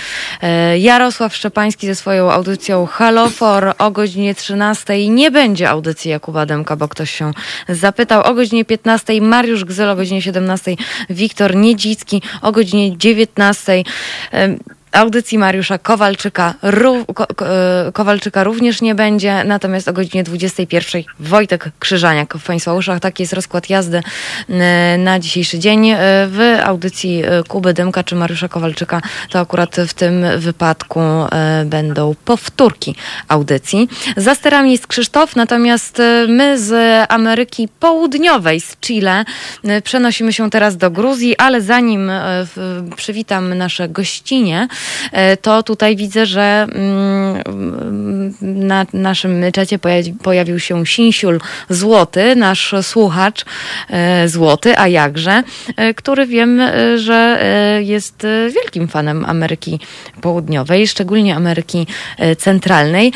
e, 0.43 0.79
Jarosław 0.79 1.37
Szczepański 1.37 1.87
ze 1.87 1.95
swoją 1.95 2.33
audycją 2.33 2.87
Halofor. 2.87 3.75
O 3.79 3.91
godzinie 3.91 4.35
13 4.35 5.09
nie 5.09 5.31
będzie 5.31 5.71
audycji 5.71 6.11
Jakuba 6.11 6.47
Demka, 6.47 6.77
bo 6.77 6.89
ktoś 6.89 7.11
się 7.11 7.33
zapytał. 7.69 8.23
O 8.23 8.35
godzinie 8.35 8.65
15 8.65 9.21
Mariusz 9.21 9.65
Gzyl, 9.65 9.91
o 9.91 9.97
godzinie 9.97 10.23
17 10.23 10.77
Wiktor 11.11 11.57
Niedzicki, 11.57 12.23
o 12.43 12.53
godzinie 12.53 12.99
19 12.99 13.83
Audycji 14.97 15.39
Mariusza 15.39 15.79
Kowalczyka, 15.79 16.55
e, 16.63 17.93
Kowalczyka 17.93 18.45
również 18.45 18.83
nie 18.83 18.95
będzie, 18.95 19.45
natomiast 19.45 19.89
o 19.89 19.93
godzinie 19.93 20.25
21 20.25 21.03
Wojtek 21.21 21.71
Krzyżaniak 21.79 22.35
w 22.39 22.47
Państwa. 22.47 22.73
Taki 23.01 23.23
jest 23.23 23.33
rozkład 23.33 23.71
jazdy 23.71 24.03
e, 24.49 24.99
na 24.99 25.19
dzisiejszy 25.19 25.59
dzień. 25.59 25.91
E, 25.91 25.97
w 26.29 26.59
audycji 26.65 27.23
Kuby 27.49 27.75
Dymka 27.75 28.05
czy 28.05 28.15
Mariusza 28.15 28.49
Kowalczyka 28.49 29.03
to 29.31 29.41
akurat 29.41 29.77
w 29.77 29.95
tym 29.95 30.25
wypadku 30.39 31.01
będą 31.65 32.15
powtórki 32.25 32.95
audycji. 33.29 33.89
Za 34.17 34.35
sterami 34.35 34.73
jest 34.73 34.87
Krzysztof, 34.87 35.37
natomiast 35.37 36.03
my 36.29 36.59
z 36.59 36.73
Ameryki 37.09 37.69
Południowej, 37.81 38.61
z 38.61 38.77
Chile, 38.77 39.25
przenosimy 39.85 40.33
się 40.33 40.51
teraz 40.51 40.77
do 40.77 40.91
Gruzji, 40.91 41.37
ale 41.37 41.63
zanim 41.63 42.11
przywitam 42.97 43.55
nasze 43.55 43.89
gościnie, 43.89 44.69
to 45.43 45.62
tutaj 45.62 45.97
widzę, 45.97 46.26
że 46.26 46.66
mm, 46.72 48.34
na 48.43 48.87
naszym 48.93 49.45
czacie 49.53 49.78
pojawił 50.22 50.59
się 50.59 50.87
Sinsiul 50.87 51.41
Złoty, 51.70 52.37
nasz 52.37 52.74
słuchacz 52.82 53.45
e, 53.91 54.28
Złoty, 54.28 54.78
a 54.78 54.89
jakże, 54.89 55.43
e, 55.76 55.95
który 55.95 56.26
wiem, 56.26 56.61
że 56.97 57.43
jest 57.80 58.26
wielkim 58.55 58.89
fanem 58.89 59.24
Ameryki 59.24 59.80
Południowej, 60.20 60.89
szczególnie 60.89 61.37
Ameryki 61.37 61.87
Centralnej. 62.39 63.12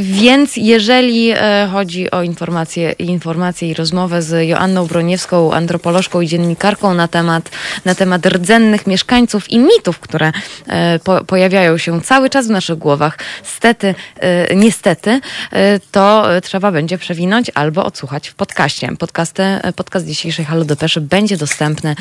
Więc 0.00 0.56
jeżeli 0.56 1.32
chodzi 1.72 2.10
o 2.10 2.22
informacje, 2.22 2.92
informacje 2.92 3.68
i 3.68 3.74
rozmowę 3.74 4.22
z 4.22 4.48
Joanną 4.48 4.86
Broniewską, 4.86 5.52
antropolożką 5.52 6.20
i 6.20 6.26
dziennikarką 6.26 6.94
na 6.94 7.08
temat, 7.08 7.50
na 7.84 7.94
temat 7.94 8.26
rdzennych 8.26 8.86
mieszkańców 8.86 9.50
i 9.50 9.58
mitów, 9.58 9.98
które 9.98 10.32
po, 11.04 11.24
pojawiają 11.24 11.78
się 11.78 12.00
cały 12.00 12.30
czas 12.30 12.46
w 12.46 12.50
naszych 12.50 12.78
głowach, 12.78 13.18
stety, 13.42 13.94
y, 14.50 14.56
niestety, 14.56 15.10
y, 15.10 15.20
to 15.92 16.26
trzeba 16.42 16.72
będzie 16.72 16.98
przewinąć 16.98 17.50
albo 17.54 17.84
odsłuchać 17.84 18.28
w 18.28 18.34
podcaście. 18.34 18.96
Podcasty, 18.98 19.42
podcast 19.76 20.06
dzisiejszej 20.06 20.44
Halo 20.44 20.64
Depeszy 20.64 21.00
będzie 21.00 21.36
dostępny 21.36 21.96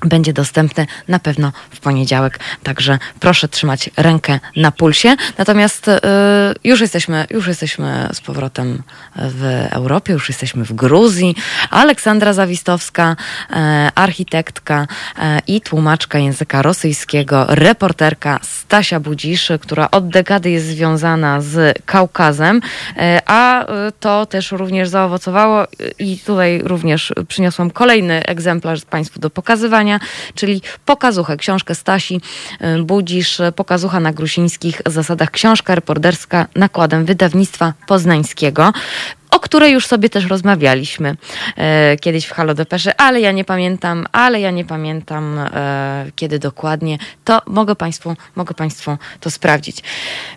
będzie 0.00 0.32
dostępny 0.32 0.86
na 1.08 1.18
pewno 1.18 1.52
w 1.70 1.80
poniedziałek, 1.80 2.40
także 2.62 2.98
proszę 3.20 3.48
trzymać 3.48 3.90
rękę 3.96 4.40
na 4.56 4.72
pulsie. 4.72 5.16
Natomiast 5.38 5.88
y, 5.88 6.00
już, 6.64 6.80
jesteśmy, 6.80 7.26
już 7.30 7.46
jesteśmy 7.46 8.08
z 8.12 8.20
powrotem 8.20 8.82
w 9.16 9.66
Europie, 9.70 10.12
już 10.12 10.28
jesteśmy 10.28 10.64
w 10.64 10.72
Gruzji. 10.72 11.36
Aleksandra 11.70 12.32
Zawistowska, 12.32 13.16
y, 13.50 13.54
architektka 13.94 14.82
y, 14.82 15.20
i 15.46 15.60
tłumaczka 15.60 16.18
języka 16.18 16.62
rosyjskiego, 16.62 17.46
reporterka 17.48 18.40
Stasia 18.42 19.00
Budzisz, 19.00 19.52
która 19.60 19.90
od 19.90 20.08
dekady 20.08 20.50
jest 20.50 20.66
związana 20.66 21.40
z 21.40 21.78
Kaukazem, 21.86 22.60
a 23.26 23.66
to 24.00 24.26
też 24.26 24.52
również 24.52 24.88
zaowocowało 24.88 25.64
i 25.98 26.18
tutaj 26.18 26.62
również 26.64 27.12
przyniosłam 27.28 27.70
kolejny 27.70 28.26
egzemplarz 28.26 28.84
Państwu 28.84 29.20
do 29.20 29.30
pokazywania 29.30 29.93
czyli 30.34 30.62
pokazuchę, 30.84 31.36
książkę 31.36 31.74
Stasi 31.74 32.20
y, 32.78 32.82
Budzisz, 32.82 33.40
pokazucha 33.56 34.00
na 34.00 34.12
grusińskich 34.12 34.82
zasadach, 34.86 35.30
książka 35.30 35.74
reporterska 35.74 36.46
nakładem 36.54 37.04
wydawnictwa 37.04 37.72
poznańskiego 37.86 38.72
o 39.34 39.40
której 39.40 39.72
już 39.72 39.86
sobie 39.86 40.08
też 40.10 40.26
rozmawialiśmy 40.26 41.16
e, 41.56 41.96
kiedyś 41.96 42.26
w 42.26 42.32
Halo 42.32 42.54
Depesze, 42.54 43.00
ale 43.00 43.20
ja 43.20 43.32
nie 43.32 43.44
pamiętam, 43.44 44.06
ale 44.12 44.40
ja 44.40 44.50
nie 44.50 44.64
pamiętam 44.64 45.38
e, 45.38 46.10
kiedy 46.16 46.38
dokładnie. 46.38 46.98
To 47.24 47.42
mogę 47.46 47.74
Państwu, 47.74 48.16
mogę 48.36 48.54
Państwu 48.54 48.96
to 49.20 49.30
sprawdzić. 49.30 49.82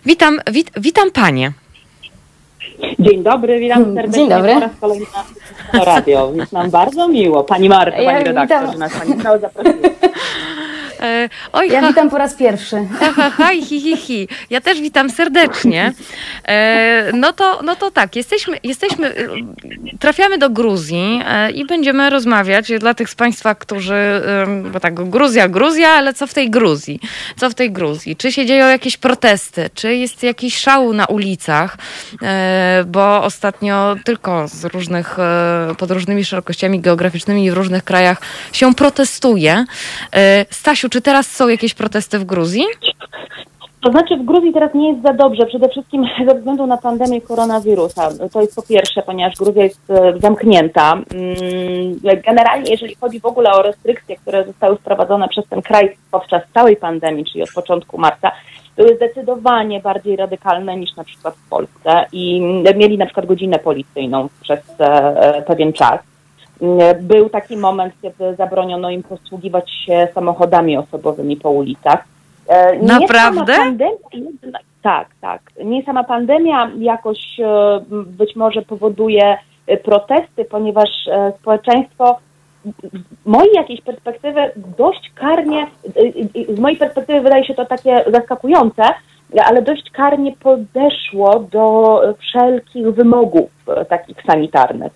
Witam, 0.06 0.40
wit, 0.50 0.70
witam 0.76 1.10
Panie. 1.10 1.52
Dzień 2.98 3.22
dobry, 3.22 3.60
witam 3.60 3.84
serdecznie 3.84 4.12
Dzień 4.12 4.28
dobry. 4.28 4.54
po 4.54 4.60
raz 4.60 4.70
kolejny 4.80 5.06
na 5.72 5.84
radio. 5.84 6.32
Jest 6.34 6.52
nam 6.52 6.70
bardzo 6.70 7.08
miło. 7.08 7.44
Pani 7.44 7.68
Marta, 7.68 7.98
ja 7.98 8.10
pani 8.10 8.24
redaktor, 8.24 8.58
witam. 8.58 8.72
że 8.72 8.78
nas 8.78 8.92
Pani 8.92 9.22
cały 9.22 9.38
zaprosiła. 9.38 9.88
E, 11.00 11.28
oj, 11.52 11.70
ja 11.70 11.80
ha, 11.80 11.88
witam 11.88 12.10
po 12.10 12.18
raz 12.18 12.34
pierwszy. 12.34 12.76
Ha, 13.00 13.12
ha, 13.12 13.30
ha, 13.30 13.48
hi, 13.48 13.80
hi, 13.80 13.96
hi. 13.96 14.28
Ja 14.50 14.60
też 14.60 14.80
witam 14.80 15.10
serdecznie. 15.10 15.92
E, 16.48 17.10
no, 17.12 17.32
to, 17.32 17.60
no 17.64 17.76
to 17.76 17.90
tak, 17.90 18.16
jesteśmy, 18.16 18.58
jesteśmy, 18.62 19.14
trafiamy 20.00 20.38
do 20.38 20.50
Gruzji 20.50 21.20
e, 21.26 21.50
i 21.50 21.66
będziemy 21.66 22.10
rozmawiać 22.10 22.72
dla 22.80 22.94
tych 22.94 23.10
z 23.10 23.14
Państwa, 23.14 23.54
którzy, 23.54 24.22
bo 24.72 24.80
tak, 24.80 24.94
Gruzja, 24.94 25.48
Gruzja, 25.48 25.88
ale 25.88 26.14
co 26.14 26.26
w 26.26 26.34
tej 26.34 26.50
Gruzji? 26.50 27.00
Co 27.36 27.50
w 27.50 27.54
tej 27.54 27.72
Gruzji? 27.72 28.16
Czy 28.16 28.32
się 28.32 28.46
dzieją 28.46 28.68
jakieś 28.68 28.96
protesty? 28.96 29.70
Czy 29.74 29.96
jest 29.96 30.22
jakiś 30.22 30.58
szał 30.58 30.92
na 30.92 31.06
ulicach? 31.06 31.76
Bo 32.86 33.22
ostatnio 33.22 33.96
tylko 34.04 34.48
z 34.48 34.64
różnych, 34.64 35.16
pod 35.78 35.90
różnymi 35.90 36.24
szerokościami 36.24 36.80
geograficznymi 36.80 37.50
w 37.50 37.54
różnych 37.54 37.84
krajach 37.84 38.20
się 38.52 38.74
protestuje. 38.74 39.64
Stasiu, 40.50 40.87
czy 40.90 41.00
teraz 41.00 41.26
są 41.26 41.48
jakieś 41.48 41.74
protesty 41.74 42.18
w 42.18 42.24
Gruzji? 42.24 42.64
To 43.80 43.90
znaczy 43.90 44.16
w 44.16 44.24
Gruzji 44.24 44.52
teraz 44.52 44.74
nie 44.74 44.90
jest 44.90 45.02
za 45.02 45.12
dobrze, 45.12 45.46
przede 45.46 45.68
wszystkim 45.68 46.04
ze 46.28 46.34
względu 46.34 46.66
na 46.66 46.76
pandemię 46.76 47.20
koronawirusa. 47.20 48.08
To 48.32 48.40
jest 48.40 48.56
po 48.56 48.62
pierwsze, 48.62 49.02
ponieważ 49.02 49.34
Gruzja 49.36 49.64
jest 49.64 49.90
e, 49.90 50.12
zamknięta. 50.18 50.92
Mm, 50.92 52.22
generalnie, 52.26 52.70
jeżeli 52.70 52.94
chodzi 52.94 53.20
w 53.20 53.26
ogóle 53.26 53.52
o 53.52 53.62
restrykcje, 53.62 54.16
które 54.16 54.44
zostały 54.44 54.76
wprowadzone 54.76 55.28
przez 55.28 55.48
ten 55.48 55.62
kraj 55.62 55.96
podczas 56.10 56.42
całej 56.54 56.76
pandemii, 56.76 57.24
czyli 57.24 57.42
od 57.42 57.52
początku 57.52 57.98
marca, 57.98 58.30
były 58.76 58.96
zdecydowanie 58.96 59.80
bardziej 59.80 60.16
radykalne 60.16 60.76
niż 60.76 60.96
na 60.96 61.04
przykład 61.04 61.34
w 61.34 61.48
Polsce 61.48 62.06
i 62.12 62.40
mieli 62.76 62.98
na 62.98 63.06
przykład 63.06 63.26
godzinę 63.26 63.58
policyjną 63.58 64.28
przez 64.40 64.60
e, 64.78 65.42
pewien 65.46 65.72
czas. 65.72 66.00
Był 67.00 67.28
taki 67.28 67.56
moment, 67.56 67.94
kiedy 68.02 68.34
zabroniono 68.34 68.90
im 68.90 69.02
posługiwać 69.02 69.70
się 69.70 70.08
samochodami 70.14 70.76
osobowymi 70.76 71.36
po 71.36 71.50
ulicach. 71.50 72.04
E, 72.48 72.76
nie 72.76 72.86
Naprawdę? 72.86 73.56
Pandemia, 73.56 74.58
tak, 74.82 75.08
tak. 75.20 75.40
Nie 75.64 75.82
sama 75.82 76.04
pandemia 76.04 76.70
jakoś 76.78 77.40
e, 77.40 77.80
być 78.06 78.36
może 78.36 78.62
powoduje 78.62 79.38
e, 79.66 79.76
protesty, 79.76 80.44
ponieważ 80.44 80.88
społeczeństwo 81.40 82.18
z 83.24 83.26
mojej 83.26 83.52
jakiejś 83.54 83.80
perspektywy 83.80 84.40
dość 84.78 85.10
karnie, 85.14 85.66
z 86.48 86.58
mojej 86.58 86.78
perspektywy 86.78 87.20
wydaje 87.20 87.44
się 87.44 87.54
to 87.54 87.66
takie 87.66 88.04
zaskakujące, 88.12 88.82
ale 89.44 89.62
dość 89.62 89.90
karnie 89.90 90.32
podeszło 90.40 91.40
do 91.40 92.00
wszelkich 92.18 92.86
wymogów 92.86 93.50
takich 93.88 94.22
sanitarnych. 94.26 94.92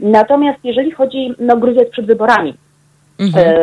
Natomiast 0.00 0.58
jeżeli 0.64 0.90
chodzi, 0.90 1.34
no 1.38 1.56
Gruzja 1.56 1.80
jest 1.80 1.92
przed 1.92 2.06
wyborami, 2.06 2.54
Mhm. 3.18 3.54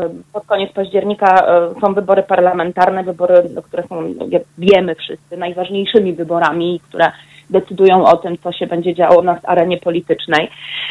E, 0.00 0.08
pod 0.32 0.46
koniec 0.46 0.72
października 0.72 1.46
e, 1.46 1.80
są 1.80 1.94
wybory 1.94 2.22
parlamentarne, 2.22 3.04
wybory, 3.04 3.42
które 3.64 3.82
są, 3.82 4.14
jak 4.28 4.42
wiemy 4.58 4.94
wszyscy, 4.94 5.36
najważniejszymi 5.36 6.12
wyborami, 6.12 6.80
które 6.88 7.12
decydują 7.50 8.04
o 8.04 8.16
tym, 8.16 8.38
co 8.38 8.52
się 8.52 8.66
będzie 8.66 8.94
działo 8.94 9.22
na 9.22 9.38
arenie 9.42 9.78
politycznej. 9.78 10.50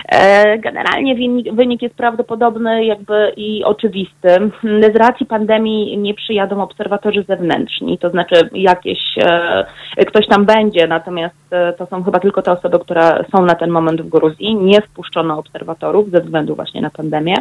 E, 0.10 0.58
generalnie 0.58 1.16
wynik 1.54 1.82
jest 1.82 1.96
prawdopodobny 1.96 2.86
jakby 2.86 3.34
i 3.38 3.64
oczywisty. 3.64 4.30
Z 4.94 4.96
racji 4.96 5.26
pandemii 5.26 5.98
nie 5.98 6.14
przyjadą 6.14 6.62
obserwatorzy 6.62 7.24
zewnętrzni, 7.24 7.98
to 7.98 8.10
znaczy 8.10 8.50
jakieś, 8.54 9.00
ktoś 10.08 10.28
tam 10.28 10.46
będzie, 10.46 10.88
natomiast 10.88 11.36
to 11.78 11.86
są 11.86 12.04
chyba 12.04 12.20
tylko 12.20 12.42
te 12.42 12.52
osoby, 12.52 12.80
które 12.80 13.26
są 13.36 13.46
na 13.46 13.56
ten 13.56 13.70
moment 13.70 14.02
w 14.02 14.10
Gruzji. 14.10 14.56
Nie 14.56 14.82
wpuszczono 14.82 15.40
obserwatorów 15.40 16.10
ze 16.10 16.22
względu 16.22 16.56
właśnie 16.56 16.82
na 16.82 16.90
pandemię. 16.90 17.36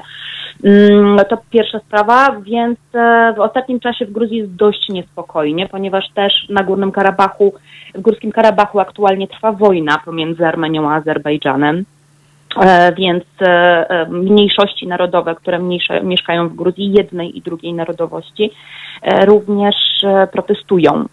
Mm, 0.64 1.18
to 1.28 1.38
pierwsza 1.50 1.78
sprawa, 1.78 2.36
więc 2.40 2.78
e, 2.94 3.32
w 3.36 3.40
ostatnim 3.40 3.80
czasie 3.80 4.06
w 4.06 4.12
Gruzji 4.12 4.36
jest 4.36 4.54
dość 4.54 4.88
niespokojnie, 4.88 5.68
ponieważ 5.68 6.10
też 6.14 6.48
na 6.48 6.62
Górnym 6.62 6.92
Karabachu, 6.92 7.54
w 7.94 8.00
Górskim 8.00 8.32
Karabachu 8.32 8.80
aktualnie 8.80 9.28
trwa 9.28 9.52
wojna 9.52 9.98
pomiędzy 10.04 10.46
Armenią 10.46 10.90
a 10.90 10.94
Azerbejdżanem. 10.94 11.84
E, 12.60 12.92
więc 12.92 13.24
e, 13.40 14.06
mniejszości 14.10 14.86
narodowe, 14.86 15.34
które 15.34 15.58
mniejsze, 15.58 16.02
mieszkają 16.02 16.48
w 16.48 16.54
Gruzji, 16.54 16.92
jednej 16.92 17.38
i 17.38 17.42
drugiej 17.42 17.72
narodowości, 17.72 18.50
również 19.26 19.74
protestują, 20.32 21.04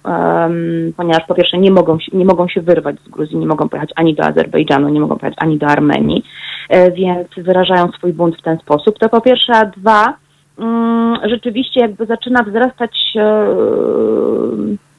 ponieważ 0.98 1.24
po 1.28 1.36
pierwsze 1.36 1.58
nie 1.58 1.72
mogą, 1.72 1.98
nie 2.14 2.26
mogą 2.26 2.48
się 2.48 2.62
wyrwać 2.62 2.96
z 3.00 3.10
Gruzji, 3.10 3.38
nie 3.38 3.48
mogą 3.48 3.70
pojechać 3.70 3.90
ani 3.96 4.16
do 4.16 4.24
Azerbejdżanu, 4.24 4.90
nie 4.90 5.00
mogą 5.00 5.18
pojechać 5.18 5.44
ani 5.44 5.58
do 5.58 5.68
Armenii. 5.68 6.24
E, 6.70 6.92
więc 6.92 7.28
wyrażają 7.38 7.92
swój 7.92 8.14
bunt 8.14 8.38
w 8.38 8.42
ten 8.42 8.58
sposób. 8.58 9.00
To 9.00 9.10
po 9.10 9.22
pierwsze, 9.22 9.54
a 9.56 9.66
dwa, 9.66 10.14
mm, 10.60 11.18
rzeczywiście 11.30 11.82
jakby 11.82 12.06
zaczyna 12.06 12.44
wzrastać, 12.44 13.14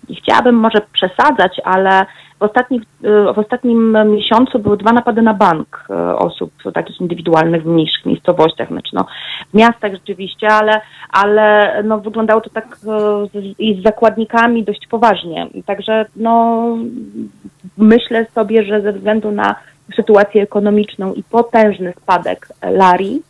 nie 0.08 0.16
chciałabym 0.16 0.54
może 0.54 0.78
przesadzać, 0.92 1.60
ale 1.64 2.06
w, 2.38 2.42
ostatnich, 2.42 2.82
e, 2.82 3.32
w 3.34 3.38
ostatnim 3.38 3.96
miesiącu 4.06 4.58
były 4.58 4.76
dwa 4.76 4.92
napady 4.92 5.22
na 5.22 5.34
bank 5.34 5.84
e, 5.90 6.16
osób 6.16 6.52
takich 6.74 7.00
indywidualnych 7.00 7.62
w 7.62 7.66
mniejszych 7.66 8.06
miejscowościach, 8.06 8.68
znaczy 8.68 8.90
no, 8.92 9.06
w 9.50 9.54
miastach 9.54 9.92
rzeczywiście, 9.92 10.48
ale, 10.48 10.80
ale 11.10 11.74
no, 11.82 11.98
wyglądało 11.98 12.40
to 12.40 12.50
tak 12.50 12.76
i 13.58 13.80
z 13.80 13.82
zakładnikami 13.82 14.64
dość 14.64 14.86
poważnie. 14.86 15.46
Także 15.66 16.06
no, 16.16 16.64
myślę 17.78 18.26
sobie, 18.34 18.64
że 18.64 18.80
ze 18.80 18.92
względu 18.92 19.30
na 19.30 19.54
sytuację 19.96 20.42
ekonomiczną 20.42 21.14
i 21.14 21.22
potężny 21.22 21.92
spadek 22.02 22.48
Lari, 22.62 23.22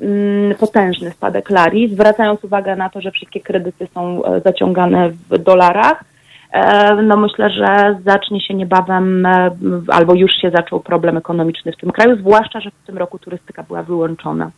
mm, 0.00 0.54
potężny 0.54 1.10
spadek 1.10 1.50
Lari, 1.50 1.94
zwracając 1.94 2.44
uwagę 2.44 2.76
na 2.76 2.90
to, 2.90 3.00
że 3.00 3.10
wszystkie 3.10 3.40
kredyty 3.40 3.88
są 3.94 4.24
e, 4.24 4.40
zaciągane 4.40 5.10
w 5.30 5.38
dolarach, 5.38 6.04
e, 6.52 6.94
no 7.02 7.16
myślę, 7.16 7.50
że 7.50 7.96
zacznie 8.04 8.40
się 8.40 8.54
niebawem, 8.54 9.26
e, 9.26 9.50
albo 9.88 10.14
już 10.14 10.32
się 10.42 10.50
zaczął 10.50 10.80
problem 10.80 11.16
ekonomiczny 11.16 11.72
w 11.72 11.76
tym 11.76 11.90
kraju, 11.90 12.16
zwłaszcza, 12.16 12.60
że 12.60 12.70
w 12.70 12.86
tym 12.86 12.98
roku 12.98 13.18
turystyka 13.18 13.62
była 13.62 13.82
wyłączona. 13.82 14.50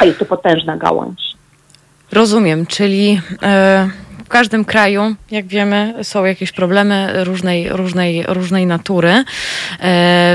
A 0.00 0.04
jest 0.04 0.18
to 0.18 0.24
potężna 0.24 0.76
gałąź. 0.76 1.34
Rozumiem, 2.12 2.66
czyli 2.66 3.20
w 4.24 4.28
każdym 4.28 4.64
kraju, 4.64 5.14
jak 5.30 5.46
wiemy, 5.46 5.94
są 6.02 6.24
jakieś 6.24 6.52
problemy 6.52 7.24
różnej, 7.24 7.68
różnej, 7.68 8.24
różnej 8.26 8.66
natury. 8.66 9.10
E, 9.10 9.24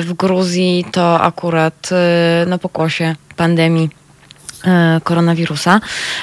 w 0.02 0.14
Gruzji 0.14 0.86
to 0.92 1.22
akurat 1.22 1.90
e, 1.92 2.46
na 2.46 2.58
pokłosie 2.58 3.16
pandemii 3.36 3.99
koronawirusa. 5.04 5.82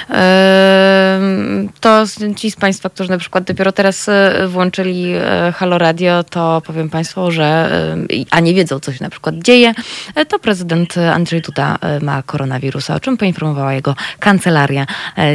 E, 0.09 1.19
to 1.79 2.03
ci 2.35 2.51
z 2.51 2.55
Państwa, 2.55 2.89
którzy 2.89 3.09
na 3.09 3.17
przykład 3.17 3.43
dopiero 3.43 3.71
teraz 3.71 4.09
e, 4.09 4.47
włączyli 4.47 5.13
Halo 5.55 5.77
Radio, 5.77 6.23
to 6.23 6.61
powiem 6.65 6.89
Państwu, 6.89 7.31
że 7.31 7.69
a 8.31 8.39
nie 8.39 8.53
wiedzą, 8.53 8.79
co 8.79 8.93
się 8.93 9.03
na 9.03 9.09
przykład 9.09 9.35
dzieje, 9.35 9.73
to 10.27 10.39
prezydent 10.39 10.95
Andrzej 10.97 11.41
Duda 11.41 11.77
ma 12.01 12.23
koronawirusa, 12.23 12.95
o 12.95 12.99
czym 12.99 13.17
poinformowała 13.17 13.73
jego 13.73 13.95
kancelaria 14.19 14.85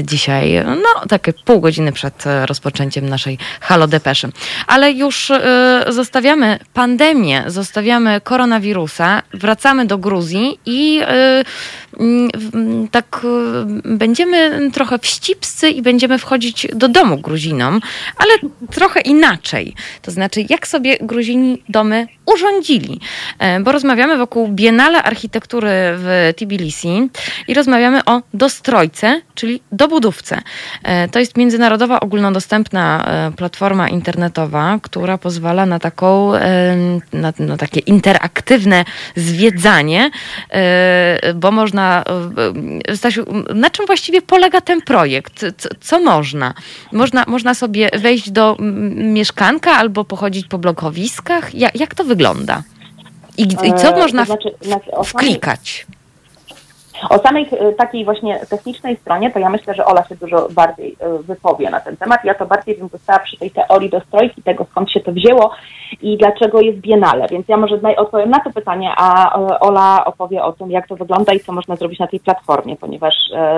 dzisiaj, 0.03 0.65
no 0.67 1.07
takie 1.09 1.33
pół 1.33 1.61
godziny 1.61 1.93
przed 1.93 2.25
rozpoczęciem 2.47 3.09
naszej 3.09 3.39
Halo 3.61 3.87
Depeszy. 3.87 4.29
Ale 4.67 4.93
już 4.93 5.33
zostawiamy 5.89 6.59
pandemię, 6.75 7.45
zostawiamy 7.47 8.21
koronawirusa, 8.21 9.23
wracamy 9.35 9.87
do 9.87 9.99
Gruzji 9.99 10.59
i 10.67 11.01
tak 12.91 13.21
y, 13.25 13.97
będziemy 13.97 14.71
trochę 14.71 14.99
wścibscy 14.99 15.71
i 15.71 15.83
będziemy 15.83 16.19
wchodzić 16.19 16.67
do 16.75 16.89
domu 16.89 17.19
Gruzinom, 17.19 17.81
ale 18.17 18.31
trochę 18.71 19.01
inaczej. 19.01 19.75
To 20.03 20.11
znaczy, 20.11 20.45
jak 20.49 20.67
sobie 20.67 20.99
Gruzini 21.01 21.63
domy 21.69 22.07
urządzili. 22.27 23.01
E, 23.39 23.61
bo 23.61 23.73
rozmawiamy 23.73 24.17
wokół 24.17 24.49
Biennale 24.49 25.03
Architektury 25.03 25.71
w 25.73 26.33
Tbilisi 26.37 27.09
i 27.49 27.55
rozmawiamy 27.55 28.05
o 28.05 28.23
dostrojce, 28.35 29.21
czyli 29.35 29.63
dobudówce. 29.73 30.39
E, 30.83 31.09
to 31.09 31.19
jest 31.19 31.37
międzynarodowa, 31.37 32.01
ogólnodostępna 32.01 33.05
e, 33.05 33.33
platforma 33.37 33.89
internetowa, 33.89 34.79
która 34.83 35.19
pozwala 35.19 35.67
na 35.67 35.79
taką, 35.79 36.33
na, 37.13 37.33
na 37.39 37.57
takie 37.57 37.81
interaktywne 37.81 38.85
zwiedzanie, 39.17 40.11
bo 41.35 41.51
można 41.51 41.91
Stasiu, 42.95 43.24
na 43.55 43.70
czym 43.70 43.86
właściwie 43.86 44.22
polega 44.22 44.61
ten 44.61 44.82
projekt? 44.82 45.45
Co, 45.59 45.68
co 45.80 46.01
można? 46.01 46.55
można? 46.93 47.24
Można 47.28 47.55
sobie 47.55 47.90
wejść 47.99 48.30
do 48.30 48.57
mieszkanka 48.95 49.72
albo 49.72 50.05
pochodzić 50.05 50.47
po 50.47 50.59
blokowiskach? 50.59 51.55
Jak, 51.55 51.80
jak 51.80 51.95
to 51.95 52.05
wygląda? 52.05 52.62
I, 53.38 53.43
i 53.43 53.74
co 53.76 53.88
e, 53.88 53.99
można 53.99 54.24
znaczy, 54.24 54.51
znaczy, 54.61 54.90
wklikać? 55.05 55.86
O 57.11 57.18
samej 57.18 57.49
e, 57.53 57.72
takiej 57.72 58.05
właśnie 58.05 58.40
technicznej 58.51 58.97
stronie, 58.97 59.30
to 59.30 59.38
ja 59.38 59.51
myślę, 59.51 59.74
że 59.74 59.86
Ola 59.86 60.05
się 60.05 60.16
dużo 60.16 60.49
bardziej 60.51 60.97
e, 61.01 61.18
wypowie 61.18 61.70
na 61.70 61.80
ten 61.80 61.97
temat. 61.97 62.24
Ja 62.24 62.34
to 62.34 62.47
bardziej 62.47 62.74
bym 62.78 62.88
została 62.88 63.18
przy 63.18 63.36
tej 63.36 63.51
teorii 63.51 63.90
dostrojki, 63.90 64.43
tego 64.43 64.66
skąd 64.70 64.90
się 64.90 65.01
to 65.01 65.12
wzięło 65.12 65.51
i 66.03 66.16
dlaczego 66.16 66.61
jest 66.61 66.78
biennale. 66.78 67.26
Więc 67.30 67.49
ja 67.49 67.57
może 67.57 67.80
odpowiem 67.97 68.30
na 68.30 68.40
to 68.40 68.51
pytanie, 68.51 68.93
a 68.97 69.38
e, 69.38 69.61
Ola 69.61 70.05
opowie 70.05 70.43
o 70.45 70.53
tym, 70.53 70.70
jak 70.70 70.88
to 70.88 70.97
wygląda 70.97 71.32
i 71.32 71.40
co 71.40 71.53
można 71.53 71.76
zrobić 71.76 71.99
na 71.99 72.07
tej 72.07 72.20
platformie, 72.20 72.76
ponieważ 72.76 73.14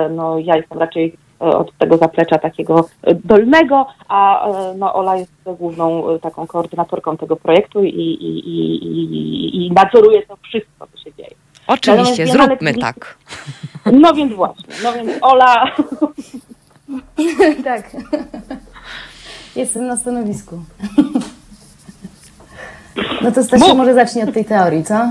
no, 0.09 0.39
ja 0.39 0.55
jestem 0.57 0.79
raczej 0.79 1.15
od 1.39 1.77
tego 1.77 1.97
zaplecza 1.97 2.37
takiego 2.37 2.85
dolnego, 3.25 3.87
a 4.07 4.47
no, 4.77 4.93
Ola 4.93 5.15
jest 5.15 5.31
główną 5.45 6.03
taką 6.21 6.47
koordynatorką 6.47 7.17
tego 7.17 7.35
projektu 7.35 7.83
i, 7.83 7.89
i, 7.89 8.49
i, 8.49 8.85
i, 8.85 9.65
i 9.65 9.71
nadzoruje 9.71 10.21
to 10.21 10.35
wszystko, 10.35 10.87
co 10.87 10.97
się 10.97 11.13
dzieje. 11.13 11.44
Oczywiście, 11.67 12.27
zróbmy 12.27 12.73
tak. 12.73 13.17
No 13.85 14.13
więc 14.13 14.33
właśnie, 14.33 14.75
no 14.83 14.93
więc 14.93 15.11
Ola... 15.21 15.71
tak. 17.63 17.89
Jestem 19.55 19.87
na 19.87 19.97
stanowisku. 19.97 20.59
No 23.21 23.31
to 23.31 23.43
Stasiu 23.43 23.75
może 23.75 23.93
zacznie 23.93 24.23
od 24.23 24.33
tej 24.33 24.45
teorii, 24.45 24.83
co? 24.83 25.09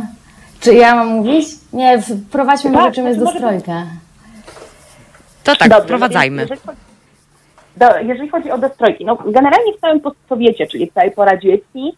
Czy 0.60 0.74
ja 0.74 0.94
mam 0.94 1.08
mówić? 1.08 1.48
Nie, 1.72 2.02
prowadźmy 2.30 2.70
tak, 2.70 2.80
może 2.80 2.92
czym 2.92 3.06
jest 3.06 3.20
dostrojka. 3.20 3.86
To 5.44 5.56
tak, 5.56 5.68
Dobrze, 5.68 5.84
wprowadzajmy. 5.84 6.46
do, 7.76 7.98
jeżeli 7.98 8.28
chodzi 8.28 8.50
o 8.50 8.58
dostrojki, 8.58 9.04
no 9.04 9.16
generalnie 9.16 9.72
w 9.72 9.80
całym 9.80 10.00
postsowiecie, 10.00 10.66
czyli 10.66 10.90
w 10.90 10.92
całej 10.92 11.10
poradzieckiej, 11.10 11.88
e, 11.88 11.94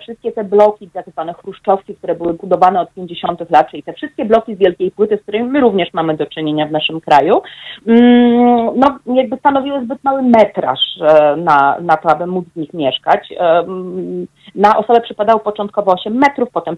wszystkie 0.00 0.32
te 0.32 0.44
bloki, 0.44 0.90
tak 0.90 1.06
zwane 1.10 1.34
chruszczowki, 1.34 1.94
które 1.94 2.14
były 2.14 2.34
budowane 2.34 2.80
od 2.80 2.92
50 2.94 3.50
lat, 3.50 3.70
czyli 3.70 3.82
te 3.82 3.92
wszystkie 3.92 4.24
bloki 4.24 4.54
z 4.54 4.58
wielkiej 4.58 4.90
płyty, 4.90 5.16
z 5.16 5.22
którymi 5.22 5.50
my 5.50 5.60
również 5.60 5.92
mamy 5.92 6.16
do 6.16 6.26
czynienia 6.26 6.66
w 6.66 6.72
naszym 6.72 7.00
kraju, 7.00 7.42
mm, 7.86 8.70
no 8.76 8.98
jakby 9.14 9.36
stanowiły 9.36 9.84
zbyt 9.84 10.04
mały 10.04 10.22
metraż 10.22 10.78
e, 11.00 11.36
na, 11.36 11.76
na 11.80 11.96
to, 11.96 12.10
aby 12.10 12.26
móc 12.26 12.44
w 12.48 12.56
nich 12.56 12.74
mieszkać. 12.74 13.32
E, 13.32 13.58
mm, 13.58 14.26
na 14.54 14.76
osobę 14.78 15.00
przypadało 15.00 15.40
początkowo 15.40 15.92
8 15.92 16.14
metrów, 16.18 16.48
potem 16.52 16.76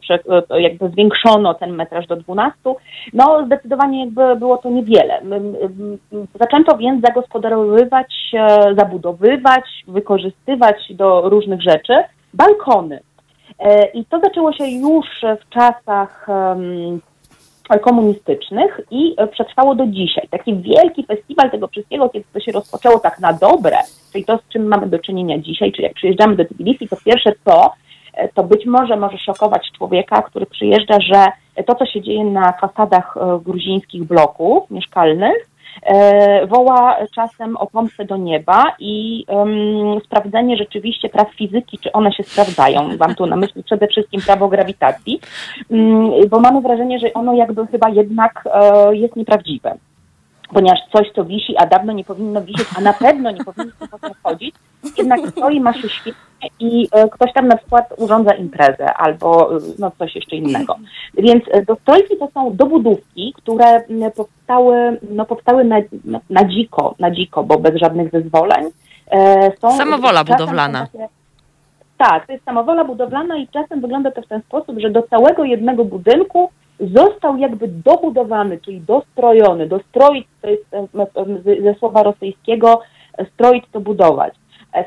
e, 0.51 0.61
jakby 0.61 0.89
zwiększono 0.89 1.55
ten 1.55 1.73
metraż 1.73 2.07
do 2.07 2.17
12. 2.17 2.59
No 3.13 3.47
zdecydowanie 3.47 4.05
jakby 4.05 4.37
było 4.37 4.57
to 4.57 4.71
niewiele. 4.71 5.23
Zaczęto 6.41 6.77
więc 6.77 7.03
zagospodarowywać, 7.07 8.15
e, 8.35 8.75
zabudowywać, 8.79 9.65
wykorzystywać 9.89 10.77
do 10.91 11.29
różnych 11.29 11.63
rzeczy 11.63 11.95
balkony. 12.35 13.01
E, 13.59 13.87
I 13.87 14.05
to 14.05 14.21
zaczęło 14.21 14.53
się 14.53 14.69
już 14.69 15.07
w 15.41 15.49
czasach 15.49 16.27
komunistycznych 17.83 18.81
i 18.91 19.17
przetrwało 19.33 19.75
do 19.75 19.87
dzisiaj. 19.87 20.29
Taki 20.31 20.57
wielki 20.57 21.05
festiwal 21.07 21.51
tego 21.51 21.69
wszystkiego, 21.69 22.09
kiedy 22.09 22.25
to 22.33 22.41
się 22.41 22.53
rozpoczęło 22.53 22.99
tak 22.99 23.21
na 23.21 23.33
dobre, 23.33 23.77
czyli 24.13 24.25
to, 24.25 24.39
z 24.39 24.53
czym 24.53 24.67
mamy 24.67 24.87
do 24.87 24.99
czynienia 24.99 25.39
dzisiaj, 25.39 25.73
czyli 25.73 25.85
jak 25.85 25.95
przyjeżdżamy 25.95 26.37
do 26.37 26.45
Tbilisi, 26.45 26.89
to 26.89 26.97
pierwsze 27.05 27.33
co, 27.45 27.73
e, 28.15 28.29
to 28.29 28.43
być 28.43 28.67
może 28.67 28.97
może 28.97 29.19
szokować 29.19 29.71
człowieka, 29.79 30.23
który 30.23 30.47
przyjeżdża, 30.47 31.01
że 31.01 31.27
to, 31.67 31.75
co 31.75 31.87
się 31.87 32.03
dzieje 32.03 32.25
na 32.25 32.53
fasadach 32.53 33.17
e, 33.17 33.41
gruzińskich 33.45 34.05
bloków 34.05 34.71
mieszkalnych, 34.71 35.54
woła 36.49 36.97
czasem 37.15 37.57
o 37.57 37.67
pomstę 37.67 38.05
do 38.05 38.17
nieba 38.17 38.65
i 38.79 39.25
em, 39.29 40.01
sprawdzenie 40.05 40.57
rzeczywiście 40.57 41.09
praw 41.09 41.35
fizyki, 41.35 41.79
czy 41.79 41.93
one 41.93 42.13
się 42.13 42.23
sprawdzają. 42.23 42.97
Mam 42.99 43.15
tu 43.15 43.27
na 43.27 43.37
myśli 43.37 43.63
przede 43.65 43.87
wszystkim 43.87 44.21
prawo 44.21 44.49
grawitacji, 44.49 45.21
mm, 45.71 46.29
bo 46.29 46.41
mamy 46.41 46.61
wrażenie, 46.61 46.99
że 46.99 47.13
ono 47.13 47.35
jakby 47.35 47.67
chyba 47.67 47.89
jednak 47.89 48.49
e, 48.55 48.97
jest 48.97 49.17
nieprawdziwe. 49.17 49.77
Ponieważ 50.49 50.79
coś, 50.93 51.07
co 51.17 51.25
wisi, 51.25 51.57
a 51.57 51.67
dawno 51.67 51.93
nie 51.93 52.05
powinno 52.05 52.43
wisieć, 52.43 52.69
a 52.79 52.81
na 52.81 52.93
pewno 52.93 53.31
nie 53.31 53.45
powinno 53.45 53.73
się 53.81 53.89
potem 53.91 54.13
chodzić, 54.23 54.55
jednak 54.99 55.21
stoi, 55.31 55.61
ma 55.61 55.73
się 55.73 55.89
świetnie 55.89 56.25
i 56.61 56.89
e, 56.93 57.09
ktoś 57.09 57.33
tam 57.33 57.49
na 57.49 57.57
przykład 57.57 57.95
urządza 57.97 58.35
imprezę 58.35 58.95
albo 58.95 59.57
e, 59.57 59.61
no, 59.79 59.91
coś 59.99 60.15
jeszcze 60.15 60.37
innego. 60.37 60.77
Więc 61.15 61.45
e, 61.51 61.65
dostrojki 61.65 62.17
to 62.17 62.29
są 62.35 62.57
dobudówki, 62.57 63.35
które 63.37 63.83
powstały, 64.17 64.99
no, 65.11 65.25
powstały 65.25 65.65
na, 65.65 65.77
na, 66.05 66.21
na 66.31 66.45
dziko, 66.45 66.95
na 66.99 67.11
dziko, 67.11 67.45
bo 67.45 67.59
bez 67.59 67.77
żadnych 67.77 68.11
zezwoleń. 68.11 68.65
Są, 69.61 69.77
Samowola 69.79 70.25
budowlana. 70.25 70.87
takie- 70.93 71.09
Tak, 71.99 72.27
to 72.27 72.33
jest 72.33 72.45
samowola 72.45 72.85
budowlana 72.85 73.37
i 73.37 73.49
czasem 73.49 73.81
wygląda 73.81 74.11
to 74.11 74.23
w 74.23 74.27
ten 74.27 74.43
sposób, 74.43 74.79
że 74.79 74.91
do 74.91 75.03
całego 75.03 75.45
jednego 75.45 75.85
budynku 75.85 76.51
został 76.89 77.37
jakby 77.37 77.69
dobudowany, 77.69 78.59
czyli 78.59 78.81
dostrojony. 78.81 79.67
Dostroić 79.67 80.27
to 80.43 80.49
jest 80.51 80.75
e, 80.75 80.79
e, 80.79 81.63
ze 81.63 81.75
słowa 81.75 82.03
rosyjskiego 82.03 82.81
e, 83.19 83.27
stroić 83.27 83.65
to 83.73 83.81
budować. 83.81 84.35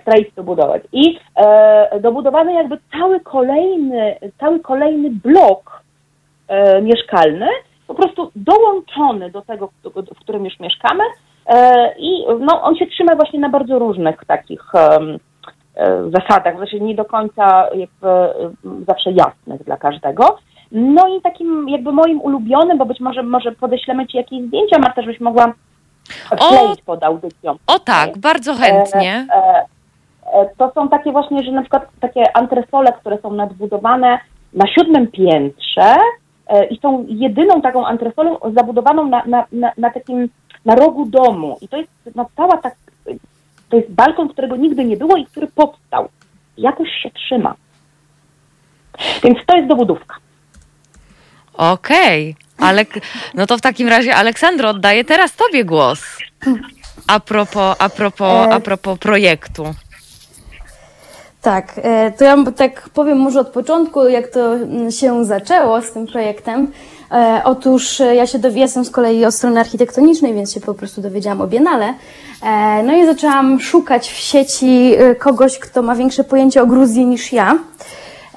Stroić 0.02 0.28
to 0.36 0.44
budować. 0.44 0.82
I 0.92 1.20
e, 1.36 2.00
dobudowany 2.00 2.54
jakby 2.54 2.78
cały 2.92 3.20
kolejny, 3.20 4.16
cały 4.40 4.60
kolejny 4.60 5.10
blok 5.10 5.82
e, 6.48 6.82
mieszkalny, 6.82 7.48
po 7.88 7.94
prostu 7.96 8.32
dołączony 8.36 9.32
do 9.32 9.42
tego, 9.42 9.68
w- 9.68 10.20
którym 10.20 10.46
już 10.46 10.60
mieszkamy 10.60 11.04
e, 11.48 11.94
i 11.98 12.26
no, 12.40 12.62
on 12.62 12.76
się 12.76 12.88
trzyma 12.88 13.16
właśnie 13.16 13.40
na 13.40 13.50
bardzo 13.50 13.80
różnych 13.80 14.26
takich 14.28 14.76
e, 14.76 15.00
zasadach, 16.10 16.54
zasadzie 16.60 16.80
nie 16.80 16.96
do 16.96 17.06
końca 17.06 17.70
jakby 17.76 18.08
zawsze 18.88 19.12
jasnych 19.12 19.64
dla 19.64 19.78
każdego. 19.78 20.38
No 20.72 21.08
i 21.08 21.22
takim 21.22 21.70
jakby 21.70 21.92
moim 21.92 22.22
ulubionym, 22.22 22.78
bo 22.78 22.86
być 22.86 23.00
może 23.00 23.24
może 23.24 23.52
podeślemy 23.52 24.08
Ci 24.08 24.18
jakieś 24.18 24.42
zdjęcia, 24.42 24.80
Marta, 24.80 25.02
żebyś 25.02 25.20
mogła 25.20 25.54
wkleić 26.10 26.82
pod 26.86 27.04
audycją. 27.04 27.56
O 27.68 27.80
tak, 27.80 28.18
bardzo 28.18 28.54
chętnie. 28.56 29.28
E, 29.30 29.36
e, 29.36 29.66
e, 30.34 30.50
To 30.58 30.72
są 30.76 30.90
takie 30.90 31.12
właśnie, 31.12 31.44
że 31.44 31.52
na 31.52 31.62
przykład 31.62 31.88
takie 32.00 32.38
antresole, 32.38 32.94
które 32.94 33.18
są 33.18 33.34
nadbudowane 33.34 34.20
na 34.54 34.68
siódmym 34.68 35.08
piętrze 35.08 35.96
e, 36.48 36.66
i 36.66 36.80
są 36.80 37.06
jedyną 37.08 37.62
taką 37.62 37.86
antresolą 37.86 38.38
zabudowaną 38.54 39.06
na, 39.08 39.24
na, 39.26 39.46
na, 39.52 39.72
na 39.78 39.90
takim, 39.90 40.30
na 40.66 40.76
rogu 40.76 41.06
domu. 41.06 41.58
I 41.62 41.68
to 41.68 41.78
jest 41.78 41.90
no, 42.16 42.26
cała 42.38 42.58
tak, 42.58 42.76
to 43.70 43.78
jest 43.78 43.92
balkon, 43.92 44.30
którego 44.30 44.56
nigdy 44.56 44.86
nie 44.86 44.98
było 44.98 45.18
i 45.18 45.26
który 45.26 45.48
powstał. 45.48 46.10
Jakoś 46.58 46.90
się 47.04 47.12
trzyma. 47.12 47.56
Więc 49.24 49.38
to 49.46 49.56
jest 49.56 49.68
dobudówka. 49.68 50.16
Okej, 51.58 52.36
ale 52.58 52.86
no 53.34 53.48
to 53.48 53.58
w 53.58 53.62
takim 53.62 53.88
razie 53.88 54.16
Aleksandro, 54.16 54.70
oddaję 54.70 55.04
teraz 55.04 55.36
tobie 55.36 55.66
głos. 55.66 56.00
A 57.08 57.20
propos, 57.20 57.76
a 57.80 57.90
propos, 57.90 58.48
a 58.52 58.60
propos 58.60 59.00
projektu. 59.00 59.74
Tak, 61.42 61.74
e, 61.84 62.12
to 62.12 62.24
ja 62.26 62.36
tak 62.56 62.90
powiem 62.94 63.18
może 63.18 63.40
od 63.40 63.48
początku, 63.48 64.08
jak 64.08 64.28
to 64.28 64.54
mm, 64.56 64.92
się 64.92 65.26
zaczęło 65.26 65.82
z 65.82 65.92
tym 65.92 66.08
projektem. 66.08 66.72
E, 67.12 67.42
Otóż 67.44 68.02
e, 68.02 68.16
ja 68.16 68.28
się 68.28 68.40
dowi- 68.40 68.60
jestem 68.60 68.86
z 68.86 68.90
kolei 68.90 69.26
od 69.26 69.36
strony 69.36 69.60
architektonicznej, 69.60 70.34
więc 70.34 70.54
się 70.54 70.62
po 70.62 70.74
prostu 70.74 71.02
dowiedziałam 71.02 71.42
o 71.42 71.48
Biennale. 71.48 71.94
E, 72.44 72.84
No 72.84 72.98
i 72.98 73.06
zaczęłam 73.06 73.60
szukać 73.60 74.12
w 74.12 74.18
sieci 74.18 74.94
e, 74.98 75.16
kogoś, 75.16 75.60
kto 75.60 75.82
ma 75.82 75.96
większe 75.96 76.24
pojęcie 76.24 76.62
o 76.62 76.66
Gruzji 76.66 77.06
niż 77.06 77.34
ja. 77.34 77.58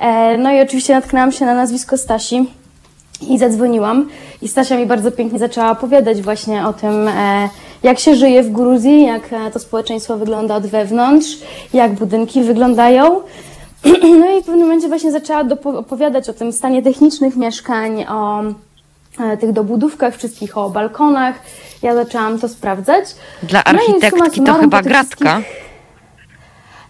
E, 0.01 0.37
No 0.39 0.53
i 0.53 0.61
oczywiście 0.61 0.95
natknęłam 0.95 1.33
się 1.33 1.47
na 1.47 1.55
nazwisko 1.55 1.97
Stasi 1.99 2.60
i 3.29 3.39
zadzwoniłam. 3.39 4.09
I 4.43 4.49
Stasia 4.49 4.77
mi 4.77 4.87
bardzo 4.87 5.13
pięknie 5.13 5.39
zaczęła 5.39 5.71
opowiadać 5.71 6.23
właśnie 6.23 6.67
o 6.67 6.73
tym, 6.73 7.09
e, 7.09 7.49
jak 7.83 7.99
się 7.99 8.15
żyje 8.15 8.43
w 8.43 8.53
Gruzji, 8.53 9.03
jak 9.07 9.33
e, 9.33 9.51
to 9.51 9.59
społeczeństwo 9.59 10.17
wygląda 10.17 10.57
od 10.57 10.67
wewnątrz, 10.67 11.39
jak 11.73 11.93
budynki 11.93 12.43
wyglądają. 12.43 13.21
No 14.21 14.39
i 14.39 14.43
w 14.43 14.47
pewnym 14.47 14.61
momencie 14.61 14.89
właśnie 14.89 15.13
zaczęła 15.13 15.45
opowiadać 15.65 16.29
o 16.29 16.33
tym 16.33 16.53
stanie 16.53 16.83
technicznych 16.83 17.37
mieszkań, 17.37 18.05
o 18.09 18.43
e, 19.21 19.37
tych 19.37 19.53
dobudówkach 19.53 20.17
wszystkich, 20.17 20.59
o 20.59 20.71
balkonach. 20.71 21.35
Ja 21.83 21.95
zaczęłam 21.95 22.39
to 22.39 22.49
sprawdzać. 22.49 23.05
Dla 23.43 23.63
No 23.73 23.79
summa 23.79 23.97
architektki 23.97 24.31
to 24.31 24.37
summarum 24.37 24.61
chyba 24.61 24.83
gratka. 24.83 25.43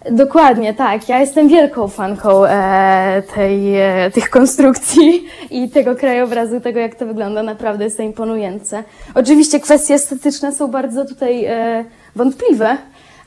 Dokładnie, 0.09 0.73
tak. 0.73 1.09
Ja 1.09 1.19
jestem 1.19 1.47
wielką 1.47 1.87
fanką 1.87 2.45
e, 2.45 3.23
tej, 3.35 3.79
e, 3.79 4.11
tych 4.13 4.29
konstrukcji 4.29 5.25
i 5.51 5.69
tego 5.69 5.95
krajobrazu, 5.95 6.59
tego 6.61 6.79
jak 6.79 6.95
to 6.95 7.05
wygląda. 7.05 7.43
Naprawdę 7.43 7.83
jest 7.83 7.97
to 7.97 8.03
imponujące. 8.03 8.83
Oczywiście 9.15 9.59
kwestie 9.59 9.93
estetyczne 9.93 10.51
są 10.51 10.67
bardzo 10.67 11.05
tutaj 11.05 11.45
e, 11.45 11.85
wątpliwe, 12.15 12.77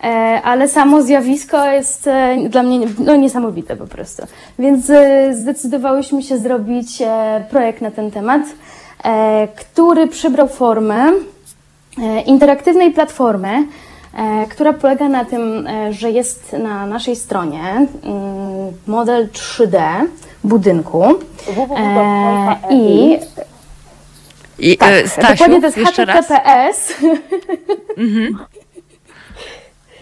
e, 0.05 0.07
ale 0.45 0.69
samo 0.69 1.03
zjawisko 1.03 1.67
jest 1.71 2.07
e, 2.07 2.37
dla 2.49 2.63
mnie 2.63 2.87
no, 2.99 3.17
niesamowite 3.17 3.77
po 3.77 3.87
prostu. 3.87 4.23
Więc 4.59 4.91
e, 4.91 5.35
zdecydowałyśmy 5.35 6.23
się 6.23 6.39
zrobić 6.39 7.03
e, 7.03 7.45
projekt 7.51 7.81
na 7.81 7.91
ten 7.91 8.11
temat, 8.11 8.43
e, 9.05 9.49
który 9.57 10.07
przybrał 10.09 10.49
formę 10.49 11.13
e, 12.03 12.21
interaktywnej 12.21 12.93
platformy, 12.93 13.67
która 14.51 14.73
polega 14.73 15.09
na 15.09 15.25
tym, 15.25 15.67
e, 15.67 15.93
że 15.93 16.11
jest 16.11 16.53
na 16.53 16.87
naszej 16.87 17.17
stronie 17.17 17.63
mm, 17.63 18.73
model 18.87 19.29
3D 19.29 20.07
budynku. 20.45 21.05
E, 21.77 22.57
I 22.71 23.19
I, 24.59 24.77
tak, 24.77 24.93
e, 24.93 25.09
Stasiu, 25.09 25.33
dokładnie 25.33 25.61
to 25.61 25.67
jest. 25.67 25.97
HTTPS. 25.97 26.95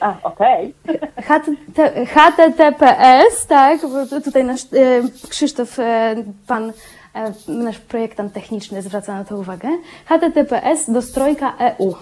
A, 0.01 0.15
okej. 0.23 0.75
HTT 1.17 2.07
HTTPS, 2.07 3.47
tak, 3.47 3.81
tutaj 4.25 4.45
nasz 4.45 4.63
e, 4.65 5.29
Krzysztof, 5.29 5.79
e, 5.79 6.15
pan, 6.47 6.73
e, 7.15 7.33
nasz 7.49 7.79
projektant 7.79 8.33
techniczny 8.33 8.83
zwraca 8.83 9.15
na 9.15 9.25
to 9.25 9.37
uwagę. 9.37 9.69
HTTPS 10.07 10.91
do 10.91 11.03
strojka 11.03 11.55
E 11.61 11.77
EU. 11.79 11.95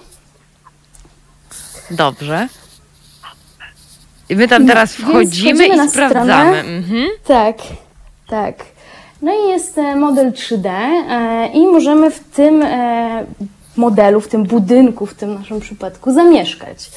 Dobrze. 1.90 2.48
I 4.28 4.36
my 4.36 4.48
tam 4.48 4.66
teraz 4.66 4.96
więc 4.96 5.10
wchodzimy 5.10 5.66
i 5.66 5.88
sprawdzamy. 5.88 6.58
Mhm. 6.58 7.08
Tak, 7.26 7.56
tak. 8.28 8.54
No 9.22 9.32
i 9.32 9.48
jest 9.48 9.78
e, 9.78 9.96
model 9.96 10.32
3D 10.32 10.68
e, 10.68 11.46
i 11.46 11.66
możemy 11.66 12.10
w 12.10 12.20
tym 12.20 12.62
e, 12.62 13.24
modelu, 13.76 14.20
w 14.20 14.28
tym 14.28 14.44
budynku, 14.44 15.06
w 15.06 15.14
tym 15.14 15.34
naszym 15.34 15.60
przypadku 15.60 16.12
zamieszkać. 16.12 16.90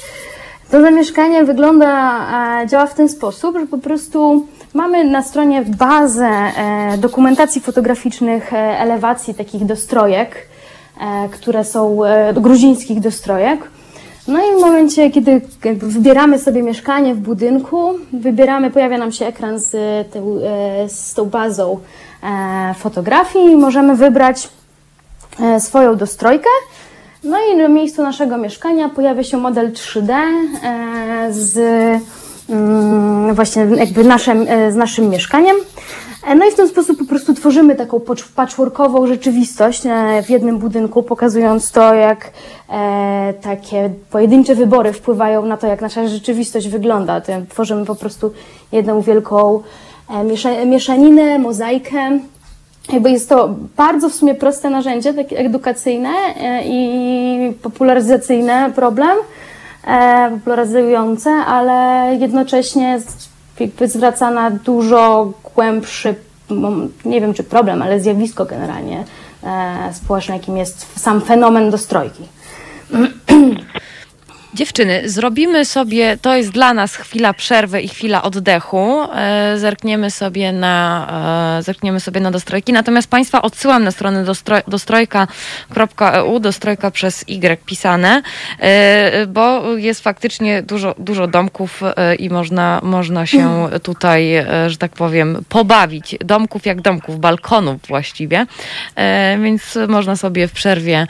To 0.70 0.80
zamieszkanie 0.80 1.44
wygląda, 1.44 2.20
e, 2.62 2.66
działa 2.66 2.86
w 2.86 2.94
ten 2.94 3.08
sposób, 3.08 3.58
że 3.58 3.66
po 3.66 3.78
prostu 3.78 4.46
mamy 4.74 5.04
na 5.04 5.22
stronie 5.22 5.62
bazę 5.62 6.26
e, 6.26 6.98
dokumentacji 6.98 7.60
fotograficznych, 7.60 8.52
e, 8.52 8.56
elewacji 8.56 9.34
takich 9.34 9.64
dostrojek, 9.64 10.48
e, 11.00 11.28
które 11.28 11.64
są 11.64 12.04
e, 12.04 12.34
gruzińskich 12.34 13.00
dostrojek. 13.00 13.73
No 14.28 14.38
i 14.38 14.58
w 14.58 14.60
momencie, 14.60 15.10
kiedy 15.10 15.40
jakby 15.64 15.86
wybieramy 15.86 16.38
sobie 16.38 16.62
mieszkanie 16.62 17.14
w 17.14 17.18
budynku, 17.18 17.94
wybieramy, 18.12 18.70
pojawia 18.70 18.98
nam 18.98 19.12
się 19.12 19.26
ekran 19.26 19.58
z, 19.58 19.72
tą, 20.12 20.38
e, 20.44 20.88
z 20.88 21.14
tą 21.14 21.24
bazą 21.24 21.78
e, 22.22 22.74
fotografii 22.74 23.52
i 23.52 23.56
możemy 23.56 23.96
wybrać 23.96 24.48
e, 25.40 25.60
swoją 25.60 25.96
dostrojkę. 25.96 26.48
No 27.24 27.36
i 27.52 27.56
na 27.56 27.68
miejscu 27.68 28.02
naszego 28.02 28.38
mieszkania 28.38 28.88
pojawia 28.88 29.22
się 29.22 29.36
model 29.36 29.72
3D 29.72 30.14
z 31.30 31.58
mm, 32.50 33.34
właśnie 33.34 33.62
jakby 33.76 34.04
naszym, 34.04 34.46
z 34.70 34.76
naszym 34.76 35.08
mieszkaniem. 35.08 35.56
No 36.26 36.46
i 36.46 36.50
w 36.50 36.54
ten 36.54 36.68
sposób 36.68 36.98
po 36.98 37.04
prostu 37.04 37.34
tworzymy 37.34 37.74
taką 37.74 38.00
patchworkową 38.36 39.06
rzeczywistość 39.06 39.82
w 40.26 40.30
jednym 40.30 40.58
budynku, 40.58 41.02
pokazując 41.02 41.72
to, 41.72 41.94
jak 41.94 42.30
e, 42.70 43.34
takie 43.42 43.90
pojedyncze 44.10 44.54
wybory 44.54 44.92
wpływają 44.92 45.46
na 45.46 45.56
to, 45.56 45.66
jak 45.66 45.80
nasza 45.80 46.08
rzeczywistość 46.08 46.68
wygląda. 46.68 47.22
Tworzymy 47.48 47.84
po 47.84 47.94
prostu 47.94 48.32
jedną 48.72 49.00
wielką 49.00 49.62
e, 50.10 50.66
mieszaninę, 50.66 51.38
mozaikę. 51.38 52.18
Jakby 52.92 53.10
jest 53.10 53.28
to 53.28 53.54
bardzo 53.76 54.08
w 54.08 54.14
sumie 54.14 54.34
proste 54.34 54.70
narzędzie, 54.70 55.14
takie 55.14 55.38
edukacyjne 55.38 56.08
e, 56.08 56.62
i 56.64 57.52
popularyzacyjne 57.62 58.72
problem, 58.74 59.16
popularyzujące, 60.30 61.30
ale 61.30 62.08
jednocześnie 62.20 63.00
jakby 63.60 63.88
zwraca 63.88 64.30
na 64.30 64.50
dużo 64.50 65.32
głębszy, 65.54 66.14
nie 67.04 67.20
wiem 67.20 67.34
czy 67.34 67.44
problem, 67.44 67.82
ale 67.82 68.00
zjawisko 68.00 68.44
generalnie 68.44 69.04
e, 69.44 69.94
społeczne, 69.94 70.34
jakim 70.36 70.56
jest 70.56 71.00
sam 71.00 71.20
fenomen 71.20 71.70
dostrojki. 71.70 72.22
Dziewczyny, 74.54 75.08
zrobimy 75.08 75.64
sobie, 75.64 76.16
to 76.22 76.36
jest 76.36 76.50
dla 76.50 76.74
nas 76.74 76.96
chwila 76.96 77.32
przerwy 77.32 77.80
i 77.80 77.88
chwila 77.88 78.22
oddechu. 78.22 79.02
E, 79.14 79.54
zerkniemy 79.58 80.10
sobie 80.10 80.52
na, 80.52 81.58
e, 81.58 81.62
zerkniemy 81.62 82.00
sobie 82.00 82.20
na 82.20 82.30
dostrojki. 82.30 82.72
Natomiast 82.72 83.10
Państwa 83.10 83.42
odsyłam 83.42 83.84
na 83.84 83.90
stronę 83.90 84.24
dostroj, 84.24 84.60
dostrojka.eu, 84.68 86.40
dostrojka 86.40 86.90
przez 86.90 87.24
Y 87.28 87.64
pisane, 87.64 88.22
e, 88.58 89.26
bo 89.26 89.76
jest 89.76 90.00
faktycznie 90.00 90.62
dużo, 90.62 90.94
dużo 90.98 91.26
domków 91.26 91.82
i 92.18 92.30
można, 92.30 92.80
można 92.82 93.26
się 93.26 93.68
tutaj, 93.82 94.34
e, 94.34 94.46
że 94.70 94.76
tak 94.76 94.92
powiem, 94.92 95.44
pobawić. 95.48 96.16
Domków 96.24 96.66
jak 96.66 96.80
domków, 96.80 97.20
balkonów 97.20 97.80
właściwie. 97.88 98.46
Więc 99.42 99.78
można 99.88 100.16
sobie 100.16 100.48
w 100.48 100.52
przerwie, 100.52 101.06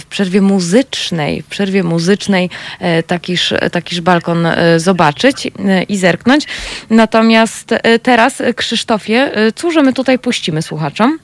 w 0.00 0.04
przerwie 0.08 0.40
muzycznej, 0.40 1.42
w 1.42 1.46
przerwie 1.46 1.82
muzycznej 1.82 1.91
muzycznej 1.92 2.50
e, 2.80 3.02
takiż, 3.02 3.54
takiż 3.72 4.00
balkon 4.00 4.46
e, 4.46 4.80
zobaczyć 4.80 5.46
e, 5.46 5.82
i 5.82 5.96
zerknąć. 5.96 6.46
Natomiast 6.90 7.74
teraz, 8.02 8.42
Krzysztofie, 8.56 9.30
cóż 9.54 9.76
my 9.76 9.92
tutaj 9.92 10.18
puścimy 10.18 10.62
słuchaczom? 10.62 11.18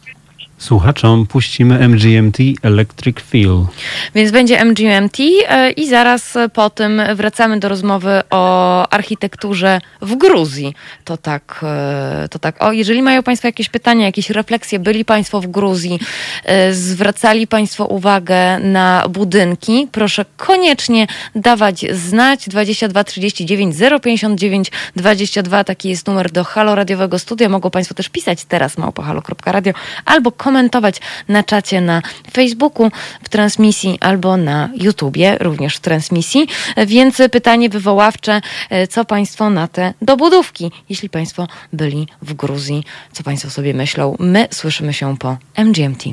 Słuchaczom 0.59 1.27
puścimy 1.27 1.89
MGMT 1.89 2.39
Electric 2.63 3.21
Feel. 3.21 3.67
Więc 4.15 4.31
będzie 4.31 4.65
MGMT 4.65 5.19
e, 5.49 5.71
i 5.71 5.89
zaraz 5.89 6.35
po 6.53 6.71
tym 6.71 7.03
wracamy 7.15 7.61
do 7.61 7.69
rozmowy 7.69 8.23
o 8.31 8.89
architekturze 8.91 9.81
w 10.03 10.15
Gruzji. 10.15 10.75
To 11.05 11.17
tak, 11.17 11.61
e, 11.63 12.29
to 12.31 12.39
tak. 12.39 12.63
O, 12.63 12.73
jeżeli 12.73 13.03
mają 13.03 13.23
Państwo 13.23 13.49
jakieś 13.49 13.69
pytania, 13.69 14.07
jakieś 14.07 14.31
refleksje, 14.31 14.79
byli 14.79 15.05
Państwo 15.05 15.41
w 15.41 15.47
Gruzji, 15.47 16.01
e, 16.45 16.75
zwracali 16.75 17.47
Państwo 17.47 17.87
uwagę 17.87 18.59
na 18.59 19.05
budynki, 19.11 19.89
proszę 19.93 20.25
koniecznie 20.37 21.07
dawać 21.35 21.87
znać 21.93 22.49
22 22.49 23.05
39 23.05 23.77
059 24.03 24.73
22. 24.97 25.65
Taki 25.65 25.89
jest 25.89 26.07
numer 26.07 26.31
do 26.31 26.45
Halo 26.45 26.75
Radiowego 26.75 27.19
Studia. 27.19 27.49
Mogą 27.49 27.71
Państwo 27.71 27.95
też 27.95 28.09
pisać 28.09 28.45
teraz 28.45 28.79
małpohalo.radio 28.79 29.73
albo 30.05 30.33
komentować 30.49 31.01
na 31.29 31.43
czacie 31.43 31.81
na 31.81 32.03
Facebooku, 32.33 32.91
w 33.23 33.29
transmisji 33.29 33.99
albo 34.01 34.37
na 34.37 34.69
YouTubie, 34.75 35.37
również 35.41 35.77
w 35.77 35.81
transmisji. 35.81 36.49
Więc 36.87 37.23
pytanie 37.33 37.69
wywoławcze, 37.69 38.41
e, 38.71 38.87
co 38.87 39.05
Państwo 39.05 39.51
na 39.51 39.69
te 39.69 39.95
dobudówki, 40.03 40.71
jeśli 40.89 41.09
Państwo 41.11 41.49
byli 41.73 42.09
w 42.23 42.35
Gruzji, 42.35 42.85
co 43.13 43.23
Państwo 43.23 43.51
sobie 43.51 43.75
myślą? 43.75 44.17
My 44.19 44.49
słyszymy 44.51 44.93
się 44.93 45.17
po 45.17 45.37
MGMT. 45.57 46.05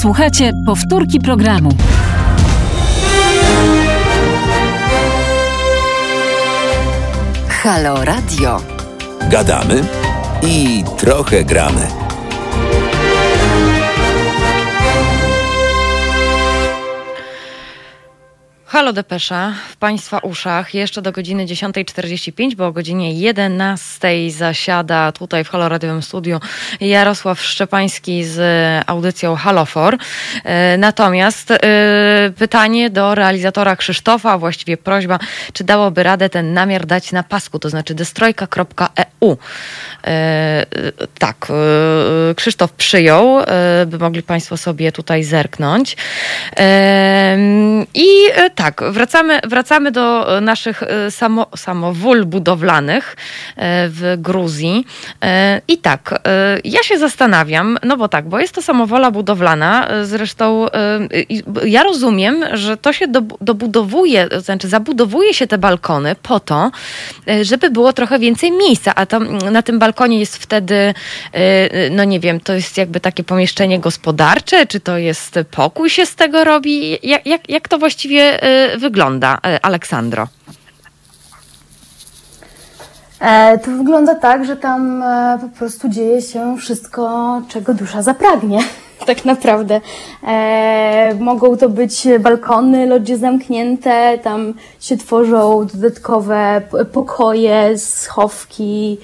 Słuchajcie 0.00 0.52
powtórki 0.66 1.20
programu. 1.20 1.70
Halo 7.48 8.04
Radio. 8.04 8.60
Gadamy 9.30 9.84
i 10.42 10.84
trochę 10.98 11.44
gramy. 11.44 12.11
Halo 18.72 18.92
Depesza 18.92 19.54
w 19.70 19.76
Państwa 19.76 20.18
uszach 20.18 20.74
jeszcze 20.74 21.02
do 21.02 21.12
godziny 21.12 21.46
10.45, 21.46 22.54
bo 22.54 22.66
o 22.66 22.72
godzinie 22.72 23.32
11.00 23.32 24.30
zasiada 24.30 25.12
tutaj 25.12 25.44
w 25.44 25.48
Halo 25.48 25.68
Radiowym 25.68 26.02
Studiu 26.02 26.40
Jarosław 26.80 27.40
Szczepański 27.40 28.24
z 28.24 28.40
audycją 28.86 29.36
Halofor. 29.36 29.96
E, 30.44 30.76
natomiast 30.76 31.50
e, 31.50 31.58
pytanie 32.38 32.90
do 32.90 33.14
realizatora 33.14 33.76
Krzysztofa, 33.76 34.38
właściwie 34.38 34.76
prośba, 34.76 35.18
czy 35.52 35.64
dałoby 35.64 36.02
radę 36.02 36.28
ten 36.28 36.52
namiar 36.52 36.86
dać 36.86 37.12
na 37.12 37.22
pasku, 37.22 37.58
to 37.58 37.70
znaczy 37.70 37.94
destrojka.eu. 37.94 39.36
E, 40.04 40.66
tak, 41.18 41.46
Krzysztof 42.36 42.72
przyjął, 42.72 43.38
by 43.86 43.98
mogli 43.98 44.22
Państwo 44.22 44.56
sobie 44.56 44.92
tutaj 44.92 45.24
zerknąć. 45.24 45.96
I 47.94 48.08
tak, 48.54 48.61
tak, 48.62 48.82
wracamy, 48.92 49.40
wracamy 49.44 49.90
do 49.90 50.36
e, 50.36 50.40
naszych 50.40 50.82
e, 50.82 51.10
samo, 51.10 51.46
samowól 51.56 52.24
budowlanych 52.24 53.16
e, 53.56 53.88
w 53.88 54.14
Gruzji. 54.18 54.84
I 55.68 55.78
tak, 55.78 56.22
ja 56.64 56.82
się 56.82 56.98
zastanawiam, 56.98 57.78
no 57.82 57.96
bo 57.96 58.08
tak, 58.08 58.28
bo 58.28 58.38
jest 58.38 58.54
to 58.54 58.62
samowola 58.62 59.10
budowlana, 59.10 59.88
zresztą 60.02 60.66
ja 61.64 61.82
rozumiem, 61.82 62.44
że 62.52 62.76
to 62.76 62.92
się 62.92 63.06
dobudowuje, 63.40 64.28
to 64.28 64.40
znaczy 64.40 64.68
zabudowuje 64.68 65.34
się 65.34 65.46
te 65.46 65.58
balkony 65.58 66.14
po 66.22 66.40
to, 66.40 66.70
żeby 67.42 67.70
było 67.70 67.92
trochę 67.92 68.18
więcej 68.18 68.52
miejsca, 68.52 68.94
a 68.94 69.06
tam 69.06 69.38
na 69.38 69.62
tym 69.62 69.78
balkonie 69.78 70.20
jest 70.20 70.36
wtedy, 70.36 70.94
no 71.90 72.04
nie 72.04 72.20
wiem, 72.20 72.40
to 72.40 72.52
jest 72.52 72.76
jakby 72.76 73.00
takie 73.00 73.24
pomieszczenie 73.24 73.78
gospodarcze, 73.78 74.66
czy 74.66 74.80
to 74.80 74.98
jest 74.98 75.38
pokój 75.50 75.90
się 75.90 76.06
z 76.06 76.14
tego 76.14 76.44
robi? 76.44 76.98
Jak, 77.02 77.26
jak, 77.26 77.48
jak 77.48 77.68
to 77.68 77.78
właściwie 77.78 78.40
wygląda, 78.78 79.38
e, 79.46 79.66
Aleksandro? 79.66 80.28
E, 83.22 83.58
to 83.58 83.70
wygląda 83.70 84.14
tak, 84.14 84.44
że 84.44 84.56
tam 84.56 85.02
e, 85.02 85.38
po 85.40 85.58
prostu 85.58 85.88
dzieje 85.88 86.22
się 86.22 86.56
wszystko, 86.58 87.42
czego 87.48 87.74
dusza 87.74 88.02
zapragnie. 88.02 88.58
Tak 89.06 89.24
naprawdę. 89.24 89.80
E, 90.26 91.14
mogą 91.20 91.56
to 91.56 91.68
być 91.68 92.08
balkony, 92.20 92.86
lodzie 92.86 93.18
zamknięte, 93.18 94.18
tam 94.18 94.54
się 94.80 94.96
tworzą 94.96 95.66
dodatkowe 95.74 96.62
pokoje, 96.92 97.78
schowki. 97.78 98.98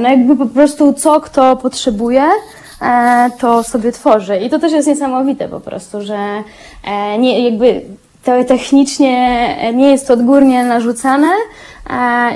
No 0.00 0.08
jakby 0.08 0.36
po 0.36 0.46
prostu 0.46 0.92
co 0.92 1.20
kto 1.20 1.56
potrzebuje, 1.56 2.22
to 3.38 3.62
sobie 3.62 3.92
tworzy. 3.92 4.36
I 4.36 4.50
to 4.50 4.58
też 4.58 4.72
jest 4.72 4.88
niesamowite 4.88 5.48
po 5.48 5.60
prostu, 5.60 6.02
że 6.02 6.42
nie, 7.18 7.50
jakby 7.50 7.82
to 8.24 8.44
technicznie 8.44 9.56
nie 9.74 9.90
jest 9.90 10.10
odgórnie 10.10 10.64
narzucane 10.64 11.28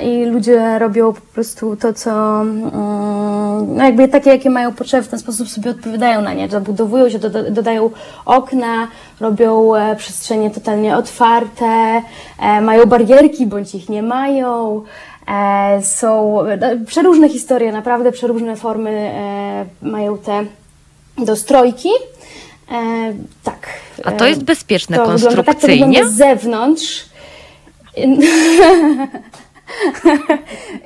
i 0.03 0.25
ludzie 0.25 0.79
robią 0.79 1.13
po 1.13 1.21
prostu 1.21 1.75
to, 1.75 1.93
co 1.93 2.41
mm, 2.41 3.75
no 3.75 3.83
jakby 3.83 4.07
takie, 4.07 4.29
jakie 4.29 4.49
mają 4.49 4.73
potrzeby, 4.73 5.03
w 5.03 5.07
ten 5.07 5.19
sposób 5.19 5.49
sobie 5.49 5.71
odpowiadają 5.71 6.21
na 6.21 6.33
nie. 6.33 6.49
Zabudowują 6.49 7.09
się, 7.09 7.19
dodają 7.49 7.89
okna, 8.25 8.87
robią 9.19 9.75
e, 9.75 9.95
przestrzenie 9.95 10.51
totalnie 10.51 10.97
otwarte, 10.97 12.01
e, 12.39 12.61
mają 12.61 12.85
barierki 12.85 13.45
bądź 13.45 13.75
ich 13.75 13.89
nie 13.89 14.03
mają. 14.03 14.81
E, 15.27 15.81
są 15.81 16.37
przeróżne 16.87 17.29
historie, 17.29 17.71
naprawdę 17.71 18.11
przeróżne 18.11 18.55
formy 18.55 19.11
mają 19.81 20.17
te 20.17 20.45
dostrojki. 21.17 21.89
E, 22.71 23.13
tak. 23.43 23.67
A 24.03 24.11
to 24.11 24.25
jest 24.25 24.43
bezpieczne 24.43 24.97
to 24.97 25.05
konstrukcyjnie? 25.05 25.75
Wygląda, 25.75 25.99
tak 25.99 26.05
to 26.05 26.09
z 26.09 26.17
zewnątrz. 26.17 27.05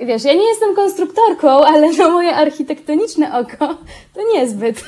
Wiesz, 0.08 0.24
ja 0.24 0.34
nie 0.34 0.48
jestem 0.48 0.76
konstruktorką, 0.76 1.50
ale 1.50 1.92
no 1.98 2.10
moje 2.12 2.36
architektoniczne 2.36 3.40
oko 3.40 3.68
to 4.14 4.22
niezbyt, 4.34 4.84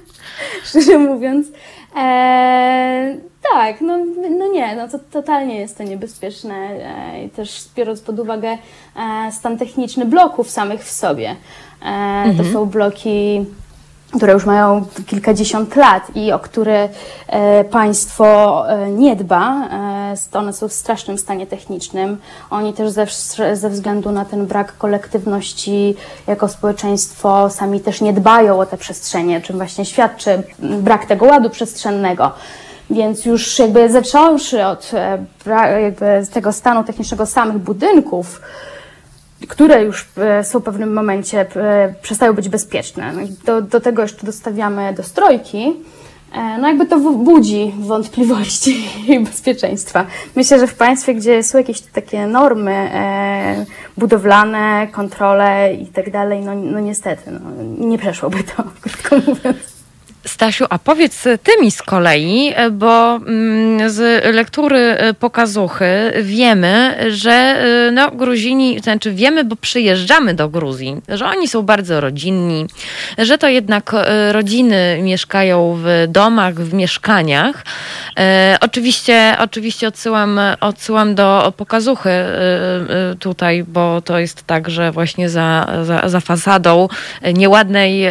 szczerze 0.64 0.98
mówiąc. 0.98 1.46
E, 1.96 3.16
Tak, 3.52 3.80
no, 3.80 3.98
no 4.30 4.46
nie, 4.52 4.76
no 4.76 4.88
to 4.88 4.98
totalnie 5.12 5.60
jest 5.60 5.78
to 5.78 5.84
niebezpieczne 5.84 6.54
e, 6.54 7.24
i 7.24 7.30
też 7.30 7.64
biorąc 7.76 8.00
pod 8.00 8.18
uwagę 8.20 8.58
e, 8.96 9.32
stan 9.32 9.58
techniczny 9.58 10.04
bloków 10.04 10.50
samych 10.50 10.84
w 10.84 10.90
sobie. 10.90 11.36
E, 11.82 12.14
Mhm. 12.24 12.36
To 12.36 12.52
są 12.52 12.66
bloki, 12.66 13.44
które 14.16 14.32
już 14.32 14.46
mają 14.46 14.84
kilkadziesiąt 15.06 15.76
lat 15.76 16.16
i 16.16 16.32
o 16.32 16.38
które 16.38 16.88
e, 17.28 17.64
państwo 17.64 18.64
e, 18.68 18.90
nie 18.90 19.16
dba. 19.16 19.68
E, 20.32 20.38
one 20.38 20.52
są 20.52 20.68
w 20.68 20.72
strasznym 20.72 21.18
stanie 21.18 21.46
technicznym. 21.46 22.16
Oni 22.50 22.72
też 22.72 22.90
ze, 22.90 23.06
ze 23.56 23.70
względu 23.70 24.12
na 24.12 24.24
ten 24.24 24.46
brak 24.46 24.78
kolektywności 24.78 25.96
jako 26.26 26.48
społeczeństwo 26.48 27.50
sami 27.50 27.80
też 27.80 28.00
nie 28.00 28.12
dbają 28.12 28.60
o 28.60 28.66
te 28.66 28.76
przestrzenie, 28.76 29.40
czym 29.40 29.56
właśnie 29.56 29.84
świadczy 29.84 30.42
brak 30.58 31.06
tego 31.06 31.26
ładu 31.26 31.50
przestrzennego. 31.50 32.32
Więc 32.90 33.24
już 33.24 33.58
jakby 33.58 33.90
zacząwszy 33.90 34.66
od 34.66 34.90
jakby 35.82 36.26
tego 36.32 36.52
stanu 36.52 36.84
technicznego 36.84 37.26
samych 37.26 37.58
budynków, 37.58 38.40
które 39.48 39.84
już 39.84 40.08
e, 40.16 40.44
są 40.44 40.60
w 40.60 40.62
pewnym 40.62 40.92
momencie, 40.92 41.46
e, 41.56 41.94
przestają 42.02 42.32
być 42.32 42.48
bezpieczne. 42.48 43.12
No 43.12 43.20
do, 43.44 43.62
do 43.62 43.80
tego 43.80 44.02
jeszcze 44.02 44.26
dostawiamy 44.26 44.94
dostrojki, 44.96 45.72
e, 46.32 46.58
no 46.58 46.68
jakby 46.68 46.86
to 46.86 46.98
budzi 47.00 47.74
wątpliwości 47.78 48.88
i 49.08 49.20
bezpieczeństwa. 49.20 50.06
Myślę, 50.36 50.58
że 50.58 50.66
w 50.66 50.74
państwie, 50.74 51.14
gdzie 51.14 51.42
są 51.42 51.58
jakieś 51.58 51.80
takie 51.80 52.26
normy 52.26 52.90
budowlane, 53.98 54.88
kontrole 54.92 55.74
i 55.74 55.86
tak 55.86 56.10
dalej, 56.10 56.40
no, 56.40 56.54
no 56.54 56.80
niestety, 56.80 57.30
no, 57.30 57.40
nie 57.86 57.98
przeszłoby 57.98 58.38
to, 58.56 58.64
krótko 58.82 59.16
mówiąc. 59.16 59.73
Stasiu, 60.26 60.64
a 60.70 60.78
powiedz 60.78 61.22
ty 61.42 61.52
mi 61.60 61.70
z 61.70 61.82
kolei, 61.82 62.54
bo 62.72 63.16
mm, 63.16 63.90
z 63.90 64.24
lektury 64.34 64.78
e, 64.78 65.14
pokazuchy 65.14 66.12
wiemy, 66.22 66.96
że 67.10 67.32
e, 67.32 67.90
no, 67.90 68.10
Gruzini, 68.10 68.80
znaczy 68.80 69.12
wiemy, 69.12 69.44
bo 69.44 69.56
przyjeżdżamy 69.56 70.34
do 70.34 70.48
Gruzji, 70.48 70.96
że 71.08 71.26
oni 71.26 71.48
są 71.48 71.62
bardzo 71.62 72.00
rodzinni, 72.00 72.66
że 73.18 73.38
to 73.38 73.48
jednak 73.48 73.94
e, 73.94 74.32
rodziny 74.32 75.00
mieszkają 75.02 75.78
w 75.82 76.06
domach, 76.08 76.54
w 76.54 76.74
mieszkaniach. 76.74 77.64
Oczywiście, 78.60 79.36
oczywiście 79.38 79.88
odsyłam, 79.88 80.40
odsyłam 80.60 81.14
do 81.14 81.52
pokazuchy 81.56 82.10
tutaj, 83.20 83.64
bo 83.64 84.02
to 84.02 84.18
jest 84.18 84.46
tak, 84.46 84.70
że 84.70 84.92
właśnie 84.92 85.28
za, 85.28 85.66
za, 85.82 86.08
za 86.08 86.20
fasadą 86.20 86.88
nieładnej 87.34 88.04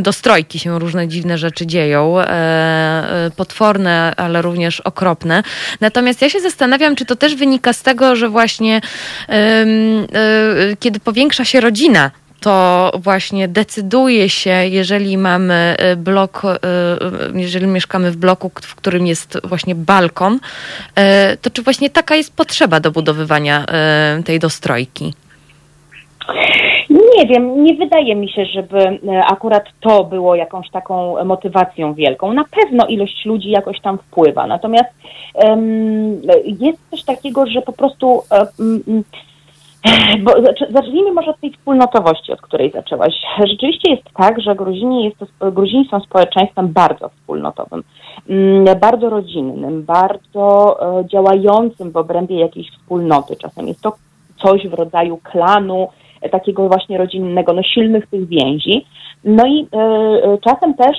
dostrojki 0.00 0.58
się 0.58 0.78
różne 0.78 1.08
dziwne 1.20 1.38
rzeczy 1.38 1.66
dzieją, 1.66 2.20
e, 2.20 2.24
e, 2.24 3.30
potworne, 3.36 4.12
ale 4.16 4.42
również 4.42 4.80
okropne. 4.80 5.42
Natomiast 5.80 6.22
ja 6.22 6.30
się 6.30 6.40
zastanawiam, 6.40 6.96
czy 6.96 7.04
to 7.04 7.16
też 7.16 7.34
wynika 7.34 7.72
z 7.72 7.82
tego, 7.82 8.16
że 8.16 8.28
właśnie 8.28 8.80
e, 9.28 9.66
kiedy 10.80 11.00
powiększa 11.00 11.44
się 11.44 11.60
rodzina, 11.60 12.10
to 12.40 12.92
właśnie 12.98 13.48
decyduje 13.48 14.28
się, 14.28 14.50
jeżeli 14.50 15.18
mamy 15.18 15.76
blok, 15.96 16.42
jeżeli 17.34 17.66
mieszkamy 17.66 18.10
w 18.10 18.16
bloku, 18.16 18.50
w 18.62 18.74
którym 18.74 19.06
jest 19.06 19.38
właśnie 19.44 19.74
balkon, 19.74 20.40
to 21.42 21.50
czy 21.50 21.62
właśnie 21.62 21.90
taka 21.90 22.16
jest 22.16 22.36
potrzeba 22.36 22.80
dobudowywania 22.80 23.64
e, 23.66 24.22
tej 24.24 24.38
dostrojki? 24.38 25.14
Nie 26.90 27.26
wiem, 27.26 27.64
nie 27.64 27.74
wydaje 27.74 28.16
mi 28.16 28.28
się, 28.28 28.44
żeby 28.44 28.78
e, 28.78 29.24
akurat 29.24 29.64
to 29.80 30.04
było 30.04 30.34
jakąś 30.34 30.70
taką 30.70 31.24
motywacją 31.24 31.94
wielką. 31.94 32.32
Na 32.32 32.44
pewno 32.44 32.86
ilość 32.86 33.24
ludzi 33.24 33.50
jakoś 33.50 33.80
tam 33.80 33.98
wpływa, 33.98 34.46
natomiast 34.46 34.90
em, 35.34 36.22
jest 36.44 36.90
coś 36.90 37.02
takiego, 37.02 37.46
że 37.46 37.62
po 37.62 37.72
prostu 37.72 38.22
mm, 38.60 39.04
bo 40.24 40.30
zac- 40.30 40.72
zacznijmy 40.72 41.12
może 41.12 41.30
od 41.30 41.40
tej 41.40 41.52
wspólnotowości, 41.52 42.32
od 42.32 42.40
której 42.40 42.70
zaczęłaś. 42.70 43.14
Rzeczywiście 43.38 43.90
jest 43.90 44.02
tak, 44.16 44.40
że 44.40 44.54
Gruzini, 44.54 45.04
jest 45.04 45.16
to, 45.38 45.52
Gruzini 45.52 45.88
są 45.90 46.00
społeczeństwem 46.00 46.68
bardzo 46.68 47.08
wspólnotowym, 47.08 47.82
mm, 48.28 48.78
bardzo 48.80 49.10
rodzinnym, 49.10 49.82
bardzo 49.82 50.76
e, 51.00 51.08
działającym 51.08 51.90
w 51.90 51.96
obrębie 51.96 52.40
jakiejś 52.40 52.70
wspólnoty. 52.70 53.36
Czasem 53.36 53.68
jest 53.68 53.80
to 53.80 53.92
coś 54.42 54.68
w 54.68 54.74
rodzaju 54.74 55.18
klanu, 55.22 55.88
takiego 56.28 56.68
właśnie 56.68 56.98
rodzinnego, 56.98 57.52
no 57.52 57.62
silnych 57.62 58.06
tych 58.06 58.28
więzi. 58.28 58.86
No 59.24 59.46
i 59.46 59.66
e, 59.72 59.78
e, 59.78 60.38
czasem 60.38 60.74
też 60.74 60.96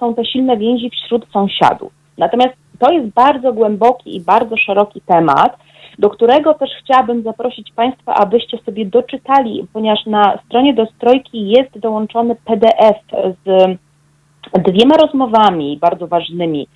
są 0.00 0.14
te 0.14 0.24
silne 0.24 0.56
więzi 0.56 0.90
wśród 0.90 1.26
sąsiadów. 1.32 1.92
Natomiast 2.18 2.54
to 2.78 2.92
jest 2.92 3.14
bardzo 3.14 3.52
głęboki 3.52 4.16
i 4.16 4.20
bardzo 4.20 4.56
szeroki 4.56 5.00
temat, 5.00 5.56
do 5.98 6.10
którego 6.10 6.54
też 6.54 6.70
chciałabym 6.84 7.22
zaprosić 7.22 7.72
Państwa, 7.72 8.14
abyście 8.14 8.58
sobie 8.58 8.86
doczytali, 8.86 9.66
ponieważ 9.72 10.06
na 10.06 10.38
stronie 10.46 10.74
dostrojki 10.74 11.48
jest 11.48 11.78
dołączony 11.78 12.36
PDF 12.44 12.98
z 13.46 13.78
dwiema 14.52 14.96
rozmowami 14.96 15.78
bardzo 15.80 16.06
ważnymi 16.06 16.68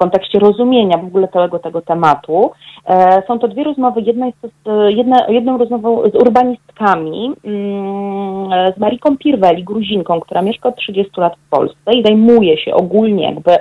kontekście 0.00 0.38
rozumienia 0.38 0.98
w 0.98 1.04
ogóle 1.04 1.28
całego 1.28 1.58
tego 1.58 1.80
tematu. 1.82 2.50
E, 2.86 3.22
są 3.28 3.38
to 3.38 3.48
dwie 3.48 3.64
rozmowy. 3.64 4.00
Jedna 4.00 4.26
jest 4.26 4.38
z, 4.42 4.96
jedna, 4.96 5.26
jedną 5.28 5.58
rozmową 5.58 6.02
z 6.10 6.14
urbanistkami, 6.14 7.32
mm, 7.44 8.72
z 8.76 8.78
Mariką 8.78 9.16
Pirweli, 9.16 9.64
Gruzinką, 9.64 10.20
która 10.20 10.42
mieszka 10.42 10.68
od 10.68 10.76
30 10.76 11.20
lat 11.20 11.36
w 11.36 11.50
Polsce 11.50 11.92
i 11.92 12.02
zajmuje 12.02 12.58
się 12.58 12.74
ogólnie 12.74 13.24
jakby 13.24 13.56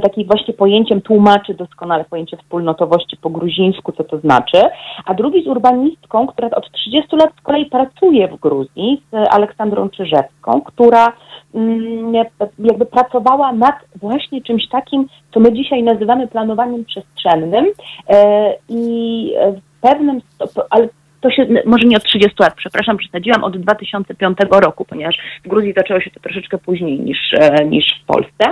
takim 0.00 0.26
właśnie 0.26 0.54
pojęciem 0.54 1.00
tłumaczy 1.00 1.54
doskonale 1.54 2.04
pojęcie 2.04 2.36
wspólnotowości 2.36 3.16
po 3.16 3.30
gruzińsku, 3.30 3.92
co 3.92 4.04
to 4.04 4.18
znaczy, 4.18 4.62
a 5.04 5.14
drugi 5.14 5.44
z 5.44 5.46
urbanistką, 5.46 6.26
która 6.26 6.50
od 6.50 6.72
30 6.72 7.16
lat 7.16 7.30
z 7.40 7.42
kolei 7.42 7.66
pracuje 7.66 8.28
w 8.28 8.40
Gruzji, 8.40 9.02
z 9.12 9.34
Aleksandrą 9.34 9.88
Czyżewską, 9.88 10.60
która 10.60 11.12
mm, 11.54 12.14
jakby 12.58 12.86
pracowała 12.86 13.52
nad 13.52 13.74
właśnie 13.96 14.42
czymś 14.42 14.68
takim, 14.68 15.06
co 15.34 15.40
my 15.40 15.52
dzisiaj 15.52 15.82
nazywamy 15.82 16.28
planowaniem 16.28 16.84
przestrzennym. 16.84 17.66
E, 18.08 18.54
i 18.68 19.32
w 19.56 19.80
pewnym 19.80 20.20
ale 20.70 20.88
to 21.20 21.30
się, 21.30 21.46
może 21.66 21.86
nie 21.86 21.96
od 21.96 22.04
30 22.04 22.36
lat, 22.40 22.54
przepraszam, 22.54 22.96
przesadziłam, 22.96 23.44
od 23.44 23.56
2005 23.56 24.38
roku, 24.50 24.84
ponieważ 24.84 25.18
w 25.44 25.48
Gruzji 25.48 25.72
zaczęło 25.76 26.00
się 26.00 26.10
to 26.10 26.20
troszeczkę 26.20 26.58
później 26.58 27.00
niż, 27.00 27.18
e, 27.38 27.64
niż 27.64 27.84
w 28.02 28.06
Polsce. 28.06 28.44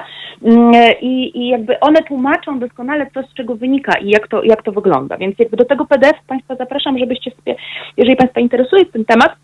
Mm, 0.44 0.72
I, 1.01 1.38
I 1.40 1.48
jakby 1.48 1.80
one 1.80 2.02
tłumaczą 2.02 2.59
doskonale 2.59 3.06
to, 3.14 3.22
z 3.22 3.34
czego 3.34 3.56
wynika 3.56 3.98
i 3.98 4.10
jak 4.10 4.28
to, 4.28 4.43
jak 4.43 4.62
to 4.62 4.72
wygląda. 4.72 5.16
Więc 5.16 5.38
jakby 5.38 5.56
do 5.56 5.64
tego 5.64 5.84
PDF 5.86 6.16
Państwa 6.26 6.56
zapraszam, 6.56 6.98
żebyście 6.98 7.30
sobie, 7.30 7.56
jeżeli 7.97 8.16
Państwa 8.16 8.40
interesuje 8.40 8.86
ten 8.86 9.05
temat, 9.05 9.36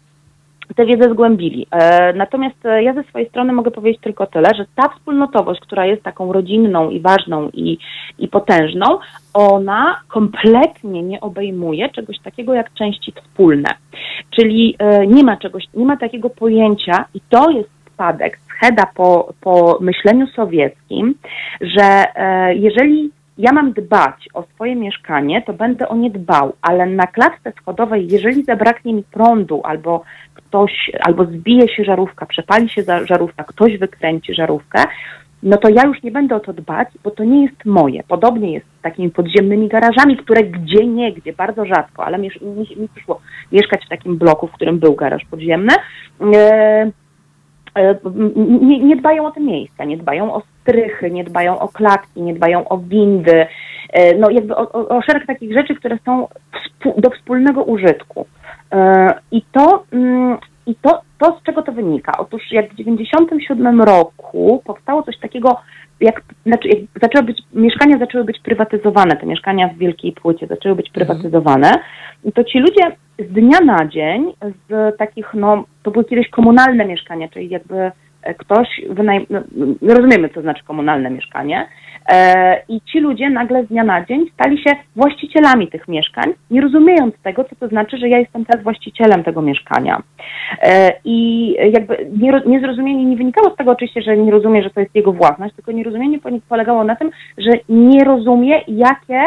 tę 0.76 0.86
wiedzę 0.86 1.10
zgłębili. 1.10 1.66
E, 1.70 2.12
natomiast 2.12 2.66
e, 2.66 2.82
ja 2.82 2.94
ze 2.94 3.02
swojej 3.02 3.28
strony 3.28 3.52
mogę 3.52 3.70
powiedzieć 3.70 4.00
tylko 4.02 4.26
tyle, 4.26 4.50
że 4.56 4.64
ta 4.74 4.88
wspólnotowość, 4.88 5.60
która 5.60 5.86
jest 5.86 6.02
taką 6.02 6.32
rodzinną 6.32 6.90
i 6.90 7.00
ważną 7.00 7.48
i, 7.54 7.78
i 8.18 8.28
potężną, 8.28 8.98
ona 9.34 10.00
kompletnie 10.08 11.02
nie 11.02 11.20
obejmuje 11.20 11.88
czegoś 11.88 12.18
takiego 12.18 12.54
jak 12.54 12.74
części 12.74 13.12
wspólne. 13.12 13.68
Czyli 14.30 14.76
e, 14.78 15.06
nie 15.06 15.24
ma 15.24 15.36
czegoś, 15.36 15.64
nie 15.74 15.84
ma 15.84 15.96
takiego 15.96 16.30
pojęcia 16.30 17.04
i 17.14 17.20
to 17.28 17.50
jest 17.50 17.70
spadek, 17.94 18.38
scheda 18.48 18.86
po, 18.94 19.32
po 19.40 19.78
myśleniu 19.80 20.26
sowieckim, 20.26 21.14
że 21.60 22.04
jeżeli 22.54 23.10
ja 23.38 23.52
mam 23.52 23.72
dbać 23.72 24.28
o 24.34 24.42
swoje 24.42 24.76
mieszkanie, 24.76 25.42
to 25.42 25.52
będę 25.52 25.88
o 25.88 25.96
nie 25.96 26.10
dbał, 26.10 26.52
ale 26.62 26.86
na 26.86 27.06
klatce 27.06 27.52
schodowej, 27.60 28.08
jeżeli 28.10 28.44
zabraknie 28.44 28.94
mi 28.94 29.02
prądu 29.02 29.60
albo 29.64 30.02
ktoś, 30.52 30.90
albo 31.00 31.24
zbije 31.24 31.68
się 31.68 31.84
żarówka, 31.84 32.26
przepali 32.26 32.68
się 32.68 32.82
żarówka, 33.04 33.44
ktoś 33.44 33.78
wykręci 33.78 34.34
żarówkę, 34.34 34.84
no 35.42 35.56
to 35.56 35.68
ja 35.68 35.82
już 35.86 36.02
nie 36.02 36.10
będę 36.10 36.36
o 36.36 36.40
to 36.40 36.52
dbać, 36.52 36.88
bo 37.04 37.10
to 37.10 37.24
nie 37.24 37.42
jest 37.42 37.64
moje. 37.64 38.02
Podobnie 38.08 38.52
jest 38.52 38.66
z 38.78 38.82
takimi 38.82 39.10
podziemnymi 39.10 39.68
garażami, 39.68 40.16
które 40.16 40.42
gdzie 40.42 40.86
nie, 40.86 41.12
gdzie 41.12 41.32
bardzo 41.32 41.64
rzadko, 41.64 42.04
ale 42.04 42.18
mi, 42.18 42.30
mi, 42.42 42.80
mi 42.80 42.88
przyszło 42.94 43.20
mieszkać 43.52 43.84
w 43.86 43.88
takim 43.88 44.16
bloku, 44.16 44.46
w 44.46 44.52
którym 44.52 44.78
był 44.78 44.94
garaż 44.94 45.24
podziemny. 45.30 45.74
E, 46.34 46.90
e, 47.76 47.96
nie, 48.60 48.78
nie 48.78 48.96
dbają 48.96 49.26
o 49.26 49.30
te 49.30 49.40
miejsca, 49.40 49.84
nie 49.84 49.96
dbają 49.96 50.34
o 50.34 50.42
strychy, 50.60 51.10
nie 51.10 51.24
dbają 51.24 51.58
o 51.58 51.68
klatki, 51.68 52.22
nie 52.22 52.34
dbają 52.34 52.68
o 52.68 52.78
windy, 52.78 53.46
e, 53.92 54.14
no 54.18 54.30
jakby 54.30 54.56
o, 54.56 54.72
o, 54.72 54.88
o 54.88 55.02
szereg 55.02 55.26
takich 55.26 55.52
rzeczy, 55.52 55.74
które 55.74 55.98
są 56.04 56.28
do 56.96 57.10
wspólnego 57.10 57.62
użytku. 57.62 58.26
E, 58.72 59.14
I 59.30 59.42
to, 59.52 59.84
mm, 59.92 60.38
i 60.66 60.74
to, 60.74 61.00
to, 61.18 61.38
z 61.40 61.42
czego 61.42 61.62
to 61.62 61.72
wynika? 61.72 62.12
Otóż 62.18 62.42
jak 62.52 62.72
w 62.72 62.74
97 62.74 63.82
roku 63.82 64.62
powstało 64.64 65.02
coś 65.02 65.18
takiego, 65.18 65.60
jak, 66.00 66.22
znaczy 66.46 66.68
jak 66.68 66.78
zaczęły 67.02 67.24
być, 67.24 67.38
mieszkania 67.52 67.98
zaczęły 67.98 68.24
być 68.24 68.40
prywatyzowane, 68.40 69.16
te 69.16 69.26
mieszkania 69.26 69.68
w 69.68 69.78
Wielkiej 69.78 70.12
Płycie 70.12 70.46
zaczęły 70.46 70.74
być 70.74 70.90
prywatyzowane, 70.90 71.72
to 72.34 72.44
ci 72.44 72.58
ludzie 72.58 72.96
z 73.18 73.32
dnia 73.32 73.60
na 73.60 73.88
dzień 73.88 74.32
z 74.68 74.96
takich, 74.98 75.34
no, 75.34 75.64
to 75.82 75.90
były 75.90 76.04
kiedyś 76.04 76.28
komunalne 76.30 76.84
mieszkania, 76.84 77.28
czyli 77.28 77.48
jakby 77.48 77.92
ktoś 78.38 78.68
wynajmuje, 78.90 79.26
no, 79.30 79.40
rozumiemy, 79.94 80.28
co 80.28 80.42
znaczy 80.42 80.64
komunalne 80.64 81.10
mieszkanie, 81.10 81.68
e, 82.08 82.62
i 82.68 82.80
ci 82.80 83.00
ludzie 83.00 83.30
nagle 83.30 83.64
z 83.64 83.68
dnia 83.68 83.84
na 83.84 84.04
dzień 84.04 84.26
stali 84.34 84.62
się 84.62 84.70
właścicielami 84.96 85.68
tych 85.68 85.88
mieszkań, 85.88 86.32
nie 86.50 86.60
rozumiejąc 86.60 87.14
tego, 87.22 87.44
co 87.44 87.56
to 87.56 87.68
znaczy, 87.68 87.98
że 87.98 88.08
ja 88.08 88.18
jestem 88.18 88.44
teraz 88.44 88.62
właścicielem 88.62 89.24
tego 89.24 89.42
mieszkania. 89.42 90.02
E, 90.62 90.92
I 91.04 91.50
jakby 91.72 92.10
niezrozumienie 92.46 93.04
nie 93.04 93.16
wynikało 93.16 93.50
z 93.50 93.56
tego 93.56 93.70
oczywiście, 93.70 94.02
że 94.02 94.16
nie 94.16 94.30
rozumie, 94.30 94.62
że 94.62 94.70
to 94.70 94.80
jest 94.80 94.94
jego 94.94 95.12
własność, 95.12 95.54
tylko 95.54 95.72
nierozumienie 95.72 96.18
polegało 96.48 96.84
na 96.84 96.96
tym, 96.96 97.10
że 97.38 97.50
nie 97.68 98.04
rozumie, 98.04 98.60
jakie 98.68 99.22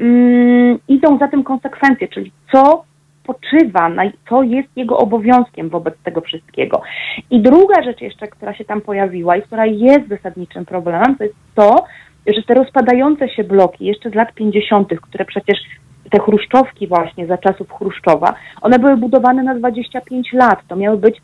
mm, 0.00 0.78
idą 0.88 1.18
za 1.18 1.28
tym 1.28 1.44
konsekwencje, 1.44 2.08
czyli 2.08 2.32
co 2.52 2.84
spoczywa, 3.28 3.90
co 4.28 4.42
jest 4.42 4.68
jego 4.76 4.98
obowiązkiem 4.98 5.68
wobec 5.68 5.94
tego 6.04 6.20
wszystkiego. 6.20 6.82
I 7.30 7.40
druga 7.42 7.82
rzecz 7.82 8.00
jeszcze, 8.00 8.28
która 8.28 8.54
się 8.54 8.64
tam 8.64 8.80
pojawiła 8.80 9.36
i 9.36 9.42
która 9.42 9.66
jest 9.66 10.08
zasadniczym 10.08 10.64
problemem, 10.64 11.16
to 11.16 11.24
jest 11.24 11.36
to, 11.54 11.84
że 12.26 12.42
te 12.42 12.54
rozpadające 12.54 13.28
się 13.28 13.44
bloki 13.44 13.84
jeszcze 13.84 14.10
z 14.10 14.14
lat 14.14 14.34
50., 14.34 14.88
które 15.00 15.24
przecież 15.24 15.58
te 16.10 16.18
chruszczowki 16.18 16.86
właśnie 16.86 17.26
za 17.26 17.38
czasów 17.38 17.72
Chruszczowa, 17.72 18.34
one 18.60 18.78
były 18.78 18.96
budowane 18.96 19.42
na 19.42 19.54
25 19.54 20.32
lat. 20.32 20.58
To 20.68 20.76
miały 20.76 20.96
być 20.96 21.16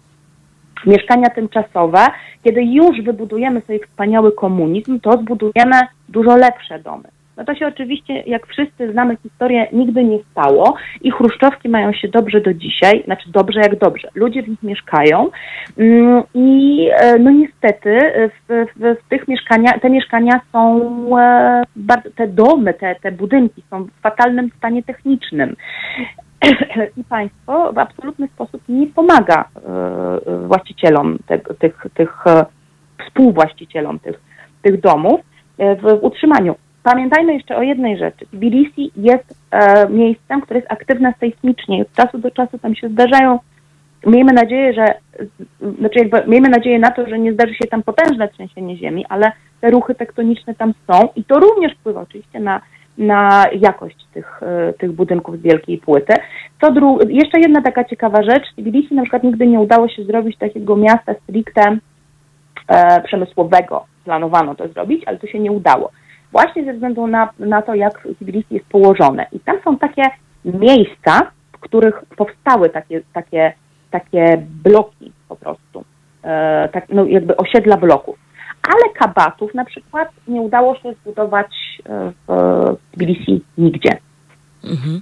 mieszkania 0.87 1.31
tymczasowe. 1.31 2.07
Kiedy 2.45 2.65
już 2.65 3.03
wybudujemy 3.03 3.61
sobie 3.61 3.79
wspaniały 3.87 4.33
komunizm, 4.33 5.01
to 5.01 5.13
zbudujemy 5.13 5.81
dużo 6.09 6.37
lepsze 6.37 6.79
domy. 6.79 7.14
No 7.37 7.45
to 7.45 7.55
się 7.55 7.67
oczywiście, 7.67 8.23
jak 8.27 8.47
wszyscy 8.47 8.93
znamy 8.93 9.17
historię, 9.23 9.67
nigdy 9.73 10.05
nie 10.05 10.19
stało 10.31 10.75
i 11.01 11.11
chruszczowki 11.11 11.69
mają 11.69 11.93
się 11.93 12.09
dobrze 12.09 12.41
do 12.41 12.55
dzisiaj, 12.55 13.03
znaczy 13.05 13.31
dobrze 13.31 13.61
jak 13.61 13.79
dobrze. 13.79 14.09
Ludzie 14.15 14.43
w 14.43 14.49
nich 14.49 14.63
mieszkają 14.63 15.31
mm, 15.79 16.23
i 16.35 16.89
e, 16.93 17.19
no 17.19 17.31
niestety 17.31 17.99
w, 18.49 18.67
w, 18.77 19.05
w 19.05 19.09
tych 19.09 19.29
mieszkaniach, 19.29 19.81
te 19.81 19.91
mieszkania 19.91 20.41
są, 20.53 20.81
e, 21.19 21.63
bardzo, 21.77 22.11
te 22.17 22.29
domy, 22.29 22.75
te, 22.75 22.95
te 23.03 23.13
budynki 23.13 23.63
są 23.71 23.85
w 23.85 24.01
fatalnym 24.03 24.51
stanie 24.59 24.83
technicznym. 24.83 25.57
I 26.97 27.05
państwo 27.05 27.73
w 27.73 27.79
absolutny 27.79 28.29
sposób 28.29 28.63
nie 28.69 28.87
pomaga 28.87 29.45
e, 29.45 30.47
właścicielom 30.47 31.19
te, 31.27 31.39
tych, 31.39 31.87
tych 31.95 32.25
współwłaścicielom 33.07 33.99
tych, 33.99 34.21
tych 34.63 34.81
domów 34.81 35.21
w 35.59 35.99
utrzymaniu 36.01 36.55
Pamiętajmy 36.85 37.35
jeszcze 37.35 37.57
o 37.57 37.63
jednej 37.63 37.99
rzeczy. 37.99 38.27
Tbilisi 38.27 38.91
jest 38.97 39.35
e, 39.51 39.89
miejscem, 39.89 40.41
które 40.41 40.61
jest 40.61 40.73
aktywne 40.73 41.15
sejsmicznie. 41.21 41.83
Od 41.83 41.93
czasu 41.93 42.19
do 42.19 42.31
czasu 42.31 42.59
tam 42.59 42.75
się 42.75 42.89
zdarzają, 42.89 43.39
miejmy 44.07 44.33
nadzieję, 44.33 44.73
że, 44.73 44.85
znaczy 45.79 45.99
jakby, 45.99 46.23
miejmy 46.27 46.49
nadzieję 46.49 46.79
na 46.79 46.91
to, 46.91 47.09
że 47.09 47.19
nie 47.19 47.33
zdarzy 47.33 47.55
się 47.55 47.69
tam 47.69 47.83
potężne 47.83 48.29
trzęsienie 48.29 48.77
ziemi, 48.77 49.07
ale 49.09 49.33
te 49.61 49.71
ruchy 49.71 49.95
tektoniczne 49.95 50.55
tam 50.55 50.73
są 50.87 51.09
i 51.17 51.25
to 51.25 51.41
również 51.41 51.75
wpływa 51.75 52.01
oczywiście 52.01 52.41
na, 52.41 52.61
na 52.99 53.45
jakość 53.61 53.97
tych, 54.15 54.43
e, 54.43 54.73
tych 54.73 54.93
budynków 54.93 55.39
z 55.39 55.43
wielkiej 55.43 55.79
płyty. 55.79 56.15
Co 56.61 56.73
dru- 56.73 57.09
jeszcze 57.09 57.41
jedna 57.41 57.63
taka 57.63 57.85
ciekawa 57.85 58.23
rzecz. 58.23 58.45
Tbilisi 58.57 58.95
na 58.95 59.03
przykład 59.03 59.23
nigdy 59.23 59.47
nie 59.47 59.61
udało 59.61 59.89
się 59.89 60.05
zrobić 60.05 60.39
takiego 60.39 60.77
miasta 60.77 61.15
stricte 61.15 61.79
e, 62.69 63.01
przemysłowego. 63.03 63.85
Planowano 64.05 64.55
to 64.55 64.69
zrobić, 64.69 65.05
ale 65.07 65.19
to 65.19 65.27
się 65.27 65.39
nie 65.39 65.53
udało 65.53 65.91
właśnie 66.35 66.65
ze 66.65 66.73
względu 66.73 67.07
na, 67.07 67.29
na 67.39 67.63
to, 67.63 67.75
jak 67.75 68.09
Tbilisi 68.21 68.55
jest 68.55 68.67
położone. 68.67 69.27
I 69.33 69.41
tam 69.41 69.57
są 69.65 69.79
takie 69.79 70.03
miejsca, 70.45 71.31
w 71.53 71.59
których 71.59 72.05
powstały 72.17 72.71
takie, 72.71 73.01
takie, 73.13 73.53
takie 73.91 74.47
bloki 74.65 75.13
po 75.29 75.37
prostu, 75.37 75.85
e, 76.23 76.69
tak, 76.73 76.85
no 76.89 77.05
jakby 77.05 77.37
osiedla 77.37 77.77
bloków. 77.77 78.19
Ale 78.63 78.95
kabatów 78.95 79.55
na 79.55 79.65
przykład 79.65 80.09
nie 80.29 80.41
udało 80.41 80.77
się 80.77 80.93
zbudować 80.93 81.47
e, 81.87 82.13
w 82.29 82.77
Tbilisi 82.93 83.45
nigdzie. 83.59 83.99
Mhm. 84.65 85.01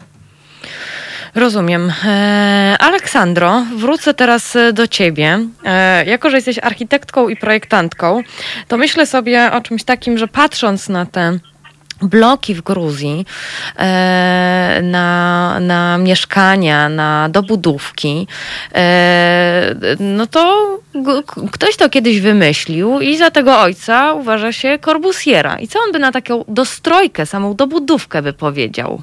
Rozumiem. 1.35 1.93
E, 2.05 2.77
Aleksandro, 2.81 3.65
wrócę 3.77 4.15
teraz 4.15 4.57
e, 4.57 4.73
do 4.73 4.87
ciebie. 4.87 5.39
E, 5.65 6.05
jako, 6.05 6.31
że 6.31 6.37
jesteś 6.37 6.59
architektką 6.59 7.29
i 7.29 7.37
projektantką, 7.37 8.23
to 8.69 8.77
myślę 8.77 9.07
sobie 9.07 9.53
o 9.53 9.61
czymś 9.61 9.85
takim, 9.85 10.19
że 10.19 10.29
patrząc 10.29 10.89
na 10.89 11.07
te 11.07 11.39
bloki 12.03 12.55
w 12.55 12.63
Gruzji 12.63 13.27
na, 14.83 15.61
na 15.61 15.99
mieszkania, 15.99 16.89
na 16.89 17.29
dobudówki, 17.29 18.27
no 20.01 20.27
to 20.27 20.69
ktoś 21.53 21.77
to 21.77 21.89
kiedyś 21.89 22.21
wymyślił 22.21 23.01
i 23.01 23.17
za 23.17 23.31
tego 23.31 23.61
ojca 23.61 24.13
uważa 24.13 24.53
się 24.53 24.79
Corbusiera. 24.85 25.59
I 25.59 25.69
co 25.69 25.79
on 25.87 25.93
by 25.93 25.99
na 25.99 26.13
taką 26.13 26.45
dostrojkę, 26.49 27.27
samą 27.27 27.55
dobudówkę 27.55 28.23
by 28.23 28.33
powiedział? 28.33 29.03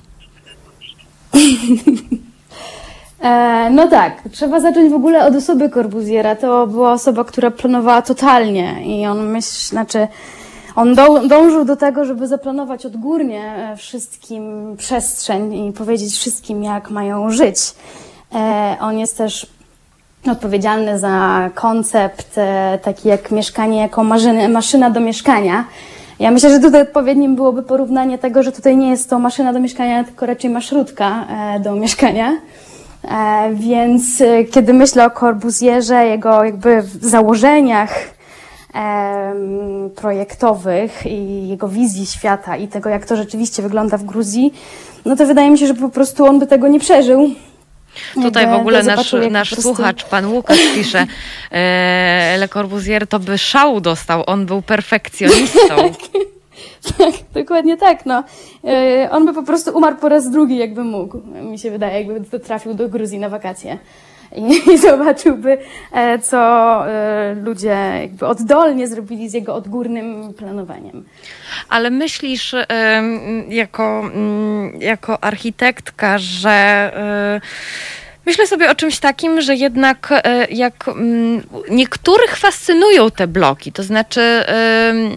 E, 3.22 3.69
no 3.69 3.88
tak, 3.88 4.22
trzeba 4.31 4.60
zacząć 4.60 4.91
w 4.91 4.95
ogóle 4.95 5.26
od 5.26 5.35
osoby 5.35 5.69
Corbusiera. 5.69 6.35
To 6.35 6.68
była 6.68 6.91
osoba, 6.91 7.23
która 7.23 7.51
planowała 7.51 8.01
totalnie 8.01 8.85
i 8.85 9.07
on 9.07 9.30
myśl, 9.30 9.68
znaczy 9.69 10.07
on 10.76 10.95
do, 10.95 11.27
dążył 11.27 11.65
do 11.65 11.76
tego, 11.76 12.06
żeby 12.06 12.27
zaplanować 12.27 12.85
odgórnie 12.85 13.43
e, 13.43 13.77
wszystkim 13.77 14.76
przestrzeń 14.77 15.68
i 15.68 15.73
powiedzieć 15.73 16.14
wszystkim, 16.14 16.64
jak 16.64 16.89
mają 16.89 17.31
żyć. 17.31 17.57
E, 18.35 18.77
on 18.81 18.99
jest 18.99 19.18
też 19.18 19.47
odpowiedzialny 20.31 20.99
za 20.99 21.49
koncept 21.56 22.39
taki 22.81 23.10
jak 23.10 23.31
mieszkanie 23.31 23.81
jako 23.81 24.03
maszyny, 24.03 24.49
maszyna 24.49 24.89
do 24.89 24.99
mieszkania. 24.99 25.65
Ja 26.19 26.31
myślę, 26.31 26.49
że 26.49 26.59
tutaj 26.59 26.81
odpowiednim 26.81 27.35
byłoby 27.35 27.63
porównanie 27.63 28.17
tego, 28.17 28.43
że 28.43 28.51
tutaj 28.51 28.77
nie 28.77 28.89
jest 28.89 29.09
to 29.09 29.19
maszyna 29.19 29.53
do 29.53 29.59
mieszkania, 29.59 30.03
tylko 30.03 30.25
raczej 30.25 30.49
maszrutka 30.49 31.27
e, 31.55 31.59
do 31.59 31.75
mieszkania. 31.75 32.37
E, 33.03 33.49
więc 33.53 34.21
e, 34.21 34.43
kiedy 34.43 34.73
myślę 34.73 35.05
o 35.05 35.09
Corbusierze, 35.09 36.05
jego 36.05 36.43
jakby 36.43 36.83
założeniach 37.01 38.19
projektowych 39.95 41.05
i 41.05 41.47
jego 41.47 41.67
wizji 41.67 42.05
świata 42.05 42.57
i 42.57 42.67
tego, 42.67 42.89
jak 42.89 43.05
to 43.05 43.15
rzeczywiście 43.15 43.63
wygląda 43.63 43.97
w 43.97 44.03
Gruzji, 44.03 44.53
no 45.05 45.15
to 45.15 45.25
wydaje 45.25 45.51
mi 45.51 45.57
się, 45.57 45.67
że 45.67 45.73
po 45.73 45.89
prostu 45.89 46.25
on 46.25 46.39
by 46.39 46.47
tego 46.47 46.67
nie 46.67 46.79
przeżył. 46.79 47.29
Tutaj 48.13 48.47
w 48.47 48.53
ogóle 48.53 48.84
nasz, 48.84 49.15
nasz 49.31 49.55
słuchacz, 49.55 50.03
pan 50.03 50.34
Łukasz 50.34 50.73
pisze, 50.76 51.07
e, 51.51 52.35
Le 52.39 52.47
Corbusier 52.47 53.07
to 53.07 53.19
by 53.19 53.38
szału 53.38 53.81
dostał, 53.81 54.23
on 54.27 54.45
był 54.45 54.61
perfekcjonistą. 54.61 55.76
tak, 56.97 57.13
dokładnie 57.34 57.77
tak, 57.77 58.05
no. 58.05 58.23
E, 58.63 59.09
on 59.11 59.26
by 59.26 59.34
po 59.34 59.43
prostu 59.43 59.77
umarł 59.77 59.97
po 59.97 60.09
raz 60.09 60.31
drugi, 60.31 60.57
jakby 60.57 60.84
mógł. 60.84 61.17
Mi 61.41 61.59
się 61.59 61.71
wydaje, 61.71 62.03
jakby 62.03 62.39
trafił 62.39 62.73
do 62.73 62.89
Gruzji 62.89 63.19
na 63.19 63.30
wakacje. 63.30 63.77
I, 64.35 64.72
i 64.72 64.77
zobaczyłby, 64.88 65.57
e, 65.91 66.19
co 66.19 66.39
e, 66.88 67.35
ludzie 67.43 67.77
jakby 68.01 68.27
oddolnie 68.27 68.88
zrobili 68.88 69.30
z 69.30 69.34
jego 69.34 69.56
odgórnym 69.56 70.34
planowaniem. 70.34 71.06
Ale 71.69 71.89
myślisz 71.89 72.56
jako, 73.49 73.99
mm, 73.99 74.81
jako 74.81 75.23
architektka, 75.23 76.18
że 76.18 76.91
Myślę 78.30 78.47
sobie 78.47 78.72
o 78.72 78.76
czymś 78.76 78.99
takim, 78.99 79.41
że 79.41 79.56
jednak 79.56 80.07
e, 80.11 80.47
jak 80.51 80.88
mm, 80.88 81.43
niektórych 81.69 82.38
fascynują 82.38 83.11
te 83.11 83.27
bloki, 83.27 83.72
to 83.72 83.84
znaczy 83.84 84.43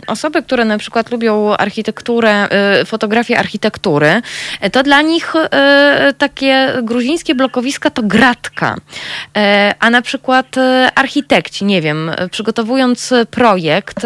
osoby, 0.06 0.42
które 0.42 0.64
na 0.64 0.78
przykład 0.78 1.10
lubią 1.10 1.56
architekturę, 1.56 2.48
e, 2.50 2.84
fotografię 2.84 3.38
architektury, 3.38 4.22
e, 4.60 4.70
to 4.70 4.82
dla 4.82 5.02
nich 5.02 5.32
takie 6.18 6.72
gruzińskie 6.82 7.34
blokowiska 7.34 7.90
to 7.90 8.02
gratka. 8.02 8.76
A 9.78 9.90
na 9.90 10.02
przykład 10.02 10.46
architekci, 10.94 11.64
nie 11.64 11.80
wiem, 11.80 12.10
przygotowując 12.30 13.14
projekt 13.30 13.96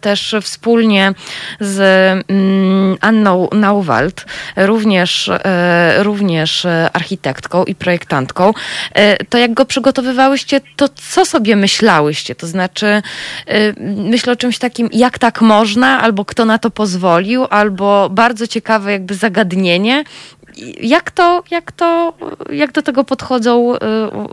też 0.00 0.34
wspólnie 0.42 1.12
z 1.60 1.80
mm, 2.28 2.96
Anną 3.00 3.48
Nauwald, 3.52 4.24
również, 4.56 5.30
również 5.98 6.66
architektką 6.92 7.64
i 7.70 7.74
projektantką, 7.74 8.52
e, 8.92 9.24
to 9.24 9.38
jak 9.38 9.54
go 9.54 9.64
przygotowywałyście, 9.64 10.60
to 10.76 10.88
co 10.88 11.24
sobie 11.24 11.56
myślałyście? 11.56 12.34
To 12.34 12.46
znaczy, 12.46 12.86
e, 12.86 13.02
myślę 13.96 14.32
o 14.32 14.36
czymś 14.36 14.58
takim, 14.58 14.88
jak 14.92 15.18
tak 15.18 15.40
można, 15.40 16.00
albo 16.02 16.24
kto 16.24 16.44
na 16.44 16.58
to 16.58 16.70
pozwolił, 16.70 17.46
albo 17.50 18.10
bardzo 18.10 18.46
ciekawe 18.46 18.92
jakby 18.92 19.14
zagadnienie. 19.14 20.04
Jak 20.80 21.10
to, 21.10 21.42
jak 21.50 21.72
to, 21.72 22.12
jak 22.52 22.72
do 22.72 22.82
tego 22.82 23.04
podchodzą 23.04 23.74
e, 23.74 23.78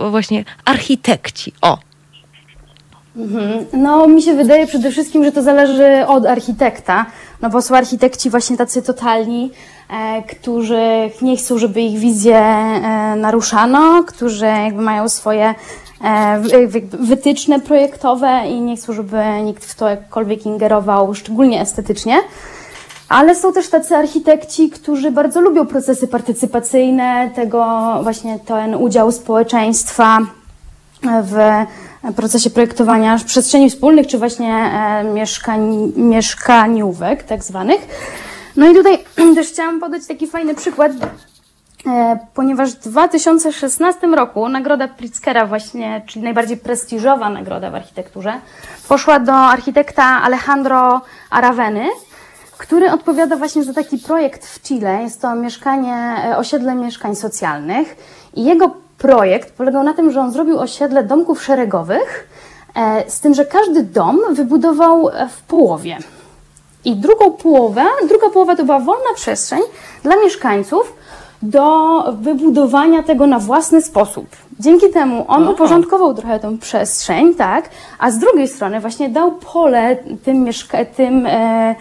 właśnie 0.10 0.46
architekci? 0.66 1.54
O. 1.62 1.87
Mhm. 3.18 3.66
No, 3.74 4.08
mi 4.08 4.22
się 4.22 4.34
wydaje 4.34 4.68
przede 4.68 4.92
wszystkim, 4.92 5.24
że 5.24 5.32
to 5.32 5.42
zależy 5.42 6.08
od 6.08 6.26
architekta, 6.26 7.06
no 7.42 7.50
bo 7.50 7.62
są 7.62 7.76
architekci 7.76 8.30
właśnie 8.30 8.58
tacy 8.58 8.82
totalni, 8.82 9.52
E, 9.90 10.24
którzy 10.24 10.82
nie 11.22 11.38
chcą, 11.38 11.58
żeby 11.58 11.82
ich 11.82 12.00
wizję 12.00 12.38
e, 12.38 13.16
naruszano, 13.16 14.04
którzy 14.04 14.46
jakby 14.46 14.82
mają 14.82 15.10
swoje 15.10 15.56
e, 16.04 16.40
wy- 16.40 16.68
wy- 16.68 16.98
wytyczne 17.00 17.60
projektowe 17.60 18.42
i 18.50 18.62
nie 18.62 18.76
chcą, 18.76 18.94
żeby 18.94 19.18
nikt 19.44 19.66
w 19.66 19.76
to 19.76 19.90
jakkolwiek 19.90 20.46
ingerował, 20.46 21.14
szczególnie 21.14 21.62
estetycznie. 21.62 22.18
Ale 23.10 23.36
są 23.36 23.54
też 23.54 23.70
tacy 23.70 23.96
architekci, 23.96 24.70
którzy 24.70 25.12
bardzo 25.12 25.42
lubią 25.42 25.66
procesy 25.68 26.08
partycypacyjne, 26.08 27.32
tego 27.36 27.68
właśnie 28.04 28.40
ten 28.40 28.76
udział 28.76 29.12
społeczeństwa 29.12 30.20
w 31.04 31.66
procesie 32.16 32.50
projektowania 32.50 33.20
przestrzeni 33.26 33.70
wspólnych, 33.70 34.08
czy 34.08 34.18
właśnie 34.18 34.54
e, 34.54 35.04
mieszkań, 35.04 35.92
mieszkaniówek 35.96 37.24
tak 37.24 37.44
zwanych. 37.44 37.88
No 38.56 38.70
i 38.70 38.76
tutaj 38.76 39.00
też 39.36 39.48
chciałam 39.48 39.80
podać 39.80 40.08
taki 40.08 40.28
fajny 40.28 40.56
przykład, 40.56 40.92
e, 41.88 42.20
ponieważ 42.34 42.72
w 42.72 42.80
2016 42.80 44.08
roku 44.08 44.50
nagroda 44.50 44.88
Pritzkera 44.88 45.46
właśnie, 45.46 46.02
czyli 46.08 46.24
najbardziej 46.24 46.58
prestiżowa 46.58 47.30
nagroda 47.30 47.72
w 47.72 47.76
architekturze, 47.76 48.34
poszła 48.88 49.20
do 49.20 49.34
architekta 49.34 50.04
Alejandro 50.04 51.02
Araveny, 51.30 51.88
który 52.58 52.92
odpowiada 52.92 53.36
właśnie 53.36 53.64
za 53.64 53.74
taki 53.74 53.98
projekt 53.98 54.46
w 54.46 54.62
Chile. 54.62 55.04
Jest 55.04 55.22
to 55.22 55.36
mieszkanie, 55.36 56.16
e, 56.26 56.38
osiedle 56.38 56.76
mieszkań 56.76 57.16
socjalnych 57.16 57.96
i 58.34 58.44
jego 58.44 58.87
projekt 58.98 59.54
polegał 59.54 59.84
na 59.84 59.94
tym, 59.94 60.12
że 60.12 60.22
on 60.22 60.32
zrobił 60.32 60.60
osiedle 60.60 61.04
domków 61.04 61.44
szeregowych, 61.44 62.30
e, 62.76 63.12
z 63.12 63.20
tym, 63.20 63.34
że 63.34 63.46
każdy 63.46 63.84
dom 63.84 64.20
wybudował 64.32 65.10
e, 65.10 65.30
w 65.30 65.42
połowie. 65.42 65.98
I 66.86 66.96
drugą 66.96 67.32
połowę, 67.32 67.84
druga 68.08 68.30
połowa 68.30 68.56
to 68.56 68.66
była 68.66 68.80
wolna 68.80 69.14
przestrzeń 69.16 69.62
dla 70.04 70.16
mieszkańców 70.16 70.94
do 71.42 72.04
wybudowania 72.22 73.04
tego 73.04 73.28
na 73.28 73.40
własny 73.40 73.82
sposób. 73.82 74.28
Dzięki 74.60 74.90
temu 74.90 75.26
on 75.28 75.48
uporządkował 75.48 76.14
trochę 76.14 76.40
tą 76.40 76.58
przestrzeń, 76.58 77.36
tak, 77.36 77.70
a 78.00 78.12
z 78.12 78.20
drugiej 78.20 78.48
strony 78.48 78.80
właśnie 78.80 79.10
dał 79.10 79.32
pole 79.32 79.98
tym, 80.24 80.44
mieszka- 80.44 80.86
tym 80.86 81.26
e, 81.26 81.76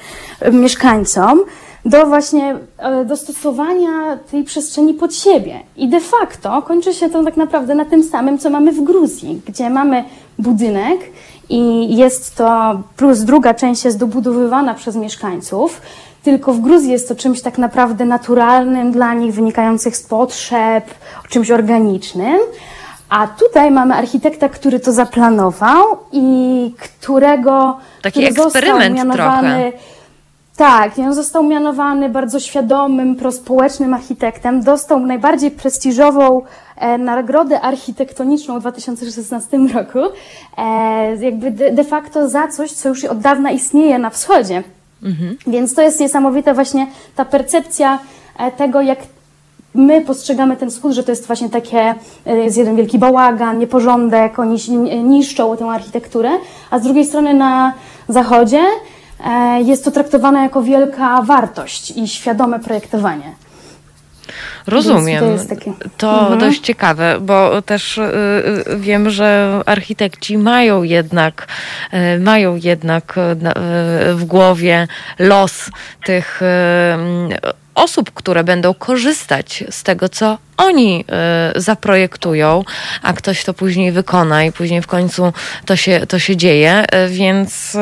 mieszkańcom 0.52 1.40
do 1.86 2.06
właśnie 2.06 2.56
e, 2.78 3.04
dostosowania 3.04 4.18
tej 4.30 4.44
przestrzeni 4.44 4.94
pod 4.94 5.14
siebie. 5.14 5.60
I 5.76 5.88
de 5.88 6.00
facto 6.00 6.62
kończy 6.62 6.94
się 6.94 7.10
to 7.10 7.24
tak 7.24 7.36
naprawdę 7.36 7.74
na 7.74 7.84
tym 7.84 8.02
samym, 8.02 8.38
co 8.38 8.50
mamy 8.50 8.72
w 8.72 8.84
Gruzji, 8.84 9.40
gdzie 9.46 9.70
mamy 9.70 10.04
budynek 10.38 11.00
i 11.48 11.96
jest 11.96 12.36
to, 12.36 12.80
plus 12.96 13.20
druga 13.20 13.54
część 13.54 13.84
jest 13.84 13.98
dobudowywana 13.98 14.74
przez 14.74 14.96
mieszkańców, 14.96 15.82
tylko 16.22 16.52
w 16.52 16.60
Gruzji 16.60 16.92
jest 16.92 17.08
to 17.08 17.14
czymś 17.14 17.42
tak 17.42 17.58
naprawdę 17.58 18.04
naturalnym 18.04 18.92
dla 18.92 19.14
nich, 19.14 19.34
wynikających 19.34 19.96
z 19.96 20.02
potrzeb, 20.02 20.84
czymś 21.28 21.50
organicznym. 21.50 22.38
A 23.08 23.26
tutaj 23.26 23.70
mamy 23.70 23.94
architekta, 23.94 24.48
który 24.48 24.80
to 24.80 24.92
zaplanował 24.92 25.84
i 26.12 26.74
którego 26.78 27.76
Taki 28.02 28.20
który 28.20 28.26
został 28.32 28.46
eksperyment 28.46 28.96
mianowany, 28.96 29.72
trochę. 29.72 29.72
Tak, 30.56 30.98
on 30.98 31.14
został 31.14 31.42
mianowany 31.42 32.08
bardzo 32.08 32.40
świadomym, 32.40 33.16
prospołecznym 33.16 33.94
architektem. 33.94 34.62
Dostał 34.62 35.00
najbardziej 35.00 35.50
prestiżową 35.50 36.42
e, 36.76 36.98
nagrodę 36.98 37.60
architektoniczną 37.60 38.58
w 38.58 38.60
2016 38.60 39.58
roku. 39.74 39.98
E, 40.56 41.16
jakby 41.16 41.50
de, 41.50 41.72
de 41.72 41.84
facto 41.84 42.28
za 42.28 42.48
coś, 42.48 42.72
co 42.72 42.88
już 42.88 43.04
od 43.04 43.18
dawna 43.18 43.50
istnieje 43.50 43.98
na 43.98 44.10
wschodzie. 44.10 44.62
Więc 45.46 45.74
to 45.74 45.82
jest 45.82 46.00
niesamowite 46.00 46.54
właśnie 46.54 46.86
ta 47.16 47.24
percepcja 47.24 47.98
e, 48.38 48.52
tego, 48.52 48.80
jak 48.80 48.98
my 49.74 50.00
postrzegamy 50.00 50.56
ten 50.56 50.70
wschód, 50.70 50.92
że 50.92 51.04
to 51.04 51.12
jest 51.12 51.26
właśnie 51.26 51.50
takie, 51.50 51.94
e, 52.26 52.36
jest 52.36 52.56
jeden 52.56 52.76
wielki 52.76 52.98
bałagan, 52.98 53.58
nieporządek, 53.58 54.38
oni 54.38 54.56
niszczą 55.04 55.56
tę 55.56 55.64
architekturę, 55.64 56.30
a 56.70 56.78
z 56.78 56.82
drugiej 56.82 57.04
strony 57.04 57.34
na 57.34 57.72
zachodzie 58.08 58.60
jest 59.64 59.84
to 59.84 59.90
traktowane 59.90 60.42
jako 60.42 60.62
wielka 60.62 61.22
wartość 61.22 61.90
i 61.90 62.08
świadome 62.08 62.60
projektowanie. 62.60 63.32
Rozumiem. 64.66 65.24
to 65.24 65.26
To 65.96 66.20
Mhm. 66.22 66.38
dość 66.40 66.60
ciekawe, 66.60 67.16
bo 67.20 67.62
też 67.62 67.98
y, 67.98 68.02
y, 68.72 68.76
wiem, 68.78 69.10
że 69.10 69.60
architekci 69.66 70.38
mają 70.38 70.82
jednak, 70.82 71.46
y, 72.16 72.20
mają 72.20 72.56
jednak 72.56 73.14
y, 73.18 73.20
y, 74.10 74.14
w 74.14 74.24
głowie 74.24 74.88
los 75.18 75.70
tych 76.04 76.42
y, 76.42 77.56
osób, 77.76 78.10
które 78.14 78.44
będą 78.44 78.74
korzystać 78.74 79.64
z 79.70 79.82
tego, 79.82 80.08
co 80.08 80.38
oni 80.56 81.04
y, 81.56 81.60
zaprojektują, 81.60 82.64
a 83.02 83.12
ktoś 83.12 83.44
to 83.44 83.54
później 83.54 83.92
wykona 83.92 84.44
i 84.44 84.52
później 84.52 84.82
w 84.82 84.86
końcu 84.86 85.32
to 85.66 85.76
się, 85.76 86.06
to 86.06 86.18
się 86.18 86.36
dzieje, 86.36 86.84
y, 87.06 87.08
więc, 87.08 87.74
y, 87.74 87.78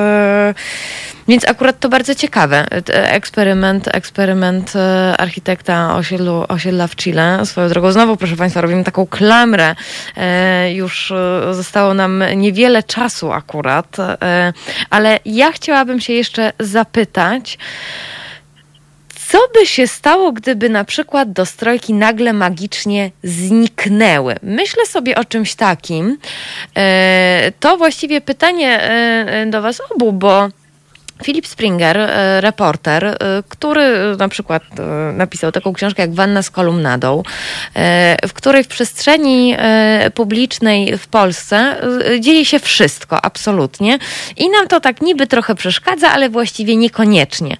więc 1.28 1.48
akurat 1.48 1.80
to 1.80 1.88
bardzo 1.88 2.14
ciekawe. 2.14 2.66
Y, 2.88 2.94
Eksperyment, 2.94 3.88
eksperyment 3.94 4.72
y, 4.76 4.78
architekta 5.18 5.96
osiedlu, 5.96 6.44
osiedla 6.48 6.86
w 6.86 6.96
Chile. 6.96 7.46
Swoją 7.46 7.68
drogą 7.68 7.92
znowu, 7.92 8.16
proszę 8.16 8.36
Państwa, 8.36 8.60
robimy 8.60 8.84
taką 8.84 9.06
klamrę. 9.06 9.74
Już 10.72 11.12
zostało 11.50 11.94
nam 11.94 12.24
niewiele 12.36 12.82
czasu 12.82 13.32
akurat, 13.32 13.96
ale 14.90 15.18
ja 15.24 15.52
chciałabym 15.52 16.00
się 16.00 16.12
jeszcze 16.12 16.52
zapytać, 16.58 17.58
co 19.28 19.38
by 19.54 19.66
się 19.66 19.86
stało, 19.86 20.32
gdyby 20.32 20.68
na 20.68 20.84
przykład 20.84 21.32
dostrojki 21.32 21.94
nagle 21.94 22.32
magicznie 22.32 23.10
zniknęły? 23.22 24.34
Myślę 24.42 24.86
sobie 24.86 25.16
o 25.16 25.24
czymś 25.24 25.54
takim. 25.54 26.18
E, 26.76 27.52
To 27.60 27.76
właściwie 27.76 28.20
pytanie 28.20 28.80
e, 28.82 29.46
do 29.46 29.62
Was 29.62 29.82
obu, 29.90 30.12
bo. 30.12 30.48
Philip 31.22 31.46
Springer, 31.46 31.96
e, 31.98 32.40
reporter, 32.40 33.04
e, 33.04 33.16
który 33.48 34.16
na 34.18 34.28
przykład 34.28 34.62
e, 34.78 35.12
napisał 35.12 35.52
taką 35.52 35.72
książkę 35.72 36.02
jak 36.02 36.14
Wanna 36.14 36.42
z 36.42 36.50
kolumnadą, 36.50 37.22
e, 37.76 38.28
w 38.28 38.32
której 38.32 38.64
w 38.64 38.68
przestrzeni 38.68 39.54
e, 39.58 40.10
publicznej 40.14 40.98
w 40.98 41.06
Polsce 41.06 41.76
e, 42.10 42.20
dzieje 42.20 42.44
się 42.44 42.58
wszystko, 42.58 43.24
absolutnie. 43.24 43.98
I 44.36 44.50
nam 44.50 44.68
to 44.68 44.80
tak 44.80 45.00
niby 45.02 45.26
trochę 45.26 45.54
przeszkadza, 45.54 46.10
ale 46.10 46.28
właściwie 46.28 46.76
niekoniecznie. 46.76 47.56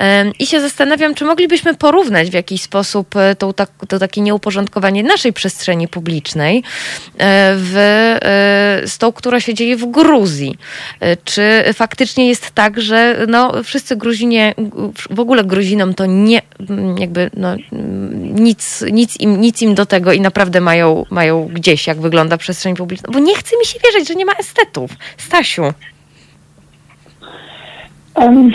E, 0.00 0.30
I 0.38 0.46
się 0.46 0.60
zastanawiam, 0.60 1.14
czy 1.14 1.24
moglibyśmy 1.24 1.74
porównać 1.74 2.30
w 2.30 2.34
jakiś 2.34 2.62
sposób 2.62 3.16
e, 3.16 3.34
tą, 3.36 3.54
tak, 3.54 3.70
to 3.88 3.98
takie 3.98 4.20
nieuporządkowanie 4.20 5.02
naszej 5.02 5.32
przestrzeni 5.32 5.88
publicznej 5.88 6.58
e, 6.58 6.62
w, 7.56 7.76
e, 7.76 8.88
z 8.88 8.98
tą, 8.98 9.12
która 9.12 9.40
się 9.40 9.54
dzieje 9.54 9.76
w 9.76 9.90
Gruzji. 9.90 10.58
E, 11.00 11.16
Czy 11.16 11.64
faktycznie 11.74 12.28
jest 12.28 12.50
tak, 12.50 12.80
że 12.80 13.05
no, 13.28 13.62
wszyscy 13.62 13.96
Gruzinie, 13.96 14.54
w 15.10 15.20
ogóle 15.20 15.44
Gruzinom 15.44 15.94
to 15.94 16.06
nie, 16.06 16.42
jakby 16.98 17.30
no, 17.36 17.56
nic, 18.22 18.84
nic, 18.92 19.20
im, 19.20 19.40
nic 19.40 19.62
im 19.62 19.74
do 19.74 19.86
tego 19.86 20.12
i 20.12 20.20
naprawdę 20.20 20.60
mają, 20.60 21.04
mają 21.10 21.48
gdzieś, 21.52 21.86
jak 21.86 22.00
wygląda 22.00 22.36
przestrzeń 22.36 22.76
publiczna. 22.76 23.08
Bo 23.12 23.18
nie 23.18 23.34
chce 23.34 23.58
mi 23.58 23.66
się 23.66 23.78
wierzyć, 23.84 24.08
że 24.08 24.14
nie 24.14 24.26
ma 24.26 24.32
estetów. 24.32 24.90
Stasiu. 25.16 25.62
Em, 28.14 28.52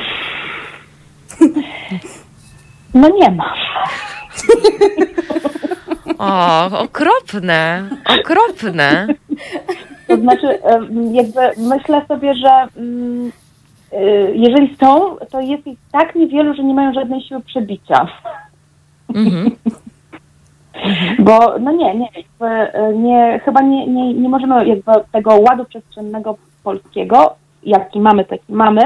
no 2.94 3.10
nie 3.10 3.32
ma. 3.32 3.54
O, 6.18 6.80
okropne, 6.80 7.90
okropne. 8.20 9.08
To 10.08 10.18
znaczy, 10.18 10.60
jakby 11.12 11.40
myślę 11.58 12.06
sobie, 12.08 12.34
że 12.34 12.68
mm, 12.78 13.32
jeżeli 14.34 14.76
są, 14.76 15.16
to 15.32 15.42
jest 15.42 15.68
ich 15.68 15.80
tak 15.92 16.16
niewielu, 16.16 16.54
że 16.54 16.64
nie 16.64 16.74
mają 16.74 16.94
żadnej 16.94 17.22
siły 17.22 17.42
przebicia. 17.42 18.08
Mhm. 19.16 19.52
Bo 21.20 21.60
no 21.60 21.72
nie, 21.72 21.96
nie, 21.96 22.10
y, 22.10 22.98
nie 22.98 23.40
chyba 23.46 23.62
nie, 23.62 23.88
nie, 23.88 24.14
nie 24.14 24.30
możemy 24.30 24.68
jakby 24.68 24.92
tego 25.12 25.36
ładu 25.36 25.66
przestrzennego 25.66 26.38
polskiego, 26.64 27.36
jaki 27.64 28.00
mamy, 28.00 28.26
taki 28.26 28.54
mamy, 28.54 28.82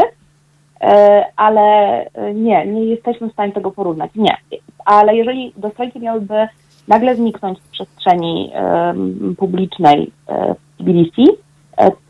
e, 0.82 1.26
ale 1.36 2.06
nie, 2.34 2.66
nie 2.66 2.86
jesteśmy 2.86 3.30
w 3.30 3.34
stanie 3.34 3.52
tego 3.54 3.72
porównać. 3.72 4.12
Nie. 4.16 4.38
Ale 4.86 5.16
jeżeli 5.16 5.54
dostrojki 5.58 6.00
miałyby 6.00 6.48
nagle 6.88 7.16
zniknąć 7.16 7.60
z 7.62 7.68
przestrzeni 7.68 8.52
em, 8.54 9.36
publicznej 9.38 10.12
w 10.28 10.78
Tbilisi, 10.78 11.26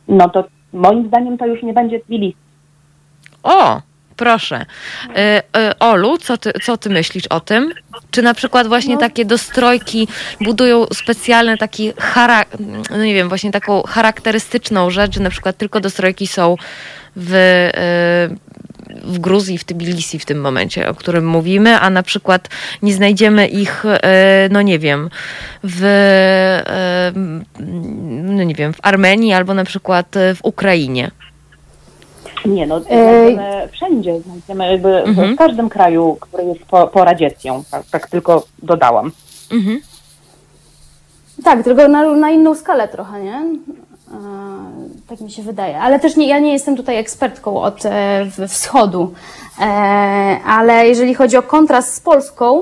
no 0.08 0.30
to 0.30 0.44
moim 0.74 1.08
zdaniem 1.08 1.38
to 1.38 1.46
już 1.46 1.64
nie 1.64 1.74
będzie 1.74 2.00
Tbilisi. 2.00 2.45
O, 3.46 3.82
proszę. 4.16 4.66
Y, 5.06 5.60
y, 5.60 5.80
Olu, 5.80 6.18
co 6.18 6.38
ty, 6.38 6.52
co 6.64 6.78
ty 6.78 6.90
myślisz 6.90 7.28
o 7.28 7.40
tym? 7.40 7.74
Czy 8.12 8.22
na 8.22 8.34
przykład 8.34 8.68
właśnie 8.68 8.94
No. 8.94 9.00
takie 9.00 9.26
dostrojki 9.26 10.08
budują 10.42 10.86
specjalny 10.94 11.58
taki 11.58 11.94
chara, 11.98 12.46
no 12.92 12.98
nie 12.98 13.14
wiem, 13.14 13.30
właśnie 13.30 13.52
taką 13.52 13.82
charakterystyczną 13.84 14.90
rzecz, 14.90 15.14
że 15.16 15.20
na 15.22 15.30
przykład 15.30 15.58
tylko 15.58 15.80
dostrojki 15.80 16.28
są 16.28 16.56
w, 17.16 17.34
y, 17.34 18.56
w 19.04 19.20
Gruzji, 19.20 19.58
w 19.58 19.64
Tbilisi 19.64 20.20
w 20.20 20.26
tym 20.26 20.42
momencie, 20.42 20.90
o 20.90 20.96
którym 20.96 21.28
mówimy, 21.28 21.80
a 21.80 21.90
na 21.90 22.04
przykład 22.04 22.50
nie 22.82 22.94
znajdziemy 22.94 23.48
ich, 23.48 23.84
e, 23.86 24.50
no 24.52 24.62
nie 24.62 24.80
wiem, 24.80 25.10
w, 25.64 25.84
e, 25.84 27.12
no 28.24 28.44
nie 28.44 28.56
wiem, 28.56 28.74
w 28.74 28.78
Armenii 28.82 29.34
albo 29.34 29.54
na 29.54 29.64
przykład 29.64 30.08
w 30.36 30.40
Ukrainie. 30.44 31.12
Nie, 32.48 32.68
no 32.68 32.80
znajdziemy 32.80 33.70
wszędzie, 33.72 34.22
znajdziemy 34.22 34.72
jakby 34.72 35.04
Mhm. 35.04 35.36
w 35.36 35.38
każdym 35.38 35.70
kraju, 35.70 36.18
który 36.22 36.44
jest 36.44 36.64
po, 36.66 36.88
po 36.88 37.06
radziecją, 37.06 37.64
tak, 37.72 37.84
tak 37.92 38.10
tylko 38.10 38.44
dodałam. 38.64 39.12
Mhm. 39.52 39.82
Tak, 41.44 41.64
tylko 41.64 41.88
na, 41.88 42.12
na 42.12 42.32
inną 42.32 42.56
skalę 42.56 42.88
trochę, 42.88 43.24
nie? 43.24 43.42
Tak 45.08 45.22
mi 45.22 45.32
się 45.32 45.44
wydaje. 45.44 45.80
Ale 45.80 46.00
też 46.00 46.16
nie, 46.16 46.28
ja 46.28 46.40
nie 46.40 46.54
jestem 46.54 46.76
tutaj 46.76 46.98
ekspertką 46.98 47.62
od 47.62 47.86
e, 47.86 48.48
wschodu. 48.48 49.14
E, 49.62 49.64
ale 50.46 50.88
jeżeli 50.88 51.14
chodzi 51.14 51.38
o 51.38 51.44
kontrast 51.44 51.94
z 51.94 52.00
Polską, 52.00 52.62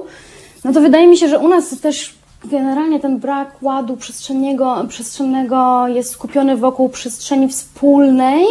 no 0.65 0.73
to 0.73 0.81
wydaje 0.81 1.07
mi 1.07 1.17
się, 1.17 1.27
że 1.27 1.39
u 1.39 1.47
nas 1.47 1.79
też 1.79 2.15
generalnie 2.45 2.99
ten 2.99 3.19
brak 3.19 3.49
ładu 3.61 3.97
przestrzennego, 3.97 4.85
przestrzennego 4.89 5.87
jest 5.87 6.11
skupiony 6.11 6.57
wokół 6.57 6.89
przestrzeni 6.89 7.47
wspólnej, 7.47 8.43
e, 8.43 8.47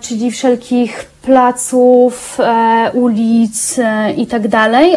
czyli 0.00 0.30
wszelkich 0.30 1.04
placów, 1.22 2.38
e, 2.40 2.90
ulic 2.94 3.78
e, 3.78 4.12
i 4.12 4.26
tak 4.26 4.48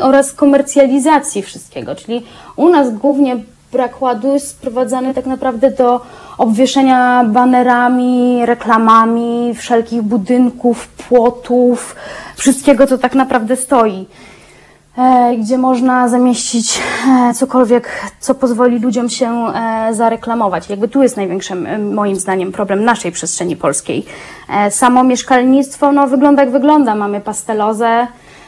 oraz 0.01 0.33
komercjalizacji 0.33 1.41
wszystkiego, 1.41 1.95
czyli 1.95 2.25
u 2.55 2.69
nas 2.69 2.93
głównie 2.93 3.37
brak 3.71 4.01
ładu 4.01 4.33
jest 4.33 4.47
sprowadzany 4.47 5.13
tak 5.13 5.25
naprawdę 5.25 5.71
do 5.71 6.01
obwieszenia 6.37 7.23
banerami, 7.27 8.45
reklamami 8.45 9.53
wszelkich 9.55 10.01
budynków, 10.01 10.87
płotów, 10.87 11.95
wszystkiego, 12.35 12.87
co 12.87 12.97
tak 12.97 13.15
naprawdę 13.15 13.55
stoi. 13.55 13.99
e, 14.01 14.36
gdzie 15.39 15.57
można 15.57 16.09
zamieścić 16.09 16.81
e, 17.29 17.33
cokolwiek, 17.33 17.89
co 18.19 18.35
pozwoli 18.35 18.79
ludziom 18.79 19.09
się 19.09 19.29
e, 19.29 19.93
zareklamować. 19.93 20.69
Jakby 20.69 20.87
tu 20.87 21.03
jest 21.03 21.17
największym, 21.17 21.65
e, 21.65 21.79
moim 21.79 22.15
zdaniem, 22.15 22.51
problem 22.51 22.83
naszej 22.85 23.11
przestrzeni 23.11 23.55
polskiej. 23.55 24.05
E, 24.49 24.71
Samo 24.71 25.03
mieszkalnictwo 25.03 25.91
no, 25.91 26.07
wygląda 26.07 26.43
jak 26.43 26.51
wygląda. 26.51 26.95
Mamy 26.95 27.21
pastelozę, 27.21 28.07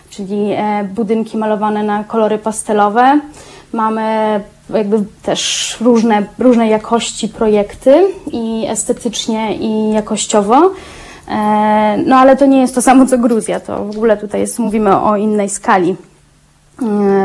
czyli 0.09 0.51
e, 0.51 0.83
budynki 0.83 1.37
malowane 1.37 1.83
na 1.83 2.03
kolory 2.03 2.37
pastelowe. 2.37 3.19
Mamy 3.73 4.03
jakby 4.69 5.03
też 5.23 5.77
różne, 5.81 6.23
różnej 6.39 6.69
jakości 6.69 7.27
projekty 7.27 8.03
i 8.31 8.65
estetycznie 8.69 9.55
i 9.55 9.93
jakościowo. 9.93 10.71
E, 11.27 11.97
No 12.05 12.15
ale 12.15 12.37
to 12.37 12.45
nie 12.45 12.61
jest 12.61 12.75
to 12.75 12.81
samo 12.81 13.05
co 13.05 13.17
Gruzja, 13.17 13.59
to 13.59 13.85
w 13.85 13.97
ogóle 13.97 14.17
tutaj 14.17 14.41
jest, 14.41 14.59
mówimy 14.59 15.01
o 15.01 15.17
innej 15.17 15.49
skali 15.49 15.91
e, 15.91 16.08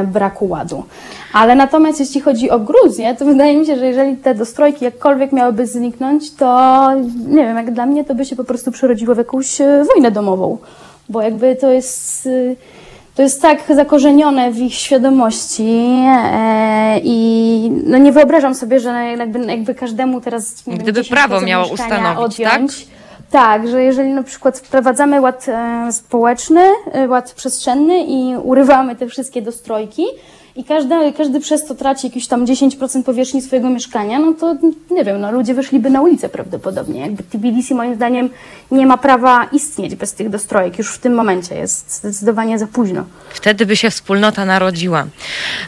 braku 0.07 0.49
ładu. 0.49 0.85
Ale 1.33 1.55
natomiast 1.55 2.01
jeśli 2.01 2.21
chodzi 2.21 2.51
o 2.51 2.59
Gruzję, 2.59 3.15
to 3.15 3.25
wydaje 3.25 3.57
mi 3.57 3.67
się, 3.67 3.77
że 3.79 3.87
jeżeli 3.87 4.17
te 4.17 4.35
dostrojki 4.35 4.85
jakkolwiek 4.85 5.33
miałyby 5.33 5.67
zniknąć, 5.67 6.35
to 6.35 6.91
nie 7.29 7.45
wiem, 7.45 7.57
jak 7.57 7.73
dla 7.73 7.87
mnie 7.87 8.05
to 8.05 8.15
by 8.15 8.25
się 8.25 8.37
po 8.37 8.45
prostu 8.45 8.73
przerodziło 8.73 9.15
w 9.15 9.19
jakąś 9.19 9.61
e, 9.61 9.85
wojnę 9.95 10.11
domową. 10.11 10.59
Bo 11.09 11.23
jakby 11.23 11.57
to 11.57 11.71
jest, 11.71 12.27
e, 12.27 12.31
to 13.15 13.23
jest 13.23 13.43
tak 13.43 13.63
zakorzenione 13.75 14.53
w 14.53 14.59
ich 14.59 14.75
świadomości 14.75 15.87
e, 16.09 17.01
i 17.05 17.71
no 17.87 17.99
nie 17.99 18.13
wyobrażam 18.13 18.55
sobie, 18.55 18.81
że 18.81 18.91
jakby, 19.19 19.39
jakby 19.39 19.75
każdemu 19.75 20.21
teraz 20.21 20.65
Gdyby 20.67 21.01
10% 21.01 21.11
prawo 21.11 21.41
miało 21.41 21.67
ustanowić, 21.67 22.05
tak? 22.05 22.19
odjąć, 22.19 22.85
tak, 22.85 22.94
że 23.69 23.83
jeżeli 23.83 24.13
na 24.13 24.23
przykład 24.23 24.59
wprowadzamy 24.59 25.21
ład 25.21 25.47
e, 25.49 25.93
społeczny, 25.93 26.61
e, 26.93 27.09
ład 27.09 27.33
przestrzenny 27.33 28.05
i 28.05 28.37
urywamy 28.37 28.97
te 28.97 29.07
wszystkie 29.07 29.43
dostrojki 29.43 30.05
i 30.57 30.65
każdy, 30.65 31.13
każdy 31.13 31.41
przez 31.41 31.65
to 31.65 31.75
traci 31.75 32.07
jakieś 32.07 32.27
tam 32.27 32.47
10% 32.47 33.03
powierzchni 33.03 33.43
swojego 33.43 33.71
mieszkania, 33.71 34.19
no 34.19 34.33
to 34.33 34.57
nie 34.91 35.05
wiem, 35.05 35.21
no 35.21 35.33
ludzie 35.33 35.55
wyszliby 35.55 35.91
na 35.91 36.03
ulicę 36.03 36.29
prawdopodobnie. 36.29 37.01
Jakby 37.01 37.23
Tbilisi 37.23 37.75
moim 37.75 37.95
zdaniem 37.95 38.31
nie 38.71 38.87
ma 38.87 38.99
prawa 38.99 39.45
istnieć 39.53 39.95
bez 39.95 40.15
tych 40.15 40.31
dostrojek. 40.31 40.79
Już 40.79 40.95
w 40.95 40.99
tym 40.99 41.15
momencie 41.15 41.55
jest 41.55 41.95
zdecydowanie 41.95 42.59
za 42.59 42.67
późno. 42.67 43.05
Wtedy 43.31 43.67
by 43.67 43.77
się 43.77 43.91
wspólnota 43.91 44.45
narodziła. 44.45 45.07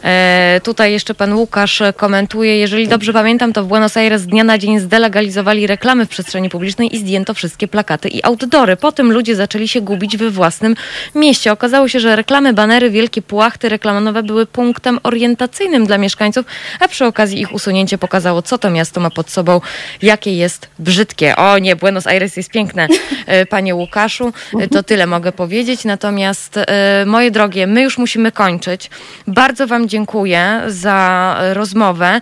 E, 0.04 0.60
tutaj 0.64 0.92
jeszcze 0.92 1.14
pan 1.14 1.34
Łukasz 1.34 1.82
komentuje, 1.96 2.58
jeżeli 2.58 2.88
dobrze 2.88 3.12
pamiętam, 3.12 3.52
to 3.52 3.64
w 3.64 3.66
Buenos 3.66 3.96
Aires 3.96 4.22
z 4.22 4.26
dnia 4.26 4.44
na 4.44 4.58
dzień 4.58 4.80
zdelegalizowali 4.80 5.66
reklamy 5.66 6.06
w 6.06 6.08
przestrzeni 6.08 6.50
publicznej 6.50 6.94
i 6.94 6.98
zdjęto 6.98 7.34
wszystkie 7.34 7.68
plakaty 7.68 8.08
i 8.08 8.24
outdoory. 8.24 8.76
Potem 8.76 9.12
ludzie 9.12 9.36
zaczęli 9.36 9.68
się 9.68 9.80
gubić 9.80 10.16
we 10.16 10.30
własnym 10.30 10.74
mieście. 11.14 11.52
Okazało 11.52 11.88
się, 11.88 12.00
że 12.00 12.16
reklamy, 12.16 12.52
banery, 12.52 12.90
wielkie 12.90 13.22
płachty 13.22 13.68
reklamowe 13.68 14.22
były 14.22 14.46
punktem 14.76 14.98
orientacyjnym 15.02 15.86
dla 15.86 15.98
mieszkańców, 15.98 16.46
a 16.80 16.88
przy 16.88 17.04
okazji 17.04 17.40
ich 17.40 17.52
usunięcie 17.52 17.98
pokazało, 17.98 18.42
co 18.42 18.58
to 18.58 18.70
miasto 18.70 19.00
ma 19.00 19.10
pod 19.10 19.30
sobą, 19.30 19.60
jakie 20.02 20.36
jest 20.36 20.68
brzydkie. 20.78 21.36
O 21.36 21.58
nie, 21.58 21.76
Buenos 21.76 22.06
Aires 22.06 22.36
jest 22.36 22.50
piękne, 22.50 22.86
e, 23.26 23.46
panie 23.46 23.74
Łukaszu. 23.74 24.32
E, 24.60 24.68
To 24.68 24.82
tyle 24.82 25.06
mogę 25.06 25.32
powiedzieć. 25.32 25.84
Natomiast, 25.84 26.56
e, 26.56 27.04
moje 27.06 27.30
drogie, 27.30 27.66
my 27.66 27.82
już 27.82 27.98
musimy 27.98 28.32
kończyć. 28.32 28.90
Bardzo 29.26 29.66
wam 29.66 29.88
dziękuję 29.88 30.62
za 30.66 31.36
rozmowę. 31.52 32.20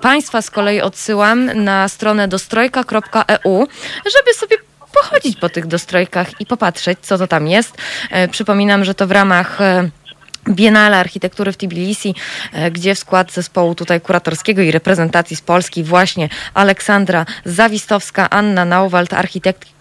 Państwa 0.00 0.42
z 0.42 0.50
kolei 0.50 0.80
odsyłam 0.80 1.64
na 1.64 1.88
stronę 1.88 2.28
dostrojka.eu, 2.28 3.66
żeby 4.04 4.34
sobie 4.34 4.56
pochodzić 5.02 5.36
po 5.36 5.48
tych 5.48 5.66
dostrojkach 5.66 6.40
i 6.40 6.46
popatrzeć, 6.46 6.98
co 7.02 7.18
to 7.18 7.26
tam 7.26 7.46
jest. 7.46 7.76
Przypominam, 8.30 8.84
że 8.84 8.94
to 8.94 9.06
w 9.06 9.10
ramach 9.10 9.58
Biennale 10.48 10.96
Architektury 10.96 11.52
w 11.52 11.56
Tbilisi, 11.56 12.14
e, 12.52 12.70
gdzie 12.70 12.94
w 12.94 12.98
skład 12.98 13.32
zespołu 13.32 13.74
tutaj 13.74 14.00
kuratorskiego 14.00 14.62
i 14.62 14.70
reprezentacji 14.70 15.36
z 15.36 15.40
Polski 15.40 15.84
właśnie 15.84 16.28
Aleksandra 16.54 17.26
Zawistowska, 17.44 18.30
Anna 18.30 18.64
Nauwald, 18.64 19.12
architektki 19.12 19.74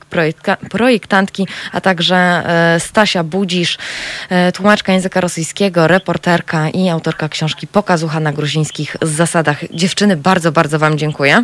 projektantki, 0.70 1.48
a 1.72 1.82
także 1.82 2.16
e, 2.16 2.80
Stasia 2.80 3.24
Budzisz, 3.24 3.78
e, 4.30 4.52
tłumaczka 4.52 4.94
języka 4.94 5.22
rosyjskiego, 5.22 5.88
reporterka 5.88 6.70
i 6.70 6.90
autorka 6.90 7.30
książki 7.30 7.68
Pokazucha 7.68 8.20
na 8.20 8.34
gruzińskich 8.34 8.98
zasadach. 9.02 9.58
Dziewczyny, 9.72 10.18
bardzo, 10.18 10.52
bardzo 10.52 10.80
Wam 10.80 10.98
dziękuję. 10.98 11.44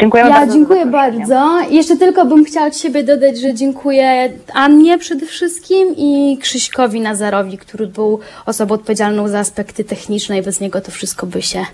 Dziękujemy 0.00 0.30
Ja 0.30 0.36
bardzo. 0.36 0.54
dziękuję 0.54 0.86
bardzo. 0.86 1.60
Jeszcze 1.70 1.96
tylko 1.96 2.24
bym 2.26 2.44
chciała 2.44 2.66
od 2.66 2.76
siebie 2.76 3.04
dodać, 3.04 3.40
że 3.40 3.54
dziękuję 3.54 4.32
Annie 4.54 4.98
przede 4.98 5.26
wszystkim 5.26 5.94
i 5.96 6.38
Krzyśkowi 6.42 7.00
Nazarowi, 7.00 7.58
który 7.58 7.86
był 7.86 8.20
osobą 8.46 8.74
odpowiedzialną 8.74 9.28
za 9.28 9.38
aspekty 9.38 9.84
techniczne 9.84 10.38
i 10.38 10.42
bez 10.42 10.60
niego 10.60 10.80
to 10.80 10.90
wszystko 10.90 11.26
by 11.26 11.42
się 11.42 11.66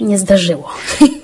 nie 0.00 0.18
zdarzyło. 0.18 0.68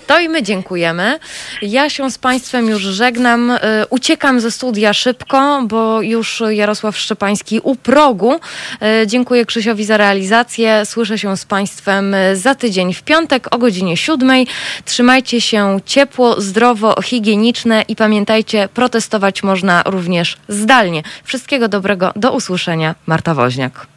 To 0.07 0.21
i 0.21 0.29
my 0.29 0.43
dziękujemy. 0.43 1.19
Ja 1.63 1.91
się 1.91 2.11
z 2.11 2.19
Państwem 2.19 2.69
już 2.69 2.83
żegnam. 2.83 3.51
Y, 3.51 3.59
Uciekam 3.91 4.41
ze 4.41 4.51
studia 4.51 4.93
szybko, 4.93 5.63
bo 5.65 6.03
już 6.03 6.43
Jarosław 6.51 6.99
Szczepański 6.99 7.61
u 7.61 7.77
progu. 7.77 8.35
Y, 8.35 9.07
Dziękuję 9.07 9.47
Krzysiowi 9.47 9.85
za 9.85 9.97
realizację. 9.97 10.83
Słyszę 10.85 11.19
się 11.19 11.37
z 11.37 11.45
Państwem 11.45 12.17
za 12.35 12.55
tydzień 12.55 12.95
w 12.95 13.03
piątek 13.03 13.55
o 13.55 13.59
godzinie 13.59 13.97
siódmej. 13.97 14.47
Trzymajcie 14.85 15.41
się 15.41 15.81
ciepło, 15.87 16.36
zdrowo, 16.37 17.03
higieniczne 17.03 17.83
i 17.89 17.97
pamiętajcie, 17.97 18.69
protestować 18.75 19.43
można 19.43 19.83
również 19.87 20.37
zdalnie. 20.49 21.03
Wszystkiego 21.25 21.69
dobrego. 21.69 22.13
Do 22.17 22.33
usłyszenia. 22.33 22.95
Marta 23.07 23.35
Woźniak. 23.35 23.96